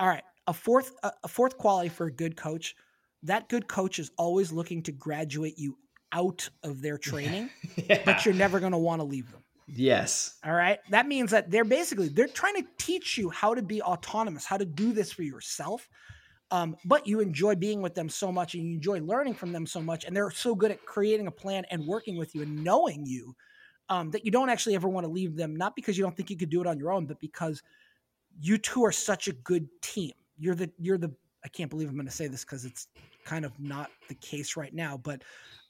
All 0.00 0.08
right, 0.08 0.22
a 0.46 0.52
fourth 0.52 0.92
a, 1.02 1.12
a 1.24 1.28
fourth 1.28 1.56
quality 1.56 1.88
for 1.88 2.06
a 2.06 2.12
good 2.12 2.36
coach. 2.36 2.74
That 3.24 3.48
good 3.48 3.68
coach 3.68 3.98
is 3.98 4.10
always 4.18 4.52
looking 4.52 4.82
to 4.84 4.92
graduate 4.92 5.54
you 5.56 5.78
out 6.12 6.48
of 6.62 6.82
their 6.82 6.98
training, 7.10 7.48
Yeah. 7.76 8.02
but 8.04 8.24
you're 8.26 8.34
never 8.34 8.60
going 8.60 8.72
to 8.72 8.78
want 8.78 9.00
to 9.00 9.04
leave 9.04 9.30
them. 9.30 9.42
Yes. 9.68 10.38
All 10.44 10.52
right? 10.52 10.80
That 10.90 11.06
means 11.06 11.30
that 11.30 11.50
they're 11.50 11.64
basically 11.64 12.08
they're 12.08 12.26
trying 12.26 12.56
to 12.56 12.64
teach 12.78 13.16
you 13.16 13.30
how 13.30 13.54
to 13.54 13.62
be 13.62 13.80
autonomous, 13.80 14.44
how 14.44 14.56
to 14.58 14.64
do 14.66 14.92
this 14.92 15.12
for 15.12 15.22
yourself. 15.22 15.88
Um, 16.52 16.76
but 16.84 17.06
you 17.06 17.20
enjoy 17.20 17.54
being 17.54 17.80
with 17.80 17.94
them 17.94 18.08
so 18.10 18.30
much 18.30 18.54
and 18.54 18.62
you 18.62 18.74
enjoy 18.74 19.00
learning 19.00 19.34
from 19.34 19.52
them 19.52 19.66
so 19.66 19.80
much 19.80 20.04
and 20.04 20.14
they're 20.14 20.30
so 20.30 20.54
good 20.54 20.70
at 20.70 20.84
creating 20.84 21.26
a 21.26 21.30
plan 21.30 21.64
and 21.70 21.86
working 21.86 22.16
with 22.18 22.34
you 22.34 22.42
and 22.42 22.62
knowing 22.62 23.06
you 23.06 23.34
um, 23.88 24.10
that 24.10 24.24
you 24.26 24.30
don't 24.30 24.50
actually 24.50 24.74
ever 24.74 24.86
want 24.88 25.06
to 25.06 25.10
leave 25.10 25.34
them 25.34 25.56
not 25.56 25.74
because 25.74 25.96
you 25.96 26.04
don't 26.04 26.14
think 26.14 26.28
you 26.30 26.36
could 26.36 26.50
do 26.50 26.60
it 26.60 26.66
on 26.66 26.78
your 26.78 26.92
own 26.92 27.06
but 27.06 27.18
because 27.20 27.62
you 28.40 28.58
two 28.58 28.84
are 28.84 28.92
such 28.92 29.28
a 29.28 29.32
good 29.32 29.66
team 29.80 30.12
you're 30.38 30.54
the 30.54 30.70
you're 30.78 30.98
the 30.98 31.10
i 31.44 31.48
can't 31.48 31.70
believe 31.70 31.88
i'm 31.88 31.94
going 31.94 32.06
to 32.06 32.12
say 32.12 32.26
this 32.28 32.44
because 32.44 32.66
it's 32.66 32.86
kind 33.24 33.44
of 33.46 33.52
not 33.58 33.90
the 34.08 34.14
case 34.16 34.56
right 34.56 34.74
now 34.74 34.98
but 35.02 35.22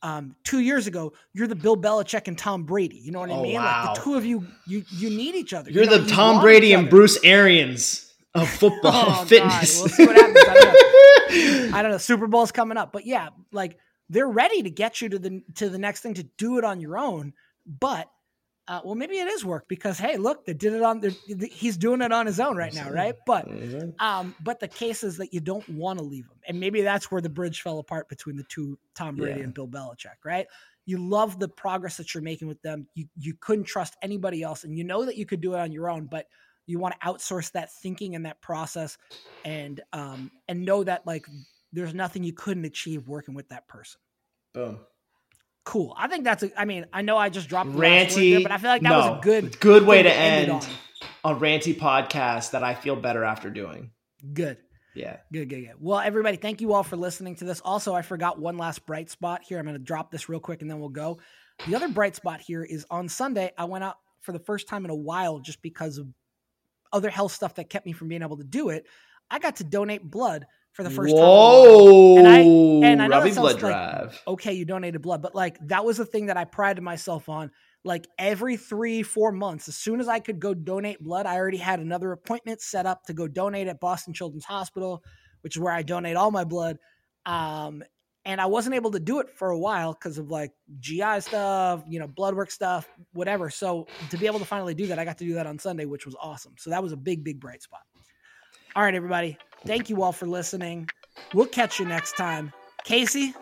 um, 0.03 0.35
two 0.43 0.61
years 0.61 0.89
ago 0.89 1.13
you're 1.33 1.47
the 1.47 1.55
bill 1.55 1.77
belichick 1.77 2.27
and 2.27 2.37
tom 2.37 2.65
brady 2.65 2.97
you 2.97 3.13
know 3.13 3.21
what 3.21 3.31
i 3.31 3.35
Oh, 3.35 3.43
mean 3.43 3.55
wow. 3.55 3.85
like 3.85 3.95
the 3.95 4.03
two 4.03 4.15
of 4.17 4.25
you 4.25 4.45
you 4.67 4.85
you 4.91 5.11
need 5.11 5.35
each 5.37 5.53
other 5.53 5.71
You're 5.71 5.85
You 5.85 5.91
know, 5.91 5.99
the 5.99 6.03
you 6.05 6.11
Tom 6.11 6.41
Brady 6.41 6.73
and. 6.73 6.91
Bruce 6.91 7.19
Arians 7.25 8.12
of 8.35 8.49
football 8.49 8.93
Oh, 9.09 9.25
fitness. 9.27 9.75
God. 9.79 9.81
We'll 9.83 9.89
see 9.91 10.07
what 10.07 10.17
happens. 10.17 10.37
I 10.47 11.71
I 11.79 11.83
don't 11.83 11.91
know. 11.93 11.99
Super 11.99 12.27
Bowl's 12.27 12.53
coming 12.53 12.77
up, 12.79 12.93
but 12.93 13.07
yeah, 13.07 13.29
like 13.53 13.79
they're 14.09 14.29
ready 14.29 14.63
to 14.63 14.71
get 14.71 15.01
you 15.01 15.09
to 15.11 15.19
the 15.19 15.43
to 15.57 15.69
the 15.69 15.79
next 15.79 16.01
thing 16.01 16.15
to 16.15 16.25
do 16.39 16.59
it 16.59 16.65
on 16.65 16.81
your 16.81 16.99
own. 16.99 17.33
But 17.67 18.09
uh, 18.69 18.81
well, 18.85 18.95
maybe 18.95 19.19
it 19.19 19.27
is 19.29 19.45
work 19.45 19.67
because 19.69 19.99
hey, 19.99 20.17
look, 20.17 20.47
they 20.47 20.55
did 20.55 20.73
it 20.73 20.83
on. 20.83 21.01
they're- 21.01 21.11
He's 21.51 21.77
doing 21.77 22.01
it 22.01 22.13
on 22.13 22.27
his 22.27 22.39
own 22.39 22.57
right 22.57 22.73
now, 22.75 22.91
right? 22.91 23.15
But 23.27 23.49
um, 23.99 24.35
but 24.43 24.61
the 24.61 24.69
case 24.69 25.03
is 25.03 25.17
that 25.19 25.33
you 25.35 25.41
don't 25.41 25.67
want 25.69 25.99
to 25.99 26.05
leave 26.05 26.25
him, 26.27 26.37
and 26.47 26.61
maybe 26.61 26.83
that's 26.83 27.11
where 27.11 27.21
the 27.21 27.29
bridge 27.31 27.63
fell 27.63 27.79
apart 27.79 28.09
between 28.09 28.37
the 28.37 28.45
two, 28.45 28.79
Tom 28.95 29.17
Brady 29.17 29.39
Yeah. 29.41 29.45
and 29.45 29.55
Bill 29.55 29.69
Belichick, 29.69 30.25
right? 30.25 30.47
You 30.85 30.99
love 30.99 31.39
the 31.39 31.49
progress 31.49 31.97
that 31.97 32.13
you're 32.15 32.23
making 32.23 32.49
with 32.49 32.61
them. 32.63 32.87
You 32.95 33.07
you 33.19 33.35
couldn't 33.41 33.65
trust 33.65 33.97
anybody 34.03 34.43
else, 34.43 34.65
and 34.65 34.77
you 34.77 34.85
know 34.85 35.05
that 35.07 35.17
you 35.17 35.27
could 35.27 35.41
do 35.41 35.55
it 35.55 35.59
on 35.61 35.73
your 35.73 35.89
own, 35.91 36.07
but 36.07 36.27
you 36.67 36.79
want 36.79 36.95
to 37.01 37.07
outsource 37.07 37.53
that 37.53 37.73
thinking 37.73 38.15
and 38.15 38.27
that 38.27 38.41
process, 38.41 38.99
and 39.45 39.81
um 39.93 40.31
and 40.49 40.65
know 40.65 40.85
that 40.85 41.07
like 41.07 41.27
there's 41.73 41.95
nothing 41.95 42.23
you 42.23 42.33
couldn't 42.33 42.65
achieve 42.65 43.09
working 43.09 43.35
with 43.35 43.49
that 43.49 43.67
person. 43.69 44.01
Boom. 44.55 44.81
Cool. 45.65 45.95
I 45.97 46.09
think 46.09 46.25
that's 46.25 46.43
a. 46.43 46.61
I 46.61 46.65
mean, 46.65 46.87
I 46.93 47.03
know 47.03 47.17
I 47.17 47.29
just 47.29 47.49
dropped 47.49 47.71
Ranty. 47.71 48.33
there, 48.33 48.41
but 48.43 48.51
I 48.51 48.59
feel 48.59 48.71
like 48.71 48.83
that 48.83 48.91
was 48.91 49.19
a 49.19 49.21
good 49.23 49.61
good 49.61 49.87
way 49.87 50.03
thing 50.03 50.13
to 50.13 50.19
end 50.19 50.51
end 50.51 50.69
a 51.25 51.35
ranty 51.35 51.79
podcast 51.79 52.51
that 52.51 52.63
I 52.63 52.75
feel 52.75 52.97
better 52.97 53.25
after 53.25 53.51
doing. 53.51 53.91
Good. 54.33 54.59
Yeah. 54.95 55.19
Good, 55.33 55.49
good, 55.49 55.63
good. 55.63 55.75
Well, 55.79 56.01
everybody, 56.01 56.37
thank 56.37 56.61
you 56.61 56.73
all 56.73 56.83
for 56.83 56.97
listening 56.97 57.37
to 57.37 57.45
this. 57.45 57.61
Also, 57.61 57.95
I 57.95 58.03
forgot 58.03 58.39
one 58.39 58.59
last 58.59 58.85
bright 58.87 59.11
spot 59.11 59.43
here. 59.43 59.59
I'm 59.59 59.65
going 59.65 59.77
to 59.77 59.83
drop 59.83 60.11
this 60.11 60.29
real 60.29 60.41
quick 60.41 60.63
and 60.63 60.71
then 60.71 60.81
we'll 60.81 60.91
go. 60.91 61.19
The 61.67 61.75
other 61.75 61.89
bright 61.89 62.17
spot 62.17 62.41
here 62.41 62.63
is 62.63 62.85
on 62.91 63.09
Sunday, 63.09 63.53
I 63.57 63.65
went 63.65 63.85
out 63.85 63.97
for 64.21 64.33
the 64.33 64.39
first 64.39 64.69
time 64.69 64.85
in 64.85 64.91
a 64.91 64.97
while 64.97 65.39
just 65.39 65.63
because 65.63 65.99
of 65.99 66.09
other 66.93 67.11
health 67.11 67.33
stuff 67.33 67.55
that 67.57 67.71
kept 67.71 67.87
me 67.87 67.93
from 67.93 68.09
being 68.09 68.23
able 68.23 68.37
to 68.37 68.45
do 68.45 68.69
it. 68.71 68.87
I 69.31 69.39
got 69.39 69.57
to 69.57 69.65
donate 69.65 70.09
blood 70.11 70.47
for 70.73 70.83
the 70.83 70.91
first 70.91 71.15
time. 71.15 71.25
Whoa. 71.25 72.17
And 72.19 72.27
I- 72.29 72.39
and 72.41 73.03
I 73.03 73.07
know 73.07 73.19
Robbie 73.19 73.33
Blood 73.33 73.53
like- 73.55 73.61
Drive. 73.61 74.23
okay, 74.27 74.53
you 74.53 74.65
donated 74.65 75.03
blood, 75.03 75.23
but 75.23 75.35
like 75.35 75.59
that 75.69 75.85
was 75.85 75.97
the 75.99 76.07
thing 76.07 76.27
that 76.27 76.37
I 76.37 76.45
prided 76.45 76.83
myself 76.83 77.29
on. 77.29 77.51
Like 77.85 78.07
every 78.19 78.57
three, 78.57 79.03
four 79.03 79.33
months, 79.33 79.69
as 79.69 79.77
soon 79.77 80.01
as 80.01 80.09
I 80.09 80.21
could 80.21 80.39
go 80.39 80.55
donate 80.55 81.03
blood, 81.03 81.27
I 81.27 81.37
already 81.37 81.57
had 81.59 81.81
another 81.81 82.13
appointment 82.13 82.61
set 82.63 82.87
up 82.87 83.03
to 83.05 83.13
go 83.13 83.27
donate 83.27 83.67
at 83.69 83.81
Boston 83.81 84.15
Children's 84.15 84.45
Hospital, 84.45 85.03
which 85.43 85.57
is 85.57 85.61
where 85.61 85.73
I 85.73 85.83
donate 85.83 86.17
all 86.17 86.31
my 86.31 86.45
blood. 86.45 86.79
Um, 87.27 87.83
and 88.25 88.41
I 88.41 88.47
wasn't 88.47 88.75
able 88.75 88.93
to 88.93 89.01
do 89.01 89.21
it 89.21 89.31
for 89.35 89.51
a 89.51 89.59
while 89.59 89.93
because 89.93 90.19
of 90.19 90.31
like 90.31 90.53
GI 90.81 91.21
stuff, 91.21 91.83
you 91.89 91.99
know, 91.99 92.07
blood 92.07 92.35
work 92.35 92.51
stuff, 92.51 92.89
whatever. 93.13 93.51
So 93.51 93.87
to 94.11 94.17
be 94.17 94.27
able 94.27 94.39
to 94.39 94.45
finally 94.45 94.75
do 94.75 94.87
that, 94.89 94.99
I 94.99 95.05
got 95.05 95.19
to 95.19 95.25
do 95.25 95.35
that 95.35 95.47
on 95.47 95.59
Sunday, 95.59 95.85
which 95.87 96.07
was 96.07 96.15
awesome. 96.21 96.55
So 96.59 96.71
that 96.71 96.83
was 96.83 96.93
a 96.93 96.97
big, 96.97 97.25
big 97.25 97.41
bright 97.41 97.63
spot. 97.63 97.83
All 98.77 98.83
right, 98.83 98.95
everybody. 98.95 99.37
Thank 99.67 99.91
you 99.91 100.03
all 100.03 100.13
for 100.13 100.27
listening. 100.27 100.89
We'll 101.35 101.47
catch 101.47 101.79
you 101.79 101.87
next 101.87 102.17
time. 102.17 102.53
Casey? 102.85 103.35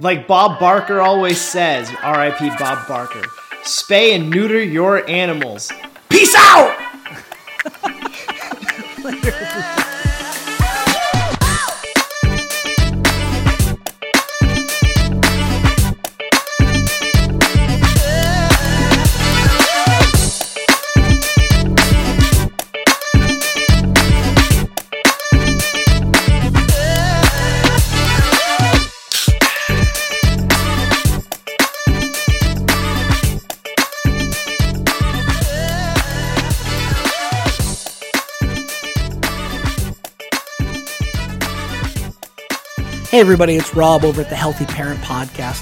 Like 0.00 0.26
Bob 0.26 0.58
Barker 0.58 1.00
always 1.00 1.40
says, 1.40 1.90
R.I.P. 2.02 2.50
Bob 2.58 2.86
Barker. 2.88 3.22
Spay 3.62 4.14
and 4.14 4.30
neuter 4.30 4.62
your 4.62 5.08
animals. 5.08 5.70
Peace 6.08 6.34
out. 6.36 6.78
Hey, 43.12 43.20
everybody, 43.20 43.56
it's 43.56 43.74
Rob 43.74 44.06
over 44.06 44.22
at 44.22 44.30
the 44.30 44.36
Healthy 44.36 44.64
Parent 44.64 44.98
Podcast. 45.00 45.60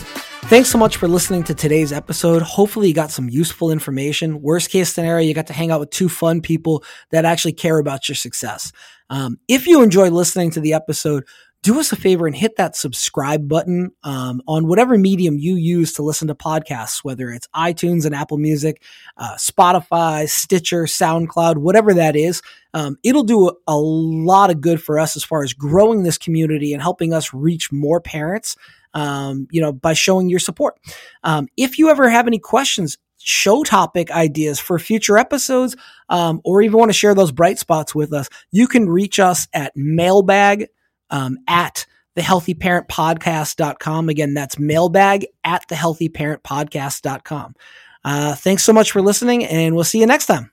Thanks 0.49 0.69
so 0.69 0.79
much 0.79 0.99
for 0.99 1.09
listening 1.09 1.43
to 1.43 1.53
today's 1.53 1.93
episode. 1.93 2.43
Hopefully, 2.43 2.87
you 2.87 2.95
got 2.95 3.11
some 3.11 3.29
useful 3.29 3.73
information. 3.73 4.41
Worst 4.41 4.71
case 4.71 4.95
scenario, 4.95 5.27
you 5.27 5.35
got 5.35 5.49
to 5.49 5.53
hang 5.53 5.73
out 5.73 5.81
with 5.81 5.91
two 5.91 6.09
fun 6.09 6.43
people 6.43 6.85
that 7.11 7.25
actually 7.25 7.55
care 7.55 7.81
about 7.81 8.09
your 8.09 8.15
success. 8.15 8.71
Um, 9.11 9.41
if 9.49 9.67
you 9.67 9.83
enjoyed 9.83 10.13
listening 10.13 10.53
to 10.53 10.61
the 10.61 10.75
episode, 10.75 11.25
do 11.65 11.81
us 11.81 11.91
a 11.91 11.97
favor 11.97 12.29
and 12.29 12.37
hit 12.37 12.55
that 12.57 12.77
subscribe 12.77 13.49
button 13.49 13.91
um, 14.05 14.41
on 14.47 14.69
whatever 14.69 14.97
medium 14.97 15.37
you 15.37 15.57
use 15.57 15.93
to 15.95 16.03
listen 16.03 16.29
to 16.29 16.37
podcasts, 16.37 17.03
whether 17.03 17.31
it's 17.31 17.49
iTunes 17.49 18.07
and 18.07 18.15
Apple 18.15 18.39
Music, 18.39 18.81
uh, 19.17 19.35
Spotify, 19.35 20.29
Stitcher, 20.29 20.85
SoundCloud, 20.85 21.57
whatever 21.57 21.95
that 21.95 22.15
is. 22.15 22.43
Um, 22.75 22.97
it'll 23.03 23.25
do 23.25 23.51
a, 23.67 23.77
lot 23.77 24.51
of 24.51 24.61
good 24.61 24.83
for 24.83 24.99
us 24.99 25.17
as 25.17 25.25
far 25.25 25.43
as 25.43 25.53
growing 25.53 26.03
this 26.03 26.19
community 26.19 26.73
and 26.73 26.83
helping 26.83 27.13
us 27.13 27.35
reach 27.35 27.73
more 27.73 28.01
parents. 28.01 28.57
Um, 28.93 29.47
you 29.51 29.61
know, 29.61 29.73
by 29.73 29.93
showing 29.93 30.29
your 30.29 30.41
support. 30.41 30.77
Um, 31.23 31.47
if 31.57 31.79
you 31.79 31.91
ever 31.91 32.09
have 32.09 32.27
any 32.27 32.41
questions, 32.41 32.99
show 33.19 33.63
topic 33.63 34.11
ideas 34.11 34.59
for 34.59 34.79
future 34.79 35.17
episodes, 35.17 35.77
um, 36.09 36.41
or 36.45 36.61
even 36.63 36.79
want 36.79 36.89
to 36.89 36.95
share 36.99 37.15
those 37.15 37.31
bright 37.33 37.59
spots 37.59 37.95
with 37.95 38.13
us, 38.13 38.29
you 38.51 38.67
can 38.67 38.89
reach 38.89 39.21
us 39.21 39.47
at 39.53 39.73
mailbag 39.77 40.67
um, 41.11 41.39
at 41.47 41.87
thehealthyparentpodcast.com. 42.17 44.09
Again, 44.09 44.35
that's 44.35 44.59
mailbag 44.59 45.27
at 45.45 45.69
thehealthyparentpodcast.com. 45.69 47.55
Uh, 48.03 48.35
thanks 48.35 48.65
so 48.65 48.73
much 48.73 48.91
for 48.93 49.03
listening, 49.03 49.45
and 49.45 49.75
we'll 49.75 49.85
see 49.85 50.01
you 50.01 50.07
next 50.07 50.27
time. 50.27 50.51